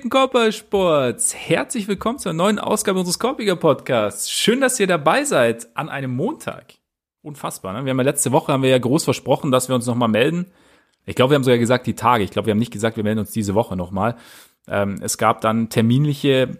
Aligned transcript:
Gepflegten 0.00 0.10
herzlich 1.34 1.86
willkommen 1.86 2.18
zur 2.18 2.32
neuen 2.32 2.58
Ausgabe 2.58 2.98
unseres 2.98 3.18
Korpiger 3.18 3.56
Podcasts. 3.56 4.30
Schön, 4.30 4.62
dass 4.62 4.80
ihr 4.80 4.86
dabei 4.86 5.24
seid 5.24 5.76
an 5.76 5.90
einem 5.90 6.16
Montag. 6.16 6.76
Unfassbar, 7.20 7.74
ne? 7.74 7.84
Wir 7.84 7.90
haben 7.90 7.98
ja 7.98 8.04
letzte 8.04 8.32
Woche 8.32 8.52
haben 8.52 8.62
wir 8.62 8.70
ja 8.70 8.78
groß 8.78 9.04
versprochen, 9.04 9.50
dass 9.50 9.68
wir 9.68 9.74
uns 9.74 9.84
nochmal 9.84 10.08
melden. 10.08 10.46
Ich 11.04 11.14
glaube, 11.14 11.32
wir 11.32 11.34
haben 11.34 11.44
sogar 11.44 11.58
gesagt 11.58 11.86
die 11.86 11.94
Tage. 11.94 12.24
Ich 12.24 12.30
glaube, 12.30 12.46
wir 12.46 12.52
haben 12.52 12.58
nicht 12.58 12.72
gesagt, 12.72 12.96
wir 12.96 13.04
melden 13.04 13.18
uns 13.18 13.32
diese 13.32 13.54
Woche 13.54 13.76
nochmal. 13.76 14.16
Ähm, 14.66 14.96
es 15.02 15.18
gab 15.18 15.42
dann 15.42 15.68
terminliche 15.68 16.56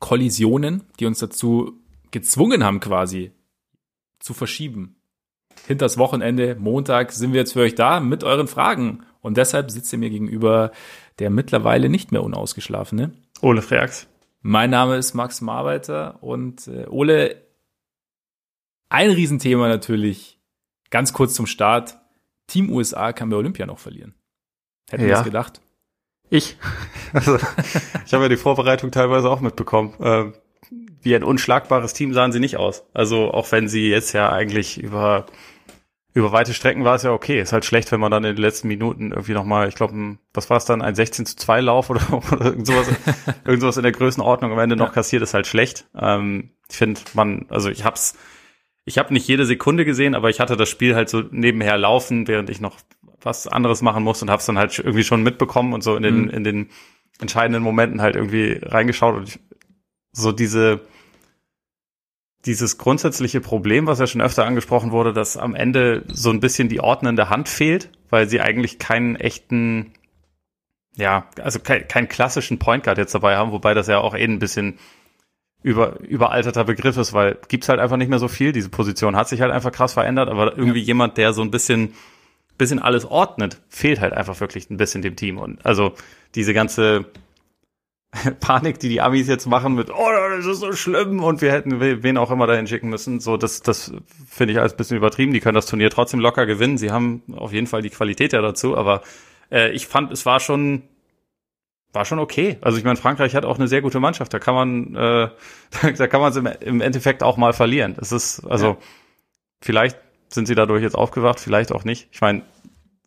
Kollisionen, 0.00 0.82
die 0.98 1.06
uns 1.06 1.20
dazu 1.20 1.78
gezwungen 2.10 2.64
haben, 2.64 2.80
quasi 2.80 3.30
zu 4.18 4.34
verschieben. 4.34 4.96
Hinters 5.68 5.96
Wochenende, 5.96 6.56
Montag 6.56 7.12
sind 7.12 7.34
wir 7.34 7.40
jetzt 7.40 7.52
für 7.52 7.60
euch 7.60 7.76
da 7.76 8.00
mit 8.00 8.24
euren 8.24 8.48
Fragen. 8.48 9.04
Und 9.20 9.36
deshalb 9.36 9.70
sitzt 9.70 9.92
ihr 9.92 9.98
mir 10.00 10.10
gegenüber 10.10 10.72
der 11.20 11.30
mittlerweile 11.30 11.88
nicht 11.88 12.10
mehr 12.12 12.22
unausgeschlafene. 12.24 13.12
Ole 13.42 13.62
Freaks. 13.62 14.08
Mein 14.42 14.70
Name 14.70 14.96
ist 14.96 15.14
Max 15.14 15.40
Marbeiter 15.40 16.22
und 16.22 16.66
äh, 16.66 16.86
Ole, 16.88 17.36
ein 18.88 19.10
Riesenthema 19.10 19.68
natürlich, 19.68 20.40
ganz 20.90 21.12
kurz 21.12 21.34
zum 21.34 21.46
Start. 21.46 21.96
Team 22.46 22.70
USA 22.72 23.12
kann 23.12 23.30
bei 23.30 23.36
Olympia 23.36 23.66
noch 23.66 23.78
verlieren. 23.78 24.14
Hätten 24.90 25.02
wir 25.04 25.10
Ja. 25.10 25.16
das 25.16 25.24
gedacht? 25.24 25.60
Ich. 26.30 26.56
Also, 27.12 27.38
ich 28.06 28.12
habe 28.14 28.22
ja 28.22 28.28
die 28.28 28.36
Vorbereitung 28.36 28.92
teilweise 28.92 29.28
auch 29.28 29.40
mitbekommen. 29.40 29.94
Ähm, 29.98 30.34
wie 31.02 31.16
ein 31.16 31.24
unschlagbares 31.24 31.92
Team 31.92 32.12
sahen 32.14 32.30
sie 32.30 32.38
nicht 32.38 32.56
aus. 32.56 32.84
Also 32.94 33.32
auch 33.32 33.50
wenn 33.50 33.66
sie 33.66 33.88
jetzt 33.90 34.12
ja 34.12 34.30
eigentlich 34.30 34.80
über 34.80 35.26
über 36.12 36.32
weite 36.32 36.54
Strecken 36.54 36.84
war 36.84 36.96
es 36.96 37.02
ja 37.04 37.12
okay. 37.12 37.40
Ist 37.40 37.52
halt 37.52 37.64
schlecht, 37.64 37.92
wenn 37.92 38.00
man 38.00 38.10
dann 38.10 38.24
in 38.24 38.34
den 38.34 38.42
letzten 38.42 38.68
Minuten 38.68 39.10
irgendwie 39.12 39.32
nochmal, 39.32 39.68
ich 39.68 39.74
glaube, 39.76 40.18
was 40.34 40.50
war 40.50 40.56
es 40.56 40.64
dann, 40.64 40.82
ein 40.82 40.94
16 40.94 41.26
zu 41.26 41.36
2 41.36 41.60
Lauf 41.60 41.88
oder, 41.90 42.00
oder 42.32 42.46
irgend 42.46 42.66
sowas, 42.66 42.88
irgend 43.44 43.60
sowas 43.62 43.76
in 43.76 43.82
der 43.84 43.92
Größenordnung 43.92 44.52
am 44.52 44.58
Ende 44.58 44.76
noch 44.76 44.88
Ja. 44.88 44.92
kassiert, 44.92 45.22
ist 45.22 45.34
halt 45.34 45.46
schlecht. 45.46 45.86
Ähm, 45.96 46.50
ich 46.68 46.76
finde, 46.76 47.00
man, 47.14 47.46
also 47.48 47.68
ich 47.70 47.84
hab's, 47.84 48.16
ich 48.84 48.98
habe 48.98 49.12
nicht 49.12 49.28
jede 49.28 49.46
Sekunde 49.46 49.84
gesehen, 49.84 50.14
aber 50.14 50.30
ich 50.30 50.40
hatte 50.40 50.56
das 50.56 50.68
Spiel 50.68 50.94
halt 50.96 51.08
so 51.08 51.22
nebenher 51.30 51.78
laufen, 51.78 52.26
während 52.26 52.50
ich 52.50 52.60
noch 52.60 52.76
was 53.22 53.46
anderes 53.46 53.82
machen 53.82 54.02
musste 54.02 54.24
und 54.24 54.30
hab's 54.30 54.46
dann 54.46 54.58
halt 54.58 54.78
irgendwie 54.78 55.04
schon 55.04 55.22
mitbekommen 55.22 55.72
und 55.74 55.82
so 55.82 55.94
in 55.96 56.02
den, 56.02 56.22
Mhm. 56.22 56.30
in 56.30 56.44
den 56.44 56.70
entscheidenden 57.20 57.62
Momenten 57.62 58.00
halt 58.00 58.16
irgendwie 58.16 58.58
reingeschaut 58.62 59.14
und 59.16 59.28
ich, 59.28 59.38
so 60.12 60.32
diese, 60.32 60.80
dieses 62.46 62.78
grundsätzliche 62.78 63.40
Problem, 63.40 63.86
was 63.86 63.98
ja 63.98 64.06
schon 64.06 64.22
öfter 64.22 64.46
angesprochen 64.46 64.92
wurde, 64.92 65.12
dass 65.12 65.36
am 65.36 65.54
Ende 65.54 66.04
so 66.08 66.30
ein 66.30 66.40
bisschen 66.40 66.68
die 66.68 66.80
ordnende 66.80 67.28
Hand 67.28 67.48
fehlt, 67.48 67.90
weil 68.08 68.28
sie 68.28 68.40
eigentlich 68.40 68.78
keinen 68.78 69.16
echten, 69.16 69.92
ja, 70.96 71.28
also 71.40 71.58
kein, 71.60 71.86
keinen 71.86 72.08
klassischen 72.08 72.58
Point 72.58 72.84
Guard 72.84 72.98
jetzt 72.98 73.14
dabei 73.14 73.36
haben, 73.36 73.52
wobei 73.52 73.74
das 73.74 73.88
ja 73.88 73.98
auch 73.98 74.14
eh 74.14 74.24
ein 74.24 74.38
bisschen 74.38 74.78
über, 75.62 76.00
überalterter 76.00 76.64
Begriff 76.64 76.96
ist, 76.96 77.12
weil 77.12 77.36
gibt's 77.48 77.68
halt 77.68 77.80
einfach 77.80 77.98
nicht 77.98 78.08
mehr 78.08 78.18
so 78.18 78.28
viel. 78.28 78.52
Diese 78.52 78.70
Position 78.70 79.16
hat 79.16 79.28
sich 79.28 79.42
halt 79.42 79.52
einfach 79.52 79.72
krass 79.72 79.92
verändert, 79.92 80.30
aber 80.30 80.56
irgendwie 80.56 80.80
jemand, 80.80 81.18
der 81.18 81.34
so 81.34 81.42
ein 81.42 81.50
bisschen, 81.50 81.92
bisschen 82.56 82.78
alles 82.78 83.04
ordnet, 83.04 83.60
fehlt 83.68 84.00
halt 84.00 84.14
einfach 84.14 84.40
wirklich 84.40 84.70
ein 84.70 84.78
bisschen 84.78 85.02
dem 85.02 85.16
Team. 85.16 85.36
Und 85.36 85.64
also 85.66 85.92
diese 86.34 86.54
ganze 86.54 87.04
Panik, 88.40 88.80
die 88.80 88.88
die 88.88 89.00
Amis 89.00 89.28
jetzt 89.28 89.46
machen 89.46 89.74
mit, 89.74 89.90
oh, 89.90 90.08
das 90.36 90.44
ist 90.44 90.58
so 90.60 90.72
schlimm 90.72 91.22
und 91.22 91.42
wir 91.42 91.52
hätten 91.52 91.80
we- 91.80 92.02
wen 92.02 92.16
auch 92.18 92.30
immer 92.32 92.46
dahin 92.48 92.66
schicken 92.66 92.88
müssen, 92.88 93.20
so, 93.20 93.36
das, 93.36 93.62
das 93.62 93.92
finde 94.28 94.52
ich 94.52 94.58
alles 94.58 94.72
ein 94.72 94.76
bisschen 94.78 94.96
übertrieben. 94.96 95.32
Die 95.32 95.40
können 95.40 95.54
das 95.54 95.66
Turnier 95.66 95.90
trotzdem 95.90 96.18
locker 96.20 96.44
gewinnen. 96.46 96.76
Sie 96.76 96.90
haben 96.90 97.22
auf 97.36 97.52
jeden 97.52 97.66
Fall 97.68 97.82
die 97.82 97.90
Qualität 97.90 98.32
ja 98.32 98.40
dazu, 98.42 98.76
aber 98.76 99.02
äh, 99.52 99.70
ich 99.70 99.86
fand, 99.86 100.10
es 100.12 100.26
war 100.26 100.40
schon, 100.40 100.82
war 101.92 102.04
schon 102.04 102.18
okay. 102.18 102.56
Also 102.62 102.78
ich 102.78 102.84
meine, 102.84 102.96
Frankreich 102.96 103.34
hat 103.36 103.44
auch 103.44 103.58
eine 103.58 103.68
sehr 103.68 103.80
gute 103.82 104.00
Mannschaft. 104.00 104.34
Da 104.34 104.38
kann 104.40 104.54
man, 104.54 104.94
äh, 104.96 105.28
da 105.96 106.06
kann 106.08 106.20
man 106.20 106.30
es 106.32 106.36
im, 106.36 106.46
im 106.46 106.80
Endeffekt 106.80 107.22
auch 107.22 107.36
mal 107.36 107.52
verlieren. 107.52 107.96
Es 108.00 108.10
ist, 108.10 108.40
also 108.44 108.66
Ja. 108.66 108.76
vielleicht 109.62 109.96
sind 110.30 110.46
sie 110.46 110.54
dadurch 110.56 110.82
jetzt 110.82 110.94
aufgewacht, 110.96 111.38
vielleicht 111.38 111.70
auch 111.72 111.84
nicht. 111.84 112.08
Ich 112.10 112.20
meine, 112.20 112.42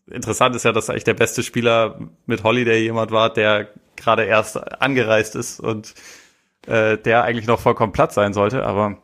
interessant 0.09 0.55
ist 0.55 0.63
ja, 0.63 0.71
dass 0.71 0.89
eigentlich 0.89 1.03
der 1.05 1.13
beste 1.13 1.43
Spieler 1.43 1.99
mit 2.25 2.43
Holiday 2.43 2.81
jemand 2.83 3.11
war, 3.11 3.31
der 3.33 3.67
gerade 3.95 4.23
erst 4.25 4.57
angereist 4.81 5.35
ist 5.35 5.59
und 5.59 5.93
äh, 6.67 6.97
der 6.97 7.23
eigentlich 7.23 7.47
noch 7.47 7.59
vollkommen 7.59 7.91
platt 7.93 8.13
sein 8.13 8.33
sollte, 8.33 8.65
aber 8.65 8.97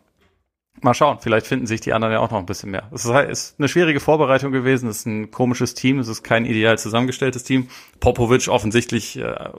mal 0.81 0.93
schauen, 0.93 1.17
vielleicht 1.19 1.45
finden 1.47 1.67
sich 1.67 1.81
die 1.81 1.91
anderen 1.93 2.13
ja 2.13 2.19
auch 2.19 2.31
noch 2.31 2.39
ein 2.39 2.45
bisschen 2.45 2.71
mehr. 2.71 2.87
Es 2.93 3.03
ist, 3.05 3.11
halt- 3.11 3.29
ist 3.29 3.55
eine 3.59 3.67
schwierige 3.67 3.99
Vorbereitung 3.99 4.51
gewesen, 4.51 4.87
es 4.89 4.99
ist 4.99 5.05
ein 5.07 5.29
komisches 5.31 5.73
Team, 5.73 5.99
es 5.99 6.07
ist 6.07 6.23
kein 6.23 6.45
ideal 6.45 6.77
zusammengestelltes 6.77 7.43
Team. 7.43 7.67
Popovic 7.99 8.47
offensichtlich 8.47 9.17
äh, 9.19 9.49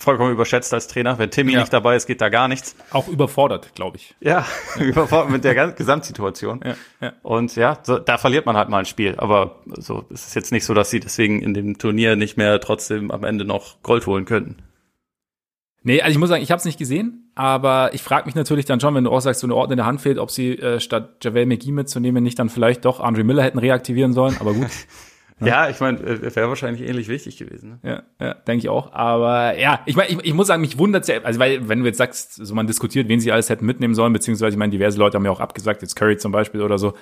vollkommen 0.00 0.30
überschätzt 0.30 0.72
als 0.72 0.86
Trainer. 0.86 1.18
Wenn 1.18 1.32
Timmy 1.32 1.54
Ja. 1.54 1.58
nicht 1.58 1.72
dabei 1.72 1.96
ist, 1.96 2.06
geht 2.06 2.20
da 2.20 2.28
gar 2.28 2.46
nichts. 2.46 2.76
Auch 2.92 3.08
überfordert, 3.08 3.74
glaube 3.74 3.96
ich. 3.96 4.14
Ja, 4.20 4.46
überfordert 4.78 5.30
mit 5.30 5.42
der 5.42 5.72
Gesamtsituation. 5.72 6.60
Ja, 6.64 6.74
ja. 7.00 7.12
Und 7.24 7.56
ja, 7.56 7.80
so, 7.82 7.98
da 7.98 8.16
verliert 8.16 8.46
man 8.46 8.56
halt 8.56 8.68
mal 8.68 8.78
ein 8.78 8.84
Spiel. 8.86 9.16
Aber 9.18 9.56
so, 9.66 10.04
es 10.14 10.28
ist 10.28 10.36
jetzt 10.36 10.52
nicht 10.52 10.64
so, 10.64 10.74
dass 10.74 10.90
sie 10.90 11.00
deswegen 11.00 11.42
in 11.42 11.54
dem 11.54 11.78
Turnier 11.78 12.14
nicht 12.14 12.36
mehr 12.36 12.60
trotzdem 12.60 13.10
am 13.10 13.24
Ende 13.24 13.44
noch 13.44 13.82
Gold 13.82 14.06
holen 14.06 14.24
könnten. 14.26 14.58
Nee, 15.82 16.02
also 16.02 16.12
ich 16.12 16.18
muss 16.18 16.28
sagen, 16.28 16.42
ich 16.42 16.50
habe 16.50 16.58
es 16.58 16.64
nicht 16.64 16.78
gesehen, 16.78 17.30
aber 17.34 17.94
ich 17.94 18.02
frage 18.02 18.26
mich 18.26 18.34
natürlich 18.34 18.64
dann 18.64 18.80
schon, 18.80 18.94
wenn 18.94 19.04
du 19.04 19.10
auch 19.10 19.20
sagst, 19.20 19.40
so 19.40 19.46
eine 19.46 19.54
ordnende 19.54 19.86
Hand 19.86 20.00
fehlt, 20.00 20.18
ob 20.18 20.30
sie 20.30 20.58
äh, 20.58 20.80
statt 20.80 21.22
Javel 21.22 21.46
McGee 21.46 21.70
mitzunehmen 21.70 22.22
nicht 22.22 22.38
dann 22.38 22.48
vielleicht 22.48 22.84
doch 22.84 23.00
Andre 23.00 23.22
Miller 23.24 23.42
hätten 23.42 23.58
reaktivieren 23.58 24.12
sollen, 24.12 24.36
aber 24.40 24.54
gut. 24.54 24.68
Ja, 25.40 25.68
ich 25.68 25.78
meine, 25.78 26.00
äh, 26.00 26.34
wäre 26.34 26.48
wahrscheinlich 26.48 26.88
ähnlich 26.88 27.08
wichtig 27.08 27.36
gewesen. 27.36 27.78
Ne? 27.82 28.04
Ja, 28.20 28.26
ja 28.26 28.34
denke 28.34 28.64
ich 28.64 28.68
auch. 28.68 28.92
Aber 28.92 29.56
ja, 29.56 29.80
ich 29.86 29.94
meine, 29.94 30.10
ich, 30.10 30.18
ich 30.24 30.34
muss 30.34 30.48
sagen, 30.48 30.60
mich 30.60 30.78
wundert 30.78 31.06
ja, 31.06 31.20
also 31.22 31.38
weil, 31.38 31.68
wenn 31.68 31.80
du 31.80 31.86
jetzt 31.86 31.98
sagst, 31.98 32.34
so 32.34 32.54
man 32.54 32.66
diskutiert, 32.66 33.08
wen 33.08 33.20
sie 33.20 33.30
alles 33.30 33.48
hätten 33.48 33.64
mitnehmen 33.64 33.94
sollen, 33.94 34.12
beziehungsweise 34.12 34.54
ich 34.54 34.58
meine, 34.58 34.72
diverse 34.72 34.98
Leute 34.98 35.16
haben 35.16 35.24
ja 35.24 35.30
auch 35.30 35.40
abgesagt, 35.40 35.82
jetzt 35.82 35.94
Curry 35.94 36.16
zum 36.16 36.32
Beispiel 36.32 36.60
oder 36.60 36.78
so. 36.78 36.94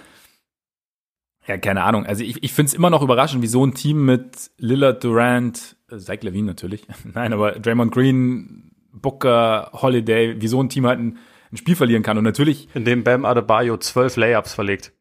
Ja, 1.46 1.56
keine 1.58 1.82
Ahnung. 1.84 2.06
Also 2.06 2.24
ich, 2.24 2.42
ich 2.42 2.52
finde 2.52 2.68
es 2.68 2.74
immer 2.74 2.90
noch 2.90 3.02
überraschend, 3.02 3.42
wie 3.42 3.46
so 3.46 3.64
ein 3.64 3.74
Team 3.74 4.04
mit 4.04 4.50
Lillard, 4.58 5.02
Durant, 5.02 5.76
äh, 5.90 5.96
Zach 5.96 6.22
Levine 6.22 6.48
natürlich, 6.48 6.86
nein, 7.14 7.32
aber 7.32 7.52
Draymond 7.52 7.92
Green, 7.92 8.65
Booker, 9.00 9.70
Holiday, 9.72 10.40
wie 10.40 10.48
so 10.48 10.62
ein 10.62 10.68
Team 10.68 10.86
halt 10.86 10.98
ein, 10.98 11.18
ein 11.52 11.56
Spiel 11.56 11.76
verlieren 11.76 12.02
kann. 12.02 12.18
Und 12.18 12.24
natürlich, 12.24 12.68
In 12.74 12.84
dem 12.84 13.04
Bam 13.04 13.24
Adebayo 13.24 13.76
zwölf 13.76 14.16
Layups 14.16 14.54
verlegt. 14.54 14.92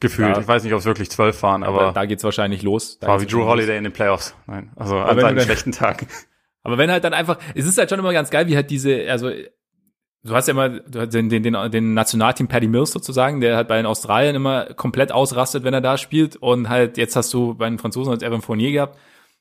Gefühlt. 0.00 0.36
Ja. 0.36 0.40
Ich 0.40 0.46
weiß 0.46 0.62
nicht, 0.62 0.72
ob 0.72 0.78
es 0.78 0.84
wirklich 0.84 1.10
zwölf 1.10 1.42
waren, 1.42 1.64
aber 1.64 1.80
aber 1.80 1.92
da 1.92 2.04
geht's 2.04 2.22
wahrscheinlich 2.22 2.62
los. 2.62 2.98
Da 3.00 3.08
war 3.08 3.20
wie 3.20 3.26
Drew 3.26 3.38
wahrscheinlich 3.38 3.46
los. 3.46 3.52
Holiday 3.52 3.78
in 3.78 3.84
den 3.84 3.92
Playoffs. 3.92 4.36
Nein, 4.46 4.70
also 4.76 4.96
Aber 4.96 5.10
an 5.10 5.20
seinen 5.20 5.40
schlechten 5.40 5.72
Tagen. 5.72 6.06
Aber 6.62 6.76
wenn 6.76 6.90
halt 6.90 7.02
dann 7.04 7.14
einfach, 7.14 7.38
es 7.54 7.66
ist 7.66 7.78
halt 7.78 7.88
schon 7.88 7.98
immer 7.98 8.12
ganz 8.12 8.30
geil, 8.30 8.46
wie 8.46 8.54
halt 8.56 8.70
diese, 8.70 9.10
also 9.10 9.30
du 9.30 10.34
hast 10.34 10.48
ja 10.48 10.52
immer 10.52 10.68
du 10.68 11.00
hast 11.00 11.14
den, 11.14 11.28
den, 11.30 11.42
den, 11.42 11.70
den 11.70 11.94
Nationalteam 11.94 12.48
Paddy 12.48 12.68
Mills 12.68 12.90
sozusagen, 12.90 13.40
der 13.40 13.56
halt 13.56 13.68
bei 13.68 13.76
den 13.76 13.86
Australien 13.86 14.36
immer 14.36 14.66
komplett 14.74 15.10
ausrastet, 15.10 15.64
wenn 15.64 15.72
er 15.72 15.80
da 15.80 15.96
spielt. 15.96 16.36
Und 16.36 16.68
halt 16.68 16.98
jetzt 16.98 17.16
hast 17.16 17.32
du 17.32 17.54
bei 17.54 17.68
den 17.68 17.78
Franzosen 17.78 18.12
als 18.12 18.22
Evan 18.22 18.42
Fournier 18.42 18.72
gehabt. 18.72 18.98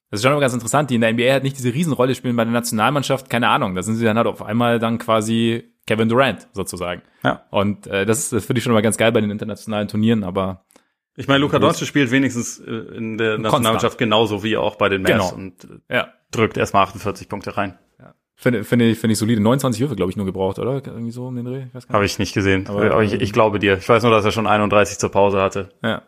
Das 0.10 0.20
ist 0.20 0.24
schon 0.24 0.32
immer 0.32 0.42
ganz 0.42 0.54
interessant, 0.54 0.90
die 0.90 0.96
in 0.96 1.02
der 1.02 1.12
NBA 1.14 1.32
halt 1.34 1.44
nicht 1.44 1.58
diese 1.58 1.74
Riesenrolle 1.74 2.16
spielen 2.16 2.36
bei 2.36 2.44
der 2.46 2.54
Nationalmannschaft, 2.54 3.30
keine 3.30 3.50
Ahnung. 3.50 3.76
Da 3.76 3.84
sind 3.84 3.96
sie 3.96 4.06
dann 4.06 4.16
halt 4.18 4.28
auf 4.28 4.42
einmal 4.42 4.80
dann 4.80 4.98
quasi 5.00 5.66
Kevin 5.86 6.08
Durant 6.10 6.48
sozusagen. 6.54 7.02
Ja. 7.24 7.44
Und 7.50 7.88
äh, 7.88 8.06
das, 8.06 8.20
ist- 8.20 8.34
das 8.34 8.46
finde 8.46 8.60
ich 8.60 8.64
schon 8.64 8.72
immer 8.72 8.82
ganz 8.82 8.98
geil 8.98 9.12
bei 9.12 9.20
den 9.22 9.32
internationalen 9.32 9.88
Turnieren, 9.88 10.24
aber 10.24 10.66
Ich 11.16 11.28
meine, 11.28 11.46
Groß. 11.48 11.60
Doncic 11.60 11.88
spielt 11.88 12.12
wenigstens 12.12 12.60
äh, 12.60 12.72
in 12.72 13.18
der 13.18 13.38
Nationalmannschaft 13.38 13.98
genauso 13.98 14.44
wie 14.44 14.56
auch 14.58 14.76
bei 14.76 14.88
den 14.90 15.02
Mavs 15.02 15.12
Genau. 15.32 15.34
und 15.34 15.64
äh, 15.90 15.96
ja, 15.96 16.14
drückt 16.32 16.58
erstmal 16.58 16.84
48 16.84 17.28
Punkte 17.28 17.58
rein. 17.58 17.78
finde 18.36 18.64
finde 18.64 18.86
ich, 18.86 19.00
finde 19.00 19.14
ich 19.14 19.20
solide. 19.20 19.42
29 19.42 19.82
Würfe, 19.82 19.96
glaube 19.96 20.12
ich, 20.12 20.16
nur 20.18 20.26
gebraucht, 20.26 20.60
oder? 20.60 20.76
Irgendwie 20.86 21.12
so 21.12 21.26
um 21.28 21.36
den 21.36 21.46
Dreh. 21.46 21.66
Habe 21.90 22.06
ich 22.06 22.20
nicht 22.20 22.34
gesehen. 22.34 22.68
Aber- 22.68 22.92
Aber, 22.92 23.04
ich, 23.04 23.14
ich 23.14 23.34
glaube 23.34 23.60
dir. 23.60 23.78
Ich 23.78 23.90
weiß 23.90 24.04
nur, 24.04 24.12
dass 24.12 24.24
er 24.26 24.32
schon 24.32 24.46
31 24.48 25.00
zur 25.00 25.10
Pause 25.12 25.42
hatte. 25.42 25.70
Ja. 25.84 26.04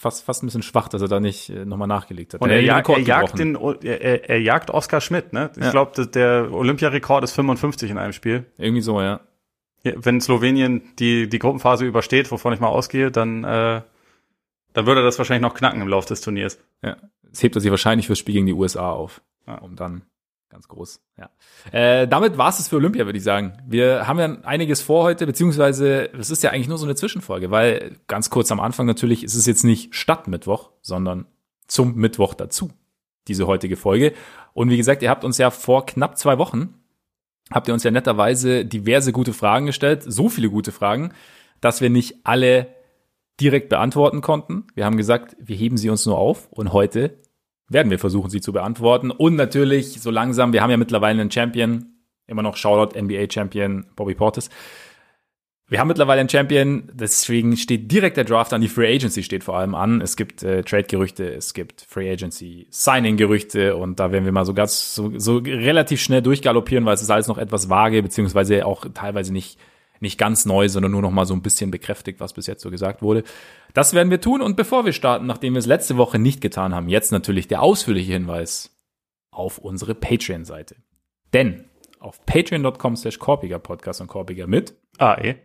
Fast, 0.00 0.24
fast 0.24 0.42
ein 0.42 0.46
bisschen 0.46 0.62
schwach, 0.62 0.88
dass 0.88 1.02
er 1.02 1.08
da 1.08 1.20
nicht 1.20 1.50
äh, 1.50 1.66
nochmal 1.66 1.86
nachgelegt 1.86 2.32
hat. 2.32 2.40
Und 2.40 2.48
er, 2.48 2.62
jag, 2.62 2.88
er 2.88 2.98
jagt 3.00 3.36
gebrochen. 3.36 3.80
den, 3.82 3.84
er, 4.00 4.30
er 4.30 4.40
jagt 4.40 4.70
Oskar 4.70 5.02
Schmidt, 5.02 5.34
ne? 5.34 5.50
Ich 5.56 5.62
Ja. 5.62 5.70
glaube, 5.72 6.06
der 6.06 6.50
Olympiarekord 6.50 7.22
ist 7.22 7.32
55 7.32 7.90
in 7.90 7.98
einem 7.98 8.14
Spiel. 8.14 8.46
Irgendwie 8.56 8.80
so, 8.80 9.00
ja. 9.02 9.20
Ja, 9.82 9.92
Wenn 9.96 10.20
Slowenien 10.22 10.82
die, 10.98 11.28
die 11.28 11.38
Gruppenphase 11.38 11.84
übersteht, 11.84 12.30
wovon 12.30 12.54
ich 12.54 12.60
mal 12.60 12.68
ausgehe, 12.68 13.10
dann, 13.10 13.44
äh, 13.44 13.82
dann 14.72 14.86
würde 14.86 15.00
er 15.02 15.04
das 15.04 15.18
wahrscheinlich 15.18 15.42
noch 15.46 15.54
knacken 15.54 15.82
im 15.82 15.88
Laufe 15.88 16.08
des 16.08 16.22
Turniers. 16.22 16.58
ja. 16.82 16.96
Es 17.32 17.42
hebt 17.42 17.54
er 17.54 17.60
sich 17.60 17.70
wahrscheinlich 17.70 18.06
fürs 18.06 18.18
Spiel 18.18 18.34
gegen 18.34 18.46
die 18.46 18.52
USA 18.54 18.90
auf. 18.90 19.20
Ja. 19.46 19.58
Um 19.58 19.76
dann 19.76 20.02
ganz 20.50 20.68
groß, 20.68 21.00
ja. 21.16 21.30
Äh, 21.72 22.06
damit 22.06 22.36
war 22.36 22.50
es 22.50 22.68
für 22.68 22.76
Olympia, 22.76 23.06
würde 23.06 23.16
ich 23.16 23.24
sagen. 23.24 23.54
Wir 23.66 24.06
haben 24.06 24.18
ja 24.18 24.36
einiges 24.42 24.82
vor 24.82 25.04
heute, 25.04 25.24
beziehungsweise 25.26 26.12
es 26.12 26.30
ist 26.30 26.42
ja 26.42 26.50
eigentlich 26.50 26.68
nur 26.68 26.78
so 26.78 26.84
eine 26.84 26.96
Zwischenfolge, 26.96 27.50
weil 27.50 27.96
ganz 28.08 28.28
kurz 28.28 28.52
am 28.52 28.60
Anfang 28.60 28.86
natürlich 28.86 29.24
ist 29.24 29.34
es 29.34 29.46
jetzt 29.46 29.64
nicht 29.64 29.94
statt 29.94 30.28
Mittwoch, 30.28 30.70
sondern 30.82 31.26
zum 31.66 31.94
Mittwoch 31.94 32.34
dazu, 32.34 32.70
diese 33.28 33.46
heutige 33.46 33.76
Folge. 33.76 34.12
Und 34.52 34.70
wie 34.70 34.76
gesagt, 34.76 35.02
ihr 35.02 35.10
habt 35.10 35.24
uns 35.24 35.38
ja 35.38 35.50
vor 35.50 35.86
knapp 35.86 36.18
zwei 36.18 36.36
Wochen 36.38 36.74
habt 37.50 37.68
ihr 37.68 37.74
uns 37.74 37.84
ja 37.84 37.90
netterweise 37.90 38.64
diverse 38.64 39.12
gute 39.12 39.32
Fragen 39.32 39.66
gestellt, 39.66 40.04
so 40.06 40.28
viele 40.28 40.50
gute 40.50 40.72
Fragen, 40.72 41.12
dass 41.60 41.80
wir 41.80 41.90
nicht 41.90 42.24
alle 42.24 42.68
direkt 43.40 43.68
beantworten 43.68 44.20
konnten. 44.20 44.66
Wir 44.74 44.84
haben 44.84 44.96
gesagt, 44.96 45.36
wir 45.40 45.56
heben 45.56 45.76
sie 45.76 45.90
uns 45.90 46.06
nur 46.06 46.18
auf 46.18 46.48
und 46.52 46.72
heute 46.72 47.18
werden 47.70 47.90
wir 47.90 47.98
versuchen, 47.98 48.28
sie 48.28 48.40
zu 48.40 48.52
beantworten. 48.52 49.10
Und 49.10 49.36
natürlich, 49.36 50.00
so 50.02 50.10
langsam, 50.10 50.52
wir 50.52 50.62
haben 50.62 50.70
ja 50.70 50.76
mittlerweile 50.76 51.20
einen 51.20 51.30
Champion, 51.30 51.86
immer 52.26 52.42
noch 52.42 52.56
Shoutout 52.56 53.00
NBA-Champion 53.00 53.86
Bobby 53.96 54.14
Portis. 54.14 54.50
Wir 55.68 55.78
haben 55.78 55.86
mittlerweile 55.86 56.18
einen 56.18 56.28
Champion, 56.28 56.90
deswegen 56.92 57.56
steht 57.56 57.92
direkt 57.92 58.16
der 58.16 58.24
Draft 58.24 58.52
an. 58.52 58.60
Die 58.60 58.68
Free 58.68 58.92
Agency 58.92 59.22
steht 59.22 59.44
vor 59.44 59.56
allem 59.56 59.76
an. 59.76 60.00
Es 60.00 60.16
gibt 60.16 60.42
äh, 60.42 60.64
Trade-Gerüchte, 60.64 61.32
es 61.32 61.54
gibt 61.54 61.82
Free 61.88 62.10
Agency 62.10 62.66
Signing-Gerüchte 62.70 63.76
und 63.76 64.00
da 64.00 64.10
werden 64.10 64.24
wir 64.24 64.32
mal 64.32 64.44
so 64.44 64.52
ganz 64.52 64.96
so, 64.96 65.12
so 65.16 65.36
relativ 65.36 66.00
schnell 66.02 66.22
durchgaloppieren, 66.22 66.84
weil 66.84 66.94
es 66.94 67.02
ist 67.02 67.10
alles 67.10 67.28
noch 67.28 67.38
etwas 67.38 67.70
vage, 67.70 68.02
beziehungsweise 68.02 68.66
auch 68.66 68.84
teilweise 68.92 69.32
nicht 69.32 69.60
nicht 70.00 70.18
ganz 70.18 70.46
neu, 70.46 70.68
sondern 70.68 70.92
nur 70.92 71.02
noch 71.02 71.10
mal 71.10 71.26
so 71.26 71.34
ein 71.34 71.42
bisschen 71.42 71.70
bekräftigt, 71.70 72.20
was 72.20 72.32
bis 72.32 72.46
jetzt 72.46 72.62
so 72.62 72.70
gesagt 72.70 73.02
wurde. 73.02 73.24
Das 73.74 73.94
werden 73.94 74.10
wir 74.10 74.20
tun 74.20 74.42
und 74.42 74.56
bevor 74.56 74.84
wir 74.84 74.92
starten, 74.92 75.26
nachdem 75.26 75.54
wir 75.54 75.58
es 75.58 75.66
letzte 75.66 75.96
Woche 75.96 76.18
nicht 76.18 76.40
getan 76.40 76.74
haben, 76.74 76.88
jetzt 76.88 77.12
natürlich 77.12 77.48
der 77.48 77.62
ausführliche 77.62 78.12
Hinweis 78.12 78.76
auf 79.30 79.58
unsere 79.58 79.94
Patreon-Seite. 79.94 80.76
Denn 81.32 81.66
auf 81.98 82.24
patreon.com 82.26 82.96
slash 82.96 83.18
korpiger 83.18 83.58
Podcast 83.58 84.00
und 84.00 84.08
korpiger 84.08 84.46
mit 84.46 84.74
AE 84.98 85.36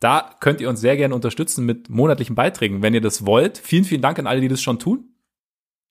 da 0.00 0.30
könnt 0.40 0.60
ihr 0.60 0.68
uns 0.68 0.80
sehr 0.80 0.96
gerne 0.96 1.14
unterstützen 1.14 1.66
mit 1.66 1.88
monatlichen 1.88 2.36
Beiträgen, 2.36 2.82
wenn 2.82 2.94
ihr 2.94 3.00
das 3.00 3.26
wollt. 3.26 3.58
Vielen, 3.58 3.84
vielen 3.84 4.02
Dank 4.02 4.18
an 4.18 4.26
alle, 4.26 4.40
die 4.40 4.48
das 4.48 4.62
schon 4.62 4.78
tun. 4.78 5.12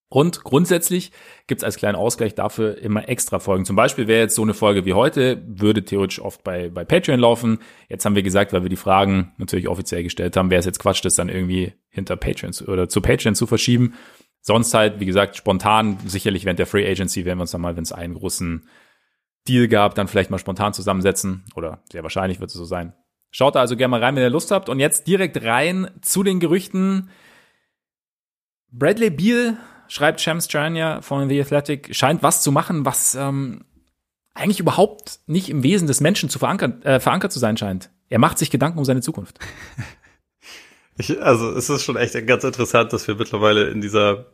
Und 0.10 0.46
grundsätzlich 0.46 1.12
gibt's 1.48 1.66
als 1.66 1.76
kleinen 1.76 1.98
Ausgleich 1.98 2.34
dafür 2.34 2.78
immer 2.78 3.10
extra 3.10 3.40
Folgen. 3.40 3.66
Zum 3.66 3.76
Beispiel 3.76 4.08
wäre 4.08 4.22
jetzt 4.22 4.36
so 4.36 4.42
eine 4.42 4.54
Folge 4.54 4.86
wie 4.86 4.94
heute, 4.94 5.44
würde 5.46 5.84
theoretisch 5.84 6.22
oft 6.22 6.44
bei, 6.46 6.70
bei 6.70 6.86
Patreon 6.86 7.20
laufen. 7.20 7.60
Jetzt 7.90 8.06
haben 8.06 8.16
wir 8.16 8.24
gesagt, 8.24 8.54
weil 8.54 8.64
wir 8.64 8.70
die 8.70 8.78
Fragen 8.78 9.34
natürlich 9.38 9.68
offiziell 9.68 10.04
gestellt 10.04 10.38
haben, 10.38 10.50
wäre 10.50 10.60
es 10.60 10.66
jetzt 10.66 10.80
Quatsch, 10.80 11.04
das 11.04 11.16
dann 11.16 11.28
irgendwie 11.28 11.74
hinter 11.90 12.16
Patreon 12.16 12.54
zu, 12.54 12.68
oder 12.68 12.88
zu 12.88 13.02
Patreon 13.02 13.36
zu 13.36 13.48
verschieben. 13.48 13.96
Sonst 14.40 14.74
halt, 14.74 15.02
wie 15.02 15.06
gesagt, 15.06 15.36
spontan, 15.36 15.98
sicherlich 16.06 16.46
während 16.46 16.60
der 16.60 16.68
Free 16.68 16.90
Agency 16.90 17.26
werden 17.26 17.40
wir 17.40 17.42
uns 17.42 17.52
dann 17.52 17.60
mal, 17.60 17.76
wenn 17.76 17.84
es 17.84 17.92
einen 17.92 18.14
großen 18.14 18.66
Deal 19.46 19.68
gab, 19.68 19.96
dann 19.96 20.08
vielleicht 20.08 20.30
mal 20.30 20.40
spontan 20.40 20.72
zusammensetzen. 20.74 21.44
Oder 21.54 21.84
sehr 21.92 22.04
wahrscheinlich 22.04 22.40
wird 22.40 22.50
es 22.50 22.56
so 22.56 22.64
sein. 22.64 22.94
Schaut 23.30 23.56
da 23.56 23.60
also 23.60 23.76
gerne 23.76 23.92
mal 23.92 24.02
rein, 24.02 24.16
wenn 24.16 24.24
ihr 24.24 24.30
Lust 24.30 24.52
habt. 24.52 24.70
Und 24.70 24.80
jetzt 24.80 25.06
direkt 25.06 25.44
rein 25.44 25.92
zu 26.02 26.24
den 26.24 26.40
Gerüchten. 26.40 27.10
Bradley 28.72 29.10
Beal 29.10 29.58
schreibt 29.88 30.22
Shams 30.22 30.48
Charania 30.50 31.02
von 31.02 31.30
The 31.30 31.42
Athletic, 31.42 31.96
scheint 31.96 32.24
was 32.24 32.42
zu 32.42 32.52
machen, 32.52 32.86
was 32.86 33.16
ähm, 33.16 33.66
eigentlich 34.34 34.60
überhaupt 34.60 35.20
nicht 35.26 35.50
im 35.50 35.64
Wesen 35.64 35.88
des 35.88 36.02
Menschen 36.02 36.30
zu 36.30 36.40
verankert, 36.40 36.86
äh, 36.86 37.00
verankert 37.00 37.32
zu 37.32 37.40
sein 37.40 37.58
scheint. 37.58 37.90
Er 38.10 38.20
macht 38.20 38.38
sich 38.38 38.52
Gedanken 38.52 38.80
um 38.80 38.86
seine 38.86 39.02
Zukunft. 39.02 39.40
Ich, 41.00 41.22
also 41.22 41.52
es 41.52 41.70
ist 41.70 41.84
schon 41.84 41.96
echt 41.96 42.16
ganz 42.26 42.44
interessant, 42.44 42.92
dass 42.92 43.08
wir 43.08 43.14
mittlerweile 43.14 43.70
in 43.70 43.82
dieser 43.82 44.32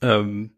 ähm, 0.00 0.52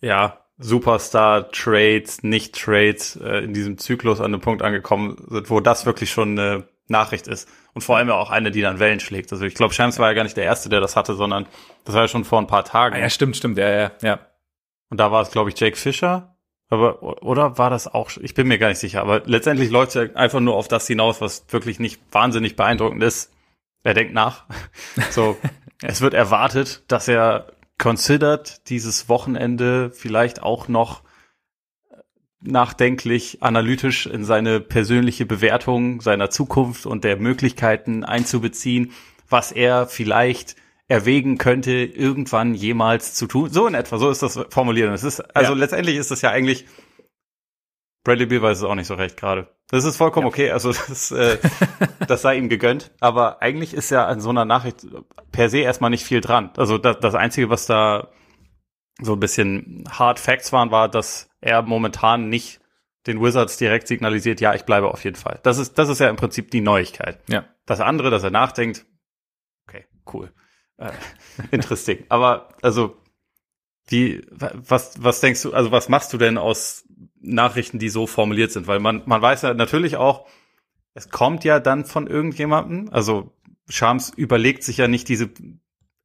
ja 0.00 0.46
Superstar-Trades, 0.58 2.22
Nicht-Trades 2.22 3.16
äh, 3.16 3.44
in 3.44 3.52
diesem 3.52 3.78
Zyklus 3.78 4.20
an 4.20 4.26
einem 4.26 4.40
Punkt 4.40 4.62
angekommen 4.62 5.24
sind, 5.28 5.50
wo 5.50 5.60
das 5.60 5.86
wirklich 5.86 6.10
schon 6.10 6.38
eine 6.38 6.68
Nachricht 6.88 7.28
ist. 7.28 7.48
Und 7.78 7.82
vor 7.82 7.96
allem 7.96 8.10
auch 8.10 8.30
eine, 8.30 8.50
die 8.50 8.60
dann 8.60 8.80
Wellen 8.80 8.98
schlägt. 8.98 9.30
Also 9.30 9.44
ich 9.44 9.54
glaube, 9.54 9.72
Shams 9.72 10.00
war 10.00 10.08
ja 10.08 10.14
gar 10.14 10.24
nicht 10.24 10.36
der 10.36 10.42
Erste, 10.42 10.68
der 10.68 10.80
das 10.80 10.96
hatte, 10.96 11.14
sondern 11.14 11.46
das 11.84 11.94
war 11.94 12.02
ja 12.02 12.08
schon 12.08 12.24
vor 12.24 12.40
ein 12.40 12.48
paar 12.48 12.64
Tagen. 12.64 12.96
Ah, 12.96 12.98
ja, 12.98 13.08
stimmt, 13.08 13.36
stimmt, 13.36 13.56
ja, 13.56 13.70
ja, 13.70 13.90
ja. 14.02 14.18
Und 14.90 14.98
da 14.98 15.12
war 15.12 15.22
es, 15.22 15.30
glaube 15.30 15.50
ich, 15.50 15.60
Jake 15.60 15.76
Fischer. 15.76 16.36
Aber, 16.70 17.22
oder 17.22 17.56
war 17.56 17.70
das 17.70 17.86
auch, 17.86 18.10
ich 18.20 18.34
bin 18.34 18.48
mir 18.48 18.58
gar 18.58 18.66
nicht 18.66 18.80
sicher, 18.80 19.00
aber 19.00 19.22
letztendlich 19.26 19.70
läuft 19.70 19.94
es 19.94 19.94
ja 19.94 20.16
einfach 20.16 20.40
nur 20.40 20.56
auf 20.56 20.66
das 20.66 20.88
hinaus, 20.88 21.20
was 21.20 21.44
wirklich 21.50 21.78
nicht 21.78 22.02
wahnsinnig 22.10 22.56
beeindruckend 22.56 23.00
ist. 23.04 23.32
Er 23.84 23.94
denkt 23.94 24.12
nach. 24.12 24.46
So, 25.10 25.36
es 25.82 26.00
wird 26.00 26.14
erwartet, 26.14 26.82
dass 26.88 27.06
er 27.06 27.52
considered 27.78 28.68
dieses 28.70 29.08
Wochenende 29.08 29.92
vielleicht 29.92 30.42
auch 30.42 30.66
noch 30.66 31.02
nachdenklich, 32.40 33.42
analytisch 33.42 34.06
in 34.06 34.24
seine 34.24 34.60
persönliche 34.60 35.26
Bewertung 35.26 36.00
seiner 36.00 36.30
Zukunft 36.30 36.86
und 36.86 37.04
der 37.04 37.16
Möglichkeiten 37.16 38.04
einzubeziehen, 38.04 38.92
was 39.28 39.52
er 39.52 39.86
vielleicht 39.86 40.56
erwägen 40.86 41.36
könnte, 41.36 41.72
irgendwann 41.72 42.54
jemals 42.54 43.14
zu 43.14 43.26
tun. 43.26 43.50
So 43.50 43.66
in 43.66 43.74
etwa, 43.74 43.98
so 43.98 44.08
ist 44.08 44.22
das 44.22 44.40
formuliert. 44.50 44.92
Es 44.92 45.04
ist, 45.04 45.20
also 45.36 45.52
ja. 45.52 45.58
letztendlich 45.58 45.96
ist 45.96 46.10
das 46.10 46.22
ja 46.22 46.30
eigentlich, 46.30 46.66
Bradley 48.04 48.26
Beal 48.26 48.40
weiß 48.40 48.58
es 48.58 48.64
auch 48.64 48.74
nicht 48.74 48.86
so 48.86 48.94
recht 48.94 49.18
gerade. 49.18 49.48
Das 49.70 49.84
ist 49.84 49.98
vollkommen 49.98 50.26
ja. 50.26 50.28
okay, 50.28 50.50
also 50.50 50.72
das, 50.72 51.10
äh, 51.10 51.36
das 52.08 52.22
sei 52.22 52.38
ihm 52.38 52.48
gegönnt. 52.48 52.90
Aber 53.00 53.42
eigentlich 53.42 53.74
ist 53.74 53.90
ja 53.90 54.06
an 54.06 54.20
so 54.20 54.30
einer 54.30 54.46
Nachricht 54.46 54.86
per 55.30 55.50
se 55.50 55.58
erstmal 55.58 55.90
nicht 55.90 56.04
viel 56.04 56.22
dran. 56.22 56.50
Also 56.56 56.78
das, 56.78 57.00
das 57.00 57.14
Einzige, 57.14 57.50
was 57.50 57.66
da 57.66 58.08
so 59.00 59.12
ein 59.12 59.20
bisschen 59.20 59.84
Hard 59.90 60.18
Facts 60.18 60.52
waren, 60.52 60.70
war, 60.70 60.88
dass 60.88 61.30
er 61.40 61.62
momentan 61.62 62.28
nicht 62.28 62.60
den 63.06 63.22
Wizards 63.22 63.56
direkt 63.56 63.88
signalisiert, 63.88 64.40
ja, 64.40 64.54
ich 64.54 64.64
bleibe 64.64 64.88
auf 64.88 65.04
jeden 65.04 65.16
Fall. 65.16 65.40
Das 65.42 65.58
ist, 65.58 65.78
das 65.78 65.88
ist 65.88 65.98
ja 65.98 66.10
im 66.10 66.16
Prinzip 66.16 66.50
die 66.50 66.60
Neuigkeit. 66.60 67.20
Ja. 67.28 67.46
Das 67.64 67.80
andere, 67.80 68.10
dass 68.10 68.22
er 68.22 68.30
nachdenkt, 68.30 68.86
okay, 69.66 69.86
cool. 70.12 70.32
Äh, 70.76 70.92
interesting. 71.50 72.04
Aber, 72.08 72.48
also, 72.60 72.96
wie, 73.86 74.26
was, 74.30 75.02
was 75.02 75.20
denkst 75.20 75.42
du, 75.42 75.54
also 75.54 75.72
was 75.72 75.88
machst 75.88 76.12
du 76.12 76.18
denn 76.18 76.36
aus 76.36 76.84
Nachrichten, 77.20 77.78
die 77.78 77.88
so 77.88 78.06
formuliert 78.06 78.52
sind? 78.52 78.66
Weil 78.66 78.80
man, 78.80 79.02
man 79.06 79.22
weiß 79.22 79.42
ja 79.42 79.54
natürlich 79.54 79.96
auch, 79.96 80.28
es 80.92 81.08
kommt 81.08 81.44
ja 81.44 81.60
dann 81.60 81.86
von 81.86 82.06
irgendjemandem, 82.06 82.90
also 82.92 83.32
Shams 83.68 84.10
überlegt 84.10 84.64
sich 84.64 84.78
ja 84.78 84.88
nicht 84.88 85.08
diese 85.08 85.30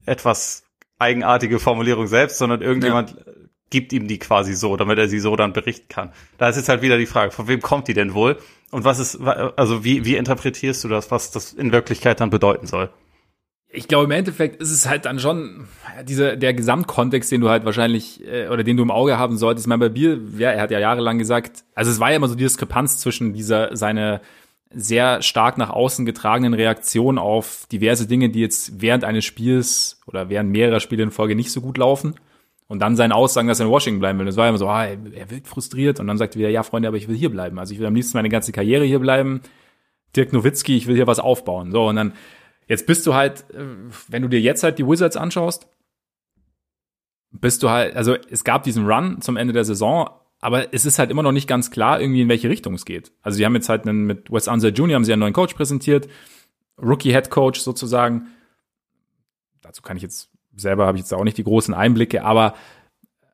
etwas 0.06 0.64
eigenartige 1.00 1.60
Formulierung 1.60 2.08
selbst, 2.08 2.38
sondern 2.38 2.62
irgendjemand 2.62 3.12
ja. 3.12 3.34
gibt 3.70 3.94
ihm 3.94 4.08
die 4.08 4.20
quasi 4.20 4.54
so, 4.54 4.78
damit 4.78 4.98
er 4.98 5.08
sie 5.08 5.20
so 5.20 5.36
dann 5.36 5.54
berichten 5.54 5.88
kann. 5.90 6.12
Da 6.38 6.50
ist 6.50 6.56
jetzt 6.56 6.70
halt 6.70 6.82
wieder 6.82 6.98
die 6.98 7.06
Frage, 7.06 7.32
von 7.32 7.48
wem 7.48 7.62
kommt 7.62 7.88
die 7.88 7.94
denn 7.94 8.14
wohl? 8.14 8.38
Und 8.72 8.86
was 8.86 9.00
ist, 9.00 9.20
also 9.22 9.84
wie, 9.84 10.06
wie 10.06 10.16
interpretierst 10.16 10.84
du 10.84 10.88
das, 10.88 11.12
was 11.12 11.32
das 11.32 11.54
in 11.54 11.72
Wirklichkeit 11.72 12.20
dann 12.20 12.30
bedeuten 12.30 12.66
soll? 12.66 12.90
Ich 13.76 13.88
glaube, 13.88 14.06
im 14.06 14.12
Endeffekt 14.12 14.62
ist 14.62 14.72
es 14.72 14.88
halt 14.88 15.06
dann 15.06 15.18
schon 15.18 15.68
dieser, 16.04 16.36
der 16.36 16.54
Gesamtkontext, 16.54 17.32
den 17.32 17.42
du 17.42 17.50
halt 17.50 17.66
wahrscheinlich, 17.66 18.24
äh, 18.24 18.48
oder 18.50 18.64
den 18.64 18.78
du 18.78 18.84
im 18.84 18.92
Auge 18.92 19.18
haben 19.18 19.36
solltest. 19.36 19.66
Ich 19.66 19.70
meine, 19.70 19.80
bei 19.80 19.90
Biel, 19.90 20.22
ja, 20.38 20.52
er 20.52 20.62
hat 20.62 20.70
ja 20.70 20.78
jahrelang 20.78 21.18
gesagt, 21.18 21.64
also 21.74 21.90
es 21.90 22.00
war 22.00 22.12
ja 22.12 22.18
immer 22.18 22.28
so 22.28 22.36
die 22.36 22.44
Diskrepanz 22.44 23.00
zwischen 23.00 23.34
dieser, 23.34 23.76
seine, 23.76 24.22
sehr 24.74 25.22
stark 25.22 25.58
nach 25.58 25.70
außen 25.70 26.06
getragenen 26.06 26.54
Reaktion 26.54 27.18
auf 27.18 27.68
diverse 27.72 28.08
Dinge, 28.08 28.30
die 28.30 28.42
jetzt 28.42 28.82
während 28.82 29.04
eines 29.04 29.26
Spiels 29.26 30.02
oder 30.08 30.30
während 30.30 30.52
mehrerer 30.52 30.80
Spiele 30.80 31.04
in 31.04 31.12
Folge 31.12 31.36
nicht 31.36 31.52
so 31.52 31.62
gut 31.62 31.78
laufen. 31.78 32.16
Und 32.68 32.80
dann 32.80 32.96
seine 32.96 33.14
Aussagen, 33.14 33.48
dass 33.48 33.60
er 33.60 33.68
in 33.68 33.72
Washington 33.72 34.00
bleiben 34.00 34.18
will. 34.18 34.26
Das 34.26 34.38
war 34.38 34.50
immer 34.50 34.58
so, 34.58 34.68
ah, 34.68 34.86
er 34.86 35.30
wird 35.30 35.48
frustriert. 35.48 36.00
Und 36.00 36.08
dann 36.08 36.18
sagt 36.18 36.36
er 36.36 36.40
wieder, 36.40 36.50
ja, 36.50 36.64
Freunde, 36.64 36.88
aber 36.88 36.98
ich 36.98 37.08
will 37.08 37.16
hier 37.16 37.30
bleiben. 37.30 37.60
Also 37.60 37.74
ich 37.74 37.80
will 37.80 37.86
am 37.86 37.94
liebsten 37.94 38.18
meine 38.18 38.30
ganze 38.30 38.52
Karriere 38.52 38.86
hier 38.86 39.00
bleiben. 39.00 39.42
Dirk 40.16 40.34
Nowitzki, 40.34 40.76
ich 40.76 40.88
will 40.88 40.96
hier 40.96 41.06
was 41.06 41.20
aufbauen. 41.20 41.72
So, 41.72 41.88
und 41.88 41.96
dann, 41.98 42.14
jetzt 42.68 42.88
bist 42.88 43.06
du 43.06 43.14
halt, 43.14 43.46
äh, 43.52 43.66
wenn 44.08 44.22
du 44.22 44.28
dir 44.28 44.40
jetzt 44.40 44.64
halt 44.64 44.80
die 44.80 44.88
Wizards 44.88 45.18
anschaust, 45.18 45.68
bist 47.32 47.64
du 47.64 47.70
halt, 47.70 47.96
also 47.96 48.16
es 48.30 48.44
gab 48.44 48.64
diesen 48.64 48.86
Run 48.88 49.22
zum 49.22 49.38
Ende 49.38 49.54
der 49.54 49.66
Saison, 49.66 50.10
aber 50.44 50.74
es 50.74 50.86
ist 50.86 51.00
halt 51.00 51.10
immer 51.10 51.24
noch 51.24 51.32
nicht 51.32 51.48
ganz 51.48 51.72
klar, 51.72 52.02
irgendwie 52.02 52.22
in 52.22 52.30
welche 52.30 52.50
Richtung 52.50 52.74
es 52.74 52.86
geht. 52.86 53.12
Also 53.22 53.38
sie 53.38 53.46
haben 53.46 53.56
jetzt 53.56 53.70
halt 53.70 53.88
einen, 53.88 54.06
mit 54.06 54.32
Wes 54.32 54.48
Unser 54.48 54.70
Jr. 54.70 54.96
haben 54.96 55.06
sie 55.06 55.14
einen 55.14 55.22
neuen 55.22 55.34
Coach 55.34 55.54
präsentiert, 55.54 56.08
Rookie 56.82 57.12
Head 57.12 57.30
Coach 57.30 57.60
sozusagen. 57.62 58.28
Dazu 59.62 59.82
kann 59.82 59.98
ich 59.98 60.04
jetzt 60.04 60.30
selber 60.56 60.86
habe 60.86 60.98
ich 60.98 61.04
jetzt 61.04 61.14
auch 61.14 61.24
nicht 61.24 61.38
die 61.38 61.44
großen 61.44 61.74
Einblicke, 61.74 62.24
aber 62.24 62.56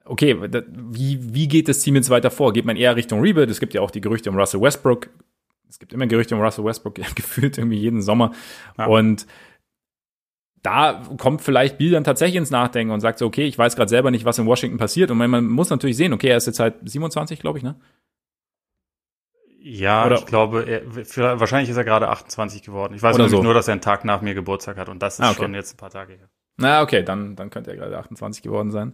okay, 0.06 0.38
wie, 0.68 1.34
wie 1.34 1.48
geht 1.48 1.68
das 1.68 1.80
Team 1.80 1.96
jetzt 1.96 2.10
weiter 2.10 2.32
vor? 2.32 2.54
Geht 2.54 2.66
man 2.66 2.78
eher 2.78 2.96
Richtung 2.96 3.22
Rebuild? 3.22 3.50
Es 3.50 3.60
gibt 3.60 3.74
ja 3.74 3.82
auch 3.82 3.92
die 3.92 4.02
Gerüchte 4.02 4.30
um 4.30 4.38
Russell 4.38 4.62
Westbrook. 4.62 5.10
Es 5.68 5.80
gibt 5.80 5.94
immer 5.94 6.08
Gerüchte 6.08 6.36
um 6.36 6.42
Russell 6.42 6.66
Westbrook, 6.66 6.96
gefühlt 7.16 7.58
irgendwie 7.58 7.78
jeden 7.78 8.02
Sommer. 8.02 8.32
Ja. 8.78 8.86
Und 8.86 9.28
da 10.62 11.02
kommt 11.18 11.42
vielleicht 11.42 11.78
Bill 11.78 11.92
dann 11.92 12.04
tatsächlich 12.04 12.36
ins 12.36 12.52
Nachdenken 12.52 12.94
und 12.94 13.00
sagt 13.00 13.20
so, 13.20 13.26
okay, 13.26 13.46
ich 13.46 13.58
weiß 13.58 13.76
gerade 13.76 13.90
selber 13.90 14.12
nicht, 14.12 14.26
was 14.26 14.38
in 14.40 14.46
Washington 14.46 14.78
passiert. 14.78 15.12
Und 15.12 15.18
man 15.18 15.46
muss 15.46 15.70
natürlich 15.70 15.98
sehen, 15.98 16.14
okay, 16.14 16.28
er 16.28 16.38
ist 16.38 16.48
jetzt 16.48 16.60
halt 16.60 16.76
27, 16.84 17.40
glaube 17.40 17.58
ich, 17.58 17.64
ne? 17.64 17.76
Ja, 19.62 20.06
Oder, 20.06 20.16
ich 20.16 20.26
glaube, 20.26 20.64
er, 20.64 21.40
wahrscheinlich 21.40 21.70
ist 21.70 21.78
er 21.78 21.84
gerade 21.84 22.08
28 22.08 22.64
geworden. 22.64 22.94
Ich 22.96 23.04
weiß 23.04 23.18
nämlich 23.18 23.32
so. 23.32 23.44
nur, 23.44 23.54
dass 23.54 23.68
er 23.68 23.74
einen 23.74 23.82
Tag 23.82 24.06
nach 24.06 24.22
mir 24.22 24.34
Geburtstag 24.34 24.78
hat 24.78 24.90
und 24.90 25.04
das 25.04 25.16
ist 25.16 25.26
ah, 25.26 25.32
okay. 25.32 25.44
schon 25.44 25.54
jetzt 25.54 25.74
ein 25.74 25.78
paar 25.78 25.90
Tage 25.90 26.14
her. 26.14 26.30
Na, 26.58 26.82
okay, 26.82 27.04
dann, 27.04 27.36
dann 27.36 27.50
könnte 27.50 27.72
er 27.72 27.78
gerade 27.78 27.98
28 27.98 28.42
geworden 28.42 28.72
sein. 28.72 28.94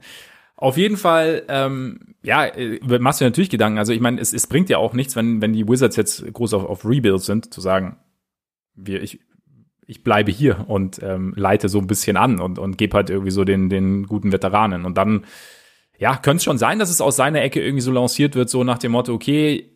Auf 0.57 0.77
jeden 0.77 0.97
Fall, 0.97 1.43
ähm, 1.49 2.15
ja, 2.23 2.45
äh, 2.45 2.79
machst 2.99 3.21
du 3.21 3.25
natürlich 3.25 3.49
Gedanken. 3.49 3.77
Also 3.77 3.93
ich 3.93 3.99
meine, 3.99 4.21
es, 4.21 4.33
es 4.33 4.47
bringt 4.47 4.69
ja 4.69 4.77
auch 4.77 4.93
nichts, 4.93 5.15
wenn, 5.15 5.41
wenn 5.41 5.53
die 5.53 5.67
Wizards 5.67 5.97
jetzt 5.97 6.33
groß 6.33 6.53
auf, 6.53 6.65
auf 6.65 6.85
Rebuild 6.85 7.21
sind, 7.21 7.53
zu 7.53 7.61
sagen, 7.61 7.97
wir, 8.73 9.03
ich, 9.03 9.19
ich 9.87 10.03
bleibe 10.03 10.31
hier 10.31 10.65
und 10.67 11.01
ähm, 11.03 11.33
leite 11.35 11.69
so 11.69 11.79
ein 11.79 11.87
bisschen 11.87 12.17
an 12.17 12.39
und, 12.39 12.59
und 12.59 12.77
gebe 12.77 12.95
halt 12.95 13.09
irgendwie 13.09 13.31
so 13.31 13.43
den, 13.43 13.69
den 13.69 14.07
guten 14.07 14.31
Veteranen. 14.31 14.85
Und 14.85 14.97
dann, 14.97 15.25
ja, 15.97 16.17
könnte 16.17 16.37
es 16.37 16.43
schon 16.43 16.57
sein, 16.57 16.79
dass 16.79 16.89
es 16.89 17.01
aus 17.01 17.15
seiner 17.15 17.41
Ecke 17.41 17.61
irgendwie 17.61 17.81
so 17.81 17.91
lanciert 17.91 18.35
wird, 18.35 18.49
so 18.49 18.63
nach 18.63 18.79
dem 18.79 18.93
Motto, 18.93 19.13
okay, 19.13 19.71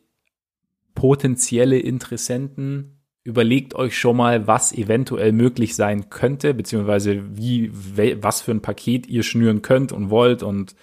potenzielle 0.95 1.79
Interessenten, 1.79 2.99
überlegt 3.23 3.75
euch 3.75 3.97
schon 3.97 4.17
mal, 4.17 4.47
was 4.47 4.73
eventuell 4.73 5.31
möglich 5.31 5.75
sein 5.75 6.09
könnte, 6.09 6.53
beziehungsweise 6.53 7.21
wie, 7.37 7.71
was 8.21 8.41
für 8.41 8.51
ein 8.51 8.61
Paket 8.61 9.07
ihr 9.07 9.23
schnüren 9.23 9.61
könnt 9.61 9.91
und 9.91 10.09
wollt 10.09 10.41
und 10.41 10.75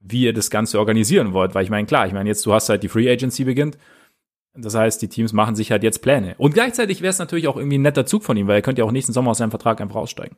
wie 0.00 0.24
ihr 0.24 0.32
das 0.32 0.50
Ganze 0.50 0.78
organisieren 0.78 1.32
wollt. 1.32 1.54
Weil 1.54 1.64
ich 1.64 1.70
meine, 1.70 1.86
klar, 1.86 2.06
ich 2.06 2.12
meine, 2.12 2.28
jetzt 2.28 2.44
du 2.46 2.52
hast 2.52 2.68
halt 2.68 2.82
die 2.82 2.88
Free 2.88 3.10
Agency 3.10 3.44
beginnt. 3.44 3.78
Das 4.60 4.74
heißt, 4.74 5.00
die 5.00 5.08
Teams 5.08 5.32
machen 5.32 5.54
sich 5.54 5.70
halt 5.70 5.82
jetzt 5.82 6.02
Pläne. 6.02 6.34
Und 6.38 6.52
gleichzeitig 6.52 7.00
wäre 7.00 7.10
es 7.10 7.18
natürlich 7.18 7.46
auch 7.48 7.56
irgendwie 7.56 7.78
ein 7.78 7.82
netter 7.82 8.06
Zug 8.06 8.24
von 8.24 8.36
ihm, 8.36 8.48
weil 8.48 8.56
er 8.56 8.62
könnte 8.62 8.80
ja 8.80 8.86
auch 8.86 8.92
nächsten 8.92 9.12
Sommer 9.12 9.30
aus 9.30 9.38
seinem 9.38 9.50
Vertrag 9.50 9.80
einfach 9.80 9.96
aussteigen. 9.96 10.36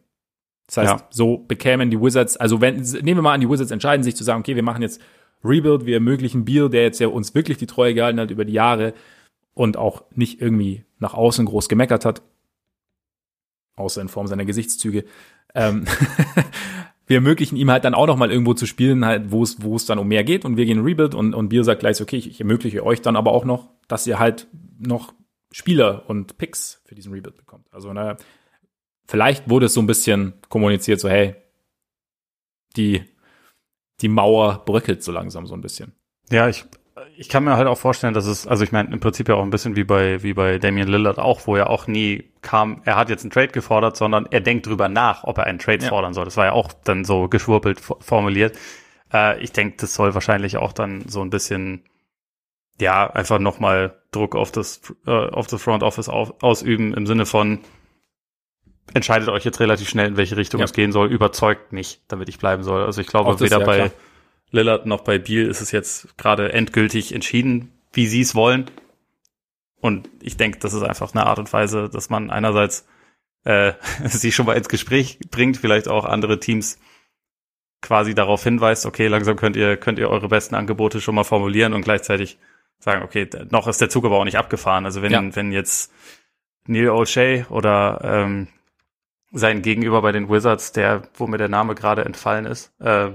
Das 0.66 0.76
heißt, 0.76 1.00
ja. 1.00 1.06
so 1.10 1.38
bekämen 1.38 1.90
die 1.90 2.00
Wizards, 2.00 2.36
also 2.36 2.60
wenn, 2.60 2.76
nehmen 2.76 3.18
wir 3.18 3.22
mal 3.22 3.34
an, 3.34 3.40
die 3.40 3.48
Wizards 3.48 3.70
entscheiden 3.70 4.04
sich 4.04 4.14
zu 4.14 4.22
sagen, 4.22 4.40
okay, 4.40 4.54
wir 4.54 4.62
machen 4.62 4.82
jetzt 4.82 5.00
Rebuild, 5.42 5.86
wir 5.86 5.94
ermöglichen 5.94 6.44
Beal, 6.44 6.68
der 6.68 6.82
jetzt 6.82 7.00
ja 7.00 7.08
uns 7.08 7.34
wirklich 7.34 7.58
die 7.58 7.66
Treue 7.66 7.94
gehalten 7.94 8.20
hat 8.20 8.30
über 8.30 8.44
die 8.44 8.52
Jahre 8.52 8.94
und 9.54 9.76
auch 9.76 10.04
nicht 10.14 10.40
irgendwie 10.40 10.84
nach 10.98 11.14
außen 11.14 11.46
groß 11.46 11.68
gemeckert 11.68 12.04
hat, 12.04 12.22
außer 13.76 14.00
in 14.02 14.08
Form 14.08 14.26
seiner 14.26 14.44
Gesichtszüge. 14.44 15.04
Ähm, 15.54 15.86
wir 17.10 17.16
ermöglichen 17.16 17.56
ihm 17.56 17.72
halt 17.72 17.84
dann 17.84 17.94
auch 17.94 18.06
noch 18.06 18.16
mal 18.16 18.30
irgendwo 18.30 18.54
zu 18.54 18.66
spielen, 18.66 19.04
halt, 19.04 19.32
wo 19.32 19.42
es, 19.42 19.60
wo 19.64 19.74
es 19.74 19.84
dann 19.84 19.98
um 19.98 20.06
mehr 20.06 20.22
geht 20.22 20.44
und 20.44 20.56
wir 20.56 20.64
gehen 20.64 20.84
Rebuild 20.84 21.16
und, 21.16 21.34
und 21.34 21.48
Beal 21.48 21.64
sagt 21.64 21.80
gleich, 21.80 22.00
okay, 22.00 22.16
ich, 22.16 22.30
ich 22.30 22.38
ermögliche 22.38 22.86
euch 22.86 23.02
dann 23.02 23.16
aber 23.16 23.32
auch 23.32 23.44
noch, 23.44 23.68
dass 23.88 24.06
ihr 24.06 24.20
halt 24.20 24.46
noch 24.78 25.12
Spieler 25.50 26.08
und 26.08 26.38
Picks 26.38 26.80
für 26.84 26.94
diesen 26.94 27.12
Rebuild 27.12 27.36
bekommt. 27.36 27.66
Also 27.72 27.92
naja, 27.92 28.16
vielleicht 29.08 29.50
wurde 29.50 29.66
es 29.66 29.74
so 29.74 29.80
ein 29.80 29.88
bisschen 29.88 30.34
kommuniziert, 30.48 31.00
so 31.00 31.08
hey, 31.08 31.34
die, 32.76 33.02
die 34.02 34.08
Mauer 34.08 34.64
bröckelt 34.64 35.02
so 35.02 35.10
langsam 35.10 35.48
so 35.48 35.54
ein 35.54 35.62
bisschen. 35.62 35.92
Ja, 36.30 36.48
ich, 36.48 36.64
ich 37.20 37.28
kann 37.28 37.44
mir 37.44 37.58
halt 37.58 37.68
auch 37.68 37.76
vorstellen, 37.76 38.14
dass 38.14 38.24
es, 38.24 38.46
also 38.46 38.64
ich 38.64 38.72
meine, 38.72 38.90
im 38.94 38.98
Prinzip 38.98 39.28
ja 39.28 39.34
auch 39.34 39.42
ein 39.42 39.50
bisschen 39.50 39.76
wie 39.76 39.84
bei, 39.84 40.22
wie 40.22 40.32
bei 40.32 40.56
Damian 40.56 40.88
Lillard 40.88 41.18
auch, 41.18 41.46
wo 41.46 41.54
er 41.54 41.68
auch 41.68 41.86
nie 41.86 42.24
kam, 42.40 42.80
er 42.86 42.96
hat 42.96 43.10
jetzt 43.10 43.24
einen 43.24 43.30
Trade 43.30 43.48
gefordert, 43.48 43.94
sondern 43.98 44.24
er 44.30 44.40
denkt 44.40 44.66
drüber 44.66 44.88
nach, 44.88 45.24
ob 45.24 45.36
er 45.36 45.44
einen 45.44 45.58
Trade 45.58 45.84
ja. 45.84 45.90
fordern 45.90 46.14
soll. 46.14 46.24
Das 46.24 46.38
war 46.38 46.46
ja 46.46 46.52
auch 46.52 46.72
dann 46.82 47.04
so 47.04 47.28
geschwurbelt 47.28 47.78
formuliert. 47.78 48.56
Äh, 49.12 49.38
ich 49.42 49.52
denke, 49.52 49.76
das 49.76 49.94
soll 49.94 50.14
wahrscheinlich 50.14 50.56
auch 50.56 50.72
dann 50.72 51.06
so 51.08 51.20
ein 51.20 51.28
bisschen, 51.28 51.84
ja, 52.80 53.10
einfach 53.10 53.38
nochmal 53.38 54.00
Druck 54.12 54.34
auf 54.34 54.50
das, 54.50 54.80
äh, 55.06 55.10
auf 55.10 55.46
das 55.46 55.60
Front 55.60 55.82
Office 55.82 56.08
auf, 56.08 56.42
ausüben 56.42 56.94
im 56.94 57.06
Sinne 57.06 57.26
von, 57.26 57.58
entscheidet 58.94 59.28
euch 59.28 59.44
jetzt 59.44 59.60
relativ 59.60 59.90
schnell, 59.90 60.08
in 60.08 60.16
welche 60.16 60.38
Richtung 60.38 60.60
ja. 60.60 60.64
es 60.64 60.72
gehen 60.72 60.90
soll, 60.90 61.08
überzeugt 61.08 61.74
mich, 61.74 62.00
damit 62.08 62.30
ich 62.30 62.38
bleiben 62.38 62.62
soll. 62.62 62.82
Also 62.82 63.02
ich 63.02 63.08
glaube, 63.08 63.38
weder 63.40 63.60
ja, 63.60 63.66
bei 63.66 63.76
klar. 63.76 63.90
Lillard 64.50 64.87
noch 64.87 65.02
bei 65.02 65.19
Beal 65.19 65.47
ist 65.47 65.61
es 65.61 65.71
jetzt 65.73 66.16
gerade 66.19 66.52
endgültig 66.52 67.14
entschieden, 67.14 67.73
wie 67.92 68.07
sie 68.07 68.21
es 68.21 68.35
wollen. 68.35 68.71
Und 69.80 70.09
ich 70.21 70.37
denke, 70.37 70.59
das 70.59 70.75
ist 70.75 70.83
einfach 70.83 71.14
eine 71.14 71.26
Art 71.26 71.38
und 71.38 71.52
Weise, 71.52 71.88
dass 71.88 72.11
man 72.11 72.30
einerseits 72.30 72.87
äh, 73.45 73.73
sie 74.04 74.33
schon 74.33 74.47
mal 74.47 74.57
ins 74.57 74.69
Gespräch 74.69 75.19
bringt, 75.30 75.57
vielleicht 75.57 75.88
auch 75.88 76.04
andere 76.04 76.40
Teams 76.40 76.78
quasi 77.83 78.14
darauf 78.14 78.42
hinweist, 78.45 78.85
okay, 78.85 79.07
langsam 79.07 79.37
könnt 79.37 79.57
ihr, 79.57 79.76
könnt 79.78 79.99
ihr 79.99 80.11
eure 80.11 80.28
besten 80.28 80.54
Angebote 80.54 81.00
schon 81.00 81.14
mal 81.14 81.25
formulieren 81.25 81.73
und 81.73 81.80
gleichzeitig 81.80 82.38
sagen, 82.78 83.02
okay, 83.02 83.28
noch 83.50 83.66
ist 83.69 83.80
der 83.80 83.88
Zug 83.88 84.04
aber 84.04 84.19
auch 84.19 84.25
nicht 84.25 84.37
abgefahren. 84.37 84.85
Also 84.85 85.02
wenn, 85.02 85.12
ja. 85.12 85.37
wenn 85.37 85.52
jetzt 85.52 85.92
Neil 86.66 86.90
O'Shea 86.90 87.49
oder 87.49 88.00
ähm, 88.02 88.49
sein 89.33 89.62
Gegenüber 89.62 90.02
bei 90.02 90.12
den 90.12 90.28
Wizards, 90.28 90.73
der, 90.73 91.02
wo 91.14 91.26
mir 91.26 91.38
der 91.38 91.49
Name 91.49 91.75
gerade 91.75 92.04
entfallen 92.04 92.47
ist, 92.47 92.73
äh, 92.80 93.11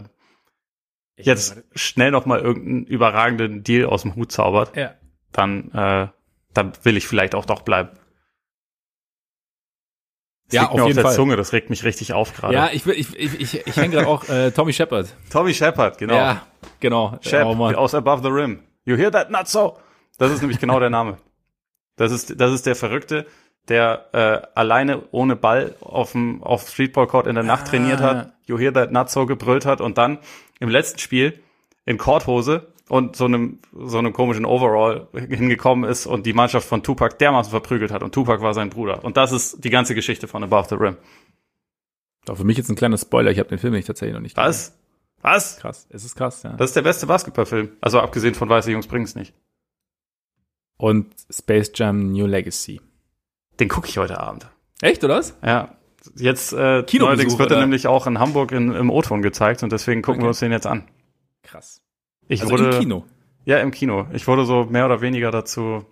jetzt 1.17 1.63
schnell 1.73 2.11
noch 2.11 2.25
mal 2.25 2.39
irgendeinen 2.39 2.85
überragenden 2.85 3.63
Deal 3.63 3.85
aus 3.85 4.01
dem 4.01 4.15
Hut 4.15 4.31
zaubert, 4.31 4.75
ja. 4.75 4.93
dann, 5.31 5.71
äh, 5.71 6.07
dann 6.53 6.73
will 6.83 6.97
ich 6.97 7.07
vielleicht 7.07 7.35
auch 7.35 7.45
doch 7.45 7.61
bleiben. 7.61 7.89
Das 10.47 10.55
ja, 10.55 10.69
auf, 10.69 10.75
mir 10.75 10.87
jeden 10.87 10.89
auf 10.89 10.93
der 10.95 11.03
Fall. 11.05 11.15
Zunge, 11.15 11.35
das 11.37 11.53
regt 11.53 11.69
mich 11.69 11.83
richtig 11.83 12.13
auf 12.13 12.33
gerade. 12.33 12.53
Ja, 12.53 12.69
ich, 12.71 12.85
ich, 12.85 13.15
ich, 13.17 13.39
ich, 13.39 13.67
ich 13.67 13.75
hänge 13.75 13.95
gerade 13.95 14.07
auch 14.07 14.29
äh, 14.29 14.51
Tommy 14.51 14.73
Shepard. 14.73 15.07
Tommy 15.31 15.53
Shepard, 15.53 15.97
genau. 15.97 16.15
Ja, 16.15 16.45
genau. 16.79 17.17
Shep, 17.21 17.45
oh, 17.45 17.65
aus 17.73 17.95
Above 17.95 18.21
the 18.21 18.29
Rim. 18.29 18.61
You 18.83 18.95
hear 18.95 19.11
that? 19.11 19.31
Not 19.31 19.47
so. 19.47 19.79
Das 20.19 20.31
ist 20.31 20.41
nämlich 20.41 20.59
genau 20.59 20.79
der 20.79 20.91
Name. 20.91 21.17
Das 21.95 22.11
ist, 22.11 22.39
das 22.39 22.51
ist 22.51 22.65
der 22.65 22.75
Verrückte, 22.75 23.25
der 23.69 24.09
äh, 24.13 24.47
alleine 24.55 25.03
ohne 25.11 25.35
Ball 25.35 25.75
auf 25.81 26.11
dem 26.11 26.43
auf 26.43 26.67
Streetball 26.69 27.07
Court 27.07 27.27
in 27.27 27.35
der 27.35 27.43
Nacht 27.43 27.63
ah. 27.67 27.69
trainiert 27.69 27.99
hat, 27.99 28.33
You 28.45 28.57
Hear 28.57 28.73
That 28.73 28.91
Not 28.91 29.09
So 29.09 29.25
gebrüllt 29.25 29.65
hat 29.65 29.81
und 29.81 29.97
dann 29.97 30.19
im 30.59 30.69
letzten 30.69 30.99
Spiel 30.99 31.39
in 31.85 31.97
Korthose 31.97 32.73
und 32.87 33.15
so 33.15 33.25
einem 33.25 33.59
so 33.73 33.97
einem 33.97 34.13
komischen 34.13 34.45
Overall 34.45 35.07
hingekommen 35.13 35.89
ist 35.89 36.05
und 36.05 36.25
die 36.25 36.33
Mannschaft 36.33 36.67
von 36.67 36.83
Tupac 36.83 37.17
dermaßen 37.17 37.49
verprügelt 37.49 37.91
hat 37.91 38.03
und 38.03 38.13
Tupac 38.13 38.41
war 38.41 38.53
sein 38.53 38.69
Bruder 38.69 39.03
und 39.03 39.17
das 39.17 39.31
ist 39.31 39.63
die 39.63 39.69
ganze 39.69 39.95
Geschichte 39.95 40.27
von 40.27 40.43
Above 40.43 40.67
the 40.69 40.75
Rim. 40.75 40.97
Doch 42.25 42.37
für 42.37 42.43
mich 42.43 42.57
jetzt 42.57 42.69
ein 42.69 42.75
kleiner 42.75 42.97
Spoiler, 42.97 43.31
ich 43.31 43.39
habe 43.39 43.49
den 43.49 43.59
Film 43.59 43.73
nicht 43.73 43.87
tatsächlich 43.87 44.13
noch 44.13 44.21
nicht 44.21 44.35
gesehen. 44.35 44.47
Was? 44.47 44.77
Was? 45.21 45.57
Krass, 45.57 45.87
es 45.89 46.05
ist 46.05 46.15
krass, 46.15 46.43
ja. 46.43 46.53
Das 46.53 46.69
ist 46.69 46.75
der 46.75 46.83
beste 46.83 47.07
Basketballfilm, 47.07 47.71
also 47.81 47.99
abgesehen 47.99 48.35
von 48.35 48.47
Weiße 48.47 48.71
Jungs 48.71 48.87
bringen's 48.87 49.15
nicht. 49.15 49.33
Und 50.77 51.15
Space 51.31 51.71
Jam 51.73 52.11
New 52.11 52.27
Legacy. 52.27 52.81
Den 53.59 53.69
gucke 53.69 53.87
ich 53.87 53.97
heute 53.97 54.19
Abend. 54.19 54.47
Echt, 54.81 55.03
oder 55.03 55.17
was? 55.17 55.37
Ja. 55.43 55.75
Jetzt 56.15 56.53
äh, 56.53 56.83
neuerdings 56.99 57.39
wird 57.39 57.51
er 57.51 57.59
nämlich 57.59 57.87
auch 57.87 58.05
in 58.05 58.19
Hamburg 58.19 58.51
in, 58.51 58.71
im 58.73 58.89
O-Ton 58.91 59.21
gezeigt 59.21 59.63
und 59.63 59.71
deswegen 59.71 60.01
gucken 60.01 60.19
okay. 60.19 60.25
wir 60.25 60.29
uns 60.29 60.39
den 60.39 60.51
jetzt 60.51 60.67
an. 60.67 60.87
Krass. 61.41 61.81
Ich 62.27 62.41
also 62.41 62.53
wurde, 62.53 62.75
im 62.75 62.79
Kino? 62.79 63.05
Ja, 63.45 63.57
im 63.59 63.71
Kino. 63.71 64.07
Ich 64.13 64.27
wurde 64.27 64.45
so 64.45 64.65
mehr 64.65 64.85
oder 64.85 65.01
weniger 65.01 65.31
dazu 65.31 65.85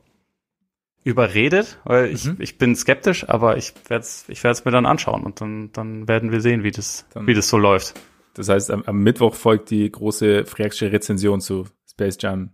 überredet, 1.04 1.80
weil 1.84 2.08
ich, 2.12 2.26
mhm. 2.26 2.38
ich 2.40 2.58
bin 2.58 2.76
skeptisch, 2.76 3.28
aber 3.28 3.58
ich 3.58 3.74
werde 3.88 4.04
es 4.04 4.26
ich 4.30 4.44
werd's 4.44 4.66
mir 4.66 4.72
dann 4.72 4.86
anschauen 4.86 5.24
und 5.24 5.42
dann, 5.42 5.72
dann 5.74 6.08
werden 6.08 6.32
wir 6.32 6.42
sehen, 6.42 6.64
wie 6.64 6.72
das, 6.72 7.06
dann, 7.14 7.28
wie 7.28 7.34
das 7.34 7.50
so 7.50 7.58
läuft. 7.58 8.00
Das 8.36 8.50
heißt, 8.50 8.72
am, 8.72 8.84
am 8.84 9.00
Mittwoch 9.00 9.36
folgt 9.36 9.70
die 9.70 9.92
große 9.92 10.46
Freaksche 10.46 10.92
Rezension 10.92 11.42
zu 11.42 11.66
Space 11.90 12.18
Jam 12.20 12.52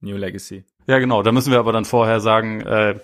New 0.00 0.16
Legacy. 0.16 0.64
Ja, 0.86 0.98
genau. 0.98 1.22
Da 1.22 1.32
müssen 1.32 1.52
wir 1.52 1.58
aber 1.58 1.72
dann 1.72 1.84
vorher 1.84 2.20
sagen, 2.20 2.60
äh, 2.60 2.98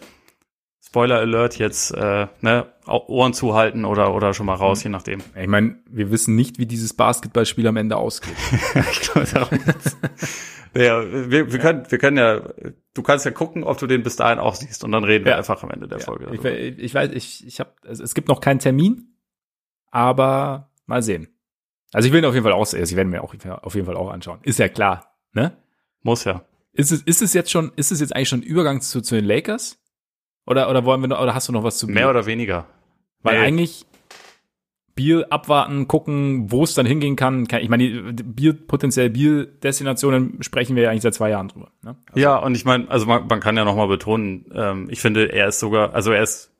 Spoiler 0.93 1.21
Alert 1.21 1.57
jetzt, 1.57 1.93
äh, 1.93 2.27
ne, 2.43 2.67
Ohren 2.85 3.33
zuhalten 3.33 3.87
oder, 3.87 4.15
oder 4.15 4.35
schon 4.35 4.45
mal 4.45 4.57
raus, 4.57 4.81
mhm. 4.81 4.83
je 4.83 4.91
nachdem. 4.91 5.21
Ich 5.35 5.47
meine, 5.47 5.77
wir 5.91 6.11
wissen 6.11 6.35
nicht, 6.35 6.59
wie 6.59 6.67
dieses 6.67 6.93
Basketballspiel 6.93 7.67
am 7.67 7.79
Ende 7.79 7.97
ausgeht. 7.97 8.35
ich 8.75 9.01
glaube, 9.01 9.27
ja, 10.75 11.03
wir, 11.31 11.51
wir, 11.51 11.59
können, 11.59 11.91
wir 11.91 11.97
können 11.97 12.19
ja, 12.19 12.43
du 12.93 13.03
kannst 13.03 13.25
ja 13.25 13.31
gucken, 13.31 13.65
ob 13.65 13.79
du 13.79 13.87
den 13.87 14.03
bis 14.03 14.17
dahin 14.17 14.39
auch 14.39 14.55
siehst 14.55 14.85
und 14.85 14.93
dann 14.93 15.05
reden 15.05 15.25
wir 15.25 15.35
einfach 15.35 15.63
am 15.63 15.71
Ende 15.71 15.89
der 15.89 16.01
ja. 16.01 16.05
Folge. 16.05 16.29
Ich, 16.31 16.79
ich, 16.79 16.95
weiß, 16.95 17.13
ich, 17.13 17.47
ich 17.47 17.59
habe, 17.59 17.71
also 17.87 18.05
es 18.05 18.13
gibt 18.13 18.29
noch 18.29 18.43
keinen 18.43 18.59
Termin, 18.59 19.17
aber 19.91 20.73
mal 20.85 21.03
sehen. 21.03 21.29
Also 21.95 22.07
ich 22.07 22.13
will 22.13 22.21
ihn 22.21 22.27
auf 22.27 22.35
jeden 22.35 22.45
Fall 22.45 22.53
auch, 22.53 22.61
also 22.61 22.77
ich 22.77 22.97
werde 22.97 23.09
mir 23.09 23.25
auch 23.25 23.33
auf 23.63 23.75
jeden 23.75 23.87
Fall 23.87 23.97
auch 23.97 24.11
anschauen. 24.11 24.41
Ist 24.43 24.59
ja 24.59 24.69
klar, 24.69 25.17
ne? 25.33 25.57
Muss 26.03 26.25
ja. 26.25 26.45
Ist 26.75 26.93
es, 26.93 27.01
ist 27.01 27.23
es 27.23 27.33
jetzt 27.33 27.51
schon, 27.51 27.73
ist 27.77 27.93
es 27.93 28.01
jetzt 28.01 28.15
eigentlich 28.15 28.29
schon 28.29 28.41
ein 28.41 28.45
Übergang 28.45 28.83
zu, 28.83 29.01
zu 29.01 29.15
den 29.15 29.25
Lakers? 29.25 29.82
Oder, 30.47 30.69
oder 30.69 30.85
wollen 30.85 31.01
wir 31.01 31.09
noch, 31.09 31.21
oder 31.21 31.35
hast 31.35 31.49
du 31.49 31.53
noch 31.53 31.63
was 31.63 31.79
zu 31.79 31.87
Bier? 31.87 31.95
Mehr 31.95 32.11
oder 32.11 32.27
weniger. 32.27 32.67
Weil 33.23 33.39
nee. 33.39 33.47
eigentlich 33.47 33.87
Bier 34.95 35.27
abwarten, 35.31 35.89
gucken, 35.89 36.51
wo 36.51 36.65
es 36.65 36.75
dann 36.75 36.85
hingehen 36.85 37.17
kann. 37.17 37.47
Ich 37.61 37.69
meine, 37.69 38.13
Bier, 38.13 38.53
potenziell 38.53 39.09
Bier-Destinationen 39.09 40.43
sprechen 40.43 40.77
wir 40.77 40.85
ja 40.85 40.91
eigentlich 40.91 41.03
seit 41.03 41.15
zwei 41.15 41.31
Jahren 41.31 41.49
drüber. 41.49 41.71
Ne? 41.83 41.97
Also. 42.09 42.21
Ja, 42.21 42.37
und 42.37 42.55
ich 42.55 42.65
meine, 42.65 42.91
also 42.91 43.07
man, 43.07 43.27
man 43.27 43.41
kann 43.41 43.57
ja 43.57 43.65
nochmal 43.65 43.89
betonen, 43.89 44.47
ähm, 44.55 44.89
ich 44.91 45.01
finde, 45.01 45.33
er 45.33 45.49
ist 45.49 45.61
sogar, 45.61 45.95
also 45.95 46.13
er 46.13 46.23
ist 46.23 46.51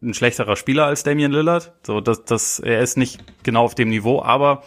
ein 0.00 0.14
schlechterer 0.14 0.56
Spieler 0.56 0.86
als 0.86 1.02
Damian 1.02 1.32
Lillard. 1.32 1.74
So, 1.82 2.00
dass 2.00 2.24
das, 2.24 2.60
er 2.60 2.80
ist 2.80 2.96
nicht 2.96 3.20
genau 3.42 3.64
auf 3.64 3.74
dem 3.74 3.88
Niveau, 3.90 4.22
aber 4.22 4.62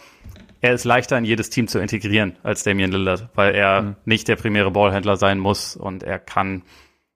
er 0.60 0.74
ist 0.74 0.84
leichter 0.84 1.18
in 1.18 1.24
jedes 1.24 1.50
Team 1.50 1.66
zu 1.66 1.80
integrieren 1.80 2.36
als 2.42 2.62
Damian 2.62 2.92
Lillard, 2.92 3.30
weil 3.34 3.54
er 3.54 3.82
mhm. 3.82 3.96
nicht 4.04 4.28
der 4.28 4.36
primäre 4.36 4.70
Ballhändler 4.70 5.16
sein 5.16 5.38
muss 5.38 5.74
und 5.74 6.02
er 6.04 6.18
kann 6.18 6.62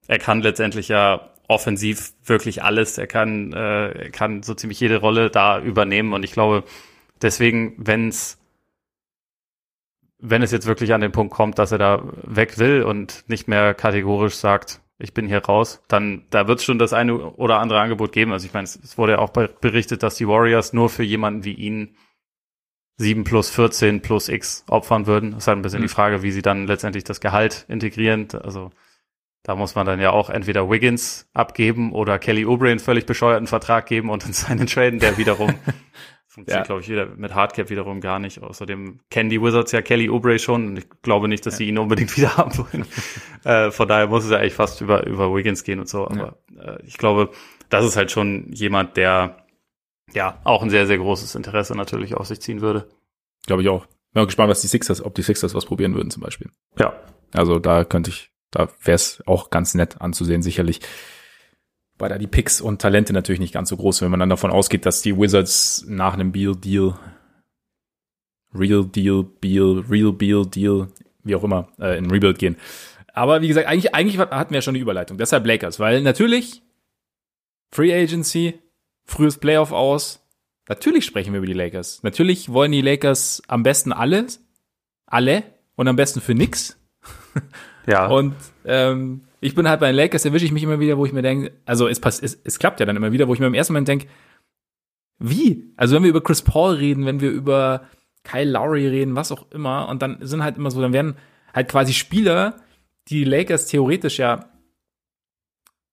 er 0.09 0.19
kann 0.19 0.43
letztendlich 0.43 0.89
ja 0.89 1.31
offensiv 1.49 2.13
wirklich 2.25 2.63
alles. 2.63 2.99
Er 2.99 3.07
kann, 3.07 3.53
äh, 3.53 3.89
er 3.91 4.11
kann 4.11 4.43
so 4.43 4.55
ziemlich 4.55 4.81
jede 4.81 4.99
Rolle 4.99 5.31
da 5.31 5.61
übernehmen. 5.61 6.13
Und 6.13 6.25
ich 6.25 6.33
glaube, 6.33 6.65
deswegen, 7.23 7.75
wenn's 7.79 8.39
wenn 10.19 10.43
es 10.43 10.51
jetzt 10.51 10.67
wirklich 10.67 10.95
an 10.95 11.01
den 11.01 11.13
Punkt 11.13 11.33
kommt, 11.33 11.59
dass 11.59 11.73
er 11.73 11.79
da 11.79 12.03
weg 12.23 12.59
will 12.59 12.83
und 12.83 13.25
nicht 13.29 13.49
mehr 13.49 13.75
kategorisch 13.75 14.35
sagt, 14.35 14.81
ich 14.99 15.13
bin 15.13 15.29
hier 15.29 15.45
raus, 15.45 15.83
dann 15.89 16.25
da 16.31 16.49
wird 16.49 16.61
es 16.61 16.65
schon 16.65 16.79
das 16.79 16.95
eine 16.95 17.19
oder 17.19 17.59
andere 17.59 17.81
Angebot 17.81 18.13
geben. 18.13 18.33
Also 18.33 18.47
ich 18.47 18.55
meine, 18.55 18.65
es 18.65 18.97
wurde 18.97 19.13
ja 19.13 19.19
auch 19.19 19.31
berichtet, 19.31 20.03
dass 20.03 20.17
die 20.17 20.27
Warriors 20.27 20.73
nur 20.73 20.89
für 20.89 21.03
jemanden 21.03 21.45
wie 21.45 21.53
ihn 21.53 21.97
7 22.97 23.25
plus 23.25 23.51
14 23.51 24.01
plus 24.01 24.31
X 24.31 24.65
opfern 24.69 25.07
würden. 25.07 25.33
Das 25.33 25.45
ist 25.45 25.49
halt 25.49 25.59
ein 25.59 25.63
bisschen 25.63 25.81
mhm. 25.81 25.85
die 25.85 25.93
Frage, 25.93 26.23
wie 26.23 26.31
sie 26.31 26.41
dann 26.41 26.67
letztendlich 26.67 27.05
das 27.05 27.21
Gehalt 27.21 27.67
integrieren. 27.69 28.29
Also 28.43 28.71
da 29.47 29.55
muss 29.55 29.77
man 29.77 29.87
dann 29.87 30.01
ja 30.01 30.11
auch 30.11 30.29
entweder 30.29 30.69
Wiggins 30.69 31.31
abgeben 31.33 31.93
oder 31.93 32.19
Kelly 32.19 32.45
Oubre 32.45 32.69
einen 32.69 32.81
völlig 32.81 33.07
bescheuerten 33.07 33.47
Vertrag 33.47 33.87
geben 33.87 34.11
und 34.11 34.27
in 34.27 34.33
seinen 34.33 34.67
traden, 34.67 34.99
der 34.99 35.19
wiederum 35.19 35.55
funktioniert, 36.27 36.65
ja. 36.65 36.67
glaube 36.67 36.81
ich, 36.81 36.89
wieder 36.89 37.07
mit 37.15 37.33
Hardcap 37.33 37.71
wiederum 37.71 38.01
gar 38.01 38.19
nicht. 38.19 38.43
Außerdem 38.43 38.99
kennen 39.09 39.31
die 39.31 39.41
Wizards 39.41 39.71
ja 39.71 39.83
Kelly 39.83 40.11
Oubre 40.11 40.41
schon 40.41 40.67
und 40.67 40.79
ich 40.79 40.87
glaube 41.01 41.29
nicht, 41.29 41.47
dass 41.47 41.55
ja. 41.55 41.59
sie 41.59 41.69
ihn 41.69 41.79
unbedingt 41.79 42.17
wieder 42.17 42.37
haben 42.37 42.59
wollen. 42.59 42.87
äh, 43.45 43.71
von 43.71 43.87
daher 43.87 44.09
muss 44.09 44.25
es 44.25 44.33
ja 44.33 44.39
eigentlich 44.39 44.55
fast 44.55 44.81
über, 44.81 45.07
über 45.07 45.33
Wiggins 45.33 45.63
gehen 45.63 45.79
und 45.79 45.89
so. 45.89 46.09
Aber 46.09 46.39
ja. 46.51 46.63
äh, 46.63 46.83
ich 46.85 46.99
glaube, 46.99 47.31
das 47.69 47.85
ist 47.85 47.97
halt 47.97 48.11
schon 48.11 48.51
jemand, 48.53 48.97
der 48.97 49.47
ja 50.13 50.41
auch 50.43 50.65
ein 50.65 50.71
sehr, 50.71 50.89
sehr 50.89 50.99
großes 50.99 51.37
Interesse 51.37 51.77
natürlich 51.77 52.17
auf 52.17 52.27
sich 52.27 52.41
ziehen 52.41 52.63
würde. 52.63 52.89
Glaube 53.47 53.63
ich 53.63 53.69
auch 53.69 53.87
Bin 54.13 54.25
auch 54.25 54.27
gespannt, 54.27 54.51
was 54.51 54.61
die 54.61 54.67
Sixers, 54.67 55.05
ob 55.05 55.15
die 55.15 55.23
Sixers 55.23 55.55
was 55.55 55.67
probieren 55.67 55.95
würden 55.95 56.11
zum 56.11 56.25
Beispiel. 56.25 56.51
Ja. 56.81 56.95
Also 57.33 57.61
da 57.61 57.85
könnte 57.85 58.11
ich, 58.11 58.33
da 58.51 58.69
wäre 58.83 58.95
es 58.95 59.23
auch 59.27 59.51
ganz 59.51 59.75
nett 59.75 60.01
anzusehen, 60.01 60.43
sicherlich. 60.43 60.81
Weil 61.99 62.11
da 62.11 62.19
die 62.19 62.27
Picks 62.27 62.61
und 62.61 62.81
Talente 62.81 63.13
natürlich 63.13 63.41
nicht 63.41 63.55
ganz 63.55 63.71
so 63.71 63.77
groß, 63.77 64.03
wenn 64.03 64.11
man 64.11 64.21
dann 64.21 64.29
davon 64.29 64.51
ausgeht, 64.51 64.85
dass 64.85 65.03
die 65.03 65.17
Wizards 65.17 65.85
nach 65.89 66.15
einem 66.15 66.33
Beal-Deal, 66.33 66.95
Real 68.55 68.85
Deal, 68.85 69.25
Beal, 69.25 69.85
Real 69.89 70.13
Beal 70.13 70.47
Deal, 70.47 70.89
wie 71.25 71.35
auch 71.35 71.45
immer, 71.45 71.69
äh, 71.79 71.99
in 71.99 72.11
Rebuild 72.11 72.39
gehen. 72.39 72.57
Aber 73.13 73.41
wie 73.41 73.49
gesagt, 73.49 73.67
eigentlich, 73.67 73.95
eigentlich 73.95 74.19
hatten 74.19 74.51
wir 74.51 74.59
ja 74.59 74.63
schon 74.63 74.75
die 74.75 74.81
Überleitung. 74.81 75.17
Deshalb 75.17 75.47
Lakers, 75.47 75.81
weil 75.81 76.03
natürlich 76.03 76.63
Free 77.71 77.95
Agency, 77.95 78.61
frühes 79.05 79.39
Playoff 79.39 79.73
aus. 79.73 80.23
Natürlich 80.69 81.05
sprechen 81.05 81.33
wir 81.33 81.39
über 81.39 81.47
die 81.47 81.53
Lakers. 81.53 82.03
Natürlich 82.03 82.53
wollen 82.53 82.73
die 82.73 82.83
Lakers 82.83 83.43
am 83.49 83.63
besten 83.63 83.93
alles, 83.93 84.45
alle 85.07 85.45
und 85.77 85.89
am 85.89 85.97
besten 85.97 86.21
für 86.21 86.35
nix. 86.35 86.79
Ja. 87.87 88.07
Und 88.07 88.35
ähm, 88.65 89.23
ich 89.41 89.55
bin 89.55 89.69
halt 89.69 89.81
bei 89.81 89.89
den 89.89 89.97
Lakers, 89.97 90.25
erwische 90.25 90.45
ich 90.45 90.53
mich 90.53 90.63
immer 90.63 90.81
wieder, 90.81 90.99
wo 90.99 91.07
ich 91.07 91.13
mir 91.13 91.23
denke, 91.23 91.53
also 91.65 91.89
es, 91.89 92.01
pass, 92.01 92.21
es, 92.21 92.39
es 92.43 92.59
klappt 92.59 92.81
ja 92.81 92.87
dann 92.87 92.97
immer 92.97 93.13
wieder, 93.13 93.29
wo 93.29 93.35
ich 93.35 93.41
mir 93.41 93.47
im 93.47 93.55
ersten 93.55 93.73
Moment 93.73 93.89
denke, 93.89 94.07
wie? 95.19 95.73
Also 95.77 95.95
wenn 95.95 96.03
wir 96.03 96.11
über 96.11 96.23
Chris 96.23 96.43
Paul 96.43 96.75
reden, 96.75 97.07
wenn 97.07 97.21
wir 97.21 97.31
über 97.31 97.87
Kyle 98.25 98.51
Lowry 98.51 98.87
reden, 98.89 99.17
was 99.17 99.33
auch 99.33 99.51
immer, 99.53 99.89
und 99.89 100.03
dann 100.03 100.19
sind 100.21 100.43
halt 100.43 100.57
immer 100.57 100.71
so, 100.71 100.81
dann 100.81 100.93
werden 100.93 101.17
halt 101.55 101.69
quasi 101.69 101.93
Spieler, 101.93 102.61
die 103.09 103.25
Lakers 103.25 103.67
theoretisch 103.67 104.19
ja 104.19 104.51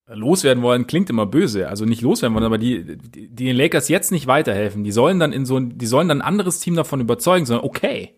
loswerden 0.08 0.64
wollen, 0.64 0.88
klingt 0.88 1.10
immer 1.10 1.26
böse, 1.26 1.70
also 1.70 1.86
nicht 1.86 2.02
loswerden 2.02 2.36
wollen, 2.36 2.46
aber 2.46 2.58
die, 2.58 2.98
die, 2.98 3.30
die 3.30 3.46
den 3.46 3.56
Lakers 3.56 3.88
jetzt 3.88 4.12
nicht 4.12 4.28
weiterhelfen, 4.28 4.84
die 4.84 4.92
sollen 4.92 5.20
dann 5.20 5.32
in 5.32 5.46
so 5.46 5.60
die 5.60 5.86
sollen 5.86 6.10
dann 6.10 6.22
ein 6.22 6.28
anderes 6.28 6.60
Team 6.60 6.76
davon 6.76 7.00
überzeugen, 7.00 7.46
sondern 7.46 7.66
okay, 7.66 8.16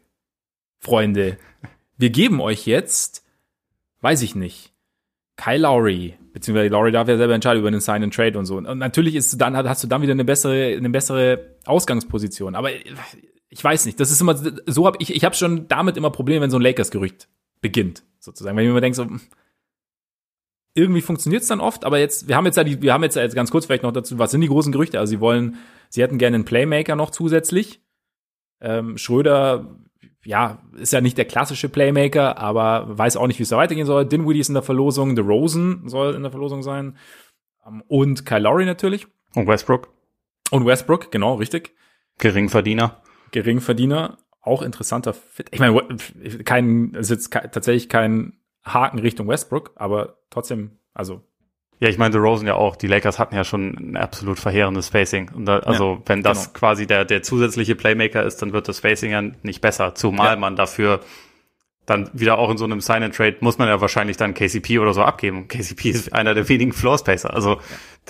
Freunde, 0.79 1.38
wir 1.98 2.10
geben 2.10 2.41
euch 2.41 2.65
jetzt, 2.65 3.25
weiß 4.06 4.22
ich 4.22 4.36
nicht, 4.36 4.72
Kyle 5.36 5.58
Lowry, 5.58 6.14
beziehungsweise 6.32 6.70
Lowry 6.70 6.92
darf 6.92 7.08
ja 7.08 7.18
selber 7.18 7.34
entscheiden 7.34 7.60
über 7.60 7.72
den 7.72 7.82
Sign 7.82 8.04
and 8.04 8.14
Trade 8.14 8.38
und 8.38 8.46
so. 8.46 8.58
Und 8.58 8.78
natürlich 8.78 9.16
ist 9.16 9.42
dann, 9.42 9.58
hast 9.58 9.84
du 9.84 9.88
dann 9.88 10.04
wieder 10.04 10.12
eine 10.12 10.24
bessere, 10.24 10.76
eine 10.78 10.92
bessere 10.92 11.56
Ausgangsposition. 11.66 12.54
Aber 12.54 12.70
ich 13.50 13.64
weiß 13.64 13.88
nicht, 13.88 14.00
das 14.00 14.12
ist 14.12 14.22
immer, 14.22 14.36
so 14.68 14.86
habe 14.86 14.98
ich, 15.00 15.14
ich 15.16 15.26
habe 15.26 15.34
schon 15.34 15.68
damit 15.68 15.98
immer 15.98 16.12
Probleme, 16.12 16.42
wenn 16.42 16.52
so 16.52 16.60
ein 16.60 16.62
Lakers-Gerücht 16.62 17.28
beginnt, 17.62 18.04
sozusagen. 18.20 18.56
Wenn 18.56 18.68
ich 18.68 18.74
mir 18.74 18.80
denke, 18.80 18.96
so, 18.96 19.08
irgendwie 20.76 21.02
funktioniert 21.02 21.42
es 21.42 21.48
dann 21.48 21.60
oft, 21.60 21.84
aber 21.84 21.98
jetzt, 21.98 22.28
wir 22.28 22.36
haben 22.36 22.46
jetzt 22.46 22.58
ja 22.58 22.64
die, 22.64 22.84
wir 22.84 22.94
haben 22.94 23.02
jetzt, 23.02 23.16
jetzt 23.16 23.34
ganz 23.34 23.50
kurz 23.50 23.66
vielleicht 23.66 23.82
noch 23.82 23.92
dazu, 23.92 24.20
was 24.20 24.30
sind 24.30 24.42
die 24.42 24.50
großen 24.50 24.72
Gerüchte? 24.72 25.00
Also 25.00 25.10
sie 25.10 25.20
wollen, 25.20 25.58
sie 25.90 26.04
hätten 26.04 26.20
gerne 26.20 26.36
einen 26.36 26.46
Playmaker 26.46 26.96
noch 26.96 27.10
zusätzlich. 27.10 27.82
Ähm, 28.62 29.00
Schröder 29.00 29.80
ja, 30.25 30.60
ist 30.75 30.91
ja 30.91 31.01
nicht 31.01 31.17
der 31.17 31.25
klassische 31.25 31.70
Playmaker, 31.70 32.38
aber 32.38 32.98
weiß 32.98 33.15
auch 33.15 33.27
nicht, 33.27 33.39
wie 33.39 33.44
es 33.44 33.50
da 33.50 33.58
weitergehen 33.58 33.86
soll. 33.86 34.05
Dinwiddie 34.05 34.39
ist 34.39 34.50
in 34.50 34.55
der 34.55 34.63
Verlosung, 34.63 35.15
The 35.15 35.22
Rosen 35.22 35.88
soll 35.88 36.15
in 36.15 36.24
der 36.24 36.32
Verlosung 36.32 36.63
sein. 36.63 36.98
Um, 37.63 37.82
und 37.88 38.25
Kyle 38.25 38.39
Lowry 38.39 38.65
natürlich. 38.65 39.08
Und 39.36 39.48
Westbrook. 39.48 39.89
Und 40.51 40.65
Westbrook, 40.65 41.12
genau, 41.12 41.36
richtig. 41.36 41.75
Geringverdiener. 42.17 43.01
Geringverdiener, 43.32 44.17
auch 44.41 44.62
interessanter 44.62 45.13
Fit. 45.13 45.47
Ich 45.52 45.60
meine, 45.60 45.82
kein, 46.43 46.93
ist 46.93 47.10
jetzt 47.10 47.32
tatsächlich 47.32 47.89
kein 47.89 48.34
Haken 48.63 49.00
Richtung 49.00 49.28
Westbrook, 49.28 49.73
aber 49.76 50.17
trotzdem, 50.30 50.80
also 50.93 51.21
ja, 51.80 51.90
ich 51.90 51.98
meine, 51.98 52.14
The 52.14 52.20
Rosen 52.20 52.48
ja 52.48 52.56
auch. 52.56 52.76
Die 52.76 52.88
Lakers 52.88 53.20
hatten 53.20 53.36
ja 53.36 53.44
schon 53.44 53.76
ein 53.76 53.98
absolut 53.98 54.40
verheerendes 54.40 54.88
Spacing. 54.88 55.32
Und 55.34 55.46
da, 55.46 55.60
also, 55.60 55.96
ja, 55.96 56.02
wenn 56.06 56.24
das 56.24 56.46
genau. 56.48 56.60
quasi 56.60 56.88
der, 56.88 57.04
der 57.04 57.22
zusätzliche 57.22 57.76
Playmaker 57.76 58.24
ist, 58.24 58.42
dann 58.42 58.54
wird 58.54 58.68
das 58.68 58.78
Spacing 58.78 59.12
ja 59.12 59.22
nicht 59.44 59.62
besser. 59.62 59.94
Zumal 59.94 60.34
ja. 60.34 60.36
man 60.38 60.56
dafür 60.56 61.02
dann 61.86 62.10
wieder 62.14 62.40
auch 62.40 62.50
in 62.50 62.58
so 62.58 62.66
einem 62.66 62.82
Sign-and-Trade 62.82 63.38
muss 63.42 63.60
man 63.60 63.68
ja 63.68 63.80
wahrscheinlich 63.80 64.18
dann 64.18 64.34
KCP 64.34 64.80
oder 64.80 64.94
so 64.94 65.04
abgeben. 65.04 65.48
KCP 65.48 65.90
ist 65.90 66.14
einer 66.14 66.34
der 66.34 66.48
wenigen 66.50 66.72
Floor-Spacer. 66.72 67.34
Also, 67.34 67.60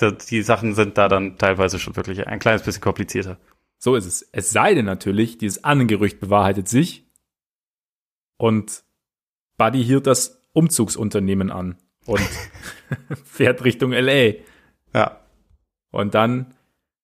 ja. 0.00 0.12
die 0.12 0.42
Sachen 0.42 0.74
sind 0.74 0.96
da 0.96 1.08
dann 1.08 1.36
teilweise 1.36 1.78
schon 1.78 1.96
wirklich 1.96 2.26
ein 2.26 2.38
kleines 2.38 2.62
bisschen 2.62 2.80
komplizierter. 2.80 3.36
So 3.78 3.96
ist 3.96 4.06
es. 4.06 4.22
Es 4.32 4.50
sei 4.50 4.74
denn 4.74 4.86
natürlich, 4.86 5.38
dieses 5.38 5.64
Angerücht 5.64 6.20
bewahrheitet 6.20 6.68
sich 6.68 7.04
und 8.38 8.84
Buddy 9.58 9.84
hielt 9.84 10.06
das 10.06 10.40
Umzugsunternehmen 10.52 11.50
an 11.50 11.76
und 12.06 12.20
fährt 13.24 13.64
Richtung 13.64 13.92
LA. 13.92 14.34
Ja. 14.94 15.20
Und 15.90 16.14
dann, 16.14 16.54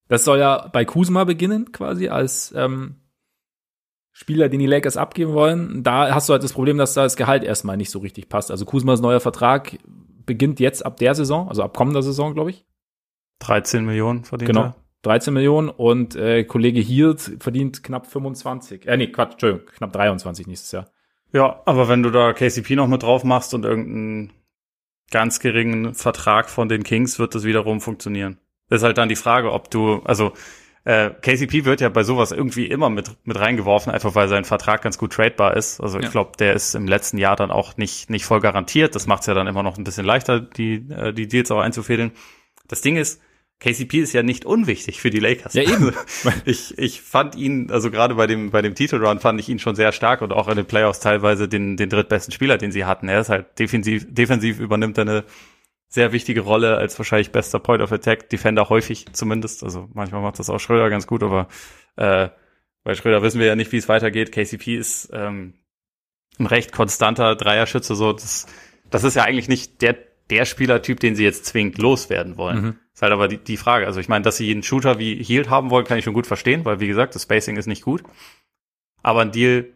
das 0.09 0.25
soll 0.25 0.39
ja 0.39 0.69
bei 0.69 0.85
Kuzma 0.85 1.25
beginnen, 1.25 1.73
quasi 1.73 2.09
als 2.09 2.53
ähm, 2.57 2.97
Spieler, 4.13 4.49
den 4.49 4.61
die 4.61 4.67
Lakers 4.67 4.97
abgeben 4.97 5.33
wollen. 5.33 5.83
Da 5.83 6.15
hast 6.15 6.29
du 6.29 6.33
halt 6.33 6.43
das 6.43 6.53
Problem, 6.53 6.79
dass 6.79 6.95
da 6.95 7.03
das 7.03 7.17
Gehalt 7.17 7.45
erstmal 7.45 7.77
nicht 7.77 7.91
so 7.91 7.99
richtig 7.99 8.29
passt. 8.29 8.51
Also 8.51 8.65
Kuzmas 8.65 9.01
neuer 9.01 9.21
Vertrag 9.21 9.79
beginnt 10.27 10.61
jetzt 10.61 10.85
ab 10.85 10.99
der 10.99 11.15
Saison, 11.15 11.49
also 11.49 11.63
ab 11.63 11.77
kommender 11.77 12.03
Saison, 12.03 12.35
glaube 12.35 12.51
ich. 12.51 12.67
13 13.41 13.85
Millionen 13.85 14.25
verdient 14.25 14.51
genau. 14.51 14.63
er. 14.63 14.77
13 15.03 15.35
Millionen 15.35 15.69
und 15.69 16.15
äh, 16.15 16.45
Kollege 16.45 16.81
Hield 16.81 17.39
verdient 17.41 17.83
knapp 17.83 18.07
25. 18.07 18.87
Äh, 18.87 18.97
nee, 18.97 19.09
Quatsch, 19.09 19.33
Entschuldigung, 19.33 19.67
knapp 19.75 19.93
23 19.93 20.47
nächstes 20.47 20.71
Jahr. 20.71 20.87
Ja, 21.33 21.61
aber 21.65 21.89
wenn 21.89 22.03
du 22.03 22.11
da 22.11 22.33
KCP 22.33 22.77
noch 22.77 22.87
mit 22.87 23.03
drauf 23.03 23.25
machst 23.25 23.55
und 23.55 23.65
irgendeinen 23.65 24.33
ganz 25.13 25.39
geringen 25.39 25.95
Vertrag 25.95 26.51
von 26.51 26.69
den 26.69 26.83
Kings 26.83 27.21
wird 27.21 27.37
das 27.37 27.45
wiederum 27.45 27.81
funktionieren. 27.81 28.39
Das 28.69 28.81
ist 28.81 28.85
halt 28.85 28.99
dann 28.99 29.09
die 29.09 29.17
Frage, 29.17 29.53
ob 29.53 29.71
du, 29.71 30.01
also 30.05 30.33
äh, 30.85 31.11
KCP 31.11 31.65
wird 31.65 31.81
ja 31.81 31.89
bei 31.89 32.03
sowas 32.03 32.33
irgendwie 32.33 32.67
immer 32.67 32.91
mit, 32.91 33.11
mit 33.25 33.39
reingeworfen, 33.39 33.93
einfach 33.93 34.17
weil 34.17 34.29
sein 34.29 34.45
Vertrag 34.45 34.83
ganz 34.83 34.99
gut 34.99 35.13
tradebar 35.13 35.57
ist. 35.57 35.81
Also 35.81 35.99
ich 35.99 36.07
ja. 36.07 36.11
glaube, 36.11 36.33
der 36.39 36.55
ist 36.55 36.75
im 36.75 36.89
letzten 36.89 37.19
Jahr 37.19 37.37
dann 37.37 37.53
auch 37.53 37.77
nicht, 37.77 38.11
nicht 38.11 38.25
voll 38.25 38.41
garantiert. 38.41 38.97
Das 38.97 39.07
macht 39.07 39.21
es 39.21 39.27
ja 39.27 39.35
dann 39.35 39.47
immer 39.47 39.63
noch 39.63 39.79
ein 39.79 39.85
bisschen 39.85 40.05
leichter, 40.05 40.41
die, 40.41 40.87
äh, 40.91 41.13
die 41.13 41.29
Deals 41.29 41.53
auch 41.53 41.61
einzufädeln. 41.61 42.11
Das 42.67 42.81
Ding 42.81 42.97
ist, 42.97 43.21
KCP 43.63 44.01
ist 44.01 44.13
ja 44.13 44.25
nicht 44.25 44.45
unwichtig 44.45 45.01
für 45.01 45.11
die 45.11 45.21
Lakers. 45.21 45.55
Ja, 45.55 45.63
eben. 45.63 45.93
Ich, 46.45 46.77
ich 46.79 47.01
fand 47.01 47.37
ihn, 47.37 47.71
also 47.71 47.91
gerade 47.91 48.17
bei 48.17 48.27
dem, 48.27 48.51
bei 48.51 48.61
dem 48.61 48.75
Titelrun 48.75 49.21
fand 49.21 49.39
ich 49.39 49.49
ihn 49.49 49.61
schon 49.61 49.77
sehr 49.77 49.93
stark 49.93 50.21
und 50.21 50.33
auch 50.33 50.49
in 50.49 50.57
den 50.57 50.67
Playoffs 50.67 50.99
teilweise 50.99 51.49
den, 51.49 51.77
den 51.77 51.89
drittbesten 51.89 52.33
Spieler, 52.33 52.59
den 52.59 52.73
sie 52.73 52.85
hatten. 52.85 53.09
Er 53.09 53.21
ist 53.21 53.29
halt 53.29 53.59
defensiv, 53.59 54.05
defensiv 54.09 54.59
übernimmt 54.59 54.99
er 54.99 55.03
eine 55.03 55.25
sehr 55.89 56.13
wichtige 56.13 56.41
Rolle 56.41 56.77
als 56.77 56.99
wahrscheinlich 56.99 57.31
bester 57.31 57.61
Point 57.61 57.83
of 57.83 57.93
Attack 57.93 58.31
Defender 58.31 58.69
häufig 58.69 59.07
zumindest. 59.13 59.63
Also 59.63 59.89
manchmal 59.93 60.23
macht 60.23 60.41
das 60.41 60.51
auch 60.51 60.59
Schröder 60.59 60.91
ganz 60.91 61.07
gut, 61.07 61.23
aber 61.23 61.47
äh, 61.97 62.31
bei 62.83 62.95
Schröder 62.95 63.23
wissen 63.23 63.39
wir 63.39 63.47
ja 63.47 63.55
nicht, 63.55 63.71
wie 63.71 63.77
es 63.77 63.89
weitergeht. 63.89 64.33
KCP 64.33 64.77
ist 64.77 65.11
ähm, 65.13 65.55
ein 66.39 66.47
recht 66.47 66.73
konstanter 66.73 67.37
Dreierschütze, 67.37 67.95
so 67.95 68.13
das, 68.13 68.47
das 68.91 69.05
ist 69.05 69.15
ja 69.15 69.23
eigentlich 69.23 69.49
nicht 69.49 69.83
der 69.83 69.97
der 70.31 70.47
Spielertyp, 70.47 70.99
den 70.99 71.15
sie 71.15 71.25
jetzt 71.25 71.45
zwingend 71.45 71.79
loswerden 71.79 72.39
wollen. 72.39 72.63
Mhm. 72.63 72.79
Ist 72.95 73.03
halt 73.03 73.13
aber 73.13 73.29
die, 73.29 73.39
die 73.39 73.57
Frage. 73.57 73.87
Also 73.87 74.01
ich 74.01 74.09
meine, 74.09 74.23
dass 74.23 74.37
sie 74.37 74.51
einen 74.51 74.63
Shooter 74.63 74.99
wie 74.99 75.23
Healed 75.23 75.49
haben 75.49 75.71
wollen, 75.71 75.87
kann 75.87 75.99
ich 75.99 76.05
schon 76.05 76.15
gut 76.15 76.27
verstehen, 76.27 76.65
weil 76.65 76.81
wie 76.81 76.89
gesagt, 76.89 77.15
das 77.15 77.23
Spacing 77.23 77.57
ist 77.57 77.67
nicht 77.67 77.83
gut. 77.83 78.03
Aber 79.03 79.21
ein 79.23 79.33
Deal 79.33 79.67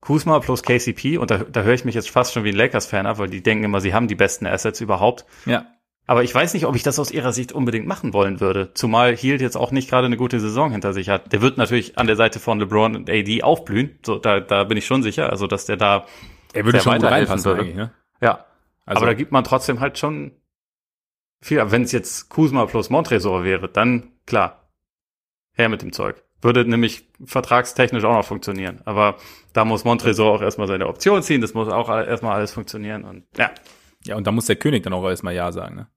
Kuzma 0.00 0.40
plus 0.40 0.62
KCP, 0.62 1.18
und 1.18 1.30
da, 1.30 1.38
da 1.38 1.62
höre 1.62 1.74
ich 1.74 1.84
mich 1.84 1.94
jetzt 1.94 2.10
fast 2.10 2.32
schon 2.32 2.44
wie 2.44 2.50
ein 2.50 2.56
Lakers-Fan 2.56 3.06
ab, 3.06 3.18
weil 3.18 3.28
die 3.28 3.42
denken 3.42 3.64
immer, 3.64 3.80
sie 3.80 3.92
haben 3.92 4.08
die 4.08 4.14
besten 4.14 4.46
Assets 4.46 4.80
überhaupt. 4.80 5.26
Ja. 5.44 5.66
Aber 6.06 6.24
ich 6.24 6.34
weiß 6.34 6.54
nicht, 6.54 6.66
ob 6.66 6.74
ich 6.74 6.82
das 6.82 6.98
aus 6.98 7.12
ihrer 7.12 7.32
Sicht 7.32 7.52
unbedingt 7.52 7.86
machen 7.86 8.12
wollen 8.12 8.40
würde. 8.40 8.72
Zumal 8.74 9.14
Hield 9.14 9.40
jetzt 9.40 9.56
auch 9.56 9.70
nicht 9.70 9.88
gerade 9.88 10.06
eine 10.06 10.16
gute 10.16 10.40
Saison 10.40 10.72
hinter 10.72 10.92
sich 10.92 11.08
hat. 11.08 11.32
Der 11.32 11.42
wird 11.42 11.56
natürlich 11.56 11.98
an 11.98 12.08
der 12.08 12.16
Seite 12.16 12.40
von 12.40 12.58
LeBron 12.58 12.96
und 12.96 13.10
AD 13.10 13.42
aufblühen. 13.42 13.98
So, 14.04 14.18
da, 14.18 14.40
da 14.40 14.64
bin 14.64 14.76
ich 14.76 14.86
schon 14.86 15.04
sicher. 15.04 15.30
Also, 15.30 15.46
dass 15.46 15.66
der 15.66 15.76
da 15.76 16.06
er 16.52 16.64
würde 16.64 16.80
schon 16.80 16.94
weiterhelfen 16.94 17.44
würde. 17.44 17.64
Ne? 17.64 17.92
Ja. 18.20 18.46
Also, 18.86 19.02
aber 19.02 19.06
da 19.06 19.14
gibt 19.14 19.30
man 19.30 19.44
trotzdem 19.44 19.78
halt 19.78 19.98
schon 19.98 20.32
viel. 21.40 21.70
Wenn 21.70 21.82
es 21.82 21.92
jetzt 21.92 22.28
Kuzma 22.28 22.66
plus 22.66 22.90
Montresor 22.90 23.44
wäre, 23.44 23.68
dann 23.68 24.12
klar, 24.26 24.68
her 25.56 25.68
mit 25.68 25.82
dem 25.82 25.92
Zeug. 25.92 26.22
Würde 26.42 26.64
nämlich 26.64 27.06
vertragstechnisch 27.24 28.04
auch 28.04 28.14
noch 28.14 28.24
funktionieren. 28.24 28.80
Aber 28.86 29.16
da 29.52 29.64
muss 29.64 29.84
Montresor 29.84 30.32
auch 30.32 30.42
erstmal 30.42 30.68
seine 30.68 30.86
Option 30.86 31.22
ziehen, 31.22 31.40
das 31.40 31.54
muss 31.54 31.68
auch 31.68 31.88
erstmal 31.88 32.36
alles 32.36 32.52
funktionieren 32.52 33.04
und 33.04 33.24
ja. 33.36 33.50
Ja, 34.04 34.16
und 34.16 34.26
da 34.26 34.32
muss 34.32 34.46
der 34.46 34.56
König 34.56 34.82
dann 34.82 34.94
auch 34.94 35.06
erstmal 35.06 35.34
Ja 35.34 35.52
sagen, 35.52 35.76
ne? 35.76 35.88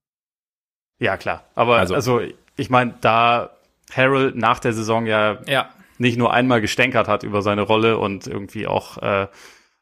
Ja, 0.99 1.15
klar. 1.15 1.45
Aber 1.55 1.77
also, 1.77 1.95
also 1.95 2.21
ich 2.57 2.69
meine, 2.69 2.95
da 2.99 3.51
Harold 3.93 4.35
nach 4.35 4.59
der 4.59 4.73
Saison 4.73 5.05
ja, 5.05 5.39
ja 5.47 5.69
nicht 5.97 6.17
nur 6.17 6.33
einmal 6.33 6.61
gestänkert 6.61 7.07
hat 7.07 7.23
über 7.23 7.41
seine 7.41 7.61
Rolle 7.61 7.97
und 7.97 8.27
irgendwie 8.27 8.67
auch 8.67 8.97
äh, 8.97 9.27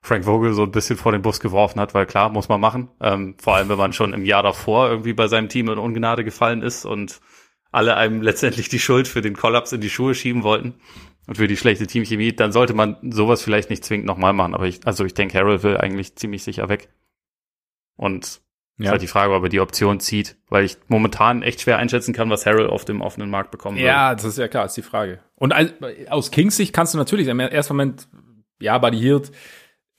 Frank 0.03 0.25
Vogel 0.25 0.53
so 0.53 0.63
ein 0.63 0.71
bisschen 0.71 0.97
vor 0.97 1.11
den 1.11 1.21
Bus 1.21 1.39
geworfen 1.39 1.79
hat, 1.79 1.93
weil 1.93 2.07
klar, 2.07 2.29
muss 2.29 2.49
man 2.49 2.59
machen. 2.59 2.89
Ähm, 2.99 3.35
vor 3.39 3.55
allem, 3.55 3.69
wenn 3.69 3.77
man 3.77 3.93
schon 3.93 4.13
im 4.13 4.25
Jahr 4.25 4.41
davor 4.41 4.89
irgendwie 4.89 5.13
bei 5.13 5.27
seinem 5.27 5.47
Team 5.47 5.69
in 5.69 5.77
Ungnade 5.77 6.23
gefallen 6.23 6.63
ist 6.63 6.85
und 6.85 7.21
alle 7.71 7.95
einem 7.95 8.21
letztendlich 8.21 8.67
die 8.67 8.79
Schuld 8.79 9.07
für 9.07 9.21
den 9.21 9.35
Kollaps 9.35 9.71
in 9.71 9.81
die 9.81 9.89
Schuhe 9.89 10.15
schieben 10.15 10.43
wollten 10.43 10.73
und 11.27 11.37
für 11.37 11.47
die 11.47 11.55
schlechte 11.55 11.85
Teamchemie, 11.85 12.33
dann 12.33 12.51
sollte 12.51 12.73
man 12.73 12.97
sowas 13.11 13.43
vielleicht 13.43 13.69
nicht 13.69 13.85
zwingend 13.85 14.07
nochmal 14.07 14.33
machen. 14.33 14.55
Aber 14.55 14.65
ich, 14.65 14.85
also 14.85 15.05
ich 15.05 15.13
denke, 15.13 15.37
Harold 15.37 15.63
will 15.63 15.77
eigentlich 15.77 16.15
ziemlich 16.15 16.43
sicher 16.43 16.67
weg. 16.67 16.89
Und 17.95 18.41
ja. 18.77 18.85
ist 18.85 18.91
halt 18.91 19.01
die 19.03 19.07
Frage, 19.07 19.33
ob 19.33 19.43
er 19.43 19.49
die 19.49 19.59
Option 19.59 19.99
zieht, 19.99 20.35
weil 20.49 20.65
ich 20.65 20.77
momentan 20.87 21.43
echt 21.43 21.61
schwer 21.61 21.77
einschätzen 21.77 22.13
kann, 22.13 22.31
was 22.31 22.47
Harold 22.47 22.69
auf 22.69 22.85
dem 22.85 23.01
offenen 23.01 23.29
Markt 23.29 23.51
bekommen 23.51 23.77
wird. 23.77 23.85
Ja, 23.85 24.15
das 24.15 24.25
ist 24.25 24.39
ja 24.39 24.47
klar, 24.47 24.65
ist 24.65 24.75
die 24.75 24.81
Frage. 24.81 25.19
Und 25.35 25.53
aus 26.09 26.31
Kings 26.31 26.57
Sicht 26.57 26.73
kannst 26.73 26.95
du 26.95 26.97
natürlich 26.97 27.27
im 27.27 27.39
ersten 27.39 27.73
Moment 27.73 28.07
ja, 28.59 28.77
Buddy 28.77 28.99
Hield 28.99 29.31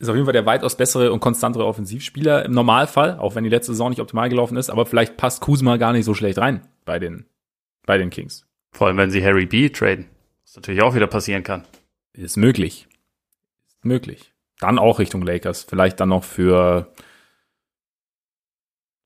ist 0.02 0.08
auf 0.08 0.16
jeden 0.16 0.26
Fall 0.26 0.32
der 0.32 0.46
weitaus 0.46 0.76
bessere 0.76 1.12
und 1.12 1.20
konstantere 1.20 1.64
Offensivspieler 1.64 2.44
im 2.44 2.52
Normalfall, 2.52 3.18
auch 3.18 3.36
wenn 3.36 3.44
die 3.44 3.50
letzte 3.50 3.72
Saison 3.72 3.90
nicht 3.90 4.00
optimal 4.00 4.28
gelaufen 4.28 4.56
ist, 4.56 4.68
aber 4.68 4.84
vielleicht 4.84 5.16
passt 5.16 5.40
Kuzma 5.40 5.76
gar 5.76 5.92
nicht 5.92 6.04
so 6.04 6.12
schlecht 6.12 6.38
rein 6.38 6.66
bei 6.84 6.98
den, 6.98 7.26
bei 7.86 7.98
den 7.98 8.10
Kings. 8.10 8.44
Vor 8.72 8.88
allem, 8.88 8.96
wenn 8.96 9.12
sie 9.12 9.24
Harry 9.24 9.46
B 9.46 9.68
traden. 9.68 10.06
Was 10.44 10.56
natürlich 10.56 10.82
auch 10.82 10.96
wieder 10.96 11.06
passieren 11.06 11.44
kann. 11.44 11.64
Ist 12.14 12.36
möglich. 12.36 12.88
Ist 13.68 13.84
möglich. 13.84 14.32
Dann 14.58 14.80
auch 14.80 14.98
Richtung 14.98 15.22
Lakers. 15.22 15.62
Vielleicht 15.62 16.00
dann 16.00 16.08
noch 16.08 16.24
für, 16.24 16.92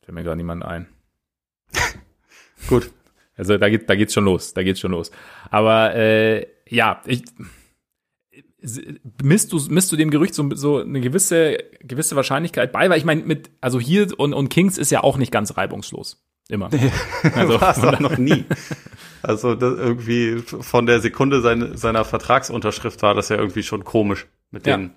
fällt 0.00 0.14
mir 0.14 0.24
gar 0.24 0.34
niemand 0.34 0.64
ein. 0.64 0.86
Gut. 2.68 2.90
Also 3.36 3.58
da 3.58 3.68
geht, 3.68 3.90
da 3.90 3.96
geht's 3.96 4.14
schon 4.14 4.24
los, 4.24 4.54
da 4.54 4.62
geht's 4.62 4.80
schon 4.80 4.92
los. 4.92 5.10
Aber 5.50 5.94
äh, 5.94 6.46
ja, 6.66 7.02
ich 7.04 7.22
misst 9.22 9.52
du, 9.52 9.60
misst 9.68 9.92
du 9.92 9.96
dem 9.96 10.10
Gerücht 10.10 10.34
so, 10.34 10.48
so 10.54 10.78
eine 10.78 11.00
gewisse, 11.00 11.58
gewisse 11.80 12.16
Wahrscheinlichkeit 12.16 12.72
bei, 12.72 12.90
weil 12.90 12.98
ich 12.98 13.04
meine, 13.04 13.22
mit, 13.22 13.50
also 13.60 13.78
hier 13.80 14.08
und, 14.18 14.32
und 14.32 14.48
Kings 14.48 14.78
ist 14.78 14.90
ja 14.90 15.02
auch 15.02 15.18
nicht 15.18 15.32
ganz 15.32 15.56
reibungslos. 15.56 16.22
Immer. 16.48 16.70
Also 17.34 17.60
war 17.60 17.76
es 17.76 17.82
auch 17.82 17.98
noch 17.98 18.18
nie. 18.18 18.44
Also 19.22 19.50
irgendwie 19.58 20.38
von 20.38 20.86
der 20.86 21.00
Sekunde 21.00 21.40
seine, 21.40 21.76
seiner 21.76 22.04
Vertragsunterschrift 22.04 23.02
war 23.02 23.14
das 23.14 23.28
ja 23.28 23.36
irgendwie 23.36 23.64
schon 23.64 23.82
komisch 23.84 24.26
mit 24.50 24.66
Ja. 24.66 24.76
denen. 24.76 24.94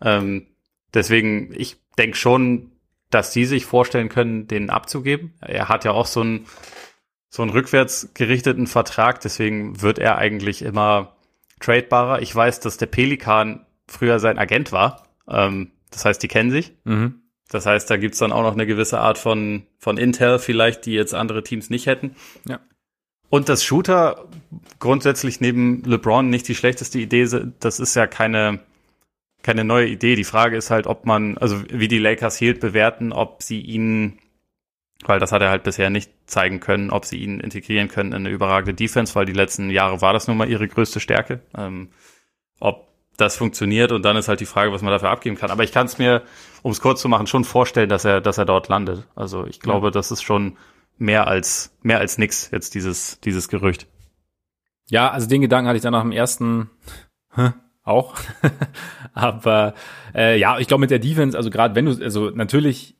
Ähm, 0.00 0.46
deswegen, 0.92 1.52
ich 1.56 1.76
denke 1.98 2.16
schon, 2.16 2.70
dass 3.10 3.32
die 3.32 3.46
sich 3.46 3.66
vorstellen 3.66 4.08
können, 4.08 4.46
den 4.46 4.70
abzugeben. 4.70 5.34
Er 5.40 5.68
hat 5.68 5.84
ja 5.84 5.90
auch 5.92 6.06
so 6.06 6.20
einen 6.20 6.46
so 7.28 7.42
einen 7.42 7.50
rückwärts 7.50 8.10
gerichteten 8.14 8.68
Vertrag, 8.68 9.20
deswegen 9.20 9.82
wird 9.82 9.98
er 9.98 10.18
eigentlich 10.18 10.62
immer 10.62 11.13
tradebarer. 11.60 12.22
Ich 12.22 12.34
weiß, 12.34 12.60
dass 12.60 12.76
der 12.76 12.86
Pelikan 12.86 13.66
früher 13.86 14.18
sein 14.18 14.38
Agent 14.38 14.72
war. 14.72 15.08
Ähm, 15.28 15.72
das 15.90 16.04
heißt, 16.04 16.22
die 16.22 16.28
kennen 16.28 16.50
sich. 16.50 16.72
Mhm. 16.84 17.22
Das 17.50 17.66
heißt, 17.66 17.88
da 17.90 17.96
gibt's 17.96 18.18
dann 18.18 18.32
auch 18.32 18.42
noch 18.42 18.54
eine 18.54 18.66
gewisse 18.66 18.98
Art 18.98 19.18
von, 19.18 19.64
von 19.78 19.96
Intel 19.96 20.38
vielleicht, 20.38 20.86
die 20.86 20.92
jetzt 20.92 21.14
andere 21.14 21.42
Teams 21.42 21.70
nicht 21.70 21.86
hätten. 21.86 22.16
Ja. 22.48 22.60
Und 23.28 23.48
das 23.48 23.64
Shooter 23.64 24.28
grundsätzlich 24.78 25.40
neben 25.40 25.82
LeBron 25.84 26.30
nicht 26.30 26.46
die 26.48 26.54
schlechteste 26.54 26.98
Idee. 26.98 27.28
Das 27.60 27.80
ist 27.80 27.94
ja 27.96 28.06
keine, 28.06 28.60
keine 29.42 29.64
neue 29.64 29.88
Idee. 29.88 30.14
Die 30.14 30.24
Frage 30.24 30.56
ist 30.56 30.70
halt, 30.70 30.86
ob 30.86 31.04
man, 31.04 31.36
also 31.38 31.62
wie 31.68 31.88
die 31.88 31.98
Lakers 31.98 32.36
Hield 32.36 32.60
bewerten, 32.60 33.12
ob 33.12 33.42
sie 33.42 33.60
ihn, 33.60 34.18
weil 35.04 35.18
das 35.18 35.32
hat 35.32 35.42
er 35.42 35.50
halt 35.50 35.64
bisher 35.64 35.90
nicht 35.90 36.10
zeigen 36.26 36.60
können, 36.60 36.90
ob 36.90 37.04
sie 37.04 37.18
ihn 37.18 37.40
integrieren 37.40 37.88
können 37.88 38.12
in 38.12 38.18
eine 38.18 38.30
überragende 38.30 38.74
Defense, 38.74 39.14
weil 39.14 39.26
die 39.26 39.32
letzten 39.32 39.70
Jahre 39.70 40.00
war 40.00 40.12
das 40.12 40.28
nun 40.28 40.36
mal 40.36 40.48
ihre 40.48 40.68
größte 40.68 41.00
Stärke. 41.00 41.40
Ähm, 41.56 41.90
ob 42.60 42.88
das 43.16 43.36
funktioniert 43.36 43.92
und 43.92 44.04
dann 44.04 44.16
ist 44.16 44.28
halt 44.28 44.40
die 44.40 44.46
Frage, 44.46 44.72
was 44.72 44.82
man 44.82 44.90
dafür 44.90 45.10
abgeben 45.10 45.36
kann. 45.36 45.50
Aber 45.50 45.62
ich 45.62 45.72
kann 45.72 45.86
es 45.86 45.98
mir, 45.98 46.22
um 46.62 46.72
es 46.72 46.80
kurz 46.80 47.00
zu 47.00 47.08
machen, 47.08 47.26
schon 47.26 47.44
vorstellen, 47.44 47.88
dass 47.88 48.04
er, 48.04 48.20
dass 48.20 48.38
er 48.38 48.44
dort 48.44 48.68
landet. 48.68 49.06
Also 49.14 49.46
ich 49.46 49.60
glaube, 49.60 49.90
das 49.90 50.10
ist 50.10 50.22
schon 50.22 50.56
mehr 50.98 51.26
als 51.26 51.76
mehr 51.82 51.98
als 51.98 52.18
nix 52.18 52.50
jetzt 52.50 52.74
dieses 52.74 53.20
dieses 53.20 53.48
Gerücht. 53.48 53.86
Ja, 54.88 55.10
also 55.10 55.28
den 55.28 55.40
Gedanken 55.40 55.68
hatte 55.68 55.76
ich 55.76 55.82
dann 55.82 55.92
nach 55.92 56.02
dem 56.02 56.12
ersten 56.12 56.70
auch. 57.84 58.14
Aber 59.14 59.74
äh, 60.14 60.38
ja, 60.38 60.58
ich 60.58 60.66
glaube 60.66 60.80
mit 60.80 60.90
der 60.90 60.98
Defense, 60.98 61.36
also 61.36 61.50
gerade 61.50 61.74
wenn 61.74 61.86
du, 61.86 62.02
also 62.02 62.30
natürlich 62.30 62.96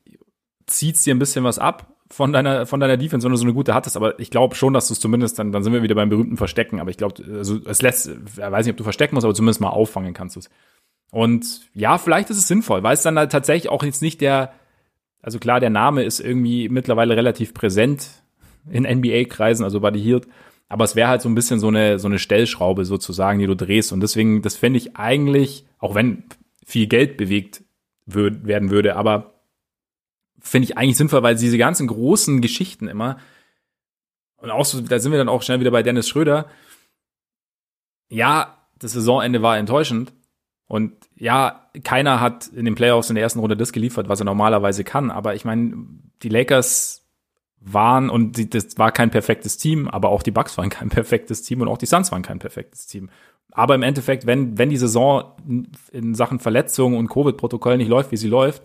zieht's 0.67 1.03
dir 1.03 1.15
ein 1.15 1.19
bisschen 1.19 1.43
was 1.43 1.59
ab 1.59 1.95
von 2.09 2.31
deiner 2.31 2.65
von 2.65 2.79
deiner 2.79 2.97
Defense, 2.97 3.25
wenn 3.25 3.31
du 3.31 3.37
so 3.37 3.45
eine 3.45 3.53
gute 3.53 3.73
hattest, 3.73 3.97
aber 3.97 4.19
ich 4.19 4.29
glaube 4.29 4.55
schon, 4.55 4.73
dass 4.73 4.87
du 4.87 4.93
es 4.93 4.99
zumindest 4.99 5.39
dann 5.39 5.51
dann 5.51 5.63
sind 5.63 5.73
wir 5.73 5.83
wieder 5.83 5.95
beim 5.95 6.09
berühmten 6.09 6.37
Verstecken, 6.37 6.79
aber 6.79 6.89
ich 6.89 6.97
glaube, 6.97 7.23
also 7.33 7.59
es 7.65 7.81
lässt, 7.81 8.07
ich 8.07 8.37
weiß 8.37 8.65
nicht, 8.65 8.73
ob 8.73 8.77
du 8.77 8.83
verstecken 8.83 9.15
musst, 9.15 9.25
aber 9.25 9.33
zumindest 9.33 9.61
mal 9.61 9.69
auffangen 9.69 10.13
kannst 10.13 10.35
du 10.35 10.41
es. 10.41 10.49
Und 11.11 11.61
ja, 11.73 11.97
vielleicht 11.97 12.29
ist 12.29 12.37
es 12.37 12.47
sinnvoll, 12.47 12.83
weil 12.83 12.93
es 12.93 13.01
dann 13.01 13.17
halt 13.17 13.31
tatsächlich 13.31 13.69
auch 13.71 13.83
jetzt 13.83 14.01
nicht 14.01 14.21
der, 14.21 14.53
also 15.21 15.39
klar, 15.39 15.59
der 15.59 15.69
Name 15.69 16.03
ist 16.03 16.19
irgendwie 16.19 16.69
mittlerweile 16.69 17.15
relativ 17.15 17.53
präsent 17.53 18.09
in 18.69 18.83
NBA-Kreisen, 18.83 19.63
also 19.63 19.79
Buddy 19.79 20.01
Hield, 20.01 20.27
aber 20.67 20.83
es 20.83 20.95
wäre 20.95 21.09
halt 21.09 21.21
so 21.21 21.29
ein 21.29 21.35
bisschen 21.35 21.59
so 21.59 21.67
eine, 21.67 21.99
so 21.99 22.07
eine 22.07 22.19
Stellschraube 22.19 22.85
sozusagen, 22.85 23.39
die 23.39 23.47
du 23.47 23.55
drehst. 23.55 23.93
Und 23.93 24.01
deswegen, 24.01 24.41
das 24.41 24.55
fände 24.55 24.77
ich 24.77 24.95
eigentlich, 24.95 25.65
auch 25.79 25.95
wenn 25.95 26.23
viel 26.65 26.87
Geld 26.87 27.17
bewegt 27.17 27.63
würd, 28.05 28.45
werden 28.45 28.71
würde, 28.71 28.95
aber 28.95 29.34
finde 30.45 30.65
ich 30.65 30.77
eigentlich 30.77 30.97
sinnvoll, 30.97 31.23
weil 31.23 31.35
diese 31.35 31.57
ganzen 31.57 31.87
großen 31.87 32.41
Geschichten 32.41 32.87
immer, 32.87 33.17
und 34.37 34.51
auch 34.51 34.65
so, 34.65 34.79
da 34.81 34.99
sind 34.99 35.11
wir 35.11 35.17
dann 35.17 35.29
auch 35.29 35.41
schnell 35.41 35.59
wieder 35.59 35.71
bei 35.71 35.81
Dennis 35.81 36.07
Schröder. 36.07 36.47
Ja, 38.09 38.57
das 38.77 38.91
Saisonende 38.91 39.41
war 39.41 39.57
enttäuschend. 39.57 40.13
Und 40.67 40.93
ja, 41.15 41.69
keiner 41.83 42.21
hat 42.21 42.47
in 42.47 42.65
den 42.65 42.75
Playoffs 42.75 43.09
in 43.09 43.15
der 43.15 43.23
ersten 43.23 43.39
Runde 43.39 43.57
das 43.57 43.71
geliefert, 43.71 44.07
was 44.07 44.19
er 44.19 44.25
normalerweise 44.25 44.83
kann. 44.83 45.09
Aber 45.09 45.35
ich 45.35 45.45
meine, 45.45 45.73
die 46.21 46.29
Lakers 46.29 47.07
waren 47.59 48.09
und 48.09 48.37
die, 48.37 48.49
das 48.49 48.77
war 48.77 48.91
kein 48.91 49.09
perfektes 49.09 49.57
Team, 49.57 49.87
aber 49.87 50.09
auch 50.09 50.21
die 50.21 50.31
Bucks 50.31 50.57
waren 50.57 50.69
kein 50.69 50.89
perfektes 50.89 51.41
Team 51.41 51.61
und 51.61 51.67
auch 51.67 51.77
die 51.77 51.87
Suns 51.87 52.11
waren 52.11 52.21
kein 52.21 52.39
perfektes 52.39 52.85
Team. 52.85 53.09
Aber 53.51 53.73
im 53.73 53.83
Endeffekt, 53.83 54.27
wenn, 54.27 54.57
wenn 54.57 54.69
die 54.69 54.77
Saison 54.77 55.35
in 55.91 56.13
Sachen 56.13 56.39
Verletzungen 56.39 56.97
und 56.97 57.07
Covid-Protokoll 57.07 57.77
nicht 57.77 57.87
läuft, 57.87 58.11
wie 58.11 58.17
sie 58.17 58.27
läuft, 58.27 58.61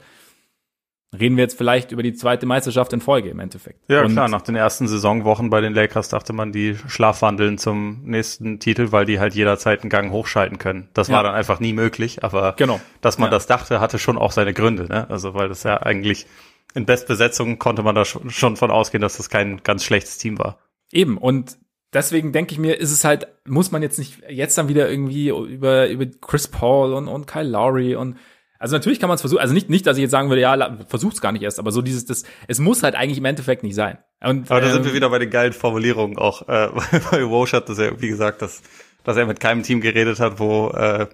reden 1.19 1.37
wir 1.37 1.43
jetzt 1.43 1.59
vielleicht 1.59 1.91
über 1.93 2.03
die 2.03 2.15
zweite 2.15 2.47
Meisterschaft 2.47 2.93
in 2.93 3.01
Folge 3.01 3.31
im 3.31 3.41
Endeffekt. 3.41 3.81
Ja, 3.91 4.03
und 4.03 4.13
klar, 4.13 4.29
nach 4.29 4.43
den 4.43 4.55
ersten 4.55 4.87
Saisonwochen 4.87 5.51
bei 5.51 5.61
den 5.61 5.75
Lakers 5.75 6.09
dachte 6.09 6.33
man, 6.33 6.53
die 6.53 6.77
schlafwandeln 6.87 7.59
zum 7.59 8.03
nächsten 8.05 8.61
Titel, 8.61 8.93
weil 8.93 9.07
die 9.07 9.19
halt 9.19 9.35
jederzeit 9.35 9.81
einen 9.83 9.91
Gang 9.91 10.13
hochschalten 10.13 10.59
können. 10.59 10.89
Das 10.95 11.09
Ja. 11.09 11.17
war 11.17 11.23
dann 11.25 11.35
einfach 11.35 11.59
nie 11.59 11.73
möglich, 11.73 12.23
aber 12.23 12.55
Genau. 12.57 12.81
dass 13.01 13.19
man 13.19 13.27
Ja. 13.27 13.31
das 13.33 13.47
dachte, 13.47 13.81
hatte 13.81 13.99
schon 13.99 14.19
auch 14.19 14.31
seine 14.33 14.55
Gründe, 14.55 14.85
ne? 14.85 15.11
Also 15.11 15.35
weil 15.35 15.49
das 15.49 15.65
ja 15.65 15.79
eigentlich 15.83 16.27
in 16.75 16.87
Bestbesetzung 16.87 17.59
konnte 17.59 17.83
man 17.83 17.97
da 17.97 18.05
schon 18.05 18.57
von 18.57 18.71
ausgehen, 18.71 19.03
dass 19.03 19.17
das 19.17 19.29
kein 19.29 19.63
ganz 19.65 19.83
schlechtes 19.85 20.19
Team 20.19 20.39
war. 20.39 20.59
Eben, 20.93 21.19
und 21.19 21.57
deswegen 21.93 22.33
denke 22.33 22.53
ich 22.53 22.61
mir, 22.61 22.75
ist 22.79 22.93
es 22.93 23.05
halt, 23.05 23.27
muss 23.45 23.73
man 23.73 23.83
jetzt 23.83 23.99
nicht 23.99 24.23
jetzt 24.29 24.57
dann 24.57 24.69
wieder 24.69 24.89
irgendwie 24.89 25.31
über, 25.31 25.89
über 25.89 26.07
Chris 26.07 26.47
Paul 26.47 26.93
und, 26.93 27.09
und 27.09 27.27
Kyle 27.27 27.49
Lowry 27.49 27.97
und 27.97 28.17
also 28.61 28.77
natürlich 28.77 29.01
kann 29.01 29.09
man 29.09 29.15
es 29.15 29.23
versuchen, 29.23 29.41
also 29.41 29.55
nicht, 29.55 29.71
nicht, 29.71 29.87
dass 29.87 29.97
ich 29.97 30.03
jetzt 30.03 30.11
sagen 30.11 30.29
würde, 30.29 30.43
ja, 30.43 30.79
versuch's 30.87 31.23
gar 31.23 31.33
nicht 31.33 31.43
erst, 31.43 31.59
aber 31.59 31.73
so 31.73 31.81
dieses, 31.81 32.05
das, 32.05 32.25
es 32.47 32.59
muss 32.59 32.83
halt 32.83 32.95
eigentlich 32.95 33.17
im 33.17 33.25
Endeffekt 33.25 33.63
nicht 33.63 33.75
sein. 33.75 33.97
Und, 34.23 34.51
Aber 34.51 34.61
da 34.61 34.71
sind 34.71 34.81
ähm, 34.81 34.85
wir 34.85 34.95
wieder 34.95 35.09
bei 35.09 35.19
den 35.19 35.31
geilen 35.31 35.55
Formulierungen 35.55 36.19
auch. 36.19 36.43
Äh, 36.43 36.69
bei 37.11 37.23
Walsh 37.23 37.55
hat 37.55 37.71
das 37.71 37.79
ja 37.79 37.85
irgendwie 37.85 38.09
gesagt, 38.09 38.43
dass, 38.43 38.63
dass 39.03 39.17
er 39.17 39.25
mit 39.25 39.41
keinem 39.41 39.63
Team 39.63 39.81
geredet 39.81 40.21
hat, 40.21 40.39
wo, 40.39 40.69
äh, 40.69 41.07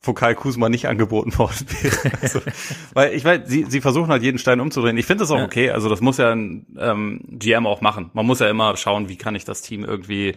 wo 0.00 0.12
Kai 0.12 0.34
Kuzma 0.34 0.68
nicht 0.68 0.86
angeboten 0.86 1.36
worden 1.38 1.66
wäre. 1.82 2.12
also, 2.22 2.40
weil 2.94 3.14
ich 3.14 3.24
weiß, 3.24 3.40
sie, 3.46 3.64
sie 3.68 3.80
versuchen 3.80 4.08
halt 4.08 4.22
jeden 4.22 4.38
Stein 4.38 4.60
umzudrehen. 4.60 4.96
Ich 4.96 5.06
finde 5.06 5.22
das 5.22 5.32
auch 5.32 5.38
Ja. 5.38 5.44
okay. 5.44 5.70
Also 5.70 5.88
das 5.88 6.00
muss 6.00 6.18
ja 6.18 6.30
ein 6.30 6.66
ähm, 6.78 7.20
GM 7.30 7.66
auch 7.66 7.80
machen. 7.80 8.10
Man 8.14 8.26
muss 8.26 8.38
ja 8.38 8.48
immer 8.48 8.76
schauen, 8.76 9.08
wie 9.08 9.16
kann 9.16 9.34
ich 9.34 9.44
das 9.44 9.60
Team 9.60 9.84
irgendwie 9.84 10.36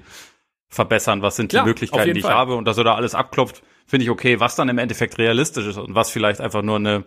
verbessern, 0.69 1.21
was 1.21 1.35
sind 1.35 1.51
die 1.51 1.57
Ja, 1.57 1.63
Möglichkeiten, 1.65 2.13
die 2.13 2.19
ich 2.19 2.25
Fall. 2.25 2.35
habe 2.35 2.55
und 2.55 2.65
dass 2.65 2.77
er 2.77 2.83
da 2.83 2.95
alles 2.95 3.15
abklopft, 3.15 3.63
finde 3.87 4.03
ich 4.03 4.09
okay. 4.09 4.39
Was 4.39 4.55
dann 4.55 4.69
im 4.69 4.77
Endeffekt 4.77 5.17
realistisch 5.17 5.65
ist 5.65 5.77
und 5.77 5.95
was 5.95 6.11
vielleicht 6.11 6.41
einfach 6.41 6.61
nur 6.61 6.75
eine 6.77 7.05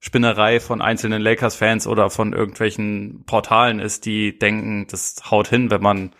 Spinnerei 0.00 0.60
von 0.60 0.82
einzelnen 0.82 1.22
Lakers-Fans 1.22 1.86
oder 1.86 2.10
von 2.10 2.32
irgendwelchen 2.32 3.24
Portalen 3.26 3.80
ist, 3.80 4.04
die 4.06 4.38
denken, 4.38 4.86
das 4.90 5.16
haut 5.30 5.48
hin, 5.48 5.70
wenn 5.70 5.82
man 5.82 6.12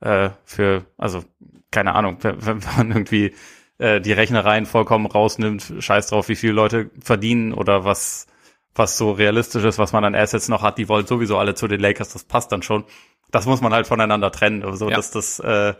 äh, 0.00 0.30
für, 0.44 0.86
also 0.96 1.24
keine 1.70 1.94
Ahnung, 1.94 2.18
wenn, 2.22 2.42
wenn 2.44 2.60
man 2.76 2.90
irgendwie 2.90 3.34
äh, 3.78 4.00
die 4.00 4.12
Rechnereien 4.12 4.66
vollkommen 4.66 5.06
rausnimmt, 5.06 5.74
scheiß 5.80 6.08
drauf, 6.08 6.28
wie 6.28 6.36
viele 6.36 6.52
Leute 6.52 6.90
verdienen 7.02 7.52
oder 7.52 7.84
was 7.84 8.26
was 8.76 8.98
so 8.98 9.12
realistisch 9.12 9.64
ist, 9.64 9.78
was 9.78 9.92
man 9.92 10.04
an 10.04 10.14
Assets 10.14 10.48
noch 10.48 10.62
hat, 10.62 10.78
die 10.78 10.88
wollen 10.88 11.06
sowieso 11.06 11.38
alle 11.38 11.54
zu 11.54 11.68
den 11.68 11.80
Lakers, 11.80 12.10
das 12.12 12.24
passt 12.24 12.52
dann 12.52 12.62
schon. 12.62 12.84
Das 13.30 13.46
muss 13.46 13.60
man 13.60 13.72
halt 13.72 13.86
voneinander 13.86 14.30
trennen, 14.30 14.62
also 14.62 14.88
Ja. 14.88 14.96
dass 14.96 15.10
das 15.10 15.38
äh, 15.40 15.74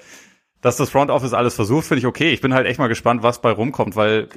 dass 0.62 0.76
das 0.76 0.90
Front 0.90 1.10
Office 1.10 1.32
alles 1.34 1.54
versucht, 1.54 1.86
finde 1.86 2.00
ich 2.00 2.06
okay. 2.06 2.32
Ich 2.32 2.40
bin 2.40 2.54
halt 2.54 2.66
echt 2.66 2.78
mal 2.78 2.88
gespannt, 2.88 3.22
was 3.22 3.40
bei 3.40 3.50
rumkommt, 3.50 3.94
weil 3.94 4.28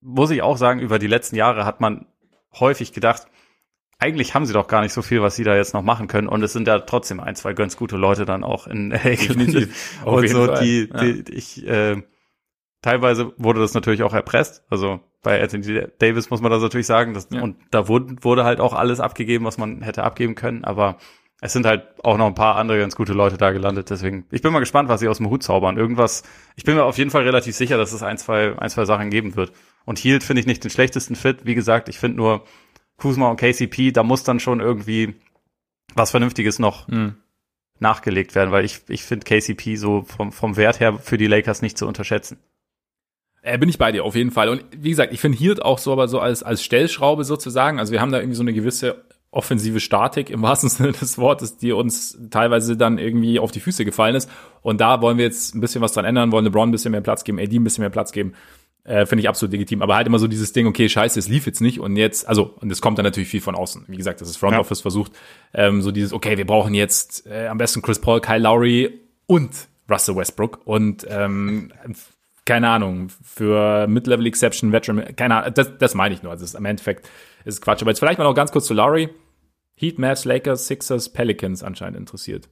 muss 0.00 0.30
ich 0.30 0.42
auch 0.42 0.56
sagen, 0.56 0.80
über 0.80 0.98
die 0.98 1.06
letzten 1.06 1.36
Jahre 1.36 1.64
hat 1.64 1.80
man 1.80 2.06
häufig 2.58 2.92
gedacht, 2.92 3.26
eigentlich 3.98 4.34
haben 4.34 4.46
sie 4.46 4.52
doch 4.52 4.66
gar 4.66 4.82
nicht 4.82 4.92
so 4.92 5.00
viel, 5.00 5.22
was 5.22 5.36
sie 5.36 5.44
da 5.44 5.54
jetzt 5.54 5.74
noch 5.74 5.82
machen 5.82 6.08
können. 6.08 6.26
Und 6.26 6.42
es 6.42 6.52
sind 6.52 6.66
ja 6.66 6.80
trotzdem 6.80 7.20
ein, 7.20 7.36
zwei 7.36 7.52
ganz 7.52 7.76
gute 7.76 7.96
Leute 7.96 8.24
dann 8.24 8.42
auch 8.42 8.66
in. 8.66 8.92
Auf 10.04 10.16
Und 10.16 10.28
so, 10.28 10.46
Fall, 10.46 10.60
die, 10.60 10.90
ja. 10.92 11.00
die 11.00 11.32
ich, 11.32 11.64
äh, 11.66 12.02
teilweise 12.82 13.32
wurde 13.38 13.60
das 13.60 13.74
natürlich 13.74 14.02
auch 14.02 14.12
erpresst. 14.12 14.64
Also 14.68 15.00
bei 15.22 15.40
Anthony 15.40 15.86
Davis 15.98 16.30
muss 16.30 16.40
man 16.40 16.50
das 16.50 16.62
natürlich 16.62 16.86
sagen. 16.86 17.14
Das, 17.14 17.28
Ja. 17.30 17.40
Und 17.42 17.56
da 17.70 17.88
wurde, 17.88 18.16
wurde 18.20 18.44
halt 18.44 18.60
auch 18.60 18.74
alles 18.74 19.00
abgegeben, 19.00 19.44
was 19.44 19.56
man 19.56 19.82
hätte 19.82 20.04
abgeben 20.04 20.34
können. 20.34 20.64
Aber 20.64 20.98
es 21.40 21.52
sind 21.52 21.64
halt 21.64 21.84
auch 22.04 22.18
noch 22.18 22.26
ein 22.26 22.34
paar 22.34 22.56
andere 22.56 22.78
ganz 22.78 22.94
gute 22.94 23.12
Leute 23.12 23.36
da 23.38 23.52
gelandet. 23.52 23.90
Deswegen, 23.90 24.26
ich 24.30 24.42
bin 24.42 24.52
mal 24.52 24.60
gespannt, 24.60 24.88
was 24.88 25.00
sie 25.00 25.08
aus 25.08 25.18
dem 25.18 25.30
Hut 25.30 25.42
zaubern. 25.42 25.76
Irgendwas, 25.76 26.22
ich 26.56 26.64
bin 26.64 26.74
mir 26.74 26.84
auf 26.84 26.98
jeden 26.98 27.10
Fall 27.10 27.22
relativ 27.22 27.56
sicher, 27.56 27.78
dass 27.78 27.92
es 27.92 28.02
ein, 28.02 28.18
zwei, 28.18 28.58
ein, 28.58 28.70
zwei 28.70 28.84
Sachen 28.84 29.10
geben 29.10 29.34
wird. 29.36 29.52
Und 29.84 29.98
Hield 29.98 30.22
finde 30.22 30.40
ich 30.40 30.46
nicht 30.46 30.62
den 30.62 30.70
schlechtesten 30.70 31.16
Fit. 31.16 31.44
Wie 31.44 31.54
gesagt, 31.54 31.88
ich 31.88 31.98
finde 31.98 32.18
nur 32.18 32.44
Kuzma 32.96 33.30
und 33.30 33.40
KCP, 33.40 33.90
da 33.92 34.02
muss 34.04 34.22
dann 34.22 34.38
schon 34.38 34.60
irgendwie 34.60 35.14
was 35.94 36.10
Vernünftiges 36.12 36.58
noch 36.58 36.86
Hm. 36.88 37.16
nachgelegt 37.80 38.34
werden, 38.36 38.52
weil 38.52 38.64
ich, 38.64 38.82
ich 38.88 39.02
finde 39.02 39.24
KCP 39.24 39.76
so 39.76 40.02
vom, 40.02 40.30
vom 40.30 40.56
Wert 40.56 40.78
her 40.78 40.98
für 40.98 41.18
die 41.18 41.26
Lakers 41.26 41.62
nicht 41.62 41.76
zu 41.76 41.86
unterschätzen. 41.88 42.38
Äh, 43.42 43.58
bin 43.58 43.68
ich 43.68 43.76
bei 43.76 43.92
dir 43.92 44.04
auf 44.04 44.14
jeden 44.14 44.30
Fall. 44.30 44.48
Und 44.48 44.64
wie 44.76 44.90
gesagt, 44.90 45.12
ich 45.12 45.20
finde 45.20 45.36
Hirt 45.36 45.64
auch 45.64 45.78
so, 45.78 45.92
aber 45.92 46.08
so 46.08 46.20
als, 46.20 46.42
als 46.42 46.62
Stellschraube 46.62 47.24
sozusagen. 47.24 47.78
Also 47.78 47.92
wir 47.92 48.00
haben 48.00 48.12
da 48.12 48.18
irgendwie 48.18 48.36
so 48.36 48.42
eine 48.42 48.52
gewisse 48.52 49.04
offensive 49.32 49.80
Statik 49.80 50.30
im 50.30 50.42
wahrsten 50.42 50.68
Sinne 50.70 50.92
des 50.92 51.18
Wortes, 51.18 51.56
die 51.56 51.72
uns 51.72 52.16
teilweise 52.30 52.76
dann 52.76 52.98
irgendwie 52.98 53.40
auf 53.40 53.50
die 53.50 53.60
Füße 53.60 53.84
gefallen 53.84 54.14
ist. 54.14 54.30
Und 54.62 54.80
da 54.80 55.02
wollen 55.02 55.18
wir 55.18 55.24
jetzt 55.24 55.54
ein 55.54 55.60
bisschen 55.60 55.82
was 55.82 55.92
dran 55.92 56.04
ändern, 56.04 56.30
wollen 56.30 56.44
LeBron 56.44 56.68
ein 56.68 56.72
bisschen 56.72 56.92
mehr 56.92 57.00
Platz 57.00 57.24
geben, 57.24 57.40
AD 57.40 57.56
ein 57.56 57.64
bisschen 57.64 57.82
mehr 57.82 57.90
Platz 57.90 58.12
geben. 58.12 58.34
Äh, 58.84 59.06
Finde 59.06 59.22
ich 59.22 59.28
absolut 59.28 59.52
legitim. 59.52 59.82
Aber 59.82 59.96
halt 59.96 60.06
immer 60.06 60.18
so 60.18 60.28
dieses 60.28 60.52
Ding, 60.52 60.66
okay, 60.66 60.88
scheiße, 60.88 61.18
es 61.18 61.28
lief 61.28 61.46
jetzt 61.46 61.60
nicht 61.60 61.80
und 61.80 61.96
jetzt, 61.96 62.28
also, 62.28 62.54
und 62.60 62.70
es 62.70 62.80
kommt 62.80 62.98
dann 62.98 63.04
natürlich 63.04 63.28
viel 63.28 63.40
von 63.40 63.54
außen. 63.54 63.84
Wie 63.88 63.96
gesagt, 63.96 64.20
das 64.20 64.28
ist 64.28 64.36
Front 64.36 64.54
ja. 64.54 64.60
Office 64.60 64.80
versucht, 64.80 65.12
ähm, 65.54 65.82
so 65.82 65.90
dieses, 65.92 66.12
okay, 66.12 66.36
wir 66.36 66.46
brauchen 66.46 66.74
jetzt 66.74 67.26
äh, 67.26 67.46
am 67.46 67.58
besten 67.58 67.80
Chris 67.82 68.00
Paul, 68.00 68.20
Kyle 68.20 68.40
Lowry 68.40 69.00
und 69.26 69.50
Russell 69.88 70.16
Westbrook 70.16 70.60
und 70.64 71.06
ähm, 71.08 71.72
keine 72.44 72.68
Ahnung, 72.68 73.08
für 73.08 73.86
Mid-Level 73.86 74.26
Exception, 74.26 74.72
Veteran, 74.72 75.14
keine 75.16 75.36
Ahnung, 75.36 75.54
das, 75.54 75.78
das 75.78 75.94
meine 75.94 76.14
ich 76.14 76.22
nur. 76.22 76.32
Also 76.32 76.58
im 76.58 76.64
Endeffekt 76.64 77.08
ist 77.44 77.60
Quatsch. 77.60 77.82
Aber 77.82 77.90
jetzt 77.90 78.00
vielleicht 78.00 78.18
mal 78.18 78.24
noch 78.24 78.34
ganz 78.34 78.52
kurz 78.52 78.66
zu 78.66 78.74
Lowry. 78.74 79.10
Heat, 79.76 79.98
Mavs, 79.98 80.24
Lakers, 80.24 80.66
Sixers, 80.66 81.12
Pelicans 81.12 81.62
anscheinend 81.62 81.98
interessiert. 81.98 82.48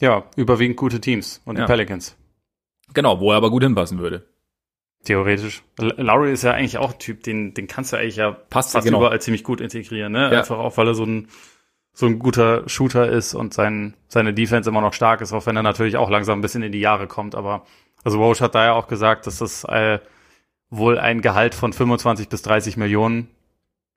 Ja, 0.00 0.24
überwiegend 0.36 0.76
gute 0.76 1.00
Teams 1.00 1.40
und 1.44 1.56
ja. 1.56 1.64
die 1.64 1.66
Pelicans. 1.66 2.16
Genau, 2.94 3.20
wo 3.20 3.30
er 3.30 3.38
aber 3.38 3.50
gut 3.50 3.62
hinpassen 3.62 3.98
würde. 3.98 4.26
Theoretisch. 5.04 5.62
Lowry 5.78 6.32
ist 6.32 6.42
ja 6.42 6.52
eigentlich 6.52 6.78
auch 6.78 6.92
ein 6.92 6.98
Typ, 6.98 7.22
den, 7.22 7.54
den 7.54 7.68
kannst 7.68 7.92
du 7.92 7.96
eigentlich 7.96 8.16
ja 8.16 8.32
Passt 8.32 8.72
fast 8.72 8.84
genau. 8.84 8.98
überall 8.98 9.20
ziemlich 9.20 9.44
gut 9.44 9.60
integrieren, 9.60 10.12
ne? 10.12 10.32
Ja. 10.32 10.40
Einfach 10.40 10.58
auch, 10.58 10.76
weil 10.76 10.88
er 10.88 10.94
so 10.94 11.04
ein, 11.04 11.28
so 11.92 12.06
ein 12.06 12.18
guter 12.18 12.68
Shooter 12.68 13.08
ist 13.08 13.34
und 13.34 13.54
sein, 13.54 13.94
seine 14.08 14.34
Defense 14.34 14.68
immer 14.68 14.80
noch 14.80 14.92
stark 14.92 15.20
ist, 15.20 15.32
auch 15.32 15.46
wenn 15.46 15.56
er 15.56 15.62
natürlich 15.62 15.96
auch 15.96 16.10
langsam 16.10 16.38
ein 16.38 16.42
bisschen 16.42 16.62
in 16.62 16.72
die 16.72 16.80
Jahre 16.80 17.06
kommt. 17.06 17.34
Aber 17.34 17.64
also 18.06 18.22
Roche 18.22 18.44
hat 18.44 18.54
da 18.54 18.66
ja 18.66 18.72
auch 18.74 18.86
gesagt, 18.86 19.26
dass 19.26 19.38
das 19.38 19.64
äh, 19.64 19.98
wohl 20.70 20.96
ein 20.96 21.22
Gehalt 21.22 21.56
von 21.56 21.72
25 21.72 22.28
bis 22.28 22.40
30 22.42 22.76
Millionen 22.76 23.30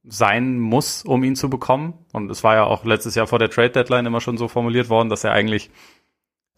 sein 0.03 0.57
muss, 0.57 1.03
um 1.03 1.23
ihn 1.23 1.35
zu 1.35 1.47
bekommen. 1.47 1.93
Und 2.11 2.31
es 2.31 2.43
war 2.43 2.55
ja 2.55 2.63
auch 2.63 2.85
letztes 2.85 3.13
Jahr 3.13 3.27
vor 3.27 3.37
der 3.37 3.51
Trade 3.51 3.69
Deadline 3.69 4.07
immer 4.07 4.19
schon 4.19 4.39
so 4.39 4.47
formuliert 4.47 4.89
worden, 4.89 5.09
dass 5.09 5.23
er 5.23 5.33
eigentlich 5.33 5.69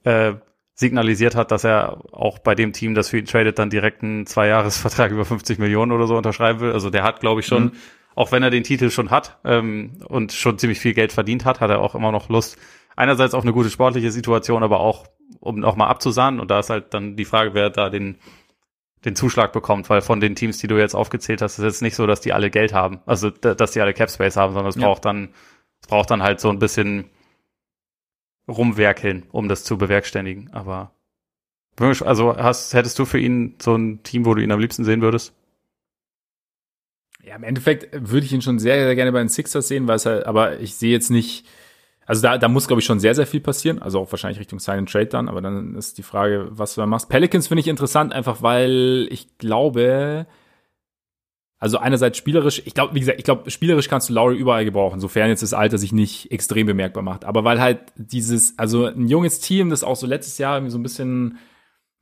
äh, 0.06 0.36
signalisiert 0.76 1.36
hat, 1.36 1.52
dass 1.52 1.66
er 1.66 2.02
auch 2.14 2.40
bei 2.40 2.56
dem 2.56 2.72
Team, 2.72 2.96
das 2.96 3.10
für 3.10 3.18
ihn 3.18 3.26
tradet, 3.26 3.60
dann 3.60 3.70
direkt 3.70 4.02
einen 4.02 4.26
Zweijahresvertrag 4.26 5.12
über 5.12 5.26
50 5.26 5.60
Millionen 5.60 5.92
oder 5.92 6.08
so 6.08 6.16
unterschreiben 6.16 6.62
will. 6.62 6.72
Also 6.72 6.90
der 6.90 7.04
hat, 7.04 7.20
glaube 7.20 7.42
ich, 7.42 7.48
schon, 7.48 7.64
mhm. 7.66 7.72
auch 8.16 8.32
wenn 8.32 8.44
er 8.44 8.50
den 8.50 8.64
Titel 8.64 8.90
schon 8.90 9.12
hat 9.12 9.40
ähm, 9.44 9.98
und 10.08 10.32
schon 10.32 10.58
ziemlich 10.58 10.80
viel 10.80 10.94
Geld 10.94 11.12
verdient 11.12 11.44
hat, 11.44 11.60
hat 11.60 11.70
er 11.70 11.82
auch 11.82 11.96
immer 11.96 12.14
noch 12.14 12.30
Lust, 12.30 12.58
einerseits 12.96 13.34
auf 13.34 13.44
eine 13.44 13.52
gute 13.52 13.70
sportliche 13.70 14.12
Situation, 14.12 14.64
aber 14.64 14.80
auch, 14.80 15.08
um 15.39 15.60
noch 15.60 15.76
mal 15.76 15.88
abzusahnen. 15.88 16.39
Und 16.39 16.52
da 16.52 16.60
ist 16.60 16.70
halt 16.70 16.94
dann 16.94 17.15
die 17.15 17.26
Frage, 17.26 17.54
wer 17.54 17.70
da 17.70 17.89
den 17.89 18.17
den 19.06 19.15
Zuschlag 19.15 19.52
bekommt, 19.52 19.89
weil 19.89 20.02
von 20.02 20.20
den 20.20 20.36
Teams, 20.36 20.60
die 20.60 20.67
du 20.67 20.78
jetzt 20.78 20.94
aufgezählt 20.94 21.41
hast, 21.41 21.58
ist 21.58 21.65
jetzt 21.65 21.82
nicht 21.82 21.96
so, 21.96 22.06
dass 22.06 22.22
die 22.22 22.34
alle 22.34 22.52
Geld 22.52 22.72
haben, 22.72 23.00
also 23.08 23.32
dass 23.32 23.72
die 23.72 23.82
alle 23.82 23.94
Cap 23.94 24.12
Space 24.12 24.38
haben, 24.38 24.54
sondern 24.54 24.70
es 24.70 24.76
ja. 24.76 24.86
braucht 24.86 25.06
dann 25.06 25.30
es 25.82 25.88
braucht 25.88 26.12
dann 26.12 26.22
halt 26.22 26.39
so 26.39 26.50
ein 26.50 26.60
bisschen 26.60 27.06
rumwerkeln, 28.48 29.26
um 29.32 29.48
das 29.48 29.63
zu 29.63 29.78
bewerkstelligen. 29.78 30.52
Aber 30.54 30.91
also 31.80 32.38
hast, 32.38 32.74
hättest 32.76 33.00
du 33.00 33.06
für 33.06 33.20
ihn 33.20 33.56
so 33.60 33.76
ein 33.76 34.04
Team, 34.04 34.26
wo 34.26 34.36
du 34.36 34.44
ihn 34.44 34.52
am 34.52 34.60
liebsten 34.60 34.84
sehen 34.84 35.02
würdest? 35.02 35.34
Ja, 37.24 37.36
im 37.36 37.44
Endeffekt 37.44 37.89
würde 37.94 38.26
ich 38.26 38.34
ihn 38.34 38.41
schon 38.41 38.60
sehr, 38.60 38.84
sehr 38.84 38.96
gerne 38.96 39.12
bei 39.12 39.20
den 39.20 39.30
Sixers 39.30 39.67
sehen, 39.67 39.88
weil 39.88 39.96
es 39.96 40.06
halt, 40.06 40.26
aber 40.26 40.60
ich 40.60 40.76
sehe 40.76 40.91
jetzt 40.91 41.10
nicht, 41.10 41.48
also 42.06 42.22
da, 42.22 42.38
da 42.38 42.48
muss, 42.48 42.68
glaube 42.68 42.82
ich, 42.82 42.86
schon 42.86 43.00
sehr, 43.00 43.16
sehr 43.16 43.28
viel 43.28 43.42
passieren. 43.42 43.82
Also 43.82 44.00
auch 44.00 44.12
wahrscheinlich 44.12 44.40
Richtung 44.40 44.60
Sign 44.60 44.80
and 44.80 44.92
Trade 44.92 45.08
dann. 45.08 45.30
Aber 45.30 45.42
dann 45.42 45.76
ist 45.76 45.98
die 45.98 46.04
Frage, 46.04 46.48
was 46.52 46.76
du 46.76 46.82
da 46.82 46.88
machst. 46.88 47.10
Pelicans 47.10 47.48
finde 47.48 47.62
ich 47.62 47.68
interessant, 47.68 48.12
einfach 48.14 48.42
weil 48.42 49.08
ich 49.12 49.38
glaube, 49.38 50.26
also 51.62 51.78
einerseits 51.78 52.18
spielerisch, 52.18 52.64
ich 52.66 52.74
glaube, 52.74 52.96
wie 52.96 53.00
gesagt, 53.02 53.20
ich 53.20 53.24
glaube, 53.24 53.52
spielerisch 53.52 53.88
kannst 53.88 54.10
du 54.10 54.14
Lowry 54.14 54.36
überall 54.36 54.66
gebrauchen, 54.66 55.00
sofern 55.00 55.30
jetzt 55.30 55.44
das 55.44 55.54
Alter 55.54 55.78
sich 55.78 55.94
nicht 55.94 56.32
extrem 56.32 56.66
bemerkbar 56.66 57.04
macht. 57.04 57.24
Aber 57.24 57.44
weil 57.44 57.62
halt 57.62 57.80
dieses, 57.96 58.58
also 58.58 58.86
ein 58.86 59.08
junges 59.08 59.40
Team, 59.42 59.70
das 59.70 59.84
auch 59.84 59.96
so 59.96 60.08
letztes 60.08 60.40
Jahr 60.40 60.58
irgendwie 60.58 60.72
so 60.72 60.80
ein 60.80 60.84
bisschen, 60.84 61.38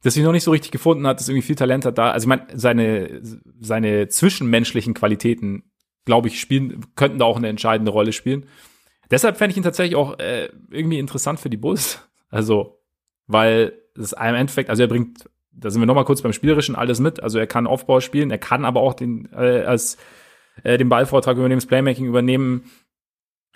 das 0.01 0.13
sich 0.13 0.23
noch 0.23 0.31
nicht 0.31 0.45
so 0.45 0.51
richtig 0.51 0.71
gefunden 0.71 1.05
hat, 1.05 1.19
das 1.19 1.27
irgendwie 1.27 1.45
viel 1.45 1.57
Talent 1.57 1.83
hat 1.83 1.97
da. 1.97 2.11
Also 2.11 2.23
ich 2.23 2.29
meine, 2.29 2.47
seine, 2.53 3.21
seine 3.59 4.07
zwischenmenschlichen 4.07 4.93
Qualitäten, 4.93 5.63
glaube 6.05 6.29
ich, 6.29 6.39
spielen, 6.39 6.85
könnten 6.95 7.19
da 7.19 7.25
auch 7.25 7.35
eine 7.35 7.49
entscheidende 7.49 7.91
Rolle 7.91 8.13
spielen. 8.13 8.45
Deshalb 9.11 9.37
fände 9.37 9.51
ich 9.51 9.57
ihn 9.57 9.63
tatsächlich 9.63 9.95
auch 9.95 10.19
äh, 10.19 10.49
irgendwie 10.69 10.99
interessant 10.99 11.39
für 11.39 11.49
die 11.49 11.57
Bulls. 11.57 12.05
Also, 12.31 12.79
weil 13.25 13.73
es 13.95 14.13
im 14.13 14.35
Endeffekt, 14.35 14.69
also 14.69 14.83
er 14.83 14.87
bringt, 14.87 15.27
da 15.51 15.71
sind 15.71 15.81
wir 15.81 15.87
nochmal 15.87 16.05
kurz 16.05 16.21
beim 16.21 16.31
Spielerischen 16.31 16.75
alles 16.75 16.99
mit. 16.99 17.23
Also 17.23 17.39
er 17.39 17.47
kann 17.47 17.65
Aufbau 17.65 18.01
spielen, 18.01 18.29
er 18.29 18.37
kann 18.37 18.65
aber 18.65 18.81
auch 18.81 18.93
den 18.93 19.27
äh, 19.33 19.63
als 19.63 19.97
äh, 20.63 20.77
den 20.77 20.89
Ballvortrag 20.89 21.37
übernehmen, 21.37 21.59
das 21.59 21.65
Playmaking 21.65 22.05
übernehmen. 22.05 22.69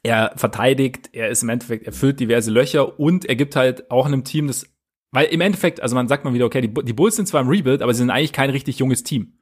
Er 0.01 0.33
verteidigt, 0.35 1.11
er 1.13 1.29
ist 1.29 1.43
im 1.43 1.49
Endeffekt, 1.49 1.85
er 1.85 1.93
füllt 1.93 2.19
diverse 2.19 2.49
Löcher 2.49 2.99
und 2.99 3.25
er 3.25 3.35
gibt 3.35 3.55
halt 3.55 3.91
auch 3.91 4.07
einem 4.07 4.23
Team 4.23 4.47
das, 4.47 4.65
weil 5.11 5.27
im 5.27 5.41
Endeffekt, 5.41 5.79
also 5.79 5.95
man 5.95 6.07
sagt 6.07 6.25
mal 6.25 6.33
wieder, 6.33 6.45
okay, 6.45 6.61
die, 6.61 6.73
die 6.73 6.93
Bulls 6.93 7.15
sind 7.15 7.27
zwar 7.27 7.41
im 7.41 7.47
Rebuild, 7.47 7.83
aber 7.83 7.93
sie 7.93 7.99
sind 7.99 8.09
eigentlich 8.09 8.33
kein 8.33 8.49
richtig 8.49 8.79
junges 8.79 9.03
Team. 9.03 9.37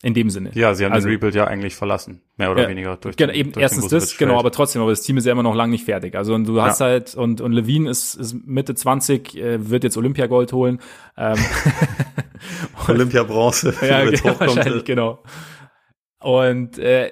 In 0.00 0.14
dem 0.14 0.30
Sinne. 0.30 0.52
Ja, 0.54 0.74
sie 0.74 0.84
haben 0.84 0.92
also, 0.92 1.08
den 1.08 1.14
Rebuild 1.14 1.34
ja 1.34 1.48
eigentlich 1.48 1.74
verlassen, 1.74 2.22
mehr 2.36 2.52
oder 2.52 2.62
ja, 2.62 2.68
weniger 2.68 2.96
durch. 2.96 3.16
Genau, 3.16 3.32
eben 3.32 3.50
durch 3.50 3.62
erstens 3.62 3.88
das, 3.88 4.16
genau, 4.16 4.38
aber 4.38 4.52
trotzdem, 4.52 4.80
aber 4.80 4.92
das 4.92 5.02
Team 5.02 5.16
ist 5.16 5.24
ja 5.24 5.32
immer 5.32 5.42
noch 5.42 5.56
lange 5.56 5.72
nicht 5.72 5.86
fertig. 5.86 6.14
Also 6.14 6.34
und 6.34 6.46
du 6.46 6.62
hast 6.62 6.78
ja. 6.78 6.86
halt 6.86 7.16
und 7.16 7.40
und 7.40 7.50
Levine 7.50 7.90
ist, 7.90 8.14
ist 8.14 8.46
Mitte 8.46 8.76
20, 8.76 9.36
äh, 9.36 9.70
wird 9.70 9.82
jetzt 9.82 9.96
Olympiagold 9.96 10.52
holen. 10.52 10.78
Ähm, 11.16 11.36
Olympiabronze. 12.88 13.74
ja, 13.82 14.04
genau, 14.04 14.38
wahrscheinlich 14.38 14.84
genau. 14.84 15.18
Und 16.20 16.78
äh, 16.78 17.10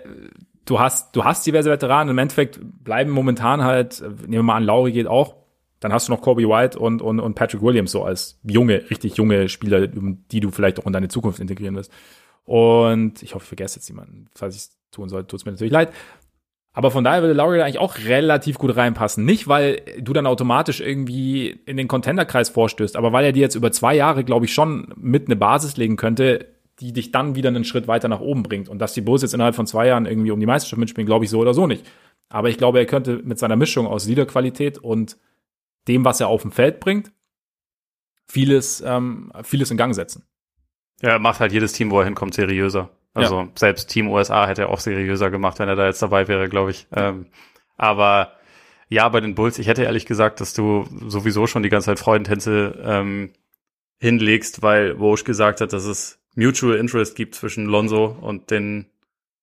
du 0.65 0.79
hast 0.79 1.17
du 1.17 1.25
hast 1.25 1.45
diverse 1.45 1.71
Veteranen. 1.71 2.11
Im 2.11 2.19
Endeffekt 2.19 2.61
bleiben 2.63 3.11
momentan 3.11 3.65
halt, 3.65 4.01
nehmen 4.01 4.33
wir 4.33 4.43
mal 4.45 4.57
an, 4.57 4.65
Lauri 4.65 4.93
geht 4.93 5.09
auch. 5.09 5.35
Dann 5.81 5.93
hast 5.93 6.07
du 6.07 6.13
noch 6.13 6.23
Kobe 6.23 6.49
White 6.49 6.79
und, 6.79 7.03
und, 7.03 7.19
und 7.21 7.35
Patrick 7.35 7.63
Williams 7.63 7.91
so 7.91 8.05
als 8.05 8.41
junge, 8.45 8.89
richtig 8.91 9.17
junge 9.17 9.49
Spieler, 9.49 9.89
die 9.89 10.41
du 10.41 10.51
vielleicht 10.51 10.79
auch 10.79 10.87
in 10.87 10.93
deine 10.93 11.09
Zukunft 11.09 11.41
integrieren 11.41 11.75
wirst. 11.75 11.93
Und 12.47 13.23
ich 13.23 13.35
hoffe, 13.35 13.45
ich 13.45 13.49
vergesse 13.49 13.79
jetzt 13.79 13.89
jemanden. 13.89 14.29
Falls 14.35 14.55
ich 14.55 14.63
es 14.63 14.79
tun 14.91 15.09
soll, 15.09 15.25
tut 15.25 15.41
es 15.41 15.47
mir 15.47 15.53
natürlich 15.53 15.73
leid. 15.73 15.93
Aber 16.73 16.91
von 16.91 17.05
daher 17.05 17.23
würde 17.23 17.33
Laurie 17.33 17.61
eigentlich 17.61 17.79
auch 17.79 17.97
relativ 17.99 18.59
gut 18.59 18.77
reinpassen. 18.77 19.25
Nicht, 19.25 19.49
weil 19.49 19.83
du 19.99 20.13
dann 20.13 20.27
automatisch 20.27 20.81
irgendwie 20.81 21.49
in 21.65 21.77
den 21.77 21.89
Contender-Kreis 21.89 22.51
vorstößt, 22.51 22.97
aber 22.97 23.13
weil 23.13 23.25
er 23.25 23.33
dir 23.33 23.41
jetzt 23.41 23.55
über 23.55 23.73
zwei 23.73 23.97
Jahre, 23.97 24.25
glaube 24.25 24.45
ich, 24.45 24.53
schon 24.53 24.93
mit 24.97 25.27
eine 25.27 25.37
Basis 25.37 25.77
legen 25.77 25.97
könnte, 25.97 26.47
die 26.81 26.93
dich 26.93 27.13
dann 27.13 27.35
wieder 27.35 27.49
einen 27.49 27.65
Schritt 27.65 27.89
weiter 27.89 28.09
nach 28.09 28.21
oben 28.21 28.43
bringt. 28.43 28.69
Und 28.69 28.79
dass 28.79 28.93
die 28.93 29.01
Bulls 29.01 29.23
jetzt 29.23 29.33
innerhalb 29.33 29.55
von 29.55 29.67
zwei 29.67 29.87
Jahren 29.87 30.07
irgendwie 30.07 30.31
um 30.31 30.39
die 30.39 30.47
Meisterschaft 30.47 30.79
mitspielen, 30.79 31.07
glaube 31.07 31.25
ich 31.25 31.31
so 31.31 31.39
oder 31.39 31.55
so 31.55 31.67
nicht. 31.67 31.87
Aber 32.29 32.51
ich 32.51 32.59
glaube, 32.59 32.79
er 32.79 32.87
könnte 32.87 33.23
mit 33.25 33.39
seiner 33.39 33.57
Mischung 33.57 33.87
aus 33.87 34.07
Leaderqualität 34.07 34.79
und 34.79 35.17
dem, 35.89 36.05
was 36.05 36.21
er 36.21 36.29
auf 36.29 36.43
dem 36.43 36.53
Feld 36.53 36.81
bringt, 36.81 37.11
vieles, 38.29 38.83
ähm, 38.85 39.33
vieles 39.45 39.71
in 39.71 39.77
Gang 39.77 39.95
setzen. 39.95 40.25
Ja, 41.03 41.11
er 41.11 41.19
macht 41.19 41.41
halt 41.41 41.53
jedes 41.53 41.73
Team, 41.73 41.91
wo 41.91 42.01
er 42.01 42.05
hinkommt, 42.05 42.35
seriöser. 42.35 42.91
Also 43.15 43.41
ja. 43.41 43.49
selbst 43.55 43.89
Team 43.89 44.09
USA 44.09 44.47
hätte 44.47 44.63
er 44.63 44.69
auch 44.71 44.81
seriöser 44.81 45.31
gemacht, 45.31 45.59
wenn 45.59 45.69
er 45.69 45.77
da 45.77 45.87
jetzt 45.87 46.03
dabei 46.03 46.29
wäre, 46.29 46.49
glaube 46.49 46.71
ich. 46.71 46.87
Ähm, 46.95 47.27
aber 47.77 48.33
ja, 48.89 49.09
bei 49.09 49.21
den 49.21 49.35
Bulls, 49.35 49.59
ich 49.59 49.67
hätte 49.67 49.83
ehrlich 49.83 50.07
gesagt, 50.07 50.41
dass 50.41 50.55
du 50.55 50.87
sowieso 51.07 51.47
schon 51.47 51.63
die 51.63 51.69
ganze 51.69 51.87
Zeit 51.87 51.99
Freudentänze 51.99 52.79
ähm, 52.85 53.33
hinlegst, 53.99 54.63
weil 54.63 54.99
Woj 55.01 55.25
gesagt 55.25 55.61
hat, 55.61 55.73
dass 55.73 55.85
es 55.85 56.21
Mutual 56.35 56.77
Interest 56.77 57.17
gibt 57.17 57.35
zwischen 57.35 57.65
Lonzo 57.65 58.05
und 58.21 58.51
den 58.51 58.87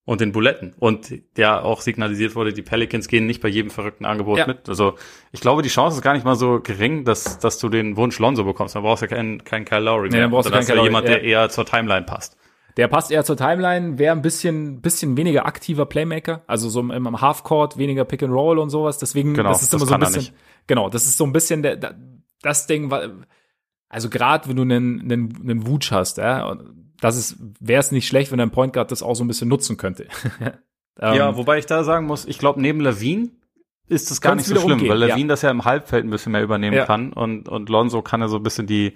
und 0.06 0.22
den 0.22 0.32
Buletten. 0.32 0.74
Und 0.80 1.14
ja 1.38 1.62
auch 1.62 1.82
signalisiert 1.82 2.36
wurde, 2.36 2.54
die 2.54 2.62
Pelicans 2.62 3.08
gehen 3.08 3.26
nicht 3.26 3.42
bei 3.42 3.48
jedem 3.48 3.72
verrückten 3.72 4.06
Angebot 4.06 4.38
ja. 4.38 4.48
mit. 4.48 4.68
Also 4.68 4.96
ich 5.32 5.40
glaube, 5.40 5.62
die 5.62 5.70
Chance 5.70 5.98
ist 5.98 6.02
gar 6.02 6.14
nicht 6.14 6.26
mal 6.26 6.36
so 6.36 6.60
gering, 6.60 7.06
dass, 7.06 7.40
dass 7.40 7.58
du 7.58 7.70
den 7.70 7.96
Wunsch 7.96 8.20
Lonzo 8.20 8.44
bekommst. 8.44 8.76
Dann 8.76 8.84
brauchst 8.84 9.02
du 9.02 9.06
ja 9.08 9.16
keinen, 9.16 9.44
keinen 9.44 9.66
Kyle 9.66 9.80
Lowry 9.80 10.10
mehr. 10.10 10.12
Nee, 10.12 10.20
dann 10.22 10.32
brauchst 10.32 10.52
dann 10.52 10.60
du 10.60 10.68
keinen 10.68 10.78
ja 10.78 10.84
jemand, 10.84 11.08
der 11.08 11.24
eher 11.24 11.50
zur 11.50 11.66
Timeline 11.66 12.06
passt. 12.06 12.38
Der 12.76 12.88
passt 12.88 13.12
eher 13.12 13.24
zur 13.24 13.38
Timeline, 13.38 14.00
wäre 14.00 14.16
ein 14.16 14.24
bisschen, 14.24 14.82
bisschen 14.82 15.16
weniger 15.16 15.46
aktiver 15.46 15.86
Playmaker, 15.86 16.42
also 16.48 16.70
so 16.70 16.80
im, 16.80 16.90
im 16.90 17.22
Halfcourt, 17.22 17.78
weniger 17.78 18.04
Pick 18.04 18.24
and 18.24 18.34
Roll 18.34 18.58
und 18.58 18.72
sowas. 18.72 18.98
Deswegen, 18.98 19.36
genau, 19.36 19.50
das 19.50 19.62
ist 19.62 19.74
das 19.74 19.82
immer 19.82 19.88
so 19.88 19.94
ein 19.94 20.00
bisschen, 20.00 20.36
genau, 20.66 20.90
das 20.90 21.06
ist 21.06 21.18
so 21.18 21.24
ein 21.24 21.34
bisschen 21.34 21.62
der, 21.62 21.96
das 22.42 22.66
Ding, 22.66 22.92
also 23.94 24.10
gerade 24.10 24.50
wenn 24.50 24.56
du 24.56 24.64
einen, 24.64 25.02
einen, 25.02 25.40
einen 25.42 25.68
Wutsch 25.68 25.92
hast, 25.92 26.18
ja, 26.18 26.58
das 27.00 27.16
ist, 27.16 27.38
wäre 27.60 27.80
es 27.80 27.92
nicht 27.92 28.08
schlecht, 28.08 28.32
wenn 28.32 28.40
dein 28.40 28.50
Point 28.50 28.74
Guard 28.74 28.92
das 28.92 29.04
auch 29.04 29.14
so 29.14 29.24
ein 29.24 29.28
bisschen 29.28 29.50
nutzen 29.50 29.78
könnte. 29.78 30.08
ähm, 31.00 31.16
ja, 31.16 31.38
wobei 31.38 31.60
ich 31.60 31.68
da 31.68 31.84
sagen 31.84 32.08
muss, 32.08 32.26
ich 32.26 32.40
glaube, 32.40 32.60
neben 32.60 32.80
Levine 32.80 33.30
ist 33.88 34.10
das 34.10 34.20
gar 34.20 34.34
nicht 34.36 34.48
so 34.48 34.56
schlimm, 34.56 34.74
umgehen, 34.74 34.90
weil 34.90 34.98
Levine 34.98 35.22
ja. 35.22 35.28
das 35.28 35.44
ja 35.44 35.52
im 35.52 35.66
Halbfeld 35.66 36.06
ein 36.06 36.10
bisschen 36.10 36.32
mehr 36.32 36.42
übernehmen 36.42 36.76
ja. 36.76 36.86
kann 36.86 37.14
und, 37.14 37.48
und 37.50 37.70
Lonzo 37.70 38.02
kann 38.02 38.22
ja 38.22 38.28
so 38.28 38.38
ein 38.38 38.44
bisschen 38.44 38.66
die, 38.66 38.96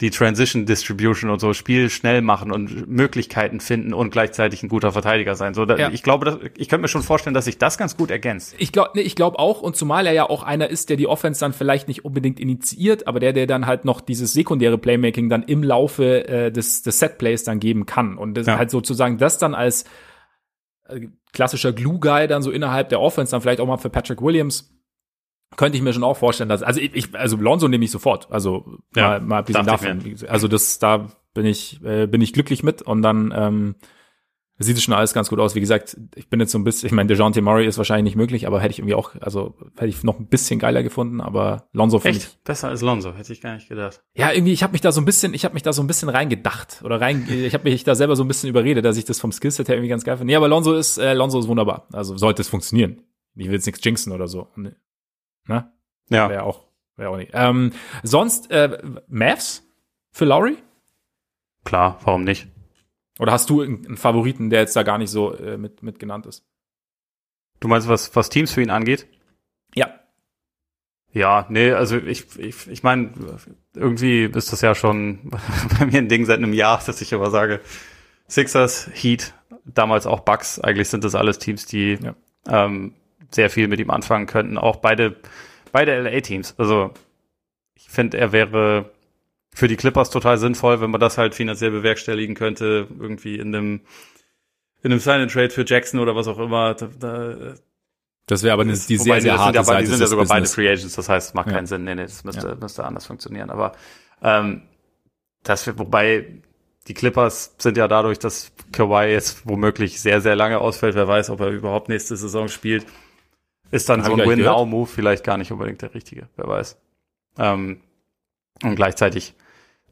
die 0.00 0.10
Transition 0.10 0.66
Distribution 0.66 1.30
und 1.30 1.40
so 1.40 1.52
Spiel 1.52 1.88
schnell 1.88 2.20
machen 2.20 2.50
und 2.50 2.88
Möglichkeiten 2.88 3.60
finden 3.60 3.94
und 3.94 4.10
gleichzeitig 4.10 4.62
ein 4.62 4.68
guter 4.68 4.90
Verteidiger 4.90 5.36
sein. 5.36 5.54
So, 5.54 5.66
da, 5.66 5.76
ja. 5.76 5.90
ich 5.90 6.02
glaube, 6.02 6.24
dass, 6.24 6.38
ich 6.56 6.68
könnte 6.68 6.82
mir 6.82 6.88
schon 6.88 7.02
vorstellen, 7.02 7.32
dass 7.32 7.44
sich 7.44 7.58
das 7.58 7.78
ganz 7.78 7.96
gut 7.96 8.10
ergänzt. 8.10 8.56
Ich 8.58 8.72
glaube, 8.72 8.90
nee, 8.94 9.02
ich 9.02 9.14
glaube 9.14 9.38
auch 9.38 9.62
und 9.62 9.76
zumal 9.76 10.06
er 10.06 10.12
ja 10.12 10.28
auch 10.28 10.42
einer 10.42 10.68
ist, 10.68 10.90
der 10.90 10.96
die 10.96 11.06
Offense 11.06 11.40
dann 11.40 11.52
vielleicht 11.52 11.86
nicht 11.86 12.04
unbedingt 12.04 12.40
initiiert, 12.40 13.06
aber 13.06 13.20
der, 13.20 13.32
der 13.32 13.46
dann 13.46 13.66
halt 13.66 13.84
noch 13.84 14.00
dieses 14.00 14.32
sekundäre 14.32 14.78
Playmaking 14.78 15.28
dann 15.28 15.44
im 15.44 15.62
Laufe 15.62 16.26
äh, 16.26 16.50
des, 16.50 16.82
des 16.82 16.98
Setplays 16.98 17.44
dann 17.44 17.60
geben 17.60 17.86
kann 17.86 18.18
und 18.18 18.34
das 18.34 18.48
ja. 18.48 18.58
halt 18.58 18.70
sozusagen 18.70 19.18
das 19.18 19.38
dann 19.38 19.54
als 19.54 19.84
äh, 20.88 21.06
klassischer 21.32 21.72
Glue 21.72 22.00
Guy 22.00 22.26
dann 22.26 22.42
so 22.42 22.50
innerhalb 22.50 22.88
der 22.88 23.00
Offense 23.00 23.30
dann 23.30 23.42
vielleicht 23.42 23.60
auch 23.60 23.66
mal 23.66 23.76
für 23.76 23.90
Patrick 23.90 24.20
Williams 24.20 24.73
könnte 25.56 25.76
ich 25.76 25.82
mir 25.82 25.92
schon 25.92 26.04
auch 26.04 26.16
vorstellen, 26.16 26.48
dass 26.48 26.62
also 26.62 26.80
ich, 26.80 27.14
also 27.14 27.36
Lonzo 27.36 27.68
nehme 27.68 27.84
ich 27.84 27.90
sofort. 27.90 28.30
Also 28.30 28.78
ja, 28.94 29.10
mal, 29.10 29.20
mal 29.20 29.38
abgesehen 29.38 29.66
davon. 29.66 30.16
Also 30.28 30.48
das 30.48 30.78
da 30.78 31.08
bin 31.34 31.46
ich 31.46 31.82
äh, 31.84 32.06
bin 32.06 32.20
ich 32.20 32.32
glücklich 32.32 32.62
mit 32.62 32.82
und 32.82 33.02
dann 33.02 33.32
ähm, 33.36 33.74
sieht 34.58 34.76
es 34.76 34.84
schon 34.84 34.94
alles 34.94 35.12
ganz 35.12 35.28
gut 35.28 35.40
aus. 35.40 35.54
Wie 35.54 35.60
gesagt, 35.60 35.96
ich 36.14 36.28
bin 36.28 36.38
jetzt 36.38 36.52
so 36.52 36.58
ein 36.58 36.64
bisschen, 36.64 36.86
ich 36.86 36.92
meine, 36.92 37.08
DeJounte 37.08 37.42
Murray 37.42 37.66
ist 37.66 37.76
wahrscheinlich 37.76 38.04
nicht 38.04 38.16
möglich, 38.16 38.46
aber 38.46 38.60
hätte 38.60 38.72
ich 38.72 38.78
irgendwie 38.78 38.94
auch, 38.94 39.14
also 39.20 39.54
hätte 39.76 39.88
ich 39.88 40.04
noch 40.04 40.18
ein 40.18 40.26
bisschen 40.26 40.60
geiler 40.60 40.82
gefunden, 40.82 41.20
aber 41.20 41.68
Lonzo 41.72 41.98
finde 41.98 42.18
ich. 42.18 42.28
Besser 42.44 42.68
als 42.68 42.80
Lonzo, 42.80 43.14
hätte 43.14 43.32
ich 43.32 43.40
gar 43.40 43.54
nicht 43.54 43.68
gedacht. 43.68 44.02
Ja, 44.14 44.32
irgendwie, 44.32 44.52
ich 44.52 44.62
habe 44.62 44.72
mich 44.72 44.80
da 44.80 44.92
so 44.92 45.00
ein 45.00 45.04
bisschen, 45.04 45.34
ich 45.34 45.44
habe 45.44 45.54
mich 45.54 45.64
da 45.64 45.72
so 45.72 45.82
ein 45.82 45.88
bisschen 45.88 46.08
reingedacht 46.08 46.82
oder 46.84 47.00
rein, 47.00 47.26
ich 47.28 47.52
habe 47.54 47.68
mich 47.68 47.82
da 47.82 47.94
selber 47.94 48.14
so 48.14 48.22
ein 48.22 48.28
bisschen 48.28 48.48
überredet, 48.48 48.84
dass 48.84 48.96
ich 48.96 49.04
das 49.04 49.18
vom 49.18 49.32
Skillset 49.32 49.68
her 49.68 49.74
irgendwie 49.74 49.90
ganz 49.90 50.04
geil 50.04 50.16
finde. 50.16 50.30
Nee, 50.30 50.36
aber 50.36 50.48
Lonzo 50.48 50.74
ist, 50.74 50.98
äh, 50.98 51.14
Lonzo 51.14 51.40
ist 51.40 51.48
wunderbar. 51.48 51.88
Also 51.92 52.16
sollte 52.16 52.42
es 52.42 52.48
funktionieren. 52.48 53.02
Ich 53.34 53.46
will 53.46 53.54
jetzt 53.54 53.66
nichts 53.66 53.84
jinxen 53.84 54.12
oder 54.12 54.28
so. 54.28 54.48
Nee. 54.54 54.70
Ne? 55.46 55.70
Ja. 56.08 56.28
Wäre 56.28 56.42
auch, 56.42 56.66
wäre 56.96 57.10
auch 57.10 57.16
nicht. 57.16 57.30
Ähm, 57.34 57.72
sonst, 58.02 58.50
äh, 58.50 58.78
Mavs 59.08 59.66
für 60.10 60.24
Lowry? 60.24 60.56
Klar, 61.64 61.98
warum 62.04 62.24
nicht? 62.24 62.48
Oder 63.18 63.32
hast 63.32 63.48
du 63.50 63.62
einen 63.62 63.96
Favoriten, 63.96 64.50
der 64.50 64.60
jetzt 64.60 64.76
da 64.76 64.82
gar 64.82 64.98
nicht 64.98 65.10
so 65.10 65.34
äh, 65.34 65.56
mit, 65.56 65.82
mit 65.82 65.98
genannt 65.98 66.26
ist? 66.26 66.44
Du 67.60 67.68
meinst, 67.68 67.88
was, 67.88 68.14
was 68.16 68.28
Teams 68.28 68.52
für 68.52 68.62
ihn 68.62 68.70
angeht? 68.70 69.06
Ja. 69.74 70.00
Ja, 71.12 71.46
nee, 71.48 71.70
also 71.70 71.96
ich, 71.96 72.38
ich, 72.38 72.68
ich 72.68 72.82
meine, 72.82 73.12
irgendwie 73.74 74.24
ist 74.24 74.52
das 74.52 74.60
ja 74.60 74.74
schon 74.74 75.30
bei 75.78 75.86
mir 75.86 75.98
ein 75.98 76.08
Ding 76.08 76.26
seit 76.26 76.38
einem 76.38 76.52
Jahr, 76.52 76.82
dass 76.84 77.00
ich 77.00 77.14
aber 77.14 77.30
sage, 77.30 77.60
Sixers, 78.28 78.90
Heat, 78.92 79.32
damals 79.64 80.06
auch 80.06 80.20
Bucks, 80.20 80.58
eigentlich 80.58 80.88
sind 80.88 81.04
das 81.04 81.14
alles 81.14 81.38
Teams, 81.38 81.66
die 81.66 81.98
ja. 82.02 82.14
ähm, 82.48 82.94
sehr 83.30 83.50
viel 83.50 83.68
mit 83.68 83.80
ihm 83.80 83.90
anfangen 83.90 84.26
könnten. 84.26 84.58
Auch 84.58 84.76
beide, 84.76 85.16
beide 85.72 86.00
LA-Teams. 86.00 86.54
Also 86.58 86.92
ich 87.74 87.88
finde, 87.88 88.18
er 88.18 88.32
wäre 88.32 88.90
für 89.54 89.68
die 89.68 89.76
Clippers 89.76 90.10
total 90.10 90.38
sinnvoll, 90.38 90.80
wenn 90.80 90.90
man 90.90 91.00
das 91.00 91.18
halt 91.18 91.34
finanziell 91.34 91.70
bewerkstelligen 91.70 92.34
könnte, 92.34 92.88
irgendwie 92.98 93.36
in 93.36 93.54
einem 93.54 93.80
in 94.82 94.92
einem 94.92 95.00
Sign 95.00 95.22
and 95.22 95.32
Trade 95.32 95.50
für 95.50 95.64
Jackson 95.66 95.98
oder 95.98 96.14
was 96.14 96.28
auch 96.28 96.38
immer. 96.38 96.74
Da, 96.74 96.88
da, 96.98 97.54
das 98.26 98.42
wäre 98.42 98.52
aber 98.52 98.62
eine, 98.62 98.72
die 98.72 98.98
sehr, 98.98 99.20
sehr 99.20 99.38
harte 99.38 99.56
ja, 99.56 99.64
Seite 99.64 99.84
Die 99.84 99.90
sind 99.90 100.00
ja 100.00 100.06
sogar 100.06 100.24
Business. 100.24 100.50
beide 100.50 100.54
Free 100.54 100.70
Agents, 100.70 100.94
das 100.94 101.08
heißt, 101.08 101.28
es 101.28 101.34
macht 101.34 101.46
ja. 101.46 101.54
keinen 101.54 101.66
Sinn. 101.66 101.84
Nee, 101.84 101.94
nee, 101.94 102.02
das 102.02 102.22
müsste, 102.24 102.48
ja. 102.48 102.54
müsste 102.54 102.84
anders 102.84 103.06
funktionieren. 103.06 103.50
Aber 103.50 103.72
ähm, 104.22 104.62
das 105.42 105.66
wird, 105.66 105.78
wobei 105.78 106.42
die 106.86 106.94
Clippers 106.94 107.54
sind 107.58 107.78
ja 107.78 107.88
dadurch, 107.88 108.18
dass 108.18 108.52
Kawhi 108.72 109.10
jetzt 109.10 109.46
womöglich 109.46 110.00
sehr, 110.00 110.20
sehr 110.20 110.36
lange 110.36 110.58
ausfällt, 110.58 110.94
wer 110.94 111.08
weiß, 111.08 111.30
ob 111.30 111.40
er 111.40 111.48
überhaupt 111.48 111.88
nächste 111.88 112.16
Saison 112.16 112.48
spielt, 112.48 112.84
ist 113.70 113.88
dann 113.88 114.02
Hab 114.02 114.12
so 114.12 114.16
ein 114.16 114.28
Win-Now-Move 114.28 114.86
vielleicht 114.86 115.24
gar 115.24 115.36
nicht 115.36 115.52
unbedingt 115.52 115.82
der 115.82 115.94
richtige, 115.94 116.28
wer 116.36 116.46
weiß. 116.46 116.78
Ähm, 117.38 117.80
und 118.62 118.76
gleichzeitig, 118.76 119.34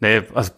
nee, 0.01 0.23
also 0.35 0.53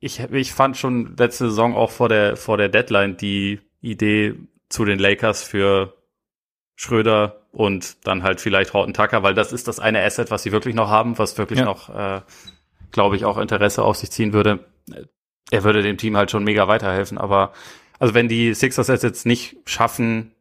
ich, 0.00 0.20
ich 0.20 0.52
fand 0.52 0.76
schon 0.76 1.16
letzte 1.16 1.48
Saison 1.48 1.74
auch 1.74 1.90
vor 1.90 2.08
der, 2.08 2.36
vor 2.36 2.56
der 2.56 2.68
Deadline 2.68 3.16
die 3.16 3.60
Idee 3.80 4.34
zu 4.68 4.84
den 4.84 4.98
Lakers 4.98 5.42
für 5.42 5.94
Schröder 6.74 7.46
und 7.52 8.06
dann 8.06 8.22
halt 8.22 8.40
vielleicht 8.40 8.74
Horton 8.74 8.92
Tucker, 8.92 9.22
weil 9.22 9.34
das 9.34 9.52
ist 9.52 9.66
das 9.66 9.80
eine 9.80 10.02
Asset, 10.02 10.30
was 10.30 10.42
sie 10.42 10.52
wirklich 10.52 10.74
noch 10.74 10.90
haben, 10.90 11.18
was 11.18 11.38
wirklich 11.38 11.60
ja. 11.60 11.64
noch, 11.64 11.88
äh, 11.88 12.20
glaube 12.92 13.16
ich, 13.16 13.24
auch 13.24 13.38
Interesse 13.38 13.82
auf 13.82 13.96
sich 13.96 14.10
ziehen 14.10 14.34
würde. 14.34 14.64
Er 15.50 15.64
würde 15.64 15.82
dem 15.82 15.96
Team 15.96 16.16
halt 16.16 16.30
schon 16.30 16.44
mega 16.44 16.68
weiterhelfen, 16.68 17.16
aber 17.16 17.52
also 17.98 18.12
wenn 18.12 18.28
die 18.28 18.52
Sixers 18.52 18.88
es 18.90 19.02
jetzt 19.02 19.24
nicht 19.24 19.56
schaffen, 19.64 20.32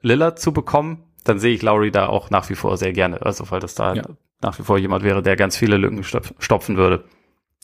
Lillard 0.00 0.38
zu 0.38 0.52
bekommen, 0.52 1.02
dann 1.28 1.38
sehe 1.38 1.54
ich 1.54 1.62
Lowry 1.62 1.90
da 1.90 2.06
auch 2.06 2.30
nach 2.30 2.48
wie 2.50 2.54
vor 2.54 2.76
sehr 2.76 2.92
gerne. 2.92 3.22
Also 3.22 3.50
weil 3.50 3.60
das 3.60 3.74
da 3.74 3.94
ja. 3.94 4.02
nach 4.42 4.58
wie 4.58 4.62
vor 4.62 4.78
jemand 4.78 5.04
wäre, 5.04 5.22
der 5.22 5.36
ganz 5.36 5.56
viele 5.56 5.76
Lücken 5.76 6.04
stopfen 6.04 6.76
würde. 6.76 7.04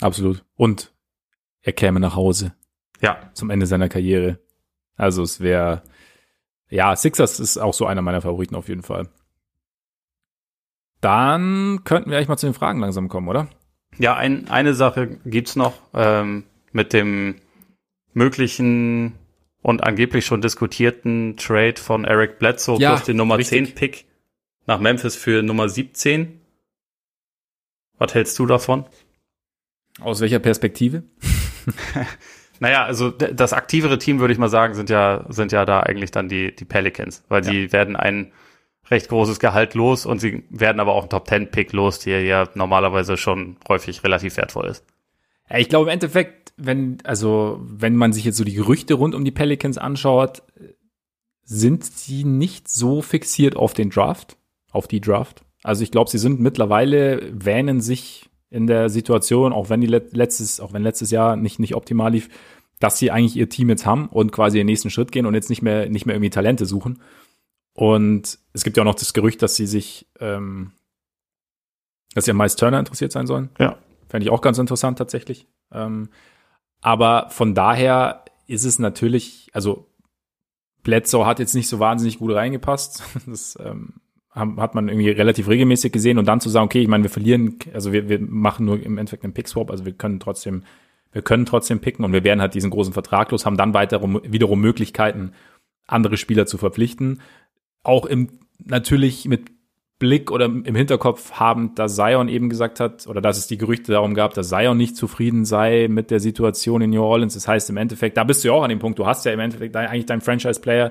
Absolut. 0.01 0.45
Und 0.57 0.93
er 1.63 1.73
käme 1.73 2.01
nach 2.01 2.17
Hause. 2.17 2.55
Ja. 3.01 3.31
Zum 3.35 3.51
Ende 3.51 3.67
seiner 3.67 3.89
Karriere. 3.89 4.39
Also 4.97 5.23
es 5.23 5.41
wäre, 5.41 5.83
ja, 6.69 6.95
Sixers 6.95 7.41
ist 7.41 7.59
auch 7.59 7.75
so 7.75 7.87
einer 7.87 8.03
meiner 8.03 8.21
Favoriten 8.21 8.55
auf 8.55 8.69
jeden 8.69 8.83
Fall. 8.83 9.09
Dann 11.01 11.81
könnten 11.85 12.11
wir 12.11 12.17
eigentlich 12.17 12.29
mal 12.29 12.37
zu 12.37 12.47
den 12.47 12.55
Fragen 12.55 12.81
langsam 12.81 13.09
kommen, 13.09 13.29
oder? 13.29 13.49
Ja, 13.99 14.17
ein, 14.17 14.49
eine 14.49 14.75
Sache 14.75 15.19
gibt's 15.25 15.57
noch 15.57 15.75
ähm, 15.95 16.45
mit 16.71 16.93
dem 16.93 17.37
möglichen 18.15 19.15
und 19.63 19.85
angeblich 19.85 20.27
schon 20.27 20.41
diskutierten 20.41 21.37
Trade 21.37 21.77
von 21.77 22.05
Eric 22.05 22.39
Bledsoe 22.39 22.79
ja, 22.79 22.91
plus 22.91 23.05
den 23.05 23.17
Nummer 23.17 23.39
richtig. 23.39 23.67
10 23.67 23.75
Pick 23.75 24.05
nach 24.67 24.81
Memphis 24.81 25.17
für 25.17 25.43
Nummer 25.43 25.69
17. 25.69 26.41
Was 27.99 28.15
hältst 28.15 28.39
du 28.39 28.47
davon? 28.47 28.85
Aus 30.01 30.21
welcher 30.21 30.41
Perspektive? 30.41 31.05
naja, 32.61 32.85
also 32.85 33.11
das 33.11 33.53
aktivere 33.53 33.99
Team, 33.99 34.19
würde 34.19 34.33
ich 34.33 34.39
mal 34.39 34.49
sagen, 34.49 34.75
sind 34.75 34.91
ja, 34.91 35.25
sind 35.29 35.53
ja 35.53 35.65
da 35.65 35.81
eigentlich 35.81 36.11
dann 36.11 36.29
die, 36.29 36.55
die 36.55 36.65
Pelicans, 36.65 37.25
weil 37.29 37.45
ja. 37.45 37.51
die 37.51 37.73
werden 37.73 37.97
ein 37.97 38.33
recht 38.91 39.09
großes 39.09 39.39
Gehalt 39.39 39.75
los 39.75 40.07
und 40.07 40.19
sie 40.21 40.45
werden 40.51 40.81
aber 40.81 40.95
auch 40.95 41.03
einen 41.03 41.11
Top 41.11 41.29
10 41.29 41.51
Pick 41.51 41.73
los, 41.73 42.01
der 42.01 42.23
ja 42.23 42.49
normalerweise 42.55 43.17
schon 43.17 43.57
häufig 43.69 44.03
relativ 44.03 44.37
wertvoll 44.37 44.67
ist. 44.67 44.85
Ja, 45.53 45.59
ich 45.59 45.69
glaube 45.69 45.91
im 45.91 45.95
Endeffekt 45.95 46.43
wenn, 46.57 46.99
also, 47.05 47.61
wenn 47.63 47.97
man 47.97 48.13
sich 48.13 48.25
jetzt 48.25 48.37
so 48.37 48.45
die 48.45 48.55
Gerüchte 48.55 48.95
rund 48.95 49.15
um 49.15 49.25
die 49.25 49.31
Pelicans 49.31 49.79
anschaut, 49.79 50.43
sind 51.45 51.85
sie 51.85 52.25
nicht 52.25 52.69
so 52.69 53.03
fixiert 53.03 53.57
auf 53.57 53.75
den 53.75 53.91
Draft, 53.91 54.37
auf 54.71 54.87
die 54.87 55.01
Draft. 55.01 55.43
Also 55.63 55.83
ich 55.83 55.91
glaube, 55.91 56.11
sie 56.11 56.19
sind 56.19 56.41
mittlerweile, 56.41 57.31
wähnen 57.33 57.81
sich 57.81 58.29
in 58.51 58.67
der 58.67 58.91
Situation, 58.91 59.53
auch 59.53 59.71
wenn 59.71 59.81
die 59.81 59.87
letztes, 59.87 60.61
auch 60.61 60.73
wenn 60.73 60.83
letztes 60.83 61.11
Jahr 61.11 61.37
nicht, 61.37 61.59
nicht 61.59 61.75
optimal 61.75 62.13
lief, 62.13 62.29
dass 62.81 62.99
sie 62.99 63.11
eigentlich 63.11 63.37
ihr 63.37 63.49
Team 63.49 63.69
jetzt 63.69 63.87
haben 63.87 64.09
und 64.09 64.33
quasi 64.33 64.59
den 64.59 64.67
nächsten 64.67 64.91
Schritt 64.91 65.13
gehen 65.13 65.27
und 65.27 65.35
jetzt 65.35 65.51
nicht 65.51 65.63
mehr, 65.63 65.89
nicht 65.89 66.05
mehr 66.05 66.17
irgendwie 66.17 66.31
Talente 66.31 66.67
suchen. 66.67 67.01
Und 67.75 68.39
es 68.53 68.65
gibt 68.65 68.77
ja 68.77 68.83
auch 68.83 68.87
noch 68.87 68.95
das 68.95 69.15
Gerücht, 69.15 69.41
dass 69.41 69.57
sie 69.57 69.67
sich, 69.67 70.07
ähm, 70.21 70.73
dass 72.15 72.25
sie 72.25 72.33
an 72.33 72.37
Miles 72.37 72.57
Turner 72.57 72.79
interessiert 72.79 73.13
sein 73.13 73.27
sollen. 73.27 73.51
Ja. 73.59 73.79
Fände 74.13 74.27
ich 74.27 74.31
auch 74.31 74.43
ganz 74.43 74.59
interessant 74.59 74.99
tatsächlich. 74.99 75.47
Ähm, 75.73 76.11
aber 76.83 77.31
von 77.31 77.55
daher 77.55 78.27
ist 78.47 78.67
es 78.67 78.79
natürlich, 78.79 79.49
also 79.55 79.87
Bledsoe 80.83 81.25
hat 81.25 81.39
jetzt 81.39 81.55
nicht 81.55 81.67
so 81.67 81.79
wahnsinnig 81.79 82.19
gut 82.19 82.35
reingepasst. 82.35 83.03
Das 83.27 83.59
ähm, 83.59 83.95
hat 84.35 84.75
man 84.75 84.91
irgendwie 84.91 85.09
relativ 85.09 85.49
regelmäßig 85.49 85.93
gesehen 85.93 86.19
und 86.19 86.27
dann 86.27 86.43
zu 86.43 86.51
sagen, 86.51 86.67
okay, 86.67 86.83
ich 86.83 86.89
meine, 86.89 87.05
wir 87.05 87.11
verlieren, 87.11 87.57
also 87.73 87.91
wir, 87.91 88.11
wir 88.11 88.21
machen 88.21 88.67
nur 88.67 88.83
im 88.83 88.99
Endeffekt 88.99 89.25
einen 89.25 89.33
Pick-Swap, 89.33 89.71
also 89.71 89.87
wir 89.87 89.95
können 89.95 90.21
trotzdem, 90.21 90.65
wir 91.11 91.23
können 91.23 91.47
trotzdem 91.47 91.81
picken 91.81 92.05
und 92.05 92.13
wir 92.13 92.23
werden 92.23 92.43
halt 92.43 92.53
diesen 92.53 92.71
großen 92.71 92.93
Vertrag 92.93 93.31
los, 93.31 93.47
haben 93.47 93.57
dann 93.57 93.73
weitere, 93.73 94.07
wiederum 94.31 94.61
Möglichkeiten, 94.61 95.33
andere 95.87 96.19
Spieler 96.19 96.45
zu 96.45 96.59
verpflichten. 96.59 97.23
Auch 97.83 98.05
im, 98.05 98.41
natürlich 98.59 99.27
mit 99.27 99.52
Blick 100.03 100.33
oder 100.33 100.47
im 100.47 100.75
Hinterkopf 100.75 101.31
haben, 101.35 101.77
dass 101.77 101.95
Zion 101.95 102.29
eben 102.29 102.49
gesagt 102.49 102.81
hat, 102.81 103.07
oder 103.07 103.21
dass 103.21 103.39
es 103.39 103.47
die 103.47 103.57
Gerüchte 103.57 103.93
darum 103.93 104.15
gab, 104.15 104.35
dass 104.35 104.49
Zion 104.49 104.77
nicht 104.77 104.97
zufrieden 104.97 105.45
sei 105.45 105.87
mit 105.89 106.11
der 106.11 106.19
Situation 106.19 106.83
in 106.83 106.91
New 106.91 107.05
Orleans. 107.05 107.35
Das 107.35 107.47
heißt 107.47 107.71
im 107.71 107.77
Endeffekt, 107.77 108.17
da 108.17 108.25
bist 108.25 108.43
du 108.43 108.49
ja 108.49 108.55
auch 108.55 108.65
an 108.65 108.71
dem 108.71 108.81
Punkt, 108.81 108.99
du 108.99 109.07
hast 109.07 109.25
ja 109.25 109.33
im 109.33 109.39
Endeffekt 109.39 109.77
eigentlich 109.77 110.07
deinen 110.07 110.21
Franchise-Player, 110.21 110.91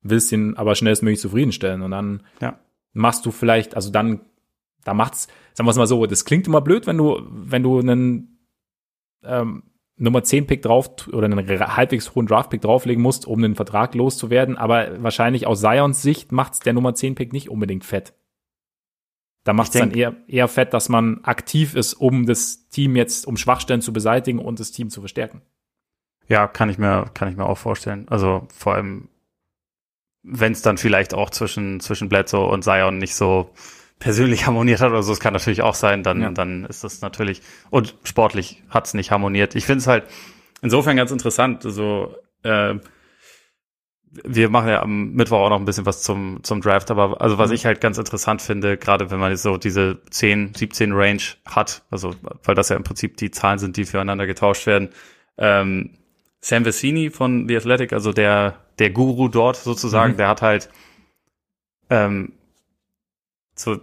willst 0.00 0.32
ihn 0.32 0.54
aber 0.56 0.74
schnellstmöglich 0.76 1.20
zufriedenstellen 1.20 1.82
und 1.82 1.90
dann 1.90 2.22
ja. 2.40 2.58
machst 2.94 3.26
du 3.26 3.32
vielleicht, 3.32 3.76
also 3.76 3.90
dann, 3.90 4.22
da 4.82 4.94
macht's, 4.94 5.28
sagen 5.52 5.66
wir 5.66 5.72
es 5.72 5.76
mal 5.76 5.86
so, 5.86 6.06
das 6.06 6.24
klingt 6.24 6.46
immer 6.46 6.62
blöd, 6.62 6.86
wenn 6.86 6.96
du, 6.96 7.20
wenn 7.30 7.62
du 7.62 7.80
einen 7.80 8.38
ähm, 9.24 9.64
Nummer 9.98 10.22
10 10.22 10.46
Pick 10.46 10.62
drauf 10.62 10.88
oder 11.12 11.26
einen 11.26 11.46
halbwegs 11.76 12.14
hohen 12.14 12.26
Draft 12.26 12.48
Pick 12.48 12.62
drauflegen 12.62 13.02
musst, 13.02 13.26
um 13.26 13.42
den 13.42 13.56
Vertrag 13.56 13.94
loszuwerden, 13.94 14.56
aber 14.56 15.02
wahrscheinlich 15.02 15.46
aus 15.46 15.60
Zions 15.60 16.00
Sicht 16.00 16.32
macht's 16.32 16.60
der 16.60 16.72
Nummer 16.72 16.94
10 16.94 17.14
Pick 17.14 17.34
nicht 17.34 17.50
unbedingt 17.50 17.84
fett. 17.84 18.14
Da 19.48 19.54
macht 19.54 19.74
es 19.74 19.80
dann 19.80 19.92
eher, 19.92 20.14
eher 20.26 20.46
fett, 20.46 20.74
dass 20.74 20.90
man 20.90 21.24
aktiv 21.24 21.74
ist, 21.74 21.94
um 21.94 22.26
das 22.26 22.68
Team 22.68 22.96
jetzt, 22.96 23.26
um 23.26 23.38
Schwachstellen 23.38 23.80
zu 23.80 23.94
beseitigen 23.94 24.40
und 24.40 24.60
das 24.60 24.72
Team 24.72 24.90
zu 24.90 25.00
verstärken. 25.00 25.40
Ja, 26.26 26.46
kann 26.46 26.68
ich 26.68 26.76
mir, 26.76 27.06
kann 27.14 27.30
ich 27.30 27.36
mir 27.38 27.46
auch 27.46 27.56
vorstellen. 27.56 28.06
Also 28.10 28.46
vor 28.54 28.74
allem, 28.74 29.08
wenn 30.22 30.52
es 30.52 30.60
dann 30.60 30.76
vielleicht 30.76 31.14
auch 31.14 31.30
zwischen, 31.30 31.80
zwischen 31.80 32.10
Bledsoe 32.10 32.46
und 32.46 32.62
Zion 32.62 32.98
nicht 32.98 33.14
so 33.14 33.48
persönlich 33.98 34.44
harmoniert 34.46 34.82
hat 34.82 34.90
oder 34.90 35.02
so, 35.02 35.14
es 35.14 35.20
kann 35.20 35.32
natürlich 35.32 35.62
auch 35.62 35.74
sein, 35.74 36.02
dann, 36.02 36.20
Ja. 36.20 36.30
dann 36.30 36.66
ist 36.66 36.84
das 36.84 37.00
natürlich, 37.00 37.40
und 37.70 37.94
sportlich 38.04 38.62
hat's 38.68 38.92
nicht 38.92 39.10
harmoniert. 39.12 39.54
Ich 39.54 39.64
finde 39.64 39.78
es 39.78 39.86
halt 39.86 40.04
insofern 40.60 40.98
ganz 40.98 41.10
interessant, 41.10 41.62
so, 41.62 42.14
äh, 42.42 42.74
wir 44.10 44.48
machen 44.48 44.68
ja 44.68 44.82
am 44.82 45.12
Mittwoch 45.12 45.38
auch 45.38 45.50
noch 45.50 45.58
ein 45.58 45.64
bisschen 45.64 45.86
was 45.86 46.02
zum, 46.02 46.40
zum 46.42 46.60
Draft, 46.60 46.90
aber 46.90 47.20
also 47.20 47.38
was 47.38 47.50
Mhm. 47.50 47.54
ich 47.56 47.66
halt 47.66 47.80
ganz 47.80 47.98
interessant 47.98 48.40
finde, 48.42 48.76
gerade 48.76 49.10
wenn 49.10 49.18
man 49.20 49.30
jetzt 49.30 49.42
so 49.42 49.56
diese 49.58 49.98
10, 50.10 50.54
17 50.54 50.92
Range 50.92 51.20
hat, 51.44 51.82
also 51.90 52.14
weil 52.44 52.54
das 52.54 52.68
ja 52.70 52.76
im 52.76 52.84
Prinzip 52.84 53.16
die 53.18 53.30
Zahlen 53.30 53.58
sind, 53.58 53.76
die 53.76 53.84
füreinander 53.84 54.26
getauscht 54.26 54.66
werden, 54.66 54.90
ähm, 55.36 55.90
Sam 56.40 56.64
Vecini 56.64 57.10
von 57.10 57.48
The 57.48 57.56
Athletic, 57.56 57.92
also 57.92 58.12
der, 58.12 58.54
der 58.78 58.90
Guru 58.90 59.28
dort 59.28 59.56
sozusagen, 59.56 60.14
Mhm. 60.14 60.16
der 60.18 60.28
hat 60.28 60.42
halt 60.42 60.70
ähm, 61.90 62.32
so 63.54 63.78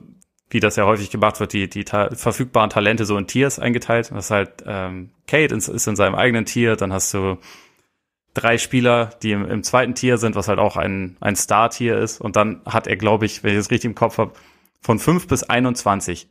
wie 0.50 0.60
das 0.60 0.76
ja 0.76 0.86
häufig 0.86 1.10
gemacht 1.10 1.40
wird, 1.40 1.54
die, 1.54 1.68
die 1.68 1.84
ta 1.86 2.10
verfügbaren 2.14 2.70
Talente 2.70 3.04
so 3.06 3.18
in 3.18 3.28
Tiers 3.28 3.60
eingeteilt. 3.60 4.12
Das 4.12 4.26
ist 4.26 4.32
halt, 4.32 4.64
ähm, 4.66 5.10
Kate 5.28 5.54
ist, 5.56 5.68
ist 5.68 5.88
in 5.88 5.96
seinem 5.96 6.16
eigenen 6.16 6.46
Tier, 6.46 6.76
dann 6.76 6.94
hast 6.94 7.14
du 7.14 7.38
drei 8.36 8.60
Spieler, 8.60 9.10
die 9.24 9.32
im, 9.32 9.50
im 9.50 9.64
zweiten 9.64 9.96
Tier 9.96 10.18
sind, 10.20 10.36
was 10.36 10.48
halt 10.48 10.60
auch 10.60 10.78
ein, 10.78 11.18
ein 11.20 11.36
Star-Tier 11.36 11.98
ist. 11.98 12.22
Und 12.22 12.36
dann 12.36 12.62
hat 12.66 12.86
er, 12.86 12.98
glaube 12.98 13.26
ich, 13.26 13.44
wenn 13.44 13.52
ich 13.52 13.58
das 13.58 13.72
richtig 13.72 13.90
im 13.90 13.96
Kopf 13.96 14.20
habe, 14.20 14.34
von 14.82 15.00
fünf 15.00 15.28
bis 15.28 15.44
21 15.44 16.30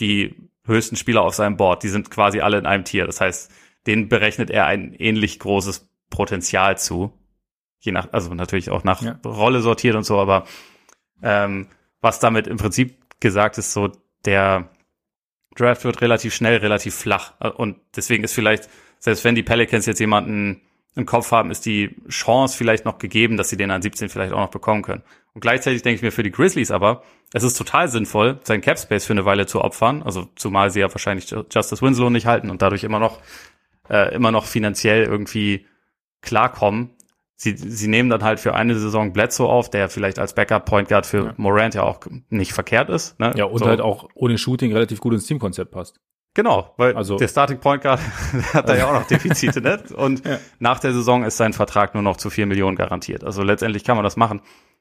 die 0.00 0.34
höchsten 0.66 0.96
Spieler 0.96 1.22
auf 1.22 1.34
seinem 1.34 1.56
Board, 1.56 1.82
die 1.84 1.88
sind 1.88 2.10
quasi 2.10 2.40
alle 2.40 2.58
in 2.58 2.66
einem 2.66 2.84
Tier. 2.84 3.06
Das 3.06 3.20
heißt, 3.20 3.52
denen 3.86 4.08
berechnet 4.08 4.50
er 4.50 4.66
ein 4.66 4.94
ähnlich 4.94 5.38
großes 5.38 5.88
Potenzial 6.10 6.78
zu. 6.78 7.12
Je 7.78 7.92
nach, 7.92 8.08
also 8.12 8.32
natürlich 8.34 8.70
auch 8.70 8.82
nach 8.82 9.02
Ja. 9.02 9.20
Rolle 9.24 9.60
sortiert 9.60 9.94
und 9.94 10.04
so, 10.04 10.18
aber 10.18 10.46
ähm, 11.22 11.68
was 12.00 12.18
damit 12.18 12.46
im 12.46 12.56
Prinzip 12.56 12.96
gesagt 13.20 13.58
ist, 13.58 13.72
so 13.72 13.92
der 14.24 14.70
Draft 15.54 15.84
wird 15.84 16.00
relativ 16.00 16.34
schnell, 16.34 16.56
relativ 16.56 16.94
flach. 16.94 17.38
Und 17.56 17.76
deswegen 17.94 18.24
ist 18.24 18.32
vielleicht, 18.32 18.68
selbst 18.98 19.22
wenn 19.24 19.34
die 19.34 19.42
Pelicans 19.42 19.86
jetzt 19.86 20.00
jemanden 20.00 20.62
im 20.96 21.06
Kopf 21.06 21.32
haben, 21.32 21.50
ist 21.50 21.66
die 21.66 21.96
Chance 22.08 22.56
vielleicht 22.56 22.84
noch 22.84 22.98
gegeben, 22.98 23.36
dass 23.36 23.48
sie 23.48 23.56
den 23.56 23.70
an 23.70 23.82
17 23.82 24.08
vielleicht 24.08 24.32
auch 24.32 24.38
noch 24.38 24.50
bekommen 24.50 24.82
können. 24.82 25.02
Und 25.32 25.40
gleichzeitig 25.40 25.82
denke 25.82 25.96
ich 25.96 26.02
mir 26.02 26.12
für 26.12 26.22
die 26.22 26.30
Grizzlies 26.30 26.70
aber, 26.70 27.02
es 27.32 27.42
ist 27.42 27.58
total 27.58 27.88
sinnvoll, 27.88 28.38
seinen 28.44 28.60
Cap 28.60 28.78
Space 28.78 29.04
für 29.04 29.12
eine 29.12 29.24
Weile 29.24 29.46
zu 29.46 29.60
opfern. 29.60 30.02
Also 30.04 30.28
zumal 30.36 30.70
sie 30.70 30.80
ja 30.80 30.92
wahrscheinlich 30.92 31.30
Justice 31.52 31.82
Winslow 31.82 32.10
nicht 32.10 32.26
halten 32.26 32.48
und 32.50 32.62
dadurch 32.62 32.84
immer 32.84 33.00
noch, 33.00 33.20
äh, 33.90 34.14
immer 34.14 34.30
noch 34.30 34.46
finanziell 34.46 35.02
irgendwie 35.04 35.66
klarkommen. 36.22 36.90
Sie, 37.36 37.56
sie 37.56 37.88
nehmen 37.88 38.08
dann 38.10 38.22
halt 38.22 38.38
für 38.38 38.54
eine 38.54 38.76
Saison 38.78 39.12
Bledsoe 39.12 39.48
auf, 39.48 39.68
der 39.68 39.88
vielleicht 39.88 40.20
als 40.20 40.34
Backup 40.36 40.64
Point 40.66 40.88
Guard 40.88 41.06
für 41.06 41.24
Ja. 41.24 41.34
Morant 41.36 41.74
ja 41.74 41.82
auch 41.82 42.00
nicht 42.30 42.52
verkehrt 42.52 42.88
ist. 42.88 43.18
Ne? 43.18 43.32
Ja, 43.36 43.46
und 43.46 43.58
So. 43.58 43.66
halt 43.66 43.80
auch 43.80 44.08
ohne 44.14 44.38
Shooting 44.38 44.72
relativ 44.72 45.00
gut 45.00 45.14
ins 45.14 45.26
Teamkonzept 45.26 45.72
passt. 45.72 45.98
Genau, 46.34 46.74
weil 46.76 46.96
Also- 46.96 47.16
der 47.16 47.28
Starting 47.28 47.58
Point 47.60 47.82
Guard 47.82 48.00
hat 48.52 48.68
da 48.68 48.76
ja 48.76 48.86
auch 48.88 48.92
noch 48.92 49.06
Defizite, 49.06 49.60
ne? 49.60 49.82
Und 49.96 50.26
Ja. 50.26 50.38
nach 50.58 50.80
der 50.80 50.92
Saison 50.92 51.24
ist 51.24 51.36
sein 51.36 51.52
Vertrag 51.52 51.94
nur 51.94 52.02
noch 52.02 52.16
zu 52.16 52.28
vier 52.30 52.46
Millionen 52.46 52.76
garantiert. 52.76 53.22
Also 53.24 53.42
letztendlich 53.42 53.84
kann 53.84 53.96
man 53.96 54.04
das 54.04 54.16
machen. 54.16 54.40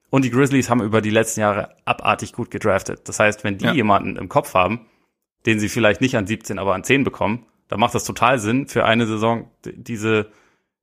Und 0.09 0.25
die 0.25 0.29
Grizzlies 0.31 0.69
haben 0.69 0.81
über 0.81 1.01
die 1.01 1.09
letzten 1.11 1.41
Jahre 1.41 1.75
abartig 1.85 2.33
gut 2.33 2.49
gedraftet. 2.51 3.07
Das 3.07 3.19
heißt, 3.19 3.43
wenn 3.43 3.57
die 3.57 3.65
Ja. 3.65 3.73
jemanden 3.73 4.15
im 4.15 4.29
Kopf 4.29 4.53
haben, 4.53 4.81
den 5.45 5.59
sie 5.59 5.69
vielleicht 5.69 6.01
nicht 6.01 6.15
an 6.17 6.25
17, 6.27 6.57
aber 6.59 6.73
an 6.73 6.83
10 6.83 7.03
bekommen, 7.03 7.45
dann 7.67 7.79
macht 7.79 7.95
das 7.95 8.03
total 8.03 8.39
Sinn, 8.39 8.67
für 8.67 8.85
eine 8.85 9.05
Saison 9.07 9.49
diese, 9.65 10.27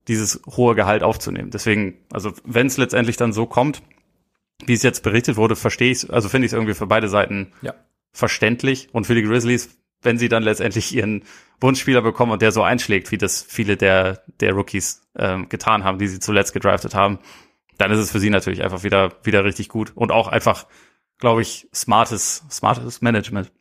dieses 0.08 0.40
hohe 0.48 0.74
Gehalt 0.74 1.02
aufzunehmen. 1.02 1.50
Deswegen, 1.50 1.98
also 2.12 2.32
wenn 2.44 2.66
es 2.66 2.76
letztendlich 2.76 3.16
dann 3.16 3.32
so 3.32 3.46
kommt, 3.46 3.82
wie 4.66 4.72
es 4.74 4.82
jetzt 4.82 5.02
berichtet 5.02 5.36
wurde, 5.36 5.56
verstehe 5.56 5.90
ich 5.92 6.12
also 6.12 6.28
finde 6.28 6.46
ich 6.46 6.50
es 6.50 6.54
irgendwie 6.54 6.74
für 6.74 6.86
beide 6.86 7.08
Seiten 7.08 7.52
Ja. 7.62 7.74
verständlich. 8.12 8.88
Und 8.92 9.06
für 9.06 9.14
die 9.14 9.22
Grizzlies, 9.22 9.78
wenn 10.02 10.18
sie 10.18 10.28
dann 10.28 10.42
letztendlich 10.42 10.94
ihren 10.94 11.24
Wunschspieler 11.60 12.02
bekommen 12.02 12.32
und 12.32 12.42
der 12.42 12.52
so 12.52 12.62
einschlägt, 12.62 13.10
wie 13.10 13.18
das 13.18 13.42
viele 13.42 13.76
der, 13.76 14.22
der 14.40 14.52
Rookies 14.52 15.02
ähm, 15.16 15.48
getan 15.48 15.84
haben, 15.84 15.98
die 15.98 16.08
sie 16.08 16.20
zuletzt 16.20 16.52
gedraftet 16.52 16.94
haben, 16.94 17.18
dann 17.78 17.90
ist 17.90 17.98
es 17.98 18.10
für 18.10 18.20
sie 18.20 18.30
natürlich 18.30 18.62
einfach 18.62 18.82
wieder, 18.82 19.12
wieder 19.22 19.44
richtig 19.44 19.68
gut. 19.68 19.92
Und 19.94 20.12
auch 20.12 20.28
einfach, 20.28 20.66
glaube 21.18 21.42
ich, 21.42 21.68
smartes, 21.74 22.44
smartes 22.50 23.02
Management. 23.02 23.52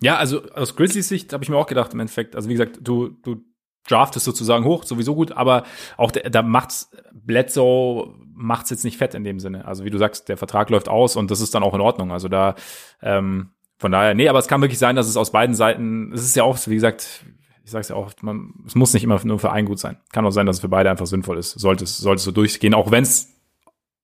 Ja, 0.00 0.16
also 0.16 0.48
aus 0.50 0.76
Grizzlies 0.76 1.08
Sicht 1.08 1.32
habe 1.32 1.42
ich 1.42 1.50
mir 1.50 1.56
auch 1.56 1.66
gedacht 1.66 1.92
im 1.92 2.00
Endeffekt, 2.00 2.36
also 2.36 2.48
wie 2.48 2.54
gesagt, 2.54 2.78
du, 2.82 3.08
du 3.08 3.44
draftest 3.88 4.24
sozusagen 4.24 4.64
hoch, 4.64 4.84
sowieso 4.84 5.14
gut, 5.14 5.32
aber 5.32 5.64
auch 5.96 6.10
der, 6.10 6.30
da 6.30 6.42
macht's 6.42 6.90
Bledsoe 7.12 8.14
macht's 8.32 8.70
jetzt 8.70 8.84
nicht 8.84 8.98
fett 8.98 9.14
in 9.14 9.24
dem 9.24 9.40
Sinne. 9.40 9.64
Also 9.64 9.84
wie 9.84 9.90
du 9.90 9.98
sagst, 9.98 10.28
der 10.28 10.36
Vertrag 10.36 10.70
läuft 10.70 10.88
aus 10.88 11.16
und 11.16 11.30
das 11.30 11.40
ist 11.40 11.54
dann 11.54 11.64
auch 11.64 11.74
in 11.74 11.80
Ordnung. 11.80 12.12
Also 12.12 12.28
da 12.28 12.54
ähm, 13.02 13.50
von 13.78 13.92
daher, 13.92 14.14
nee, 14.14 14.28
aber 14.28 14.38
es 14.38 14.48
kann 14.48 14.60
wirklich 14.60 14.78
sein, 14.78 14.96
dass 14.96 15.08
es 15.08 15.16
aus 15.16 15.32
beiden 15.32 15.54
Seiten, 15.54 16.12
es 16.12 16.22
ist 16.22 16.36
ja 16.36 16.42
auch, 16.42 16.58
wie 16.66 16.74
gesagt, 16.74 17.24
ich 17.64 17.70
sag's 17.70 17.88
ja 17.88 17.96
auch, 17.96 18.12
man, 18.22 18.54
es 18.66 18.74
muss 18.74 18.92
nicht 18.94 19.04
immer 19.04 19.24
nur 19.24 19.38
für 19.38 19.52
einen 19.52 19.66
gut 19.66 19.78
sein. 19.78 19.98
Kann 20.12 20.26
auch 20.26 20.30
sein, 20.30 20.46
dass 20.46 20.56
es 20.56 20.60
für 20.60 20.68
beide 20.68 20.90
einfach 20.90 21.06
sinnvoll 21.06 21.38
ist. 21.38 21.52
Sollte 21.52 21.84
es, 21.84 21.98
sollte 21.98 22.18
es 22.18 22.24
so 22.24 22.32
durchgehen, 22.32 22.74
auch 22.74 22.90
wenn 22.90 23.02
es 23.02 23.34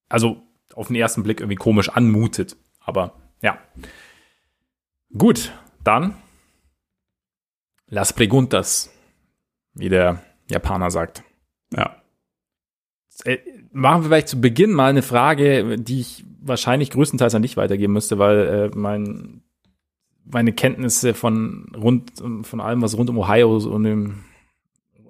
also 0.09 0.43
auf 0.75 0.89
den 0.89 0.97
ersten 0.97 1.23
Blick 1.23 1.41
irgendwie 1.41 1.57
komisch 1.57 1.89
anmutet. 1.89 2.57
Aber 2.81 3.15
ja. 3.43 3.59
Gut, 5.17 5.53
dann 5.83 6.17
Las 7.89 8.13
Preguntas, 8.13 8.93
wie 9.75 9.89
der 9.89 10.23
Japaner 10.51 10.91
sagt. 10.91 11.23
Ja. 11.75 12.03
Äh, 13.25 13.39
Machen 13.73 14.03
wir 14.03 14.09
vielleicht 14.09 14.29
zu 14.29 14.41
Beginn 14.41 14.73
mal 14.73 14.91
eine 14.91 15.03
Frage, 15.03 15.79
die 15.79 16.01
ich 16.01 16.25
wahrscheinlich 16.41 16.91
größtenteils 16.91 17.35
an 17.35 17.43
dich 17.43 17.57
weitergeben 17.57 17.93
müsste, 17.93 18.19
weil 18.19 18.39
äh, 18.47 18.71
mein, 18.77 19.43
meine 20.25 20.53
Kenntnisse 20.53 21.15
von 21.15 21.73
rund 21.77 22.13
von 22.43 22.61
allem, 22.61 22.83
was 22.83 22.97
rund 22.97 23.11
um 23.11 23.19
Ohio 23.19 23.57
und 23.57 23.85
im, 23.85 24.25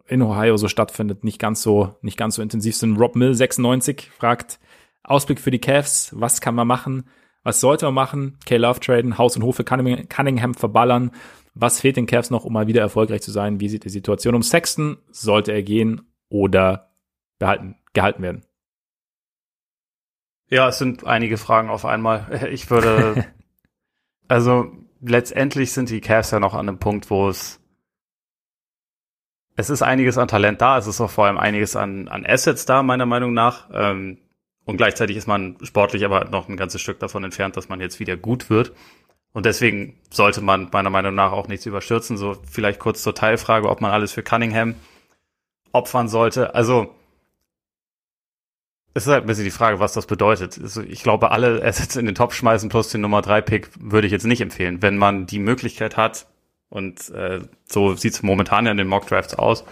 in 0.06 0.22
Ohio 0.22 0.56
so 0.56 0.68
stattfindet, 0.68 1.24
nicht 1.24 1.38
ganz 1.38 1.62
so 1.62 1.96
nicht 2.02 2.16
ganz 2.16 2.36
so 2.36 2.42
intensiv 2.42 2.76
sind. 2.76 2.98
Rob 2.98 3.16
Mill 3.16 3.34
96 3.34 4.10
fragt 4.10 4.58
Ausblick 5.02 5.38
für 5.40 5.50
die 5.50 5.60
Cavs, 5.60 6.12
was 6.16 6.40
kann 6.40 6.54
man 6.54 6.66
machen? 6.66 7.04
Was 7.42 7.60
sollte 7.60 7.84
man 7.84 7.94
machen? 7.94 8.38
K-Love 8.46 8.80
traden, 8.80 9.18
Haus 9.18 9.36
und 9.36 9.42
Hof 9.42 9.56
für 9.56 9.64
Cunningham, 9.64 10.08
Cunningham 10.08 10.54
verballern. 10.54 11.10
Was 11.54 11.80
fehlt 11.80 11.96
den 11.96 12.06
Cavs 12.06 12.30
noch, 12.30 12.44
um 12.44 12.52
mal 12.52 12.66
wieder 12.66 12.80
erfolgreich 12.80 13.22
zu 13.22 13.30
sein? 13.30 13.60
Wie 13.60 13.68
sieht 13.68 13.84
die 13.84 13.90
Situation 13.90 14.34
um 14.34 14.42
Sexton? 14.42 14.96
Sollte 15.10 15.52
er 15.52 15.62
gehen 15.62 16.02
oder 16.28 16.90
behalten, 17.38 17.76
gehalten 17.92 18.22
werden? 18.22 18.44
Ja, 20.48 20.68
es 20.68 20.78
sind 20.78 21.06
einige 21.06 21.36
Fragen 21.36 21.68
auf 21.68 21.84
einmal. 21.84 22.48
Ich 22.50 22.70
würde, 22.70 23.26
also 24.28 24.72
letztendlich 25.04 25.72
sind 25.72 25.90
die 25.90 26.00
Cavs 26.00 26.30
ja 26.30 26.40
noch 26.40 26.54
an 26.54 26.68
einem 26.68 26.78
Punkt, 26.78 27.10
wo 27.10 27.28
es 27.28 27.60
es 29.56 29.70
ist 29.70 29.82
einiges 29.82 30.18
an 30.18 30.26
Talent 30.26 30.60
da, 30.60 30.78
es 30.78 30.88
ist 30.88 31.00
auch 31.00 31.10
vor 31.10 31.26
allem 31.26 31.38
einiges 31.38 31.76
an, 31.76 32.08
an 32.08 32.26
Assets 32.26 32.66
da, 32.66 32.82
meiner 32.82 33.06
Meinung 33.06 33.34
nach. 33.34 33.68
Ähm, 33.72 34.18
und 34.64 34.78
gleichzeitig 34.78 35.16
ist 35.16 35.28
man 35.28 35.56
sportlich 35.62 36.04
aber 36.04 36.24
noch 36.24 36.48
ein 36.48 36.56
ganzes 36.56 36.80
Stück 36.80 36.98
davon 36.98 37.22
entfernt, 37.22 37.56
dass 37.56 37.68
man 37.68 37.80
jetzt 37.80 38.00
wieder 38.00 38.16
gut 38.16 38.50
wird. 38.50 38.72
Und 39.32 39.46
deswegen 39.46 39.98
sollte 40.10 40.40
man 40.40 40.70
meiner 40.72 40.90
Meinung 40.90 41.14
nach 41.14 41.32
auch 41.32 41.48
nichts 41.48 41.66
überstürzen. 41.66 42.16
So 42.16 42.36
vielleicht 42.50 42.80
kurz 42.80 43.02
zur 43.02 43.14
Teilfrage, 43.14 43.68
ob 43.68 43.80
man 43.80 43.90
alles 43.90 44.12
für 44.12 44.22
Cunningham 44.22 44.74
opfern 45.72 46.08
sollte. 46.08 46.54
Also 46.54 46.94
es 48.94 49.06
ist 49.06 49.12
halt 49.12 49.24
ein 49.24 49.26
bisschen 49.26 49.44
die 49.44 49.50
Frage, 49.50 49.80
was 49.80 49.92
das 49.92 50.06
bedeutet. 50.06 50.58
Also 50.62 50.80
ich 50.80 51.02
glaube, 51.02 51.32
alle 51.32 51.62
Assets 51.64 51.96
in 51.96 52.06
den 52.06 52.14
Top 52.14 52.32
schmeißen 52.32 52.68
plus 52.68 52.90
den 52.90 53.00
Nummer 53.00 53.22
3 53.22 53.40
Pick 53.40 53.70
würde 53.78 54.06
ich 54.06 54.12
jetzt 54.12 54.24
nicht 54.24 54.40
empfehlen. 54.40 54.82
Wenn 54.82 54.96
man 54.96 55.26
die 55.26 55.40
Möglichkeit 55.40 55.96
hat, 55.96 56.26
und 56.68 57.10
äh, 57.10 57.40
so 57.66 57.94
sieht 57.94 58.14
es 58.14 58.22
momentan 58.22 58.66
ja 58.66 58.70
in 58.70 58.78
den 58.78 58.86
Mock 58.86 59.08
Drafts 59.08 59.34
aus, 59.34 59.64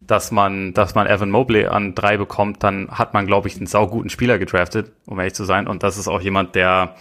dass 0.00 0.30
man, 0.32 0.72
dass 0.72 0.94
man 0.94 1.06
Evan 1.06 1.30
Mobley 1.30 1.66
an 1.66 1.94
drei 1.94 2.16
bekommt, 2.16 2.62
dann 2.62 2.90
hat 2.90 3.12
man, 3.14 3.26
glaube 3.26 3.48
ich, 3.48 3.56
einen 3.56 3.66
sauguten 3.66 4.10
Spieler 4.10 4.38
gedraftet, 4.38 4.92
um 5.06 5.18
ehrlich 5.18 5.34
zu 5.34 5.44
sein. 5.44 5.68
Und 5.68 5.82
das 5.82 5.98
ist 5.98 6.08
auch 6.08 6.22
jemand, 6.22 6.54
der, 6.54 6.96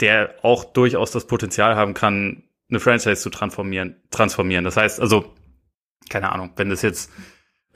der 0.00 0.34
auch 0.42 0.64
durchaus 0.64 1.10
das 1.10 1.26
Potenzial 1.26 1.76
haben 1.76 1.94
kann, 1.94 2.44
eine 2.70 2.80
Franchise 2.80 3.16
zu 3.16 3.30
transformieren, 3.30 3.96
transformieren. 4.10 4.64
Das 4.64 4.76
heißt, 4.76 5.00
also, 5.00 5.34
keine 6.08 6.32
Ahnung, 6.32 6.50
wenn 6.56 6.70
das 6.70 6.82
jetzt 6.82 7.10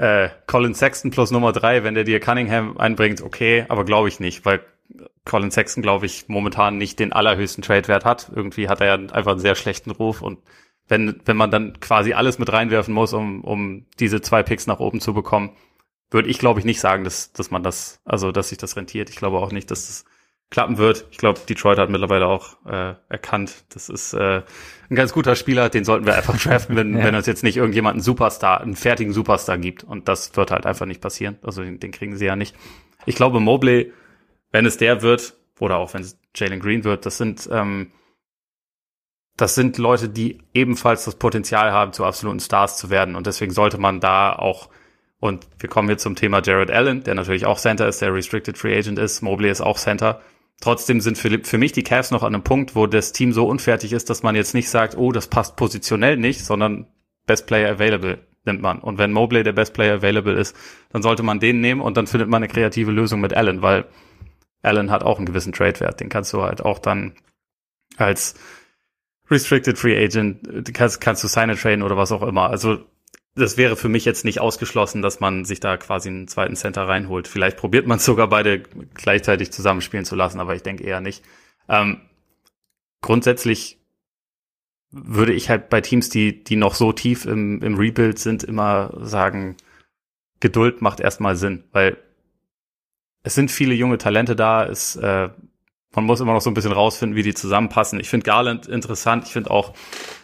äh, 0.03 0.31
Colin 0.49 0.75
Sexton 0.75 1.13
plus 1.13 1.31
Nummer 1.31 1.53
drei, 1.53 1.85
wenn 1.85 1.95
der 1.95 2.03
dir 2.03 2.19
Cunningham 2.19 2.77
einbringt, 2.77 3.23
okay, 3.23 3.67
aber 3.69 3.85
glaube 3.85 4.09
ich 4.09 4.19
nicht, 4.19 4.45
weil 4.45 4.61
Colin 5.25 5.53
Sexton, 5.53 5.81
glaube 5.81 6.07
ich, 6.07 6.29
momentan 6.29 6.77
nicht 6.77 6.99
den 6.99 7.13
allerhöchsten 7.13 7.63
Trade-Wert 7.63 8.05
hat. 8.05 8.31
Irgendwie 8.35 8.69
hat 8.69 8.81
er 8.81 8.87
ja 8.89 8.95
einfach 8.95 9.31
einen 9.31 9.41
sehr 9.41 9.55
schlechten 9.55 9.93
Ruf 9.93 10.21
und 10.21 10.41
wenn, 10.89 11.21
wenn 11.25 11.37
man 11.37 11.53
dann 11.53 11.79
quasi 11.79 12.15
alles 12.15 12.41
mit 12.41 12.53
reinwerfen 12.53 12.93
muss, 12.93 13.13
um, 13.13 13.45
um 13.45 13.87
diese 14.01 14.21
zwei 14.21 14.43
Picks 14.43 14.67
nach 14.67 14.81
oben 14.81 15.01
zu 15.01 15.15
bekommen, 15.15 15.57
würde 16.11 16.29
ich, 16.29 16.41
glaube 16.41 16.59
ich, 16.59 16.67
nicht 16.67 16.81
sagen, 16.81 17.05
dass, 17.05 17.33
dass 17.33 17.53
man 17.53 17.63
das, 17.63 18.01
also 18.05 18.33
dass 18.33 18.49
sich 18.49 18.59
das 18.59 18.77
rentiert. 18.77 19.09
Ich 19.09 19.17
glaube 19.17 19.39
auch 19.39 19.53
nicht, 19.53 19.71
dass 19.71 19.87
das 19.87 20.05
klappen 20.53 20.79
wird. 20.79 21.07
Ich 21.11 21.19
glaube, 21.19 21.41
Detroit 21.49 21.79
hat 21.79 21.91
mittlerweile 21.91 22.27
auch 22.29 22.57
äh, 22.67 22.95
erkannt, 23.09 23.65
das 23.71 23.89
ist 23.89 24.13
äh, 24.13 24.43
ein 24.91 24.95
ganz 24.95 25.13
guter 25.13 25.35
Spieler, 25.35 25.69
den 25.71 25.85
sollten 25.85 26.07
wir 26.07 26.15
einfach 26.15 26.39
draften, 26.43 26.77
wenn, 26.77 26.97
Ja. 26.97 27.05
wenn 27.05 27.15
uns 27.17 27.27
jetzt 27.27 27.43
nicht 27.43 27.57
irgendjemand 27.57 27.95
einen 27.95 28.03
Superstar, 28.03 28.61
einen 28.61 28.77
fertigen 28.77 29.13
Superstar 29.13 29.59
gibt. 29.59 29.83
Und 29.83 30.07
das 30.09 30.37
wird 30.37 30.51
halt 30.53 30.67
einfach 30.67 30.87
nicht 30.87 31.01
passieren. 31.01 31.39
Also 31.43 31.63
den, 31.65 31.81
den 31.81 31.91
kriegen 31.91 32.17
sie 32.17 32.27
ja 32.27 32.37
nicht. 32.37 32.55
Ich 33.07 33.17
glaube, 33.17 33.41
Mobley, 33.41 33.93
wenn 34.53 34.67
es 34.67 34.77
der 34.77 35.03
wird, 35.03 35.35
oder 35.59 35.79
auch 35.79 35.95
wenn 35.95 36.03
es 36.03 36.19
Jalen 36.37 36.61
Green 36.61 36.85
wird, 36.85 37.07
das 37.07 37.19
sind, 37.19 37.49
ähm, 37.51 37.91
das 39.37 39.55
sind 39.55 39.79
Leute, 39.79 40.09
die 40.09 40.39
ebenfalls 40.53 41.05
das 41.07 41.15
Potenzial 41.17 41.73
haben, 41.73 41.93
zu 41.93 42.05
absoluten 42.05 42.41
Stars 42.41 42.77
zu 42.77 42.91
werden. 42.91 43.17
Und 43.17 43.27
deswegen 43.27 43.53
sollte 43.53 43.79
man 43.79 44.01
da 44.01 44.33
auch, 44.35 44.69
und 45.19 45.47
wir 45.59 45.69
kommen 45.71 45.89
jetzt 45.89 46.03
zum 46.03 46.17
Thema 46.17 46.43
Jared 46.43 46.71
Allen, 46.71 47.03
der 47.05 47.15
natürlich 47.15 47.47
auch 47.47 47.59
Center 47.59 47.89
ist, 47.89 48.03
der 48.03 48.13
Restricted 48.13 48.59
Free 48.59 48.77
Agent 48.77 48.99
ist, 48.99 49.23
Mobley 49.23 49.51
ist 49.51 49.63
auch 49.63 49.79
Center. 49.79 50.21
Trotzdem 50.63 51.01
sind 51.01 51.19
für, 51.19 51.41
für 51.43 51.59
mich 51.59 51.73
die 51.73 51.83
Cavs 51.83 52.13
noch 52.13 52.23
an 52.23 52.35
einem 52.35 52.45
Punkt, 52.45 52.77
wo 52.77 52.87
das 52.87 53.13
Team 53.13 53.33
so 53.33 53.47
unfertig 53.49 53.93
ist, 53.93 54.09
dass 54.09 54.23
man 54.23 54.37
jetzt 54.37 54.55
nicht 54.55 54.71
sagt, 54.71 54.97
oh, 54.97 55.11
das 55.11 55.27
passt 55.27 55.57
positionell 55.57 56.17
nicht, 56.17 56.45
sondern 56.45 56.87
Best 57.27 57.49
Player 57.49 57.69
Available 57.69 58.25
nimmt 58.45 58.63
man. 58.63 58.79
Und 58.79 58.97
wenn 58.97 59.11
Mobley 59.11 59.43
der 59.43 59.55
Best 59.55 59.75
Player 59.75 59.97
Available 59.97 60.35
ist, 60.35 60.57
dann 60.91 61.03
sollte 61.03 61.25
man 61.25 61.41
den 61.41 61.61
nehmen 61.61 61.81
und 61.81 61.97
dann 61.97 62.07
findet 62.07 62.29
man 62.29 62.45
eine 62.45 62.53
kreative 62.53 62.93
Lösung 62.93 63.21
mit 63.21 63.35
Allen, 63.35 63.61
weil 63.61 63.87
Allen 64.63 64.93
hat 64.93 65.03
auch 65.03 65.17
einen 65.17 65.27
gewissen 65.27 65.53
Trade-Wert. 65.53 65.99
Den 65.99 66.09
kannst 66.09 66.33
du 66.33 66.43
halt 66.43 66.65
auch 66.65 66.79
dann 66.79 67.17
als 67.97 68.37
Restricted 69.29 69.77
Free 69.77 70.01
Agent, 70.01 70.73
kannst, 70.75 71.01
kannst 71.01 71.25
du 71.25 71.29
seine 71.29 71.57
traden 71.57 71.83
oder 71.83 71.97
was 71.97 72.13
auch 72.13 72.23
immer. 72.23 72.51
Also 72.51 72.85
das 73.35 73.57
wäre 73.57 73.77
für 73.77 73.89
mich 73.89 74.05
jetzt 74.05 74.25
nicht 74.25 74.41
ausgeschlossen, 74.41 75.01
dass 75.01 75.21
man 75.21 75.45
sich 75.45 75.61
da 75.61 75.77
quasi 75.77 76.09
einen 76.09 76.29
zweiten 76.29 76.57
Center 76.57 76.87
reinholt. 76.87 77.29
Vielleicht 77.29 77.57
probiert 77.57 77.87
man 77.87 77.99
sogar 78.01 78.29
beide 78.29 78.61
gleichzeitig 78.95 79.53
zusammenspielen 79.53 80.05
zu 80.05 80.17
lassen, 80.17 80.41
aber 80.41 80.55
ich 80.55 80.63
denke 80.63 80.85
eher 80.85 81.01
nicht. 81.01 81.25
Ähm, 81.69 82.01
grundsätzlich 83.01 83.79
würde 84.91 85.33
ich 85.33 85.49
halt 85.49 85.71
bei 85.71 85.81
Teams, 85.81 86.11
die, 86.11 86.45
die 86.45 86.57
noch 86.57 86.75
so 86.75 86.93
tief 86.93 87.25
im, 87.25 87.63
im 87.63 87.77
Rebuild 87.77 88.19
sind, 88.19 88.45
immer 88.45 88.93
sagen, 89.01 89.57
Geduld 90.41 90.83
macht 90.83 91.01
erstmal 91.01 91.37
Sinn, 91.37 91.65
weil 91.73 91.97
es 93.23 93.35
sind 93.35 93.51
viele 93.51 93.75
junge 93.75 93.97
Talente 93.97 94.37
da, 94.37 94.67
es, 94.67 94.97
äh, 94.97 95.31
man 95.95 96.05
muss 96.05 96.21
immer 96.21 96.35
noch 96.35 96.41
so 96.41 96.51
ein 96.51 96.55
bisschen 96.55 96.73
rausfinden, 96.73 97.17
wie 97.17 97.23
die 97.23 97.35
zusammenpassen. 97.35 98.01
Ich 98.01 98.09
finde 98.09 98.25
Garland 98.25 98.67
interessant, 98.67 99.25
ich 99.27 99.33
finde 99.33 99.51
auch 99.51 99.73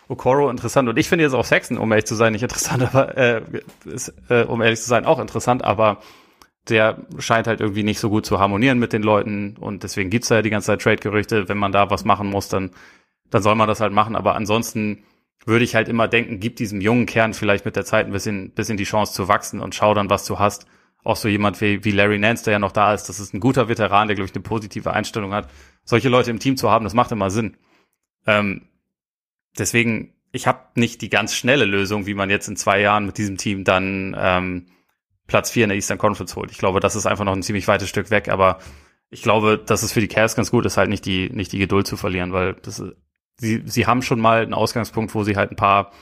Okoro 0.09 0.51
interessant 0.51 0.89
und 0.89 0.99
ich 0.99 1.09
finde 1.09 1.25
jetzt 1.25 1.35
auch 1.35 1.45
Saxon, 1.45 1.79
um 1.79 1.93
ehrlich 1.93 2.07
zu 2.07 2.15
sein, 2.15 2.33
nicht 2.33 2.43
interessant, 2.43 2.83
aber 2.95 3.17
äh, 3.17 3.43
ist, 3.85 4.15
äh, 4.29 4.45
um 4.45 4.63
ehrlich 4.63 4.81
zu 4.81 4.89
sein, 4.89 5.05
auch 5.05 5.19
interessant, 5.19 5.65
aber 5.65 5.99
der 6.69 6.99
scheint 7.19 7.47
halt 7.47 7.61
irgendwie 7.61 7.83
nicht 7.83 8.01
so 8.01 8.11
gut 8.11 8.27
zu 8.27 8.39
harmonieren 8.39 8.79
mit 8.79 8.93
den 8.93 9.03
Leuten 9.03 9.57
und 9.59 9.83
deswegen 9.83 10.11
gibt's 10.11 10.29
da 10.29 10.37
ja 10.37 10.43
die 10.43 10.51
ganze 10.51 10.67
Zeit 10.67 10.83
Trade-Gerüchte. 10.83 11.49
Wenn 11.49 11.57
man 11.57 11.73
da 11.73 11.91
was 11.91 12.05
machen 12.05 12.29
muss, 12.29 12.49
dann 12.49 12.73
dann 13.31 13.43
soll 13.43 13.55
man 13.55 13.69
das 13.69 13.81
halt 13.81 13.93
machen. 13.93 14.17
Aber 14.17 14.35
ansonsten 14.35 15.05
würde 15.45 15.65
ich 15.65 15.75
halt 15.75 15.89
immer 15.89 16.09
denken, 16.09 16.41
gib 16.41 16.57
diesem 16.57 16.81
jungen 16.81 17.07
Kern 17.07 17.35
vielleicht 17.35 17.65
mit 17.65 17.77
der 17.77 17.85
Zeit 17.85 18.07
ein 18.07 18.13
bisschen, 18.13 18.51
bisschen 18.51 18.77
die 18.77 18.85
Chance 18.85 19.13
zu 19.13 19.29
wachsen 19.29 19.61
und 19.61 19.75
schau 19.75 19.95
dann, 19.95 20.11
was 20.11 20.25
du 20.25 20.39
hast. 20.39 20.67
Auch 21.05 21.17
so 21.17 21.29
jemand 21.29 21.61
wie, 21.61 21.85
wie 21.85 21.93
Larry 21.93 22.19
Nance, 22.19 22.45
der 22.45 22.55
ja 22.55 22.59
noch 22.59 22.73
da 22.73 22.93
ist, 22.93 23.05
das 23.05 23.21
ist 23.21 23.33
ein 23.33 23.41
guter 23.41 23.69
Veteran, 23.69 24.09
der, 24.09 24.15
glaube 24.17 24.29
ich, 24.29 24.35
eine 24.35 24.43
positive 24.43 24.93
Einstellung 24.93 25.33
hat. 25.33 25.49
Solche 25.85 26.09
Leute 26.09 26.31
im 26.31 26.39
Team 26.39 26.57
zu 26.57 26.71
haben, 26.71 26.85
das 26.85 26.93
macht 26.93 27.13
immer 27.13 27.31
Sinn. 27.31 27.57
Ähm, 28.27 28.68
deswegen, 29.59 30.15
ich 30.33 30.47
habe 30.47 30.61
nicht 30.75 31.01
die 31.03 31.11
ganz 31.11 31.35
schnelle 31.35 31.65
Lösung, 31.65 32.07
wie 32.07 32.15
man 32.15 32.31
jetzt 32.31 32.49
in 32.49 32.57
zwei 32.57 32.81
Jahren 32.81 33.07
mit 33.07 33.19
diesem 33.19 33.37
Team 33.37 33.65
dann 33.65 34.17
ähm, 34.19 34.67
Platz 35.27 35.51
vier 35.51 35.65
in 35.65 35.71
der 35.71 35.77
Eastern 35.77 35.99
Conference 35.99 36.37
holt. 36.37 36.51
Ich 36.51 36.59
glaube, 36.59 36.81
das 36.81 36.97
ist 36.97 37.07
einfach 37.07 37.25
noch 37.25 37.35
ein 37.35 37.43
ziemlich 37.43 37.69
weites 37.69 37.89
Stück 37.89 38.11
weg, 38.11 38.29
aber 38.29 38.59
ich 39.11 39.23
glaube, 39.23 39.59
dass 39.59 39.83
es 39.83 39.93
für 39.93 40.01
die 40.01 40.09
Cavs 40.09 40.37
ganz 40.37 40.51
gut 40.51 40.67
ist, 40.67 40.77
halt 40.77 40.91
nicht 40.91 41.05
die, 41.07 41.31
nicht 41.31 41.53
die 41.53 41.59
Geduld 41.59 41.87
zu 41.87 41.97
verlieren, 41.97 42.33
weil 42.33 42.55
das 42.55 42.83
sie, 43.39 43.63
sie 43.65 43.87
haben 43.87 44.03
schon 44.03 44.21
mal 44.21 44.43
einen 44.43 44.55
Ausgangspunkt, 44.55 45.15
wo 45.15 45.25
sie 45.25 45.37
halt 45.37 45.51
ein 45.51 45.57
paar, 45.57 45.93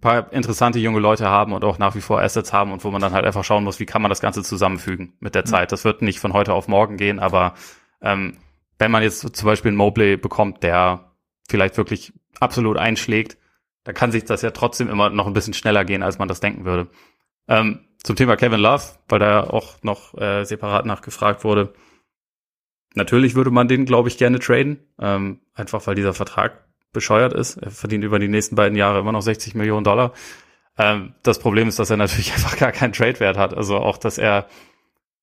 paar 0.00 0.32
interessante 0.32 0.78
junge 0.78 1.00
Leute 1.00 1.28
haben 1.28 1.52
und 1.52 1.64
auch 1.64 1.78
nach 1.78 1.94
wie 1.94 2.00
vor 2.00 2.20
Assets 2.20 2.52
haben 2.52 2.72
und 2.72 2.84
wo 2.84 2.90
man 2.90 3.00
dann 3.00 3.12
halt 3.12 3.24
einfach 3.24 3.44
schauen 3.44 3.64
muss, 3.64 3.80
wie 3.80 3.86
kann 3.86 4.02
man 4.02 4.10
das 4.10 4.20
Ganze 4.20 4.42
zusammenfügen 4.42 5.14
mit 5.20 5.34
der 5.34 5.42
mhm. 5.42 5.46
Zeit. 5.46 5.72
Das 5.72 5.84
wird 5.84 6.02
nicht 6.02 6.20
von 6.20 6.32
heute 6.32 6.52
auf 6.52 6.68
morgen 6.68 6.96
gehen, 6.96 7.18
aber 7.18 7.54
ähm, 8.02 8.36
wenn 8.78 8.90
man 8.90 9.02
jetzt 9.02 9.36
zum 9.36 9.46
Beispiel 9.46 9.70
einen 9.70 9.76
Mobley 9.76 10.16
bekommt, 10.16 10.62
der 10.62 11.12
vielleicht 11.48 11.76
wirklich 11.76 12.12
absolut 12.38 12.76
einschlägt, 12.76 13.38
dann 13.84 13.94
kann 13.94 14.12
sich 14.12 14.24
das 14.24 14.42
ja 14.42 14.50
trotzdem 14.50 14.88
immer 14.88 15.10
noch 15.10 15.26
ein 15.26 15.32
bisschen 15.32 15.54
schneller 15.54 15.84
gehen, 15.84 16.02
als 16.02 16.18
man 16.18 16.28
das 16.28 16.40
denken 16.40 16.64
würde. 16.64 16.88
Ähm, 17.48 17.80
zum 18.02 18.16
Thema 18.16 18.36
Kevin 18.36 18.60
Love, 18.60 18.82
weil 19.08 19.18
da 19.18 19.42
auch 19.42 19.82
noch 19.82 20.16
äh, 20.18 20.44
separat 20.44 20.86
nachgefragt 20.86 21.44
wurde. 21.44 21.72
Natürlich 22.94 23.34
würde 23.34 23.50
man 23.50 23.68
den, 23.68 23.84
glaube 23.84 24.08
ich, 24.08 24.18
gerne 24.18 24.38
traden, 24.38 24.80
ähm, 24.98 25.40
einfach 25.54 25.86
weil 25.86 25.94
dieser 25.94 26.14
Vertrag 26.14 26.64
bescheuert 26.92 27.32
ist. 27.32 27.56
Er 27.56 27.70
verdient 27.70 28.04
über 28.04 28.18
die 28.18 28.28
nächsten 28.28 28.56
beiden 28.56 28.76
Jahre 28.76 29.00
immer 29.00 29.12
noch 29.12 29.22
60 29.22 29.54
Millionen 29.54 29.84
Dollar. 29.84 30.12
Ähm, 30.76 31.14
das 31.22 31.38
Problem 31.38 31.68
ist, 31.68 31.78
dass 31.78 31.90
er 31.90 31.96
natürlich 31.96 32.32
einfach 32.34 32.56
gar 32.56 32.72
keinen 32.72 32.92
Trade-Wert 32.92 33.36
hat. 33.36 33.54
Also 33.54 33.76
auch, 33.76 33.96
dass 33.96 34.18
er 34.18 34.46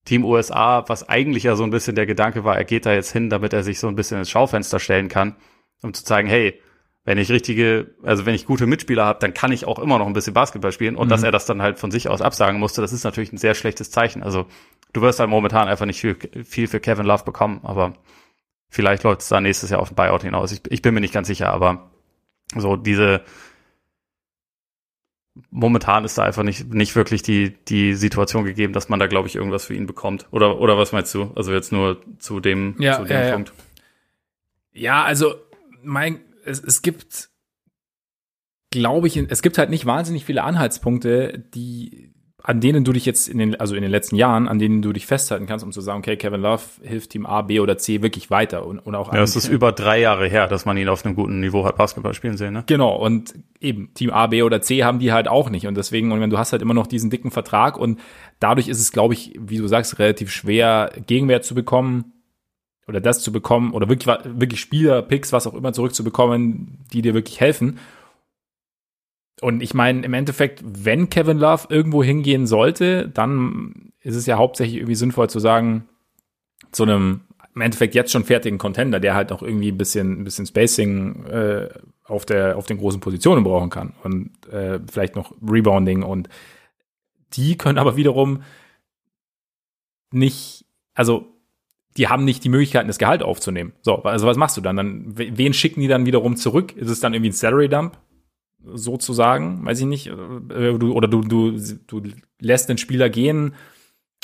Team 0.06 0.24
USA, 0.24 0.88
was 0.88 1.08
eigentlich 1.10 1.44
ja 1.44 1.56
so 1.56 1.64
ein 1.64 1.70
bisschen 1.72 1.96
der 1.96 2.06
Gedanke 2.06 2.46
war, 2.46 2.56
er 2.56 2.64
geht 2.64 2.86
da 2.86 2.94
jetzt 2.94 3.12
hin, 3.12 3.30
damit 3.30 3.52
er 3.52 3.64
sich 3.64 3.80
so 3.80 3.88
ein 3.88 3.96
bisschen 3.96 4.20
ins 4.20 4.30
Schaufenster 4.30 4.80
stellen 4.80 5.10
kann, 5.10 5.36
um 5.82 5.94
zu 5.94 6.06
zeigen, 6.06 6.30
hey, 6.30 6.62
wenn 7.08 7.18
ich 7.18 7.32
richtige, 7.32 7.96
also 8.04 8.26
wenn 8.26 8.36
ich 8.36 8.46
gute 8.46 8.68
Mitspieler 8.68 9.06
habe, 9.06 9.20
dann 9.20 9.34
kann 9.34 9.52
ich 9.52 9.66
auch 9.66 9.80
immer 9.80 9.98
noch 9.98 10.08
ein 10.08 10.14
bisschen 10.14 10.34
Basketball 10.34 10.74
spielen. 10.74 10.96
Und 10.96 11.08
mhm. 11.08 11.10
dass 11.10 11.24
er 11.24 11.32
das 11.32 11.46
dann 11.46 11.62
halt 11.62 11.80
von 11.80 11.90
sich 11.90 12.10
aus 12.10 12.22
absagen 12.22 12.60
musste, 12.60 12.82
das 12.82 12.92
ist 12.92 13.04
natürlich 13.04 13.32
ein 13.32 13.38
sehr 13.38 13.56
schlechtes 13.56 13.90
Zeichen. 13.90 14.22
Also 14.22 14.46
du 14.94 15.02
wirst 15.02 15.20
halt 15.20 15.30
momentan 15.30 15.68
einfach 15.68 15.86
nicht 15.86 16.02
viel, 16.02 16.18
viel 16.44 16.68
für 16.68 16.80
Kevin 16.80 17.06
Love 17.06 17.24
bekommen, 17.24 17.62
aber 17.64 17.94
Vielleicht 18.70 19.04
läuft 19.04 19.22
es 19.22 19.30
da 19.30 19.40
nächstes 19.40 19.70
Jahr 19.70 19.80
auf 19.80 19.92
ein 19.92 19.96
Buyout 19.96 20.24
hinaus. 20.24 20.52
Ich, 20.52 20.62
ich 20.70 20.82
bin 20.82 20.94
mir 20.94 21.00
nicht 21.00 21.14
ganz 21.14 21.28
sicher, 21.28 21.50
aber 21.50 21.90
so 22.56 22.76
diese 22.76 23.22
momentan 25.52 26.04
ist 26.04 26.18
da 26.18 26.24
einfach 26.24 26.44
nicht, 26.44 26.74
nicht 26.74 26.96
wirklich 26.96 27.22
die, 27.22 27.56
die 27.66 27.94
Situation 27.94 28.44
gegeben, 28.44 28.74
dass 28.74 28.90
man 28.90 29.00
da, 29.00 29.08
glaube 29.08 29.28
ich, 29.28 29.36
irgendwas 29.36 29.66
für 29.66 29.76
ihn 29.76 29.86
bekommt. 29.86 30.28
Oder, 30.32 30.60
oder 30.60 30.78
was 30.78 30.92
meinst 30.92 31.14
du? 31.14 31.32
Also 31.36 31.54
jetzt 31.54 31.72
nur 31.72 32.02
zu 32.18 32.40
dem, 32.40 32.76
ja, 32.80 32.98
zu 32.98 33.06
dem 33.06 33.22
ja, 33.22 33.32
Punkt. 33.34 33.54
Ja. 34.74 34.82
ja, 34.82 35.04
also 35.04 35.36
mein, 35.84 36.20
es, 36.48 36.60
es 36.64 36.82
gibt, 36.82 37.30
glaube 38.72 39.08
ich, 39.08 39.18
es 39.18 39.42
gibt 39.42 39.58
halt 39.58 39.70
nicht 39.70 39.86
wahnsinnig 39.86 40.26
viele 40.26 40.44
Anhaltspunkte, 40.44 41.46
die 41.54 42.14
an 42.44 42.62
denen 42.62 42.86
du 42.86 42.94
dich 42.94 43.06
jetzt 43.06 43.28
in 43.28 43.40
den, 43.40 43.60
also 43.60 43.76
in 43.76 43.82
den 43.82 43.92
letzten 43.92 44.16
Jahren, 44.16 44.48
an 44.48 44.58
denen 44.58 44.82
du 44.82 44.94
dich 44.94 45.06
festhalten 45.06 45.48
kannst, 45.48 45.66
um 45.66 45.74
zu 45.74 45.82
sagen, 45.82 46.00
okay, 46.00 46.16
Kevin 46.16 46.42
Love 46.42 46.62
hilft 46.82 47.10
Team 47.10 47.26
A, 47.26 47.42
B 47.42 47.60
oder 47.60 47.78
C 47.78 48.02
wirklich 48.02 48.30
weiter 48.30 48.66
und, 48.66 48.80
und 48.80 48.96
auch. 48.96 49.12
Ja, 49.12 49.22
es 49.22 49.36
ist 49.36 49.50
über 49.50 49.74
drei 49.74 50.00
Jahre 50.00 50.30
her, 50.30 50.48
dass 50.48 50.64
man 50.64 50.78
ihn 50.78 50.88
auf 50.88 51.04
einem 51.04 51.16
guten 51.16 51.42
Niveau 51.42 51.66
hat 51.66 51.76
Basketball 51.76 52.14
spielen 52.14 52.38
sehen, 52.38 52.54
ne? 52.54 52.64
Genau. 52.68 52.96
Und 52.96 53.34
eben 53.60 53.94
Team 53.96 54.12
A, 54.12 54.28
B 54.28 54.44
oder 54.44 54.62
C 54.62 54.86
haben 54.86 55.00
die 55.00 55.12
halt 55.12 55.28
auch 55.28 55.50
nicht. 55.50 55.68
Und 55.68 55.76
deswegen, 55.76 56.12
und 56.14 56.22
wenn 56.22 56.30
du 56.30 56.38
hast 56.38 56.54
halt 56.54 56.62
immer 56.62 56.74
noch 56.74 56.88
diesen 56.88 57.10
dicken 57.10 57.32
Vertrag 57.32 57.78
und 57.78 58.00
dadurch 58.40 58.70
ist 58.70 58.80
es, 58.80 58.94
glaube 58.94 59.14
ich, 59.14 59.34
wie 59.38 59.58
du 59.58 59.68
sagst, 59.68 60.00
relativ 60.00 60.32
schwer, 60.32 60.92
Gegenwert 61.06 61.44
zu 61.44 61.54
bekommen 61.54 62.14
oder 62.88 63.02
das 63.02 63.22
zu 63.22 63.32
bekommen 63.32 63.74
oder 63.74 63.90
wirklich, 63.90 64.08
wirklich 64.08 64.62
Spieler, 64.62 65.02
Picks, 65.02 65.34
was 65.34 65.48
auch 65.48 65.54
immer 65.54 65.74
zurückzubekommen, 65.74 66.80
die 66.94 67.02
dir 67.02 67.14
wirklich 67.14 67.40
helfen. 67.40 67.80
Und 69.42 69.62
ich 69.62 69.74
meine, 69.74 70.04
im 70.04 70.14
Endeffekt, 70.14 70.64
wenn 70.66 71.10
Kevin 71.10 71.38
Love 71.38 71.68
irgendwo 71.70 72.04
hingehen 72.04 72.48
sollte, 72.48 73.10
dann 73.10 73.92
ist 74.02 74.16
es 74.16 74.26
ja 74.26 74.38
hauptsächlich 74.38 74.78
irgendwie 74.78 74.96
sinnvoll 74.96 75.30
zu 75.30 75.40
sagen, 75.40 75.88
zu 76.72 76.84
einem 76.84 77.22
im 77.54 77.62
Endeffekt 77.62 77.96
jetzt 77.96 78.12
schon 78.12 78.24
fertigen 78.24 78.60
Contender, 78.60 79.00
der 79.00 79.16
halt 79.16 79.32
auch 79.32 79.42
irgendwie 79.42 79.72
ein 79.72 79.80
bisschen, 79.80 80.22
ein 80.22 80.24
bisschen 80.24 80.46
Spacing 80.46 81.26
äh, 81.26 81.70
auf, 82.04 82.24
der, 82.24 82.56
auf 82.56 82.68
den 82.68 82.78
großen 82.78 83.00
Positionen 83.00 83.44
brauchen 83.44 83.72
kann 83.72 83.94
und 84.04 84.32
äh, 84.52 84.80
vielleicht 84.92 85.16
noch 85.16 85.34
Rebounding 85.42 86.04
und 86.04 86.30
die 87.34 87.58
können 87.58 87.80
aber 87.80 87.98
wiederum 87.98 88.44
nicht, 90.12 90.66
also 90.94 91.37
die 91.98 92.08
haben 92.08 92.24
nicht 92.24 92.44
die 92.44 92.50
Möglichkeiten, 92.50 92.88
das 92.88 93.00
Gehalt 93.00 93.24
aufzunehmen. 93.24 93.74
So, 93.82 94.04
also 94.04 94.28
was 94.28 94.38
machst 94.38 94.56
du 94.58 94.62
dann? 94.62 94.76
Dann 94.78 95.04
wen 95.16 95.54
schicken 95.54 95.82
die 95.82 95.88
dann 95.88 96.06
wiederum 96.06 96.36
zurück? 96.36 96.76
Ist 96.76 96.90
es 96.90 97.00
dann 97.00 97.14
irgendwie 97.14 97.30
ein 97.30 97.34
Salary 97.34 97.70
Dump? 97.70 97.98
sozusagen, 98.74 99.66
weiß 99.66 99.80
ich 99.80 99.86
nicht, 99.86 100.08
äh, 100.08 100.12
du, 100.78 100.94
oder 100.94 101.08
du, 101.08 101.22
du, 101.22 101.52
du 101.88 102.02
lässt 102.40 102.70
den 102.70 102.78
Spieler 102.78 103.10
gehen, 103.10 103.54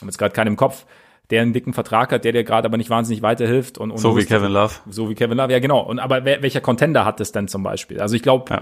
habe 0.01 0.09
jetzt 0.09 0.17
gerade 0.17 0.34
keinen 0.34 0.47
im 0.47 0.55
Kopf, 0.55 0.86
der 1.30 1.41
einen 1.41 1.53
dicken 1.53 1.74
Vertrag 1.74 2.11
hat, 2.11 2.26
der 2.26 2.34
dir 2.34 2.43
gerade 2.43 2.67
aber 2.67 2.78
nicht 2.78 2.89
wahnsinnig 2.89 3.21
weiterhilft. 3.21 3.78
Und, 3.78 3.91
und 3.91 3.97
so 3.97 4.17
wie 4.17 4.26
Kevin 4.26 4.51
Love. 4.51 4.74
So 4.89 5.09
wie 5.09 5.15
Kevin 5.15 5.38
Love, 5.38 5.51
ja 5.51 5.59
genau. 5.59 5.80
Und 5.80 5.99
aber 5.99 6.26
wer, 6.26 6.43
welcher 6.43 6.59
Contender 6.59 7.05
hat 7.05 7.19
das 7.19 7.32
denn 7.32 7.47
zum 7.47 7.63
Beispiel? 7.63 8.01
Also 8.01 8.15
ich 8.15 8.21
glaube, 8.21 8.53
ja. 8.53 8.61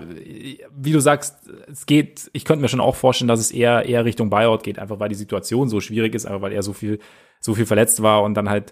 wie 0.78 0.92
du 0.92 1.00
sagst, 1.00 1.50
es 1.70 1.88
geht, 1.88 2.30
ich 2.34 2.46
könnte 2.46 2.62
mir 2.62 2.68
schon 2.68 2.80
auch 2.80 2.96
vorstellen, 2.96 3.28
dass 3.28 3.40
es 3.40 3.52
eher 3.52 3.86
eher 3.86 4.06
Richtung 4.06 4.30
Buyout 4.30 4.64
geht, 4.64 4.78
einfach 4.78 5.00
weil 5.00 5.10
die 5.10 5.16
Situation 5.16 5.70
so 5.70 5.82
schwierig 5.82 6.14
ist, 6.14 6.26
einfach 6.26 6.42
weil 6.42 6.54
er 6.54 6.62
so 6.62 6.74
viel 6.74 7.00
so 7.40 7.56
viel 7.56 7.66
verletzt 7.66 8.04
war 8.04 8.22
und 8.22 8.36
dann 8.36 8.50
halt 8.50 8.72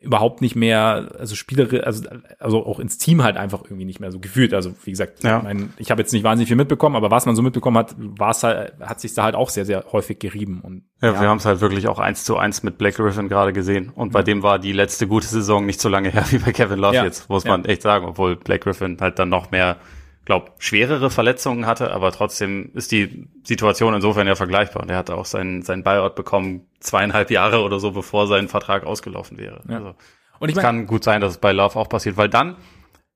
überhaupt 0.00 0.40
nicht 0.40 0.56
mehr, 0.56 1.10
also 1.18 1.34
Spielere, 1.34 1.86
also, 1.86 2.04
also 2.38 2.66
auch 2.66 2.80
ins 2.80 2.98
Team 2.98 3.22
halt 3.22 3.36
einfach 3.36 3.62
irgendwie 3.64 3.84
nicht 3.84 4.00
mehr 4.00 4.10
so 4.10 4.18
gefühlt. 4.18 4.52
Also 4.52 4.74
wie 4.84 4.90
gesagt, 4.90 5.22
ja. 5.22 5.38
ich, 5.38 5.44
mein, 5.44 5.72
ich 5.76 5.90
habe 5.90 6.02
jetzt 6.02 6.12
nicht 6.12 6.24
wahnsinnig 6.24 6.48
viel 6.48 6.56
mitbekommen, 6.56 6.96
aber 6.96 7.10
was 7.10 7.24
man 7.24 7.36
so 7.36 7.42
mitbekommen 7.42 7.78
hat, 7.78 7.94
war 7.96 8.30
es 8.30 8.42
halt, 8.42 8.74
hat 8.80 9.00
sich 9.00 9.14
da 9.14 9.22
halt 9.22 9.34
auch 9.34 9.48
sehr, 9.48 9.64
sehr 9.64 9.84
häufig 9.92 10.18
gerieben. 10.18 10.60
Und, 10.60 10.84
ja, 11.00 11.12
ja. 11.12 11.20
wir 11.20 11.28
haben 11.28 11.38
es 11.38 11.46
halt 11.46 11.60
wirklich 11.60 11.86
auch 11.86 12.00
eins 12.00 12.24
zu 12.24 12.36
eins 12.36 12.62
mit 12.62 12.78
Black 12.78 12.96
Griffin 12.96 13.28
gerade 13.28 13.52
gesehen. 13.52 13.90
Und 13.94 14.12
bei 14.12 14.20
mhm. 14.20 14.26
dem 14.26 14.42
war 14.42 14.58
die 14.58 14.72
letzte 14.72 15.06
gute 15.06 15.26
Saison 15.26 15.64
nicht 15.64 15.80
so 15.80 15.88
lange 15.88 16.10
her 16.10 16.24
wie 16.30 16.38
bei 16.38 16.52
Kevin 16.52 16.80
Love 16.80 16.96
ja. 16.96 17.04
jetzt, 17.04 17.28
muss 17.28 17.44
man 17.44 17.64
echt 17.64 17.82
sagen, 17.82 18.04
obwohl 18.06 18.36
Black 18.36 18.62
Griffin 18.62 18.96
halt 19.00 19.18
dann 19.18 19.28
noch 19.28 19.50
mehr 19.50 19.76
glaube, 20.24 20.52
schwerere 20.58 21.10
Verletzungen 21.10 21.66
hatte, 21.66 21.92
aber 21.92 22.12
trotzdem 22.12 22.70
ist 22.74 22.92
die 22.92 23.28
Situation 23.44 23.94
insofern 23.94 24.26
ja 24.26 24.34
vergleichbar. 24.34 24.82
Und 24.82 24.90
er 24.90 24.96
hatte 24.96 25.16
auch 25.16 25.24
seinen, 25.24 25.62
seinen 25.62 25.82
Buyout 25.82 26.14
bekommen, 26.14 26.66
zweieinhalb 26.80 27.30
Jahre 27.30 27.62
oder 27.62 27.80
so, 27.80 27.90
bevor 27.90 28.26
sein 28.26 28.48
Vertrag 28.48 28.84
ausgelaufen 28.84 29.38
wäre. 29.38 29.62
Ja. 29.68 29.76
Also, 29.76 29.94
und 30.38 30.48
ich 30.48 30.56
mein, 30.56 30.64
es 30.64 30.66
kann 30.66 30.86
gut 30.86 31.04
sein, 31.04 31.20
dass 31.20 31.32
es 31.32 31.38
bei 31.38 31.52
Love 31.52 31.78
auch 31.78 31.88
passiert, 31.88 32.16
weil 32.16 32.28
dann, 32.28 32.56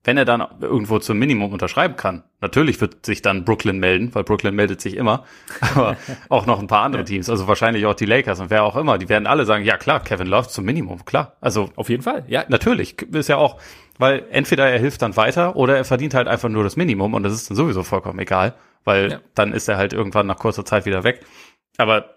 wenn 0.05 0.17
er 0.17 0.25
dann 0.25 0.47
irgendwo 0.61 1.01
zum 1.01 1.19
Minimum 1.19 1.53
unterschreiben 1.53 1.97
kann, 1.97 2.23
natürlich 2.41 2.81
wird 2.81 3.05
sich 3.05 3.23
dann 3.23 3.45
Brooklyn 3.45 3.79
melden, 3.79 4.15
weil 4.15 4.23
Brooklyn 4.23 4.55
meldet 4.55 4.81
sich 4.81 4.97
immer, 4.97 5.25
aber 5.61 5.97
auch 6.29 6.47
noch 6.47 6.61
ein 6.61 6.69
paar 6.69 6.83
andere 6.83 7.05
Teams, 7.05 7.29
also 7.29 7.49
wahrscheinlich 7.49 7.87
auch 7.87 7.95
die 7.95 8.07
Lakers 8.07 8.39
und 8.39 8.51
wer 8.51 8.63
auch 8.63 8.77
immer, 8.77 8.99
die 8.99 9.09
werden 9.09 9.27
alle 9.27 9.45
sagen, 9.45 9.65
ja 9.65 9.77
klar, 9.77 10.01
Kevin 10.01 10.29
Love 10.29 10.49
zum 10.49 10.65
Minimum, 10.65 11.05
klar. 11.05 11.37
Also 11.41 11.71
auf 11.75 11.89
jeden 11.89 12.05
Fall, 12.05 12.25
ja. 12.29 12.45
Natürlich, 12.49 13.03
ist 13.03 13.29
ja 13.29 13.37
auch, 13.37 13.61
weil 13.99 14.25
entweder 14.31 14.69
er 14.69 14.79
hilft 14.79 15.03
dann 15.03 15.17
weiter 15.17 15.57
oder 15.57 15.77
er 15.77 15.85
verdient 15.85 16.15
halt 16.15 16.29
einfach 16.29 16.49
nur 16.49 16.65
das 16.65 16.77
Minimum 16.77 17.15
und 17.15 17.23
das 17.23 17.33
ist 17.33 17.51
dann 17.51 17.57
sowieso 17.57 17.83
vollkommen 17.83 18.19
egal, 18.19 18.55
weil 18.85 19.11
ja. 19.13 19.21
dann 19.35 19.53
ist 19.53 19.69
er 19.69 19.77
halt 19.77 19.93
irgendwann 19.93 20.27
nach 20.27 20.39
kurzer 20.39 20.65
Zeit 20.65 20.87
wieder 20.87 21.05
weg. 21.05 21.25
Aber 21.79 22.17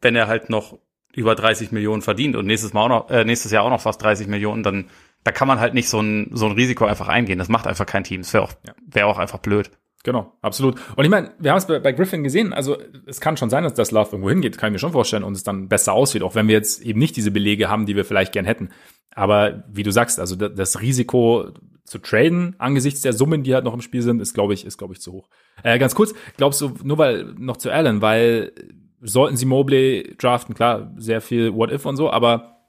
wenn 0.00 0.16
er 0.16 0.26
halt 0.26 0.50
noch 0.50 0.78
über 1.14 1.34
30 1.34 1.72
Millionen 1.72 2.02
verdient 2.02 2.36
und 2.36 2.46
nächstes 2.46 2.72
Mal 2.72 2.82
auch 2.82 2.88
noch, 2.88 3.10
äh, 3.10 3.24
nächstes 3.24 3.52
Jahr 3.52 3.64
auch 3.64 3.70
noch 3.70 3.80
fast 3.80 4.02
30 4.02 4.26
Millionen, 4.26 4.62
dann 4.62 4.88
da 5.24 5.30
kann 5.30 5.48
man 5.48 5.60
halt 5.60 5.74
nicht 5.74 5.88
so 5.88 6.00
ein, 6.00 6.30
so 6.32 6.46
ein 6.46 6.52
Risiko 6.52 6.84
einfach 6.84 7.08
eingehen. 7.08 7.38
Das 7.38 7.48
macht 7.48 7.66
einfach 7.66 7.86
kein 7.86 8.04
Team. 8.04 8.22
Das 8.22 8.34
wäre 8.34 8.42
auch, 8.42 8.52
wäre 8.86 9.06
auch 9.06 9.18
einfach 9.18 9.38
blöd. 9.38 9.70
Genau, 10.04 10.32
absolut. 10.42 10.80
Und 10.96 11.04
ich 11.04 11.10
meine, 11.10 11.32
wir 11.38 11.52
haben 11.52 11.58
es 11.58 11.66
bei, 11.66 11.78
bei, 11.78 11.92
Griffin 11.92 12.24
gesehen, 12.24 12.52
also 12.52 12.76
es 13.06 13.20
kann 13.20 13.36
schon 13.36 13.50
sein, 13.50 13.62
dass 13.62 13.74
das 13.74 13.92
Love 13.92 14.10
irgendwo 14.12 14.30
hingeht, 14.30 14.58
kann 14.58 14.68
ich 14.68 14.72
mir 14.72 14.78
schon 14.80 14.92
vorstellen, 14.92 15.22
und 15.22 15.34
es 15.34 15.44
dann 15.44 15.68
besser 15.68 15.92
aussieht, 15.92 16.22
auch 16.22 16.34
wenn 16.34 16.48
wir 16.48 16.54
jetzt 16.54 16.82
eben 16.82 16.98
nicht 16.98 17.16
diese 17.16 17.30
Belege 17.30 17.68
haben, 17.68 17.86
die 17.86 17.94
wir 17.94 18.04
vielleicht 18.04 18.32
gern 18.32 18.44
hätten. 18.44 18.70
Aber 19.14 19.64
wie 19.68 19.84
du 19.84 19.92
sagst, 19.92 20.18
also 20.18 20.34
das 20.34 20.80
Risiko 20.80 21.50
zu 21.84 21.98
traden 21.98 22.56
angesichts 22.58 23.02
der 23.02 23.12
Summen, 23.12 23.42
die 23.44 23.54
halt 23.54 23.64
noch 23.64 23.74
im 23.74 23.80
Spiel 23.80 24.02
sind, 24.02 24.20
ist, 24.20 24.34
glaube 24.34 24.54
ich, 24.54 24.64
ist, 24.64 24.78
glaube 24.78 24.94
ich, 24.94 25.00
zu 25.00 25.12
hoch. 25.12 25.28
Äh, 25.62 25.78
ganz 25.78 25.94
kurz, 25.94 26.14
glaubst 26.36 26.60
du, 26.60 26.74
nur 26.82 26.98
weil, 26.98 27.34
noch 27.38 27.58
zu 27.58 27.70
Allen, 27.70 28.00
weil 28.00 28.52
sollten 29.00 29.36
sie 29.36 29.46
Mobley 29.46 30.16
draften, 30.18 30.54
klar, 30.54 30.92
sehr 30.96 31.20
viel 31.20 31.54
What 31.54 31.70
If 31.70 31.86
und 31.86 31.96
so, 31.96 32.10
aber 32.10 32.61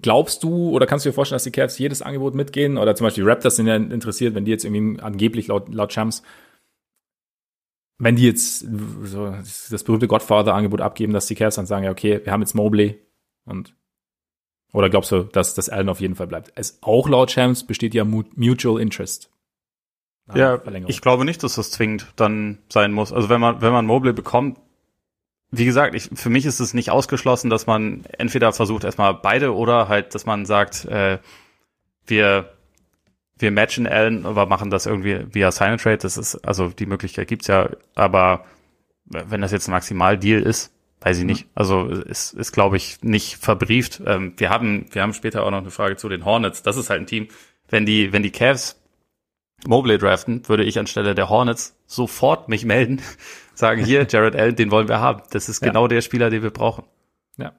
glaubst 0.00 0.42
du 0.42 0.70
oder 0.70 0.86
kannst 0.86 1.04
du 1.04 1.10
dir 1.10 1.14
vorstellen, 1.14 1.36
dass 1.36 1.44
die 1.44 1.50
Cavs 1.50 1.78
jedes 1.78 2.02
Angebot 2.02 2.34
mitgehen? 2.34 2.78
Oder 2.78 2.94
zum 2.94 3.06
Beispiel 3.06 3.24
die 3.24 3.30
Raptors 3.30 3.56
sind 3.56 3.66
ja 3.66 3.76
interessiert, 3.76 4.34
wenn 4.34 4.44
die 4.44 4.50
jetzt 4.50 4.64
irgendwie 4.64 5.00
angeblich 5.00 5.48
laut, 5.48 5.72
laut 5.72 5.92
Champs, 5.92 6.22
wenn 7.98 8.16
die 8.16 8.26
jetzt 8.26 8.66
so 9.04 9.34
das 9.70 9.84
berühmte 9.84 10.08
Godfather-Angebot 10.08 10.80
abgeben, 10.80 11.12
dass 11.12 11.26
die 11.26 11.34
Cavs 11.36 11.56
dann 11.56 11.66
sagen, 11.66 11.84
ja, 11.84 11.90
okay, 11.90 12.20
wir 12.24 12.32
haben 12.32 12.42
jetzt 12.42 12.54
Mobley 12.54 13.00
und 13.44 13.74
oder 14.72 14.90
glaubst 14.90 15.12
du, 15.12 15.22
dass 15.22 15.54
das 15.54 15.68
Allen 15.68 15.88
auf 15.88 16.00
jeden 16.00 16.16
Fall 16.16 16.26
bleibt? 16.26 16.50
Es 16.56 16.78
auch 16.82 17.08
laut 17.08 17.30
Champs 17.30 17.64
besteht 17.64 17.94
ja 17.94 18.04
Mutual 18.04 18.80
Interest. 18.80 19.30
Ja, 20.34 20.60
ich 20.88 21.00
glaube 21.00 21.24
nicht, 21.24 21.42
dass 21.42 21.54
das 21.54 21.70
zwingend 21.70 22.06
dann 22.16 22.58
sein 22.68 22.92
muss. 22.92 23.12
Also 23.12 23.28
wenn 23.28 23.40
man, 23.40 23.60
wenn 23.60 23.72
man 23.72 23.86
Mobley 23.86 24.12
bekommt, 24.12 24.58
wie 25.56 25.64
gesagt, 25.64 25.94
ich, 25.94 26.10
für 26.14 26.30
mich 26.30 26.46
ist 26.46 26.60
es 26.60 26.74
nicht 26.74 26.90
ausgeschlossen, 26.90 27.50
dass 27.50 27.66
man 27.66 28.04
entweder 28.18 28.52
versucht 28.52 28.84
erstmal 28.84 29.14
beide 29.14 29.54
oder 29.54 29.88
halt, 29.88 30.14
dass 30.14 30.26
man 30.26 30.46
sagt, 30.46 30.84
äh, 30.86 31.18
wir 32.06 32.50
wir 33.36 33.50
matchen 33.50 33.86
Allen, 33.86 34.26
aber 34.26 34.46
machen 34.46 34.70
das 34.70 34.86
irgendwie 34.86 35.26
via 35.34 35.50
Sign 35.50 35.78
Trade. 35.78 35.98
Das 35.98 36.16
ist 36.16 36.36
also 36.36 36.68
die 36.68 36.86
Möglichkeit 36.86 37.28
gibt's 37.28 37.48
ja, 37.48 37.68
aber 37.94 38.44
wenn 39.06 39.40
das 39.40 39.52
jetzt 39.52 39.68
ein 39.68 39.72
Maximaldeal 39.72 40.42
ist, 40.42 40.72
weiß 41.00 41.18
ich 41.18 41.24
nicht. 41.24 41.46
Also 41.54 41.86
ist 41.86 42.32
ist 42.34 42.52
glaube 42.52 42.76
ich 42.76 43.02
nicht 43.02 43.36
verbrieft. 43.36 44.00
Ähm, 44.06 44.34
wir 44.36 44.50
haben 44.50 44.86
wir 44.90 45.02
haben 45.02 45.14
später 45.14 45.44
auch 45.44 45.50
noch 45.50 45.58
eine 45.58 45.70
Frage 45.70 45.96
zu 45.96 46.08
den 46.08 46.24
Hornets. 46.24 46.62
Das 46.62 46.76
ist 46.76 46.90
halt 46.90 47.02
ein 47.02 47.06
Team, 47.06 47.28
wenn 47.68 47.86
die 47.86 48.12
wenn 48.12 48.22
die 48.22 48.30
Cavs 48.30 48.80
Mobley 49.66 49.98
draften, 49.98 50.48
würde 50.48 50.64
ich 50.64 50.78
anstelle 50.78 51.14
der 51.14 51.28
Hornets 51.28 51.76
sofort 51.86 52.48
mich 52.48 52.64
melden 52.64 53.02
sagen, 53.54 53.84
hier, 53.84 54.06
Jared 54.08 54.36
Allen, 54.36 54.56
den 54.56 54.70
wollen 54.70 54.88
wir 54.88 55.00
haben. 55.00 55.22
Das 55.30 55.48
ist 55.48 55.62
ja. 55.62 55.68
genau 55.68 55.88
der 55.88 56.00
Spieler, 56.00 56.30
den 56.30 56.42
wir 56.42 56.50
brauchen. 56.50 56.84
Ja. 57.36 57.52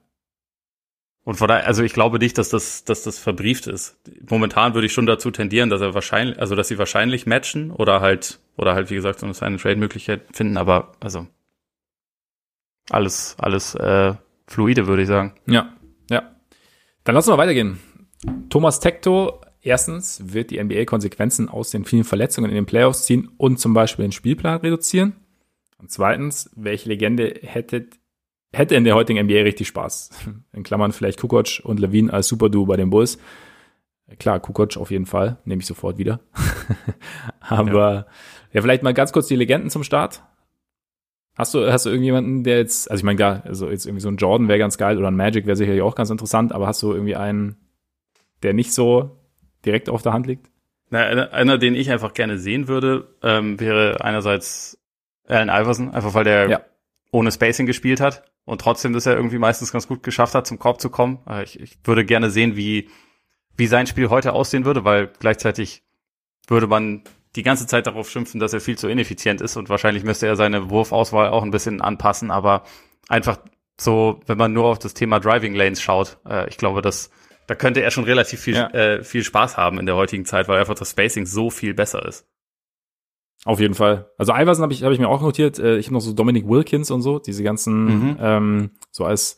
Und 1.24 1.34
von 1.34 1.48
daher, 1.48 1.66
also 1.66 1.82
ich 1.82 1.92
glaube 1.92 2.18
nicht, 2.18 2.38
dass 2.38 2.50
das, 2.50 2.84
dass 2.84 3.02
das 3.02 3.18
verbrieft 3.18 3.66
ist. 3.66 3.98
Momentan 4.28 4.74
würde 4.74 4.86
ich 4.86 4.92
schon 4.92 5.06
dazu 5.06 5.30
tendieren, 5.30 5.70
dass 5.70 5.80
er 5.80 5.94
wahrscheinlich, 5.94 6.38
also 6.38 6.54
dass 6.54 6.68
sie 6.68 6.78
wahrscheinlich 6.78 7.26
matchen 7.26 7.70
oder 7.70 8.00
halt, 8.00 8.38
oder 8.56 8.74
halt, 8.74 8.90
wie 8.90 8.94
gesagt, 8.94 9.20
so 9.20 9.26
eine 9.26 9.56
Trade-Möglichkeit 9.56 10.22
finden, 10.32 10.56
aber 10.56 10.92
also 11.00 11.26
alles, 12.90 13.36
alles 13.38 13.74
äh, 13.74 14.14
fluide, 14.46 14.86
würde 14.86 15.02
ich 15.02 15.08
sagen. 15.08 15.34
Ja, 15.46 15.72
ja. 16.10 16.30
Dann 17.04 17.14
lassen 17.14 17.32
wir 17.32 17.38
weitergehen. 17.38 17.80
Thomas 18.48 18.80
Tekto, 18.80 19.40
erstens 19.62 20.32
wird 20.32 20.50
die 20.50 20.62
NBA 20.62 20.84
Konsequenzen 20.84 21.48
aus 21.48 21.70
den 21.70 21.84
vielen 21.84 22.04
Verletzungen 22.04 22.50
in 22.50 22.56
den 22.56 22.66
Playoffs 22.66 23.04
ziehen 23.04 23.28
und 23.36 23.58
zum 23.58 23.74
Beispiel 23.74 24.04
den 24.04 24.12
Spielplan 24.12 24.60
reduzieren. 24.60 25.16
Und 25.78 25.90
zweitens, 25.90 26.50
welche 26.56 26.88
Legende 26.88 27.34
hätte, 27.42 27.86
hätte 28.52 28.74
in 28.74 28.84
der 28.84 28.94
heutigen 28.94 29.24
NBA 29.24 29.42
richtig 29.42 29.68
Spaß? 29.68 30.10
In 30.52 30.62
Klammern 30.62 30.92
vielleicht 30.92 31.20
Kukoc 31.20 31.60
und 31.64 31.80
Levine 31.80 32.12
als 32.12 32.28
Superduo 32.28 32.66
bei 32.66 32.76
den 32.76 32.90
Bulls. 32.90 33.18
Klar, 34.18 34.40
Kukoc 34.40 34.76
auf 34.76 34.90
jeden 34.90 35.06
Fall, 35.06 35.38
nehme 35.44 35.60
ich 35.60 35.66
sofort 35.66 35.98
wieder. 35.98 36.20
Aber 37.40 37.92
ja. 37.92 38.06
ja, 38.52 38.62
vielleicht 38.62 38.82
mal 38.82 38.94
ganz 38.94 39.12
kurz 39.12 39.26
die 39.26 39.36
Legenden 39.36 39.68
zum 39.68 39.82
Start. 39.82 40.22
Hast 41.36 41.52
du, 41.52 41.70
hast 41.70 41.84
du 41.84 41.90
irgendjemanden, 41.90 42.44
der 42.44 42.58
jetzt, 42.58 42.90
also 42.90 43.00
ich 43.00 43.04
meine, 43.04 43.16
klar, 43.16 43.42
also 43.44 43.68
jetzt 43.68 43.84
irgendwie 43.84 44.00
so 44.00 44.08
ein 44.08 44.16
Jordan 44.16 44.48
wäre 44.48 44.58
ganz 44.58 44.78
geil 44.78 44.96
oder 44.96 45.08
ein 45.08 45.16
Magic 45.16 45.44
wäre 45.44 45.56
sicherlich 45.56 45.82
auch 45.82 45.94
ganz 45.94 46.08
interessant, 46.08 46.52
aber 46.52 46.66
hast 46.66 46.82
du 46.82 46.92
irgendwie 46.92 47.16
einen, 47.16 47.56
der 48.42 48.54
nicht 48.54 48.72
so 48.72 49.20
direkt 49.66 49.90
auf 49.90 50.00
der 50.00 50.14
Hand 50.14 50.26
liegt? 50.26 50.50
Na, 50.88 51.00
einer, 51.00 51.32
einer 51.32 51.58
den 51.58 51.74
ich 51.74 51.90
einfach 51.90 52.14
gerne 52.14 52.38
sehen 52.38 52.68
würde, 52.68 53.08
ähm, 53.22 53.60
wäre 53.60 54.02
einerseits 54.02 54.78
Allen 55.28 55.48
Iverson, 55.48 55.92
einfach 55.92 56.14
weil 56.14 56.24
der 56.24 56.48
ja. 56.48 56.60
ohne 57.10 57.32
Spacing 57.32 57.66
gespielt 57.66 58.00
hat 58.00 58.24
und 58.44 58.60
trotzdem 58.60 58.92
das 58.92 59.06
er 59.06 59.16
irgendwie 59.16 59.38
meistens 59.38 59.72
ganz 59.72 59.88
gut 59.88 60.02
geschafft 60.02 60.34
hat, 60.34 60.46
zum 60.46 60.58
Korb 60.58 60.80
zu 60.80 60.90
kommen. 60.90 61.18
Äh, 61.28 61.44
ich, 61.44 61.60
ich 61.60 61.78
würde 61.84 62.04
gerne 62.04 62.30
sehen, 62.30 62.56
wie, 62.56 62.88
wie 63.56 63.66
sein 63.66 63.86
Spiel 63.86 64.10
heute 64.10 64.32
aussehen 64.32 64.64
würde, 64.64 64.84
weil 64.84 65.10
gleichzeitig 65.18 65.82
würde 66.48 66.66
man 66.66 67.02
die 67.34 67.42
ganze 67.42 67.66
Zeit 67.66 67.86
darauf 67.86 68.08
schimpfen, 68.08 68.40
dass 68.40 68.52
er 68.52 68.60
viel 68.60 68.78
zu 68.78 68.88
ineffizient 68.88 69.40
ist 69.40 69.56
und 69.56 69.68
wahrscheinlich 69.68 70.04
müsste 70.04 70.26
er 70.26 70.36
seine 70.36 70.70
Wurfauswahl 70.70 71.28
auch 71.28 71.42
ein 71.42 71.50
bisschen 71.50 71.80
anpassen, 71.80 72.30
aber 72.30 72.64
einfach 73.08 73.38
so, 73.78 74.20
wenn 74.26 74.38
man 74.38 74.52
nur 74.52 74.66
auf 74.66 74.78
das 74.78 74.94
Thema 74.94 75.20
Driving 75.20 75.54
Lanes 75.54 75.82
schaut, 75.82 76.18
äh, 76.26 76.48
ich 76.48 76.56
glaube, 76.56 76.80
dass 76.82 77.10
da 77.46 77.54
könnte 77.54 77.82
er 77.82 77.90
schon 77.90 78.04
relativ 78.04 78.40
viel, 78.40 78.54
ja. 78.54 78.68
äh, 78.70 79.04
viel 79.04 79.22
Spaß 79.22 79.56
haben 79.56 79.78
in 79.78 79.86
der 79.86 79.94
heutigen 79.94 80.24
Zeit, 80.24 80.48
weil 80.48 80.58
einfach 80.58 80.74
das 80.74 80.90
Spacing 80.90 81.26
so 81.26 81.50
viel 81.50 81.74
besser 81.74 82.04
ist. 82.04 82.26
Auf 83.44 83.60
jeden 83.60 83.74
Fall. 83.74 84.10
Also 84.18 84.32
Iverson 84.32 84.62
habe 84.62 84.72
ich, 84.72 84.82
hab 84.82 84.92
ich 84.92 84.98
mir 84.98 85.08
auch 85.08 85.22
notiert. 85.22 85.58
Äh, 85.58 85.78
ich 85.78 85.86
habe 85.86 85.94
noch 85.94 86.00
so 86.00 86.12
Dominic 86.12 86.48
Wilkins 86.48 86.90
und 86.90 87.02
so, 87.02 87.18
diese 87.18 87.42
ganzen, 87.42 87.84
mhm. 87.84 88.16
ähm, 88.20 88.70
so 88.90 89.04
als 89.04 89.36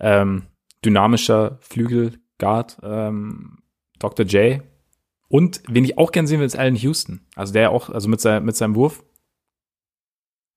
ähm, 0.00 0.46
dynamischer 0.84 1.58
Flügelguard, 1.60 2.78
ähm, 2.82 3.58
Dr. 3.98 4.26
J. 4.26 4.62
Und 5.28 5.62
wen 5.68 5.84
ich 5.84 5.98
auch 5.98 6.12
gern 6.12 6.26
sehen 6.26 6.40
will, 6.40 6.46
ist 6.46 6.58
Allen 6.58 6.76
Houston. 6.76 7.26
Also 7.36 7.52
der 7.52 7.70
auch, 7.70 7.90
also 7.90 8.08
mit, 8.08 8.20
sein, 8.20 8.44
mit 8.44 8.56
seinem 8.56 8.74
Wurf. 8.74 9.04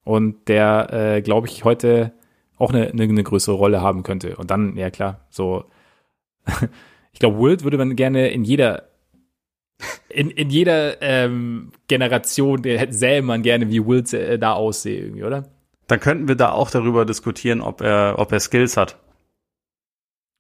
Und 0.04 0.48
der, 0.48 0.92
äh, 0.92 1.22
glaube 1.22 1.48
ich, 1.48 1.64
heute 1.64 2.14
auch 2.58 2.72
eine, 2.72 2.90
eine, 2.90 3.04
eine 3.04 3.24
größere 3.24 3.56
Rolle 3.56 3.82
haben 3.82 4.04
könnte. 4.04 4.36
Und 4.38 4.52
dann, 4.52 4.76
ja 4.78 4.90
klar, 4.90 5.26
so, 5.30 5.66
ich 7.14 7.20
glaube, 7.20 7.40
Wild 7.40 7.64
würde 7.64 7.78
man 7.78 7.96
gerne 7.96 8.30
in 8.30 8.44
jeder 8.44 8.91
in, 10.10 10.30
in 10.32 10.50
jeder 10.50 11.02
ähm, 11.02 11.72
Generation 11.88 12.62
der 12.62 12.92
sähe 12.92 13.22
man 13.22 13.42
gerne, 13.42 13.70
wie 13.70 13.86
Wills 13.86 14.14
äh, 14.14 14.38
da 14.38 14.54
aussehe, 14.54 15.02
irgendwie, 15.02 15.24
oder? 15.24 15.50
Dann 15.88 16.00
könnten 16.00 16.28
wir 16.28 16.36
da 16.36 16.52
auch 16.52 16.72
darüber 16.72 17.06
diskutieren, 17.06 17.62
ob 17.62 17.82
er, 17.82 18.16
ob 18.18 18.32
er 18.32 18.40
Skills 18.40 18.78
hat. 18.78 18.98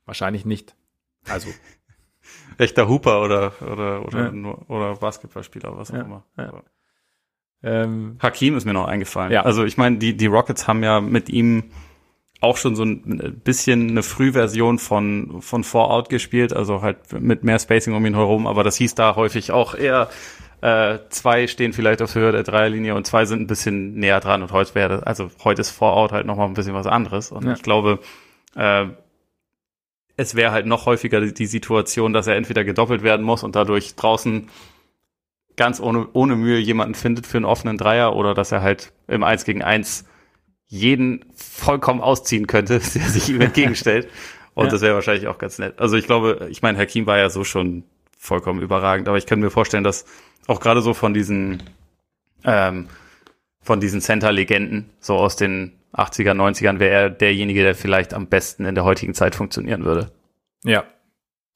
Wahrscheinlich 0.05 0.45
nicht. 0.45 0.75
Also. 1.27 1.49
Echter 2.57 2.87
Hooper 2.87 3.21
oder, 3.21 3.53
oder, 3.61 4.05
oder, 4.05 4.19
ja. 4.25 4.31
nur, 4.31 4.69
oder 4.69 4.95
Basketballspieler, 4.95 5.75
was 5.77 5.91
auch 5.91 5.95
ja, 5.95 6.01
immer. 6.01 6.25
Ja. 6.37 6.63
Ähm, 7.63 8.17
Hakim 8.19 8.55
ist 8.57 8.65
mir 8.65 8.73
noch 8.73 8.87
eingefallen. 8.87 9.31
Ja. 9.31 9.43
Also 9.43 9.63
ich 9.65 9.77
meine, 9.77 9.97
die, 9.97 10.15
die 10.15 10.25
Rockets 10.27 10.67
haben 10.67 10.83
ja 10.83 11.01
mit 11.01 11.29
ihm 11.29 11.71
auch 12.41 12.57
schon 12.57 12.75
so 12.75 12.83
ein 12.83 13.39
bisschen 13.43 13.91
eine 13.91 14.03
Frühversion 14.03 14.79
von, 14.79 15.41
von 15.41 15.63
Fallout 15.63 16.09
gespielt, 16.09 16.53
also 16.53 16.81
halt 16.81 16.97
mit 17.13 17.43
mehr 17.43 17.59
Spacing 17.59 17.93
um 17.93 18.05
ihn 18.05 18.15
herum, 18.15 18.47
aber 18.47 18.63
das 18.63 18.75
hieß 18.77 18.95
da 18.95 19.15
häufig 19.15 19.51
auch 19.51 19.75
eher, 19.75 20.09
äh, 20.61 20.97
zwei 21.09 21.45
stehen 21.45 21.71
vielleicht 21.71 22.01
auf 22.01 22.15
Höhe 22.15 22.31
der 22.31 22.43
Dreierlinie 22.43 22.95
und 22.95 23.05
zwei 23.05 23.25
sind 23.25 23.41
ein 23.41 23.47
bisschen 23.47 23.93
näher 23.93 24.19
dran 24.19 24.41
und 24.41 24.51
heute 24.51 24.73
wäre, 24.73 25.05
also 25.05 25.29
heute 25.43 25.61
ist 25.61 25.69
Fallout 25.69 26.11
halt 26.11 26.25
nochmal 26.25 26.47
ein 26.47 26.55
bisschen 26.55 26.73
was 26.73 26.87
anderes 26.87 27.31
und 27.31 27.45
ja. 27.45 27.53
ich 27.53 27.61
glaube, 27.61 27.99
äh, 28.55 28.87
es 30.17 30.33
wäre 30.33 30.51
halt 30.51 30.65
noch 30.65 30.87
häufiger 30.87 31.21
die 31.21 31.45
Situation, 31.45 32.11
dass 32.11 32.25
er 32.25 32.35
entweder 32.35 32.63
gedoppelt 32.63 33.03
werden 33.03 33.25
muss 33.25 33.43
und 33.43 33.55
dadurch 33.55 33.95
draußen 33.95 34.49
ganz 35.57 35.79
ohne, 35.79 36.07
ohne 36.13 36.35
Mühe 36.35 36.57
jemanden 36.57 36.95
findet 36.95 37.27
für 37.27 37.37
einen 37.37 37.45
offenen 37.45 37.77
Dreier 37.77 38.15
oder 38.15 38.33
dass 38.33 38.51
er 38.51 38.63
halt 38.63 38.93
im 39.07 39.23
Eins 39.23 39.45
gegen 39.45 39.61
Eins 39.61 40.05
jeden 40.71 41.25
vollkommen 41.35 41.99
ausziehen 42.01 42.47
könnte, 42.47 42.79
der 42.95 43.01
sich 43.09 43.29
ihm 43.29 43.41
entgegenstellt. 43.41 44.07
Und 44.53 44.65
ja. 44.65 44.71
das 44.71 44.81
wäre 44.81 44.95
wahrscheinlich 44.95 45.27
auch 45.27 45.37
ganz 45.37 45.59
nett. 45.59 45.79
Also 45.79 45.95
ich 45.95 46.05
glaube, 46.05 46.47
ich 46.49 46.61
meine, 46.61 46.77
Hakim 46.77 47.05
war 47.05 47.17
ja 47.17 47.29
so 47.29 47.43
schon 47.43 47.83
vollkommen 48.17 48.61
überragend, 48.61 49.07
aber 49.07 49.17
ich 49.17 49.25
kann 49.25 49.39
mir 49.39 49.49
vorstellen, 49.49 49.83
dass 49.83 50.05
auch 50.47 50.59
gerade 50.59 50.81
so 50.81 50.93
von 50.93 51.13
diesen 51.13 51.63
ähm, 52.43 52.87
von 53.61 53.79
diesen 53.79 54.01
Center-Legenden, 54.01 54.89
so 54.99 55.15
aus 55.15 55.35
den 55.35 55.73
80er, 55.93 56.33
90ern, 56.33 56.79
wäre 56.79 56.93
er 56.93 57.09
derjenige, 57.09 57.61
der 57.61 57.75
vielleicht 57.75 58.13
am 58.13 58.27
besten 58.27 58.65
in 58.65 58.73
der 58.73 58.83
heutigen 58.83 59.13
Zeit 59.13 59.35
funktionieren 59.35 59.85
würde. 59.85 60.11
Ja, 60.63 60.83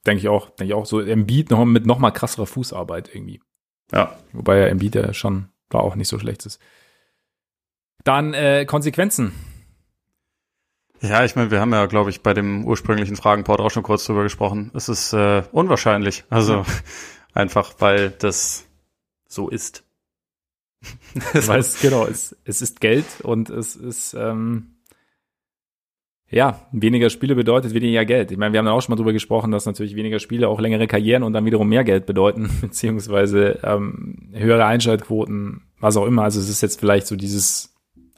denke 0.06 0.20
ich 0.20 0.28
auch. 0.30 0.50
Denke 0.52 0.66
ich 0.66 0.74
auch. 0.74 0.86
So 0.86 1.04
Beat 1.04 1.50
noch 1.50 1.66
mit 1.66 1.86
noch 1.86 2.00
mal 2.00 2.12
krasserer 2.12 2.46
Fußarbeit 2.46 3.14
irgendwie. 3.14 3.42
Ja. 3.92 4.16
Wobei 4.34 4.60
ja 4.60 4.68
Embiid 4.68 4.96
ja 4.96 5.14
schon 5.14 5.50
da 5.70 5.80
auch 5.80 5.96
nicht 5.96 6.10
so 6.10 6.20
schlecht 6.20 6.46
ist. 6.46 6.60
Dann 8.06 8.34
äh, 8.34 8.66
Konsequenzen. 8.66 9.34
Ja, 11.02 11.26
ich 11.26 11.36
meine, 11.36 11.52
wir 11.52 11.60
haben 11.60 11.74
ja, 11.74 11.86
glaube 11.88 12.10
ich, 12.10 12.22
bei 12.22 12.34
dem 12.34 12.64
ursprünglichen 12.66 13.18
Fragenport 13.18 13.60
auch 13.60 13.72
schon 13.72 13.84
kurz 13.84 14.06
drüber 14.06 14.24
gesprochen. 14.24 14.72
Es 14.74 14.88
ist 14.88 15.12
äh, 15.12 15.44
unwahrscheinlich. 15.52 16.24
Also 16.30 16.54
ja. 16.54 16.66
einfach, 17.34 17.74
weil 17.80 18.12
das 18.12 18.66
so 19.28 19.50
ist. 19.50 19.84
weil 21.34 21.60
es, 21.60 21.82
genau, 21.82 22.06
es, 22.06 22.36
es 22.46 22.62
ist 22.62 22.80
Geld 22.80 23.06
und 23.24 23.50
es 23.50 23.76
ist 23.76 24.14
ähm, 24.14 24.76
ja, 26.30 26.68
weniger 26.72 27.10
Spiele 27.10 27.36
bedeutet 27.36 27.74
weniger 27.74 28.06
Geld. 28.06 28.32
Ich 28.32 28.38
meine, 28.38 28.54
wir 28.54 28.60
haben 28.60 28.68
auch 28.68 28.82
schon 28.82 28.94
mal 28.94 28.98
drüber 28.98 29.14
gesprochen, 29.14 29.52
dass 29.52 29.66
natürlich 29.66 29.96
weniger 29.96 30.20
Spiele 30.20 30.48
auch 30.48 30.60
längere 30.60 30.88
Karrieren 30.88 31.24
und 31.24 31.34
dann 31.34 31.46
wiederum 31.46 31.70
mehr 31.70 31.84
Geld 31.84 32.06
bedeuten, 32.06 32.50
beziehungsweise 32.62 33.60
ähm, 33.64 34.30
höhere 34.34 34.66
Einschaltquoten, 34.66 35.64
was 35.80 35.98
auch 35.98 36.06
immer. 36.06 36.24
Also 36.24 36.40
es 36.40 36.50
ist 36.50 36.62
jetzt 36.62 36.80
vielleicht 36.80 37.08
so 37.08 37.16
dieses, 37.16 37.75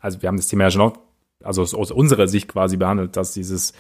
also 0.08 0.22
wir 0.22 0.30
haben 0.30 0.38
das 0.38 0.48
Thema 0.48 0.64
ja 0.64 0.72
schon 0.72 0.82
auch, 0.82 0.98
also 1.44 1.62
aus, 1.62 1.74
aus 1.74 1.92
unserer 1.92 2.28
Sicht 2.28 2.48
quasi 2.48 2.78
behandelt, 2.78 3.18
dass 3.18 3.34
dieses 3.34 3.74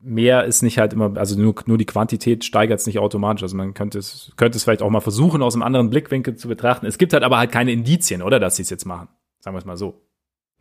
mehr 0.00 0.44
ist 0.44 0.62
nicht 0.62 0.78
halt 0.78 0.94
immer, 0.94 1.16
also 1.16 1.38
nur, 1.38 1.54
nur 1.66 1.78
die 1.78 1.84
Quantität 1.84 2.44
steigert 2.44 2.80
es 2.80 2.86
nicht 2.86 2.98
automatisch. 2.98 3.42
Also 3.42 3.56
man 3.56 3.74
könnte 3.74 3.98
es, 3.98 4.32
könnte 4.36 4.56
es 4.56 4.64
vielleicht 4.64 4.82
auch 4.82 4.90
mal 4.90 5.00
versuchen, 5.00 5.42
aus 5.42 5.54
einem 5.54 5.62
anderen 5.62 5.90
Blickwinkel 5.90 6.36
zu 6.36 6.48
betrachten. 6.48 6.86
Es 6.86 6.98
gibt 6.98 7.12
halt 7.12 7.22
aber 7.22 7.38
halt 7.38 7.52
keine 7.52 7.72
Indizien, 7.72 8.22
oder, 8.22 8.40
dass 8.40 8.56
sie 8.56 8.62
es 8.62 8.70
jetzt 8.70 8.86
machen. 8.86 9.08
Sagen 9.40 9.54
wir 9.54 9.58
es 9.58 9.66
mal 9.66 9.76
so. 9.76 10.00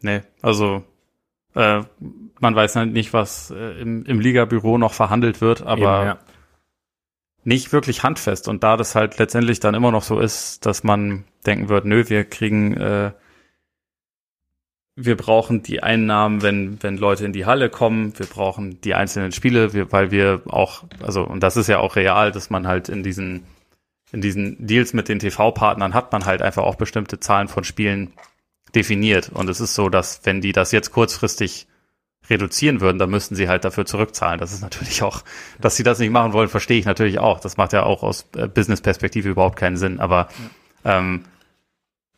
Nee, 0.02 0.22
also 0.42 0.84
äh, 1.56 1.82
man 2.40 2.56
weiß 2.56 2.76
halt 2.76 2.92
nicht, 2.92 3.14
was 3.14 3.52
äh, 3.52 3.82
im, 3.82 4.06
im 4.06 4.20
Ligabüro 4.20 4.78
noch 4.78 4.94
verhandelt 4.94 5.42
wird, 5.42 5.62
aber 5.62 6.00
Eben, 6.00 6.08
ja. 6.08 6.20
nicht 7.44 7.72
wirklich 7.72 8.04
handfest. 8.04 8.48
Und 8.48 8.64
da 8.64 8.78
das 8.78 8.96
halt 8.96 9.18
letztendlich 9.20 9.60
dann 9.60 9.74
immer 9.74 9.92
noch 9.92 10.04
so 10.04 10.20
ist, 10.20 10.66
dass 10.66 10.84
man 10.84 11.24
denken 11.46 11.70
wird, 11.70 11.86
nö, 11.86 12.04
wir 12.08 12.26
kriegen, 12.26 12.76
äh, 12.76 13.12
wir 15.06 15.16
brauchen 15.16 15.64
die 15.64 15.82
Einnahmen, 15.82 16.42
wenn, 16.42 16.84
wenn 16.84 16.98
Leute 16.98 17.26
in 17.26 17.34
die 17.34 17.46
Halle 17.46 17.70
kommen, 17.70 18.18
wir 18.20 18.26
brauchen 18.26 18.82
die 18.82 18.96
einzelnen 18.96 19.32
Spiele, 19.32 19.74
wir, 19.74 19.92
weil 19.92 20.12
wir 20.12 20.42
auch, 20.48 20.84
also, 21.02 21.24
und 21.24 21.42
das 21.42 21.56
ist 21.56 21.68
ja 21.68 21.80
auch 21.80 21.96
real, 21.96 22.32
dass 22.32 22.50
man 22.50 22.68
halt 22.68 22.90
in 22.90 23.02
diesen, 23.02 23.44
in 24.12 24.22
diesen 24.22 24.66
Deals 24.66 24.94
mit 24.94 25.08
den 25.08 25.20
TV-Partnern 25.20 25.94
hat 25.94 26.12
man 26.12 26.26
halt 26.26 26.42
einfach 26.42 26.64
auch 26.64 26.76
bestimmte 26.76 27.20
Zahlen 27.20 27.48
von 27.48 27.64
Spielen 27.64 28.12
definiert. 28.76 29.30
Und 29.30 29.50
es 29.50 29.62
ist 29.62 29.74
so, 29.74 29.90
dass 29.90 30.22
wenn 30.26 30.42
die 30.42 30.52
das 30.52 30.72
jetzt 30.72 30.92
kurzfristig 30.92 31.68
reduzieren 32.30 32.82
würden, 32.82 33.00
dann 33.00 33.10
müssten 33.10 33.36
sie 33.36 33.48
halt 33.48 33.64
dafür 33.64 33.86
zurückzahlen. 33.86 34.40
Das 34.40 34.52
ist 34.52 34.62
natürlich 34.62 35.02
auch, 35.02 35.24
dass 35.62 35.78
sie 35.78 35.84
das 35.84 36.00
nicht 36.00 36.12
machen 36.12 36.34
wollen, 36.34 36.50
verstehe 36.50 36.78
ich 36.78 36.86
natürlich 36.86 37.20
auch. 37.20 37.40
Das 37.40 37.58
macht 37.58 37.74
ja 37.74 37.84
auch 37.84 38.04
aus 38.04 38.28
äh, 38.36 38.48
Business-Perspektive 38.48 39.30
überhaupt 39.30 39.58
keinen 39.58 39.78
Sinn. 39.78 40.00
Aber 40.00 40.28
ja. 40.84 41.00
ähm, 41.00 41.24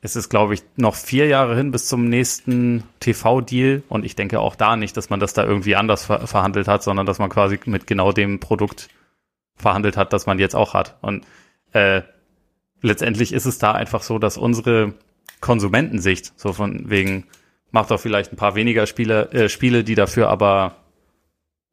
es 0.01 0.15
ist, 0.15 0.29
glaube 0.29 0.55
ich, 0.55 0.63
noch 0.77 0.95
vier 0.95 1.27
Jahre 1.27 1.55
hin 1.55 1.71
bis 1.71 1.87
zum 1.87 2.09
nächsten 2.09 2.83
TV-Deal. 2.99 3.83
Und 3.87 4.03
ich 4.03 4.15
denke 4.15 4.39
auch 4.39 4.55
da 4.55 4.75
nicht, 4.75 4.97
dass 4.97 5.11
man 5.11 5.19
das 5.19 5.33
da 5.33 5.43
irgendwie 5.45 5.75
anders 5.75 6.05
ver 6.05 6.25
verhandelt 6.25 6.67
hat, 6.67 6.81
sondern 6.81 7.05
dass 7.05 7.19
man 7.19 7.29
quasi 7.29 7.59
mit 7.65 7.85
genau 7.85 8.11
dem 8.11 8.39
Produkt 8.39 8.89
verhandelt 9.55 9.97
hat, 9.97 10.11
das 10.11 10.25
man 10.25 10.39
jetzt 10.39 10.55
auch 10.55 10.73
hat. 10.73 10.97
Und 11.01 11.23
äh, 11.73 12.01
letztendlich 12.81 13.31
ist 13.31 13.45
es 13.45 13.59
da 13.59 13.73
einfach 13.73 14.01
so, 14.01 14.17
dass 14.17 14.37
unsere 14.37 14.95
Konsumentensicht, 15.39 16.33
so 16.35 16.51
von 16.51 16.89
wegen, 16.89 17.25
macht 17.69 17.91
auch 17.91 17.99
vielleicht 17.99 18.33
ein 18.33 18.37
paar 18.37 18.55
weniger 18.55 18.87
Spiele, 18.87 19.31
äh, 19.31 19.49
Spiele, 19.49 19.83
die 19.83 19.95
dafür 19.95 20.29
aber 20.29 20.77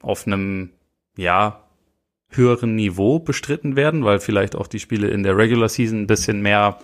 auf 0.03 0.27
einem, 0.27 0.71
ja, 1.17 1.65
höheren 2.31 2.77
Niveau 2.77 3.21
bestritten 3.21 3.75
werden, 3.75 4.05
weil 4.05 4.21
vielleicht 4.21 4.55
auch 4.55 4.67
die 4.67 4.81
Spiele 4.81 5.09
in 5.09 5.23
der 5.23 5.39
Regular 5.39 5.71
Season 5.71 6.03
ein 6.03 6.07
bisschen 6.07 6.43
mehr 6.43 6.79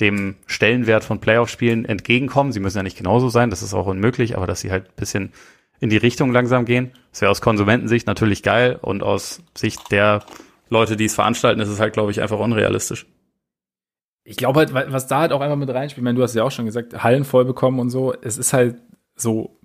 dem 0.00 0.36
Stellenwert 0.46 1.04
von 1.04 1.20
Playoff-Spielen 1.20 1.84
entgegenkommen. 1.84 2.52
Sie 2.52 2.60
müssen 2.60 2.78
ja 2.78 2.82
nicht 2.82 2.98
genauso 2.98 3.28
sein, 3.28 3.50
das 3.50 3.62
ist 3.62 3.74
auch 3.74 3.86
unmöglich, 3.86 4.36
aber 4.36 4.46
dass 4.46 4.60
sie 4.60 4.70
halt 4.70 4.86
ein 4.86 4.96
bisschen 4.96 5.32
in 5.78 5.90
die 5.90 5.96
Richtung 5.96 6.32
langsam 6.32 6.64
gehen. 6.64 6.92
Das 7.10 7.22
wäre 7.22 7.30
aus 7.30 7.40
Konsumentensicht 7.40 8.06
natürlich 8.06 8.42
geil 8.42 8.78
und 8.80 9.02
aus 9.02 9.42
Sicht 9.56 9.90
der 9.90 10.24
Leute, 10.68 10.96
die 10.96 11.06
es 11.06 11.14
veranstalten, 11.14 11.60
ist 11.60 11.68
es 11.68 11.80
halt, 11.80 11.92
glaube 11.92 12.10
ich, 12.10 12.20
einfach 12.20 12.38
unrealistisch 12.38 13.06
ich 14.30 14.36
glaube 14.36 14.60
halt, 14.60 14.72
was 14.72 15.08
da 15.08 15.20
halt 15.20 15.32
auch 15.32 15.40
einfach 15.40 15.56
mit 15.56 15.68
reinspielt, 15.70 16.02
ich 16.02 16.04
meine, 16.04 16.16
du 16.16 16.22
hast 16.22 16.34
ja 16.34 16.44
auch 16.44 16.52
schon 16.52 16.66
gesagt, 16.66 17.02
Hallen 17.02 17.24
voll 17.24 17.44
bekommen 17.44 17.80
und 17.80 17.90
so, 17.90 18.14
es 18.22 18.38
ist 18.38 18.52
halt 18.52 18.76
so 19.16 19.58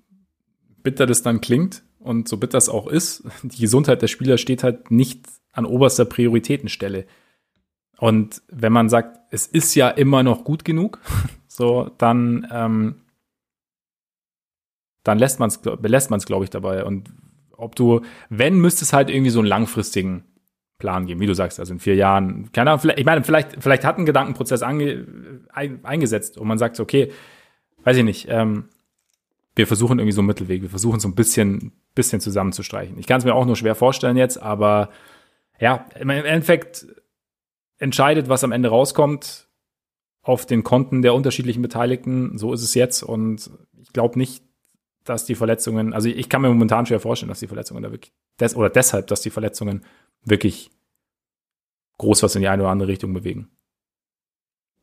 bitter 0.82 1.06
das 1.06 1.22
dann 1.22 1.40
klingt 1.40 1.84
und 2.00 2.28
so 2.28 2.36
bitter 2.36 2.58
es 2.58 2.68
auch 2.68 2.86
ist, 2.86 3.24
die 3.42 3.60
Gesundheit 3.60 4.02
der 4.02 4.08
Spieler 4.08 4.38
steht 4.38 4.62
halt 4.62 4.90
nicht 4.90 5.26
an 5.52 5.66
oberster 5.66 6.04
Prioritätenstelle. 6.04 7.06
Und 7.98 8.42
wenn 8.48 8.72
man 8.72 8.88
sagt, 8.88 9.25
es 9.30 9.46
ist 9.46 9.74
ja 9.74 9.88
immer 9.88 10.22
noch 10.22 10.44
gut 10.44 10.64
genug, 10.64 11.00
so, 11.46 11.90
dann, 11.98 12.46
ähm, 12.52 13.02
dann 15.02 15.18
lässt 15.18 15.40
man 15.40 15.48
es, 15.48 15.58
belässt 15.58 16.10
man 16.10 16.18
es, 16.18 16.26
glaube 16.26 16.44
ich, 16.44 16.50
dabei. 16.50 16.84
Und 16.84 17.10
ob 17.56 17.76
du, 17.76 18.02
wenn, 18.28 18.58
müsste 18.58 18.84
es 18.84 18.92
halt 18.92 19.10
irgendwie 19.10 19.30
so 19.30 19.38
einen 19.38 19.48
langfristigen 19.48 20.24
Plan 20.78 21.06
geben, 21.06 21.20
wie 21.20 21.26
du 21.26 21.34
sagst, 21.34 21.58
also 21.58 21.72
in 21.72 21.80
vier 21.80 21.94
Jahren. 21.94 22.52
Keine 22.52 22.70
Ahnung, 22.70 22.80
vielleicht, 22.80 22.98
ich 22.98 23.06
meine, 23.06 23.24
vielleicht, 23.24 23.56
vielleicht 23.62 23.84
hat 23.84 23.98
ein 23.98 24.04
Gedankenprozess 24.04 24.62
ange, 24.62 25.06
ein, 25.52 25.84
eingesetzt 25.84 26.36
und 26.36 26.46
man 26.46 26.58
sagt, 26.58 26.78
okay, 26.80 27.12
weiß 27.84 27.96
ich 27.96 28.04
nicht, 28.04 28.26
ähm, 28.28 28.68
wir 29.54 29.66
versuchen 29.66 29.98
irgendwie 29.98 30.12
so 30.12 30.20
einen 30.20 30.28
Mittelweg, 30.28 30.60
wir 30.60 30.68
versuchen 30.68 31.00
so 31.00 31.08
ein 31.08 31.14
bisschen, 31.14 31.72
bisschen 31.94 32.20
zusammenzustreichen. 32.20 32.98
Ich 32.98 33.06
kann 33.06 33.18
es 33.18 33.24
mir 33.24 33.34
auch 33.34 33.46
nur 33.46 33.56
schwer 33.56 33.74
vorstellen 33.74 34.18
jetzt, 34.18 34.40
aber 34.40 34.90
ja, 35.58 35.86
im 35.98 36.10
Endeffekt 36.10 36.86
entscheidet, 37.78 38.28
was 38.28 38.44
am 38.44 38.52
Ende 38.52 38.68
rauskommt, 38.68 39.48
auf 40.22 40.46
den 40.46 40.64
Konten 40.64 41.02
der 41.02 41.14
unterschiedlichen 41.14 41.62
Beteiligten. 41.62 42.36
So 42.38 42.52
ist 42.52 42.62
es 42.62 42.74
jetzt 42.74 43.02
und 43.02 43.50
ich 43.80 43.92
glaube 43.92 44.18
nicht, 44.18 44.42
dass 45.04 45.24
die 45.24 45.36
Verletzungen, 45.36 45.92
also 45.92 46.08
ich 46.08 46.28
kann 46.28 46.42
mir 46.42 46.48
momentan 46.48 46.86
schwer 46.86 47.00
vorstellen, 47.00 47.28
dass 47.28 47.40
die 47.40 47.46
Verletzungen 47.46 47.82
da 47.82 47.92
wirklich, 47.92 48.12
des, 48.40 48.56
oder 48.56 48.68
deshalb, 48.68 49.06
dass 49.06 49.20
die 49.20 49.30
Verletzungen 49.30 49.84
wirklich 50.24 50.70
groß 51.98 52.22
was 52.22 52.34
in 52.34 52.42
die 52.42 52.48
eine 52.48 52.62
oder 52.62 52.72
andere 52.72 52.88
Richtung 52.88 53.14
bewegen. 53.14 53.50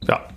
Ja. 0.02 0.28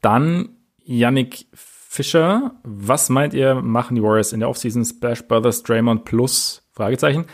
Dann 0.00 0.56
Yannick 0.78 1.46
Fischer. 1.52 2.60
Was 2.62 3.08
meint 3.08 3.34
ihr, 3.34 3.56
machen 3.56 3.96
die 3.96 4.02
Warriors 4.02 4.32
in 4.32 4.40
der 4.40 4.48
Offseason 4.48 4.84
Splash 4.84 5.26
Brothers 5.26 5.62
Draymond 5.62 6.04
plus? 6.04 6.68
Fragezeichen. 6.72 7.26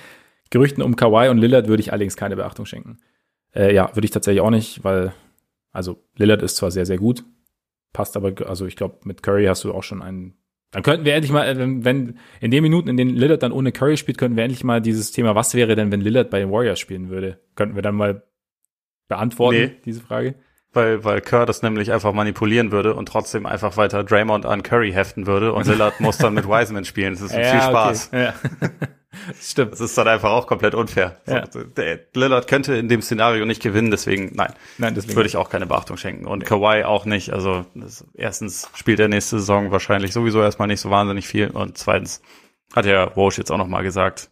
Gerüchten 0.51 0.83
um 0.83 0.97
Kawhi 0.97 1.29
und 1.29 1.39
Lillard 1.39 1.69
würde 1.69 1.83
ich 1.83 1.93
allerdings 1.93 2.17
keine 2.17 2.37
Beachtung 2.37 2.65
schenken. 2.65 2.99
Äh, 3.55 3.75
ja, 3.75 3.95
würde 3.95 4.05
ich 4.05 4.11
tatsächlich 4.11 4.41
auch 4.41 4.51
nicht, 4.51 4.85
weil, 4.85 5.13
also 5.73 6.03
Lillard 6.17 6.43
ist 6.43 6.57
zwar 6.57 6.71
sehr, 6.71 6.87
sehr 6.87 6.99
gut, 6.99 7.25
passt 7.93 8.17
aber, 8.17 8.35
also 8.49 8.67
ich 8.67 8.77
glaube, 8.77 8.99
mit 9.05 9.23
Curry 9.23 9.47
hast 9.47 9.65
du 9.65 9.73
auch 9.73 9.83
schon 9.83 10.03
einen 10.03 10.37
dann 10.75 10.83
könnten 10.83 11.05
wir 11.05 11.15
endlich 11.15 11.31
mal, 11.31 11.47
äh, 11.47 11.57
wenn 11.57 12.19
in 12.41 12.51
den 12.51 12.61
Minuten, 12.61 12.89
in 12.89 12.97
denen 12.97 13.15
Lillard 13.15 13.45
dann 13.45 13.53
ohne 13.53 13.71
Curry 13.71 13.97
spielt, 13.97 14.19
könnten 14.19 14.37
wir 14.37 14.43
endlich 14.43 14.65
mal 14.65 14.81
dieses 14.81 15.13
Thema, 15.13 15.37
was 15.37 15.55
wäre 15.55 15.77
denn, 15.77 15.93
wenn 15.93 16.01
Lillard 16.01 16.31
bei 16.31 16.41
den 16.41 16.51
Warriors 16.51 16.81
spielen 16.81 17.11
würde? 17.11 17.39
Könnten 17.55 17.77
wir 17.77 17.83
dann 17.83 17.95
mal 17.95 18.25
beantworten, 19.07 19.57
nee. 19.57 19.77
diese 19.85 20.01
Frage? 20.01 20.35
Weil, 20.73 21.05
weil 21.05 21.21
Kerr 21.21 21.47
das 21.47 21.63
nämlich 21.63 21.93
einfach 21.93 22.13
manipulieren 22.13 22.73
würde 22.73 22.95
und 22.95 23.07
trotzdem 23.07 23.47
einfach 23.47 23.77
weiter 23.77 24.03
Draymond 24.03 24.47
an 24.47 24.65
Curry 24.65 24.91
heften 24.91 25.29
würde 25.29 25.53
und 25.53 25.65
Lillard 25.69 26.01
muss 26.01 26.19
dann 26.19 26.35
mit 26.35 26.49
Wiseman 26.49 26.85
spielen. 26.85 27.13
Das 27.15 27.23
ist 27.23 27.37
ja, 27.37 27.45
viel 27.45 27.61
Spaß. 27.61 28.09
Okay. 28.09 28.25
Ja. 28.25 28.35
Stimmt. 29.41 29.73
Das 29.73 29.81
ist 29.81 29.97
dann 29.97 30.09
einfach 30.09 30.31
auch 30.31 30.47
komplett 30.47 30.75
unfair. 30.75 31.21
Ja. 31.27 31.45
So, 31.51 31.63
der 31.63 32.01
Lillard 32.15 32.49
könnte 32.49 32.75
in 32.75 32.89
dem 32.89 33.03
Szenario 33.03 33.45
nicht 33.47 33.63
gewinnen, 33.63 33.91
deswegen 33.91 34.33
nein. 34.35 34.53
Nein, 34.79 34.95
deswegen 34.95 35.17
würde 35.17 35.29
ich 35.29 35.37
auch 35.37 35.51
keine 35.51 35.67
Beachtung 35.67 35.97
schenken. 35.97 36.27
Und 36.27 36.43
ja. 36.43 36.49
Kawhi 36.49 36.85
auch 36.85 37.05
nicht. 37.05 37.33
Also 37.33 37.67
das, 37.75 38.05
erstens 38.15 38.69
spielt 38.75 39.01
er 39.01 39.09
nächste 39.09 39.39
Saison 39.39 39.71
wahrscheinlich 39.71 40.13
sowieso 40.13 40.41
erstmal 40.43 40.69
nicht 40.69 40.81
so 40.81 40.91
wahnsinnig 40.91 41.27
viel. 41.27 41.51
Und 41.51 41.79
zweitens 41.79 42.23
hat 42.75 42.87
ja 42.87 43.17
Walsh 43.17 43.39
jetzt 43.39 43.51
auch 43.51 43.59
nochmal 43.59 43.83
gesagt, 43.83 44.31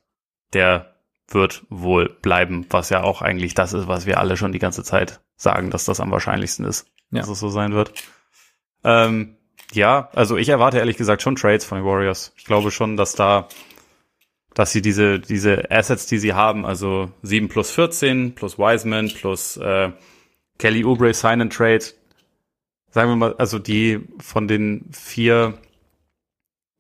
der 0.53 0.95
wird 1.29 1.63
wohl 1.69 2.09
bleiben, 2.09 2.67
was 2.71 2.91
ja 2.91 3.03
auch 3.03 3.23
eigentlich 3.23 3.55
das 3.55 3.73
ist, 3.73 3.89
was 3.89 4.07
wir 4.07 4.19
alle 4.19 4.37
schon 4.37 4.53
die 4.53 4.59
ganze 4.59 4.83
Zeit 4.83 5.21
sagen, 5.37 5.71
dass 5.71 5.85
das 5.85 6.01
am 6.01 6.11
wahrscheinlichsten 6.11 6.65
ist, 6.65 6.87
ja. 7.11 7.21
dass 7.21 7.29
es 7.29 7.41
so 7.41 7.49
sein 7.49 7.73
wird. 7.73 7.93
Ähm, 8.85 9.37
ja, 9.73 10.11
also 10.15 10.37
ich 10.37 10.49
erwarte 10.49 10.79
ehrlich 10.79 10.97
gesagt 10.97 11.23
schon 11.23 11.37
Trades 11.37 11.65
von 11.65 11.79
den 11.79 11.87
Warriors. 11.87 12.33
Ich 12.37 12.45
glaube 12.45 12.71
schon, 12.71 12.97
dass 12.97 13.15
da, 13.15 13.49
dass 14.55 14.73
sie 14.73 14.83
diese, 14.83 15.19
diese 15.19 15.71
Assets, 15.71 16.07
die 16.07 16.19
sie 16.19 16.35
haben, 16.35 16.67
also 16.67 17.11
7 17.23 17.49
plus 17.49 17.71
14 17.71 18.35
plus 18.35 18.59
Wiseman 18.59 19.09
plus 19.09 19.57
äh, 19.57 19.91
Kelly 20.59 20.85
Oubre 20.85 21.15
Sign 21.15 21.41
and 21.41 21.53
Trade, 21.53 21.85
sagen 22.91 23.11
wir 23.11 23.17
mal, 23.17 23.35
also 23.37 23.59
die 23.59 24.01
von 24.19 24.49
den 24.49 24.91
vier 24.93 25.55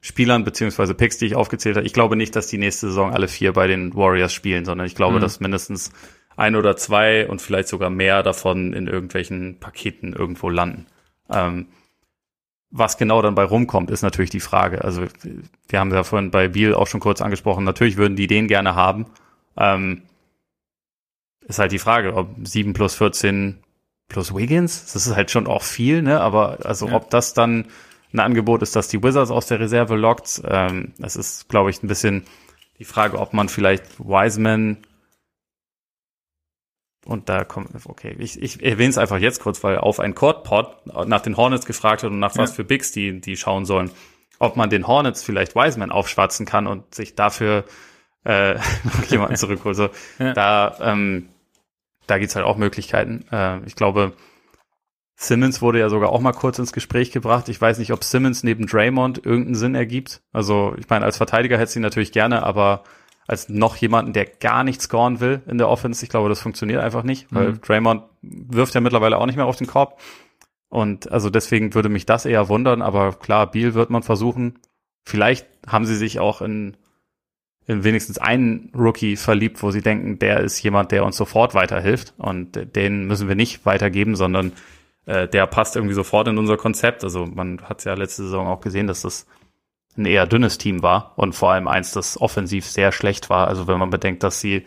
Spielern 0.00 0.44
beziehungsweise 0.44 0.94
Picks, 0.94 1.18
die 1.18 1.26
ich 1.26 1.36
aufgezählt 1.36 1.76
habe, 1.76 1.86
ich 1.86 1.92
glaube 1.92 2.16
nicht, 2.16 2.34
dass 2.36 2.48
die 2.48 2.58
nächste 2.58 2.88
Saison 2.88 3.12
alle 3.12 3.28
vier 3.28 3.52
bei 3.52 3.66
den 3.66 3.94
Warriors 3.94 4.32
spielen, 4.32 4.64
sondern 4.64 4.86
ich 4.86 4.96
glaube, 4.96 5.16
mhm. 5.16 5.20
dass 5.20 5.40
mindestens 5.40 5.92
ein 6.36 6.56
oder 6.56 6.76
zwei 6.76 7.28
und 7.28 7.40
vielleicht 7.40 7.68
sogar 7.68 7.90
mehr 7.90 8.22
davon 8.22 8.72
in 8.72 8.88
irgendwelchen 8.88 9.58
Paketen 9.60 10.12
irgendwo 10.12 10.48
landen. 10.48 10.86
Ähm, 11.30 11.68
was 12.72 12.96
genau 12.96 13.20
dann 13.20 13.34
bei 13.34 13.44
rumkommt, 13.44 13.90
ist 13.90 14.02
natürlich 14.02 14.30
die 14.30 14.40
Frage. 14.40 14.82
Also 14.82 15.04
wir 15.68 15.78
haben 15.78 15.92
ja 15.92 16.02
vorhin 16.02 16.30
bei 16.30 16.48
Biel 16.48 16.74
auch 16.74 16.86
schon 16.86 17.00
kurz 17.00 17.20
angesprochen, 17.20 17.64
natürlich 17.64 17.98
würden 17.98 18.16
die 18.16 18.26
den 18.26 18.48
gerne 18.48 18.74
haben. 18.74 19.06
Ähm, 19.56 20.02
ist 21.46 21.58
halt 21.58 21.72
die 21.72 21.78
Frage, 21.78 22.14
ob 22.14 22.28
7 22.42 22.72
plus 22.72 22.94
14 22.94 23.58
plus 24.08 24.34
Wiggins, 24.34 24.92
das 24.92 25.06
ist 25.06 25.14
halt 25.14 25.30
schon 25.30 25.46
auch 25.46 25.62
viel, 25.62 26.02
ne? 26.02 26.20
Aber 26.20 26.58
also 26.64 26.88
ja. 26.88 26.94
ob 26.94 27.10
das 27.10 27.34
dann 27.34 27.66
ein 28.12 28.20
Angebot 28.20 28.62
ist, 28.62 28.74
dass 28.74 28.88
die 28.88 29.02
Wizards 29.02 29.30
aus 29.30 29.46
der 29.46 29.60
Reserve 29.60 29.96
lockt, 29.96 30.42
ähm, 30.46 30.92
das 30.98 31.16
ist, 31.16 31.48
glaube 31.48 31.70
ich, 31.70 31.82
ein 31.82 31.88
bisschen 31.88 32.24
die 32.78 32.84
Frage, 32.84 33.18
ob 33.18 33.32
man 33.32 33.48
vielleicht 33.48 33.98
Wiseman 33.98 34.78
und 37.04 37.28
da 37.28 37.44
kommt, 37.44 37.70
okay, 37.86 38.14
ich, 38.18 38.40
ich 38.40 38.62
erwähne 38.62 38.90
es 38.90 38.98
einfach 38.98 39.18
jetzt 39.18 39.40
kurz, 39.40 39.62
weil 39.64 39.78
auf 39.78 39.98
ein 39.98 40.14
Court-Pod 40.14 40.86
nach 41.06 41.20
den 41.20 41.36
Hornets 41.36 41.66
gefragt 41.66 42.02
hat 42.02 42.10
und 42.10 42.20
nach 42.20 42.34
ja. 42.36 42.42
was 42.42 42.52
für 42.52 42.64
Bigs 42.64 42.92
die, 42.92 43.20
die 43.20 43.36
schauen 43.36 43.64
sollen, 43.64 43.90
ob 44.38 44.56
man 44.56 44.70
den 44.70 44.86
Hornets 44.86 45.22
vielleicht 45.22 45.54
Wiseman 45.54 45.90
aufschwatzen 45.90 46.46
kann 46.46 46.66
und 46.66 46.94
sich 46.94 47.14
dafür 47.14 47.64
äh, 48.24 48.54
noch 48.54 49.04
jemanden 49.08 49.36
zurückholt. 49.36 49.76
So, 49.76 49.90
ja. 50.18 50.32
Da, 50.32 50.76
ähm, 50.80 51.28
da 52.06 52.18
gibt's 52.18 52.36
halt 52.36 52.46
auch 52.46 52.56
Möglichkeiten. 52.56 53.24
Äh, 53.32 53.64
ich 53.66 53.74
glaube, 53.74 54.12
Simmons 55.16 55.62
wurde 55.62 55.78
ja 55.78 55.88
sogar 55.88 56.10
auch 56.10 56.20
mal 56.20 56.32
kurz 56.32 56.58
ins 56.58 56.72
Gespräch 56.72 57.12
gebracht. 57.12 57.48
Ich 57.48 57.60
weiß 57.60 57.78
nicht, 57.78 57.92
ob 57.92 58.04
Simmons 58.04 58.42
neben 58.42 58.66
Draymond 58.66 59.24
irgendeinen 59.24 59.54
Sinn 59.54 59.74
ergibt. 59.74 60.22
Also, 60.32 60.74
ich 60.78 60.88
meine, 60.88 61.04
als 61.04 61.16
Verteidiger 61.16 61.58
hätte 61.58 61.72
sie 61.72 61.80
natürlich 61.80 62.12
gerne, 62.12 62.42
aber 62.42 62.84
als 63.26 63.48
noch 63.48 63.76
jemanden, 63.76 64.12
der 64.12 64.26
gar 64.26 64.64
nicht 64.64 64.82
scoren 64.82 65.20
will 65.20 65.42
in 65.46 65.58
der 65.58 65.68
Offense. 65.68 66.04
Ich 66.04 66.10
glaube, 66.10 66.28
das 66.28 66.40
funktioniert 66.40 66.82
einfach 66.82 67.02
nicht, 67.02 67.26
weil 67.30 67.52
mhm. 67.52 67.60
Draymond 67.60 68.02
wirft 68.22 68.74
ja 68.74 68.80
mittlerweile 68.80 69.18
auch 69.18 69.26
nicht 69.26 69.36
mehr 69.36 69.46
auf 69.46 69.56
den 69.56 69.66
Korb. 69.66 70.00
Und 70.68 71.12
also 71.12 71.28
deswegen 71.28 71.74
würde 71.74 71.88
mich 71.88 72.06
das 72.06 72.24
eher 72.24 72.48
wundern, 72.48 72.80
aber 72.80 73.12
klar, 73.12 73.50
Beal 73.50 73.74
wird 73.74 73.90
man 73.90 74.02
versuchen. 74.02 74.58
Vielleicht 75.04 75.46
haben 75.66 75.84
sie 75.84 75.96
sich 75.96 76.18
auch 76.18 76.40
in, 76.40 76.76
in 77.66 77.84
wenigstens 77.84 78.18
einen 78.18 78.72
Rookie 78.74 79.16
verliebt, 79.16 79.62
wo 79.62 79.70
sie 79.70 79.82
denken, 79.82 80.18
der 80.18 80.40
ist 80.40 80.62
jemand, 80.62 80.90
der 80.90 81.04
uns 81.04 81.16
sofort 81.16 81.54
weiterhilft. 81.54 82.14
Und 82.16 82.74
den 82.74 83.06
müssen 83.06 83.28
wir 83.28 83.34
nicht 83.34 83.66
weitergeben, 83.66 84.16
sondern 84.16 84.52
äh, 85.04 85.28
der 85.28 85.46
passt 85.46 85.76
irgendwie 85.76 85.94
sofort 85.94 86.28
in 86.28 86.38
unser 86.38 86.56
Konzept. 86.56 87.04
Also 87.04 87.26
man 87.26 87.60
hat 87.62 87.84
ja 87.84 87.94
letzte 87.94 88.22
Saison 88.22 88.46
auch 88.46 88.60
gesehen, 88.60 88.86
dass 88.86 89.02
das 89.02 89.26
ein 89.96 90.06
eher 90.06 90.26
dünnes 90.26 90.58
Team 90.58 90.82
war 90.82 91.12
und 91.16 91.34
vor 91.34 91.52
allem 91.52 91.68
eins, 91.68 91.92
das 91.92 92.20
offensiv 92.20 92.66
sehr 92.66 92.92
schlecht 92.92 93.30
war. 93.30 93.48
Also 93.48 93.66
wenn 93.66 93.78
man 93.78 93.90
bedenkt, 93.90 94.22
dass 94.22 94.40
sie 94.40 94.64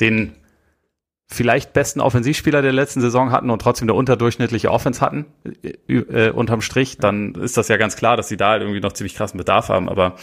den 0.00 0.36
vielleicht 1.28 1.72
besten 1.72 2.00
Offensivspieler 2.00 2.62
der 2.62 2.72
letzten 2.72 3.00
Saison 3.00 3.32
hatten 3.32 3.50
und 3.50 3.60
trotzdem 3.60 3.86
eine 3.86 3.94
unterdurchschnittliche 3.94 4.70
Offense 4.70 5.00
hatten, 5.00 5.26
äh, 5.62 5.94
äh, 5.94 6.30
unterm 6.30 6.60
Strich, 6.60 6.98
dann 6.98 7.34
ist 7.34 7.56
das 7.56 7.68
ja 7.68 7.76
ganz 7.76 7.96
klar, 7.96 8.16
dass 8.16 8.28
sie 8.28 8.36
da 8.36 8.50
halt 8.50 8.62
irgendwie 8.62 8.80
noch 8.80 8.92
ziemlich 8.92 9.14
krassen 9.14 9.38
Bedarf 9.38 9.68
haben, 9.68 9.88
aber 9.88 10.16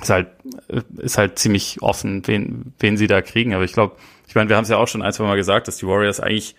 ist 0.00 0.10
halt, 0.10 0.28
äh, 0.68 0.82
ist 0.98 1.18
halt 1.18 1.38
ziemlich 1.38 1.82
offen, 1.82 2.26
wen, 2.26 2.74
wen 2.78 2.96
sie 2.96 3.06
da 3.06 3.22
kriegen. 3.22 3.54
Aber 3.54 3.64
ich 3.64 3.72
glaube, 3.72 3.96
ich 4.26 4.34
meine, 4.34 4.48
wir 4.48 4.56
haben 4.56 4.64
es 4.64 4.70
ja 4.70 4.78
auch 4.78 4.88
schon 4.88 5.02
ein, 5.02 5.12
zwei 5.12 5.24
Mal 5.24 5.36
gesagt, 5.36 5.68
dass 5.68 5.76
die 5.76 5.86
Warriors 5.86 6.20
eigentlich 6.20 6.56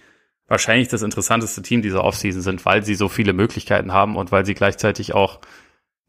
wahrscheinlich 0.48 0.90
das 0.90 1.02
interessanteste 1.02 1.62
Team 1.62 1.82
dieser 1.82 2.04
Offseason 2.04 2.42
sind, 2.42 2.66
weil 2.66 2.84
sie 2.84 2.96
so 2.96 3.08
viele 3.08 3.34
Möglichkeiten 3.34 3.94
haben 3.94 4.18
und 4.18 4.32
weil 4.32 4.46
sie 4.46 4.54
gleichzeitig 4.54 5.14
auch 5.14 5.40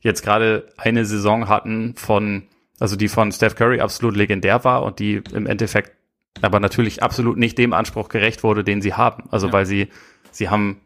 jetzt 0.03 0.23
gerade 0.23 0.69
eine 0.77 1.05
Saison 1.05 1.49
hatten 1.49 1.95
von, 1.97 2.45
also 2.79 2.97
die 2.97 3.09
von 3.09 3.33
Steph 3.33 3.55
Curry 3.55 3.81
absolut 3.81 4.17
legendär 4.17 4.65
war 4.65 4.83
und 4.83 4.99
die 4.99 5.23
im 5.33 5.47
Endeffekt 5.47 5.93
aber 6.41 6.61
natürlich 6.61 7.03
absolut 7.03 7.37
nicht 7.37 7.59
dem 7.59 7.73
Anspruch 7.73 8.09
gerecht 8.09 8.43
wurde, 8.43 8.65
den 8.65 8.83
sie 8.83 8.95
haben. 8.95 9.25
Also 9.31 9.47
ja. 9.49 9.53
weil 9.53 9.67
sie, 9.67 9.89
sie 10.31 10.49
haben 10.49 10.81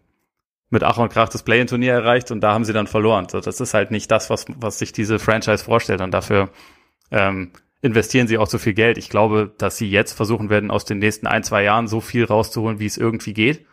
mit 0.69 0.83
Ach 0.83 0.99
und 0.99 1.13
Krach 1.13 1.29
das 1.29 1.43
Play-in-Turnier 1.43 1.93
erreicht 1.93 2.31
und 2.31 2.41
da 2.41 2.53
haben 2.53 2.65
sie 2.65 2.73
dann 2.73 2.87
verloren. 2.87 3.29
So, 3.29 3.41
das 3.41 3.61
ist 3.61 3.73
halt 3.73 3.91
nicht 3.91 4.11
das, 4.11 4.31
was, 4.31 4.47
was 4.57 4.79
sich 4.79 4.93
diese 4.93 5.19
Franchise 5.19 5.65
vorstellt 5.65 6.01
und 6.01 6.13
dafür 6.13 6.51
ähm, 7.11 7.53
investieren 7.83 8.27
sie 8.27 8.39
auch 8.39 8.49
so 8.49 8.59
viel 8.59 8.75
Geld. 8.75 8.99
Ich 8.99 9.09
glaube, 9.09 9.55
dass 9.59 9.79
sie 9.79 9.89
jetzt 9.89 10.13
versuchen 10.13 10.51
werden, 10.51 10.71
aus 10.71 10.85
den 10.85 10.99
nächsten 10.99 11.27
ein, 11.27 11.45
zwei 11.45 11.63
Jahren 11.63 11.87
so 11.87 12.01
viel 12.01 12.25
rauszuholen, 12.25 12.81
wie 12.81 12.87
es 12.87 12.99
irgendwie 12.99 13.33
geht. 13.33 13.65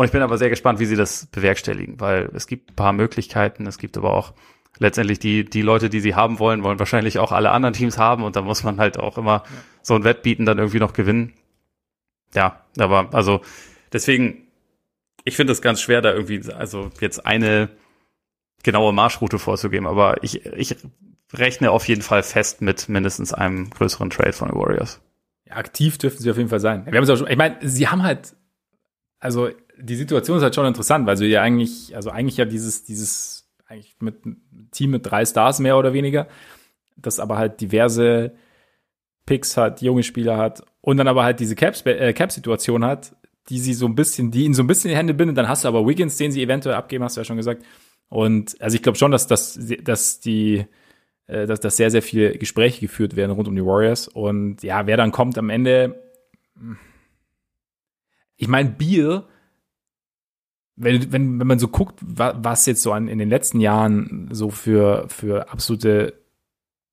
Und 0.00 0.06
ich 0.06 0.12
bin 0.12 0.22
aber 0.22 0.38
sehr 0.38 0.48
gespannt, 0.48 0.80
wie 0.80 0.86
sie 0.86 0.96
das 0.96 1.26
bewerkstelligen, 1.26 2.00
weil 2.00 2.30
es 2.32 2.46
gibt 2.46 2.70
ein 2.70 2.74
paar 2.74 2.94
Möglichkeiten, 2.94 3.66
es 3.66 3.76
gibt 3.76 3.98
aber 3.98 4.14
auch 4.14 4.32
letztendlich 4.78 5.18
die, 5.18 5.44
die 5.44 5.60
Leute, 5.60 5.90
die 5.90 6.00
sie 6.00 6.14
haben 6.14 6.38
wollen, 6.38 6.62
wollen 6.62 6.78
wahrscheinlich 6.78 7.18
auch 7.18 7.32
alle 7.32 7.50
anderen 7.50 7.74
Teams 7.74 7.98
haben 7.98 8.24
und 8.24 8.34
da 8.34 8.40
muss 8.40 8.64
man 8.64 8.80
halt 8.80 8.98
auch 8.98 9.18
immer 9.18 9.42
ja. 9.44 9.56
so 9.82 9.94
ein 9.94 10.02
Wettbieten 10.04 10.46
dann 10.46 10.56
irgendwie 10.56 10.78
noch 10.78 10.94
gewinnen. 10.94 11.34
Ja, 12.34 12.64
aber 12.78 13.12
also 13.12 13.42
deswegen, 13.92 14.46
ich 15.24 15.36
finde 15.36 15.52
es 15.52 15.60
ganz 15.60 15.82
schwer, 15.82 16.00
da 16.00 16.14
irgendwie, 16.14 16.50
also 16.50 16.88
jetzt 16.98 17.26
eine 17.26 17.68
genaue 18.62 18.94
Marschroute 18.94 19.38
vorzugeben, 19.38 19.86
aber 19.86 20.24
ich, 20.24 20.46
ich 20.46 20.76
rechne 21.34 21.72
auf 21.72 21.86
jeden 21.88 22.00
Fall 22.00 22.22
fest 22.22 22.62
mit 22.62 22.88
mindestens 22.88 23.34
einem 23.34 23.68
größeren 23.68 24.08
Trade 24.08 24.32
von 24.32 24.48
den 24.48 24.56
Warriors. 24.56 25.02
Ja, 25.46 25.56
aktiv 25.56 25.98
dürften 25.98 26.22
sie 26.22 26.30
auf 26.30 26.38
jeden 26.38 26.48
Fall 26.48 26.60
sein. 26.60 26.86
Wir 26.86 26.96
haben 26.96 27.04
es 27.04 27.10
auch 27.10 27.18
schon, 27.18 27.28
ich 27.28 27.36
meine, 27.36 27.58
sie 27.60 27.88
haben 27.88 28.02
halt, 28.02 28.34
also 29.18 29.50
die 29.80 29.96
Situation 29.96 30.36
ist 30.36 30.42
halt 30.42 30.54
schon 30.54 30.66
interessant, 30.66 31.06
weil 31.06 31.16
sie 31.16 31.26
ja 31.26 31.42
eigentlich, 31.42 31.94
also 31.96 32.10
eigentlich 32.10 32.36
ja 32.36 32.44
dieses, 32.44 32.84
dieses, 32.84 33.48
eigentlich 33.66 33.96
mit 34.00 34.24
einem 34.24 34.40
Team 34.70 34.90
mit 34.90 35.06
drei 35.06 35.24
Stars 35.24 35.60
mehr 35.60 35.78
oder 35.78 35.92
weniger, 35.92 36.28
das 36.96 37.20
aber 37.20 37.38
halt 37.38 37.60
diverse 37.60 38.32
Picks 39.26 39.56
hat, 39.56 39.82
junge 39.82 40.02
Spieler 40.02 40.36
hat 40.36 40.62
und 40.80 40.96
dann 40.96 41.08
aber 41.08 41.24
halt 41.24 41.40
diese 41.40 41.54
äh, 41.54 42.12
Cap-Situation 42.12 42.82
äh, 42.82 42.86
Cap 42.86 42.90
hat, 42.90 43.16
die 43.48 43.58
sie 43.58 43.74
so 43.74 43.86
ein 43.86 43.94
bisschen, 43.94 44.30
die 44.30 44.44
ihnen 44.44 44.54
so 44.54 44.62
ein 44.62 44.66
bisschen 44.66 44.90
in 44.90 44.94
die 44.94 44.98
Hände 44.98 45.14
bindet. 45.14 45.36
Dann 45.36 45.48
hast 45.48 45.64
du 45.64 45.68
aber 45.68 45.86
Wiggins, 45.86 46.16
den 46.16 46.32
sie 46.32 46.42
eventuell 46.42 46.74
abgeben, 46.74 47.04
hast 47.04 47.16
du 47.16 47.20
ja 47.20 47.24
schon 47.24 47.36
gesagt. 47.36 47.64
Und 48.08 48.60
also 48.60 48.74
ich 48.74 48.82
glaube 48.82 48.98
schon, 48.98 49.12
dass, 49.12 49.26
dass, 49.26 49.58
dass 49.82 50.20
die, 50.20 50.66
äh, 51.26 51.46
dass, 51.46 51.60
dass 51.60 51.76
sehr, 51.76 51.90
sehr 51.90 52.02
viele 52.02 52.36
Gespräche 52.38 52.80
geführt 52.80 53.16
werden 53.16 53.32
rund 53.32 53.48
um 53.48 53.54
die 53.54 53.64
Warriors. 53.64 54.08
Und 54.08 54.62
ja, 54.62 54.86
wer 54.86 54.96
dann 54.96 55.12
kommt 55.12 55.38
am 55.38 55.50
Ende, 55.50 56.02
ich 58.36 58.48
meine, 58.48 58.70
Bier 58.70 59.28
wenn, 60.82 61.12
wenn, 61.12 61.40
wenn 61.40 61.46
man 61.46 61.58
so 61.58 61.68
guckt, 61.68 61.98
was 62.00 62.66
jetzt 62.66 62.82
so 62.82 62.92
an, 62.92 63.06
in 63.08 63.18
den 63.18 63.28
letzten 63.28 63.60
Jahren 63.60 64.28
so 64.32 64.50
für, 64.50 65.06
für 65.08 65.50
absolute 65.50 66.14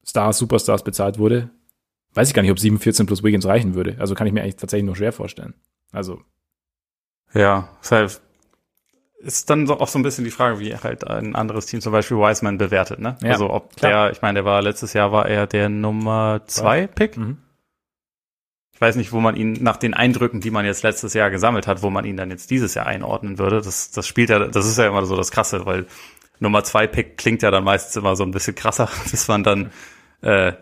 Stars, 0.05 0.37
Superstars 0.37 0.83
bezahlt 0.83 1.17
wurde, 1.17 1.49
weiß 2.13 2.27
ich 2.27 2.33
gar 2.33 2.41
nicht, 2.41 2.51
ob 2.51 2.59
7, 2.59 2.79
14 2.79 3.05
plus 3.05 3.23
Wiggins 3.23 3.45
reichen 3.45 3.75
würde. 3.75 3.95
Also 3.99 4.13
kann 4.13 4.27
ich 4.27 4.33
mir 4.33 4.41
eigentlich 4.41 4.57
tatsächlich 4.57 4.85
nur 4.85 4.95
schwer 4.95 5.13
vorstellen. 5.13 5.53
Also. 5.91 6.21
Ja, 7.33 7.69
ist 7.81 8.21
ist 9.19 9.49
dann 9.49 9.67
auch 9.69 9.87
so 9.87 9.97
ein 9.97 10.03
bisschen 10.03 10.25
die 10.25 10.31
Frage, 10.31 10.59
wie 10.59 10.75
halt 10.75 11.05
ein 11.07 11.35
anderes 11.35 11.65
Team 11.65 11.81
zum 11.81 11.91
Beispiel 11.91 12.17
Wiseman 12.17 12.59
bewertet, 12.59 12.99
ne? 12.99 13.17
Ja, 13.23 13.31
also 13.31 13.49
ob 13.49 13.75
klar. 13.75 13.91
der, 13.91 14.11
ich 14.11 14.21
meine, 14.21 14.35
der 14.35 14.45
war 14.45 14.61
letztes 14.61 14.93
Jahr 14.93 15.11
war 15.11 15.27
er 15.27 15.47
der 15.47 15.69
Nummer 15.69 16.41
zwei 16.45 16.85
Pick. 16.85 17.17
Mhm 17.17 17.37
ich 18.77 18.81
weiß 18.81 18.95
nicht, 18.95 19.11
wo 19.11 19.19
man 19.19 19.35
ihn 19.35 19.53
nach 19.53 19.77
den 19.77 19.95
Eindrücken, 19.95 20.39
die 20.39 20.51
man 20.51 20.63
jetzt 20.63 20.83
letztes 20.83 21.15
Jahr 21.15 21.31
gesammelt 21.31 21.65
hat, 21.65 21.81
wo 21.81 21.89
man 21.89 22.05
ihn 22.05 22.15
dann 22.15 22.29
jetzt 22.29 22.51
dieses 22.51 22.75
Jahr 22.75 22.85
einordnen 22.85 23.39
würde. 23.39 23.59
Das, 23.59 23.89
das 23.89 24.05
spielt 24.05 24.29
ja, 24.29 24.37
das 24.37 24.67
ist 24.67 24.77
ja 24.77 24.87
immer 24.87 25.03
so 25.07 25.17
das 25.17 25.31
Krasse, 25.31 25.65
weil 25.65 25.87
Nummer 26.37 26.63
zwei 26.63 26.85
Pick 26.85 27.17
klingt 27.17 27.41
ja 27.41 27.49
dann 27.49 27.63
meistens 27.63 27.95
immer 27.95 28.15
so 28.15 28.23
ein 28.23 28.29
bisschen 28.29 28.53
krasser, 28.53 28.87
bis 29.09 29.27
man 29.27 29.43
dann 29.43 29.71
äh, 30.21 30.53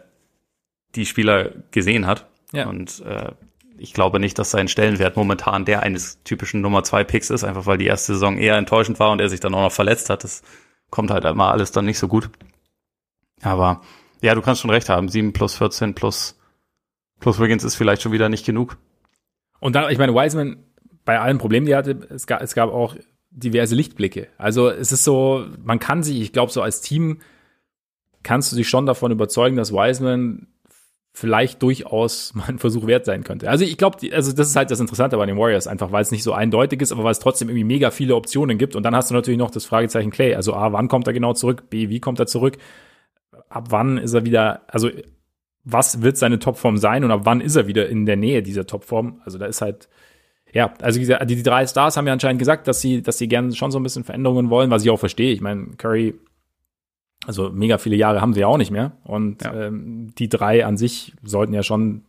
die 0.96 1.06
Spieler 1.06 1.52
gesehen 1.72 2.08
hat. 2.08 2.30
Ja. 2.54 2.70
Und 2.70 3.02
äh, 3.02 3.34
ich 3.78 3.94
glaube 3.94 4.22
nicht, 4.22 4.40
dass 4.40 4.50
sein 4.50 4.70
Stellenwert 4.70 5.18
momentan 5.18 5.66
der 5.66 5.84
eines 5.84 6.24
typischen 6.24 6.62
Nummer 6.62 6.86
zwei 6.86 7.04
Picks 7.04 7.30
ist, 7.30 7.44
einfach 7.44 7.66
weil 7.66 7.80
die 7.80 7.88
erste 7.88 8.14
Saison 8.14 8.38
eher 8.38 8.56
enttäuschend 8.56 8.98
war 8.98 9.12
und 9.12 9.20
er 9.20 9.28
sich 9.28 9.42
dann 9.42 9.54
auch 9.54 9.64
noch 9.64 9.74
verletzt 9.74 10.10
hat. 10.10 10.24
Das 10.24 10.42
kommt 10.90 11.12
halt 11.12 11.26
immer 11.26 11.52
alles 11.52 11.74
dann 11.74 11.84
nicht 11.84 12.00
so 12.00 12.08
gut. 12.08 12.30
Aber 13.42 13.82
ja, 14.22 14.36
du 14.36 14.42
kannst 14.42 14.62
schon 14.62 14.72
recht 14.72 14.88
haben. 14.88 15.10
7 15.10 15.34
plus 15.34 15.58
14 15.58 15.96
plus 15.96 16.38
Plus 17.20 17.40
Wiggins 17.40 17.64
ist 17.64 17.76
vielleicht 17.76 18.02
schon 18.02 18.12
wieder 18.12 18.30
nicht 18.30 18.46
genug. 18.46 18.78
Und 19.60 19.76
dann, 19.76 19.92
ich 19.92 19.98
meine, 19.98 20.14
Wiseman, 20.14 20.58
bei 21.06 21.20
allen 21.20 21.38
Problemen, 21.38 21.66
die 21.66 21.72
er 21.72 21.80
hatte, 21.80 22.08
es 22.10 22.28
gab, 22.28 22.42
es 22.42 22.56
gab 22.56 22.72
auch 22.72 22.96
diverse 23.32 23.76
Lichtblicke. 23.76 24.28
Also 24.38 24.70
es 24.70 24.92
ist 24.92 25.04
so, 25.04 25.46
man 25.64 25.80
kann 25.80 26.04
sich, 26.04 26.22
ich 26.22 26.34
glaube, 26.34 26.52
so 26.52 26.62
als 26.62 26.82
Team 26.82 27.20
kannst 28.24 28.52
du 28.52 28.56
dich 28.56 28.68
schon 28.68 28.86
davon 28.86 29.12
überzeugen, 29.12 29.56
dass 29.56 29.72
Wiseman 29.72 30.48
vielleicht 31.14 31.62
durchaus 31.62 32.34
mal 32.36 32.48
ein 32.48 32.60
Versuch 32.60 32.88
wert 32.88 33.06
sein 33.06 33.24
könnte. 33.24 33.50
Also 33.50 33.64
ich 33.64 33.78
glaube, 33.78 33.98
also 34.12 34.34
das 34.34 34.50
ist 34.50 34.56
halt 34.56 34.72
das 34.72 34.80
Interessante 34.80 35.18
bei 35.18 35.26
den 35.26 35.38
Warriors, 35.38 35.68
einfach 35.68 35.92
weil 35.92 36.02
es 36.02 36.12
nicht 36.12 36.24
so 36.24 36.34
eindeutig 36.34 36.82
ist, 36.82 36.92
aber 36.92 37.04
weil 37.04 37.12
es 37.12 37.20
trotzdem 37.20 37.50
irgendwie 37.50 37.64
mega 37.64 37.92
viele 37.92 38.16
Optionen 38.16 38.58
gibt. 38.58 38.76
Und 38.76 38.84
dann 38.84 38.96
hast 38.96 39.10
du 39.10 39.14
natürlich 39.14 39.38
noch 39.40 39.52
das 39.52 39.66
Fragezeichen 39.66 40.12
Clay. 40.12 40.36
Also 40.36 40.54
A, 40.54 40.74
wann 40.74 40.88
kommt 40.88 41.08
er 41.08 41.14
genau 41.14 41.34
zurück? 41.34 41.70
B, 41.70 41.90
wie 41.90 42.00
kommt 42.00 42.20
er 42.20 42.28
zurück? 42.28 42.58
Ab 43.50 43.68
wann 43.70 43.98
ist 43.98 44.14
er 44.14 44.26
wieder, 44.26 44.62
also 44.68 44.90
was 45.66 46.02
wird 46.04 46.18
seine 46.18 46.40
Topform 46.40 46.78
sein 46.78 47.04
und 47.04 47.12
ab 47.12 47.22
wann 47.24 47.42
ist 47.42 47.56
er 47.56 47.68
wieder 47.68 47.90
in 47.90 48.06
der 48.06 48.16
Nähe 48.16 48.44
dieser 48.44 48.68
Topform? 48.68 49.22
Also 49.26 49.38
da 49.38 49.48
ist 49.48 49.62
halt, 49.62 49.90
ja, 50.54 50.74
also 50.82 51.00
die, 51.00 51.36
die 51.36 51.44
drei 51.44 51.66
Stars 51.66 51.98
haben 51.98 52.08
ja 52.08 52.14
anscheinend 52.14 52.40
gesagt, 52.40 52.68
dass 52.68 52.80
sie, 52.80 53.02
dass 53.02 53.18
sie 53.18 53.28
gerne 53.28 53.54
schon 53.54 53.72
so 53.72 53.80
ein 53.80 53.84
bisschen 53.84 54.04
Veränderungen 54.04 54.50
wollen, 54.50 54.70
was 54.70 54.84
ich 54.84 54.92
auch 54.92 55.00
verstehe. 55.00 55.34
Ich 55.34 55.42
meine, 55.42 55.72
Curry, 55.78 56.14
also 57.26 57.50
mega 57.50 57.80
viele 57.80 57.96
Jahre 57.96 58.22
haben 58.22 58.34
sie 58.34 58.42
ja 58.42 58.48
auch 58.48 58.58
nicht 58.58 58.72
mehr. 58.72 58.94
Und 59.04 59.44
ja. 59.44 59.54
ähm, 59.54 60.14
die 60.18 60.30
drei 60.30 60.66
an 60.66 60.78
sich 60.78 61.14
sollten 61.24 61.54
ja 61.54 61.64
schon 61.64 62.06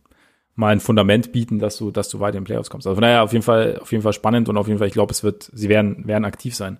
mal 0.55 0.71
ein 0.71 0.79
Fundament 0.79 1.31
bieten, 1.31 1.59
dass 1.59 1.77
du, 1.77 1.91
dass 1.91 2.09
du 2.09 2.19
weiter 2.19 2.37
in 2.37 2.43
Playoffs 2.43 2.69
kommst. 2.69 2.85
Also 2.87 2.95
von 2.95 3.01
daher 3.01 3.23
auf 3.23 3.33
jeden 3.33 3.43
Fall, 3.43 3.79
auf 3.81 3.91
jeden 3.91 4.03
Fall 4.03 4.13
spannend 4.13 4.49
und 4.49 4.57
auf 4.57 4.67
jeden 4.67 4.79
Fall, 4.79 4.87
ich 4.87 4.93
glaube, 4.93 5.11
es 5.11 5.23
wird, 5.23 5.49
sie 5.53 5.69
werden, 5.69 6.07
werden 6.07 6.25
aktiv 6.25 6.55
sein. 6.55 6.77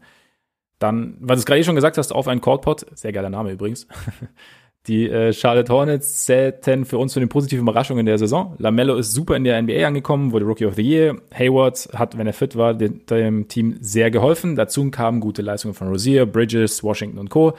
Dann, 0.80 1.18
weil 1.20 1.36
du 1.36 1.40
es 1.40 1.46
gerade 1.46 1.60
eh 1.60 1.64
schon 1.64 1.76
gesagt 1.76 1.98
hast, 1.98 2.12
auf 2.14 2.28
einen 2.28 2.42
Courtpot, 2.42 2.86
sehr 2.96 3.12
geiler 3.12 3.30
Name 3.30 3.52
übrigens. 3.52 3.88
Die 4.86 5.10
äh, 5.10 5.34
Charlotte 5.34 5.74
Hornets 5.74 6.26
zählten 6.26 6.86
für 6.86 6.98
uns 6.98 7.12
zu 7.12 7.20
den 7.20 7.28
positiven 7.28 7.64
Überraschungen 7.64 8.06
der 8.06 8.18
Saison. 8.18 8.56
Lamello 8.58 8.96
ist 8.96 9.12
super 9.12 9.36
in 9.36 9.44
der 9.44 9.62
NBA 9.62 9.86
angekommen, 9.86 10.32
wurde 10.32 10.46
Rookie 10.46 10.66
of 10.66 10.76
the 10.76 10.82
Year. 10.82 11.18
Hayward 11.34 11.90
hat, 11.94 12.18
wenn 12.18 12.28
er 12.28 12.34
fit 12.34 12.56
war, 12.56 12.74
dem, 12.74 13.06
dem 13.06 13.48
Team 13.50 13.78
sehr 13.82 14.12
geholfen. 14.12 14.56
Dazu 14.56 14.90
kamen 14.90 15.20
gute 15.20 15.42
Leistungen 15.42 15.74
von 15.74 15.90
Rosier, 15.90 16.26
Bridges, 16.26 16.84
Washington 16.84 17.18
und 17.18 17.30
Co. 17.30 17.58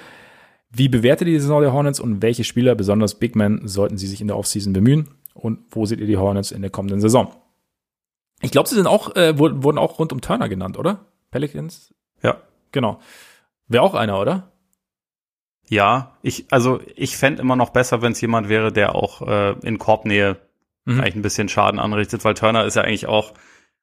Wie 0.70 0.88
bewertet 0.88 1.28
ihr 1.28 1.34
die 1.34 1.40
Saison 1.40 1.60
der 1.60 1.72
Hornets 1.72 2.00
und 2.00 2.22
welche 2.22 2.44
Spieler, 2.44 2.74
besonders 2.74 3.16
Big 3.16 3.36
Men, 3.36 3.66
sollten 3.66 3.98
sie 3.98 4.06
sich 4.06 4.20
in 4.20 4.28
der 4.28 4.38
Offseason 4.38 4.72
bemühen? 4.72 5.08
Und 5.34 5.60
wo 5.70 5.84
seht 5.84 6.00
ihr 6.00 6.06
die 6.06 6.16
Hornets 6.16 6.50
in 6.50 6.62
der 6.62 6.70
kommenden 6.70 7.00
Saison? 7.00 7.32
Ich 8.40 8.50
glaube, 8.50 8.68
sie 8.68 8.74
sind 8.74 8.86
auch, 8.86 9.16
äh, 9.16 9.38
wurden 9.38 9.78
auch 9.78 9.98
rund 9.98 10.12
um 10.12 10.20
Turner 10.20 10.48
genannt, 10.48 10.78
oder? 10.78 11.06
Pelicans? 11.30 11.94
Ja. 12.22 12.38
Genau. 12.72 13.00
Wäre 13.66 13.82
auch 13.82 13.94
einer, 13.94 14.20
oder? 14.20 14.52
Ja, 15.68 16.16
ich, 16.22 16.46
also 16.50 16.80
ich 16.96 17.16
fände 17.16 17.42
immer 17.42 17.56
noch 17.56 17.70
besser, 17.70 18.00
wenn 18.00 18.12
es 18.12 18.20
jemand 18.20 18.48
wäre, 18.48 18.72
der 18.72 18.94
auch 18.94 19.22
äh, 19.22 19.52
in 19.62 19.78
Korbnähe 19.78 20.38
mhm. 20.84 21.00
eigentlich 21.00 21.16
ein 21.16 21.22
bisschen 21.22 21.48
Schaden 21.48 21.78
anrichtet, 21.78 22.24
weil 22.24 22.34
Turner 22.34 22.64
ist 22.64 22.76
ja 22.76 22.82
eigentlich 22.82 23.06
auch, 23.06 23.34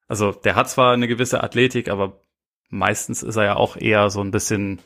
also 0.08 0.32
der 0.32 0.56
hat 0.56 0.70
zwar 0.70 0.94
eine 0.94 1.08
gewisse 1.08 1.44
Athletik, 1.44 1.90
aber 1.90 2.20
meistens 2.70 3.24
ist 3.24 3.36
er 3.36 3.44
ja 3.44 3.56
auch 3.56 3.78
eher 3.78 4.10
so 4.10 4.22
ein 4.22 4.32
bisschen, 4.32 4.80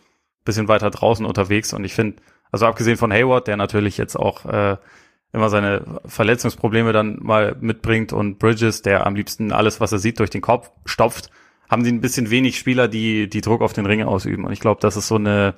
bisschen 0.44 0.68
weiter 0.68 0.90
draußen 0.90 1.26
unterwegs 1.26 1.74
und 1.74 1.86
ich 1.86 1.94
finde, 1.94 2.22
also 2.52 2.66
abgesehen 2.66 2.98
von 2.98 3.14
Hayward, 3.14 3.48
der 3.48 3.56
natürlich 3.56 3.98
jetzt 3.98 4.18
auch 4.18 4.46
äh, 4.46 4.78
immer 5.32 5.50
seine 5.50 6.02
Verletzungsprobleme 6.06 6.92
dann 6.92 7.20
mal 7.22 7.56
mitbringt 7.60 8.14
und 8.14 8.40
Bridges, 8.40 8.82
der 8.82 9.06
am 9.06 9.16
liebsten 9.16 9.52
alles, 9.52 9.80
was 9.80 9.92
er 9.92 10.00
sieht, 10.00 10.20
durch 10.20 10.32
den 10.32 10.42
Kopf 10.42 10.72
stopft, 10.86 11.30
haben 11.70 11.84
sie 11.84 11.92
ein 11.92 12.02
bisschen 12.02 12.32
wenig 12.32 12.58
Spieler, 12.58 12.88
die 12.88 13.30
die 13.30 13.42
Druck 13.42 13.62
auf 13.62 13.74
den 13.74 13.86
Ring 13.86 14.02
ausüben. 14.02 14.46
Und 14.46 14.52
ich 14.52 14.60
glaube, 14.60 14.82
das 14.82 14.98
ist 14.98 15.08
so 15.08 15.16
eine 15.16 15.54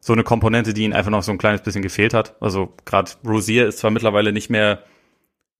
so 0.00 0.14
eine 0.14 0.24
Komponente, 0.24 0.72
die 0.72 0.82
ihnen 0.84 0.94
einfach 0.94 1.10
noch 1.10 1.22
so 1.22 1.30
ein 1.30 1.38
kleines 1.38 1.62
bisschen 1.62 1.82
gefehlt 1.82 2.14
hat. 2.14 2.34
Also 2.40 2.72
gerade 2.86 3.12
Rosier 3.24 3.66
ist 3.68 3.78
zwar 3.78 3.90
mittlerweile 3.90 4.32
nicht 4.32 4.48
mehr 4.48 4.82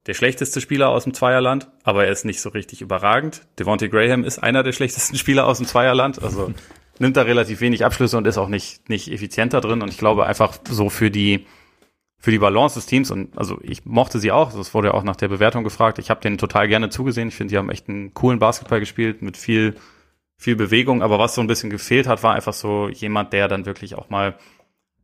der 0.06 0.14
schlechteste 0.14 0.62
Spieler 0.62 0.88
aus 0.88 1.04
dem 1.04 1.12
Zweierland, 1.12 1.68
aber 1.84 2.06
er 2.06 2.12
ist 2.12 2.24
nicht 2.24 2.40
so 2.40 2.48
richtig 2.48 2.80
überragend. 2.80 3.42
Devontae 3.58 3.90
Graham 3.90 4.24
ist 4.24 4.38
einer 4.38 4.62
der 4.62 4.72
schlechtesten 4.72 5.16
Spieler 5.18 5.46
aus 5.46 5.58
dem 5.58 5.66
Zweierland, 5.66 6.22
also 6.22 6.52
nimmt 6.98 7.16
da 7.16 7.22
relativ 7.22 7.60
wenig 7.60 7.84
Abschlüsse 7.84 8.16
und 8.16 8.26
ist 8.26 8.38
auch 8.38 8.48
nicht 8.48 8.88
nicht 8.88 9.12
effizienter 9.12 9.60
drin. 9.60 9.82
Und 9.82 9.90
ich 9.90 9.98
glaube 9.98 10.26
einfach 10.26 10.58
so 10.68 10.88
für 10.88 11.10
die 11.10 11.46
für 12.18 12.30
die 12.30 12.38
Balance 12.38 12.74
des 12.74 12.86
Teams 12.86 13.10
und 13.10 13.36
also 13.36 13.58
ich 13.62 13.84
mochte 13.84 14.18
sie 14.20 14.30
auch, 14.30 14.52
das 14.52 14.74
wurde 14.74 14.88
ja 14.88 14.94
auch 14.94 15.04
nach 15.04 15.16
der 15.16 15.28
Bewertung 15.28 15.64
gefragt. 15.64 15.98
Ich 15.98 16.10
habe 16.10 16.20
denen 16.20 16.38
total 16.38 16.68
gerne 16.68 16.90
zugesehen. 16.90 17.28
Ich 17.28 17.34
finde, 17.34 17.52
die 17.52 17.58
haben 17.58 17.70
echt 17.70 17.88
einen 17.88 18.12
coolen 18.14 18.38
Basketball 18.38 18.80
gespielt 18.80 19.22
mit 19.22 19.36
viel 19.36 19.76
viel 20.40 20.56
Bewegung, 20.56 21.02
aber 21.02 21.18
was 21.18 21.34
so 21.34 21.42
ein 21.42 21.46
bisschen 21.46 21.68
gefehlt 21.68 22.06
hat, 22.06 22.22
war 22.22 22.34
einfach 22.34 22.54
so 22.54 22.88
jemand, 22.88 23.34
der 23.34 23.46
dann 23.46 23.66
wirklich 23.66 23.94
auch 23.94 24.08
mal 24.08 24.36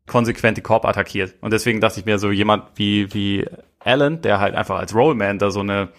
konsequent 0.06 0.56
die 0.56 0.62
Korb 0.62 0.86
attackiert. 0.86 1.34
Und 1.42 1.52
deswegen 1.52 1.82
dachte 1.82 2.00
ich 2.00 2.06
mir 2.06 2.18
so 2.18 2.30
jemand 2.30 2.70
wie 2.76 3.12
wie 3.12 3.46
Allen, 3.78 4.22
der 4.22 4.40
halt 4.40 4.54
einfach 4.54 4.78
als 4.78 4.94
Rollman 4.94 5.38
da 5.38 5.50
so 5.50 5.60
eine 5.60 5.90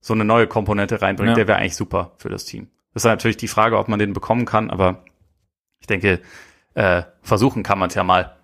so 0.00 0.12
eine 0.12 0.26
neue 0.26 0.46
Komponente 0.46 1.00
reinbringt, 1.00 1.30
ja. 1.30 1.34
der 1.36 1.48
wäre 1.48 1.58
eigentlich 1.58 1.74
super 1.74 2.12
für 2.18 2.28
das 2.28 2.44
Team. 2.44 2.68
Das 2.92 3.02
ist 3.02 3.06
natürlich 3.06 3.38
die 3.38 3.48
Frage, 3.48 3.78
ob 3.78 3.88
man 3.88 3.98
den 3.98 4.12
bekommen 4.12 4.44
kann, 4.44 4.70
aber 4.70 5.04
ich 5.80 5.86
denke, 5.86 6.20
äh, 6.74 7.02
versuchen 7.22 7.62
kann 7.62 7.78
man 7.78 7.88
es 7.88 7.94
ja 7.94 8.04
mal. 8.04 8.36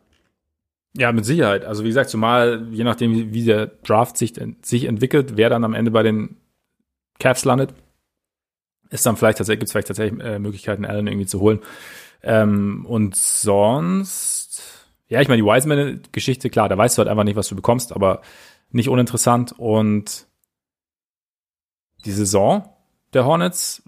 Ja, 0.96 1.12
mit 1.12 1.26
Sicherheit. 1.26 1.66
Also 1.66 1.84
wie 1.84 1.88
gesagt, 1.88 2.08
zumal 2.08 2.68
je 2.70 2.84
nachdem, 2.84 3.34
wie 3.34 3.44
der 3.44 3.66
Draft 3.66 4.16
sich, 4.16 4.32
sich 4.62 4.84
entwickelt, 4.86 5.36
wer 5.36 5.50
dann 5.50 5.64
am 5.64 5.74
Ende 5.74 5.90
bei 5.90 6.02
den 6.02 6.36
Cavs 7.18 7.44
landet, 7.44 7.74
ist 8.92 9.06
dann 9.06 9.16
vielleicht 9.16 9.38
tatsächlich, 9.38 9.60
gibt 9.60 9.68
es 9.68 9.72
vielleicht 9.72 9.88
tatsächlich 9.88 10.20
äh, 10.20 10.38
Möglichkeiten, 10.38 10.84
Allen 10.84 11.06
irgendwie 11.06 11.26
zu 11.26 11.40
holen. 11.40 11.60
Ähm, 12.22 12.86
und 12.86 13.16
sonst, 13.16 14.62
ja, 15.08 15.20
ich 15.20 15.28
meine, 15.28 15.42
die 15.42 15.48
Wiseman-Geschichte, 15.48 16.50
klar, 16.50 16.68
da 16.68 16.78
weißt 16.78 16.96
du 16.96 17.00
halt 17.00 17.08
einfach 17.08 17.24
nicht, 17.24 17.36
was 17.36 17.48
du 17.48 17.56
bekommst, 17.56 17.92
aber 17.92 18.22
nicht 18.70 18.88
uninteressant. 18.88 19.52
Und 19.58 20.26
die 22.04 22.12
Saison 22.12 22.68
der 23.12 23.24
Hornets 23.24 23.82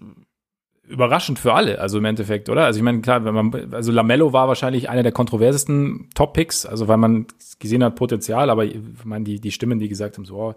überraschend 0.86 1.38
für 1.38 1.54
alle, 1.54 1.80
also 1.80 1.98
im 1.98 2.04
Endeffekt, 2.04 2.48
oder? 2.48 2.64
Also 2.64 2.78
ich 2.78 2.84
meine, 2.84 3.00
klar, 3.00 3.24
wenn 3.24 3.34
man, 3.34 3.74
also 3.74 3.90
Lamello 3.90 4.32
war 4.32 4.48
wahrscheinlich 4.48 4.90
einer 4.90 5.02
der 5.02 5.12
kontroversesten 5.12 6.10
Top-Picks, 6.14 6.66
also 6.66 6.88
weil 6.88 6.98
man 6.98 7.26
gesehen 7.58 7.82
hat 7.82 7.96
Potenzial, 7.96 8.50
aber 8.50 8.64
ich 8.64 8.76
meine, 9.04 9.24
die, 9.24 9.40
die 9.40 9.50
Stimmen, 9.50 9.78
die 9.78 9.88
gesagt 9.88 10.18
haben, 10.18 10.26
so, 10.26 10.36
oh, 10.36 10.54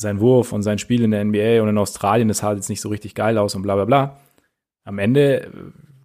sein 0.00 0.20
Wurf 0.20 0.52
und 0.52 0.62
sein 0.62 0.78
Spiel 0.78 1.02
in 1.02 1.10
der 1.10 1.24
NBA 1.24 1.62
und 1.62 1.68
in 1.68 1.78
Australien, 1.78 2.28
das 2.28 2.38
sah 2.38 2.52
jetzt 2.52 2.68
nicht 2.68 2.80
so 2.80 2.88
richtig 2.88 3.14
geil 3.14 3.38
aus 3.38 3.54
und 3.54 3.62
bla 3.62 3.74
bla 3.74 3.84
bla. 3.84 4.16
Am 4.84 4.98
Ende, 4.98 5.50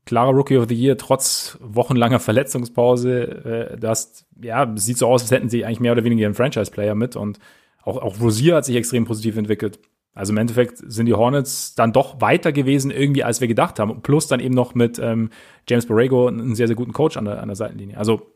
klarer 0.05 0.31
Rookie 0.31 0.57
of 0.57 0.67
the 0.67 0.75
Year, 0.75 0.97
trotz 0.97 1.57
wochenlanger 1.61 2.19
Verletzungspause, 2.19 3.71
äh, 3.73 3.77
das, 3.77 4.25
ja, 4.41 4.71
sieht 4.75 4.97
so 4.97 5.07
aus, 5.07 5.21
als 5.21 5.31
hätten 5.31 5.49
sie 5.49 5.65
eigentlich 5.65 5.79
mehr 5.79 5.93
oder 5.93 6.03
weniger 6.03 6.25
einen 6.25 6.35
Franchise-Player 6.35 6.95
mit 6.95 7.15
und 7.15 7.39
auch, 7.83 7.97
auch 7.97 8.19
Rosier 8.19 8.55
hat 8.55 8.65
sich 8.65 8.75
extrem 8.75 9.05
positiv 9.05 9.37
entwickelt. 9.37 9.79
Also 10.13 10.31
im 10.31 10.37
Endeffekt 10.37 10.77
sind 10.77 11.05
die 11.05 11.13
Hornets 11.13 11.75
dann 11.75 11.93
doch 11.93 12.21
weiter 12.21 12.51
gewesen 12.51 12.89
irgendwie, 12.89 13.23
als 13.23 13.41
wir 13.41 13.49
gedacht 13.49 13.79
haben. 13.79 14.01
Plus 14.01 14.27
dann 14.27 14.39
eben 14.39 14.55
noch 14.55 14.73
mit 14.73 14.97
ähm, 14.97 15.29
James 15.67 15.85
Borrego 15.85 16.27
einen 16.27 16.55
sehr, 16.55 16.67
sehr 16.67 16.75
guten 16.75 16.93
Coach 16.93 17.17
an 17.17 17.25
der, 17.25 17.41
an 17.41 17.49
der 17.49 17.57
Seitenlinie. 17.57 17.97
Also 17.97 18.31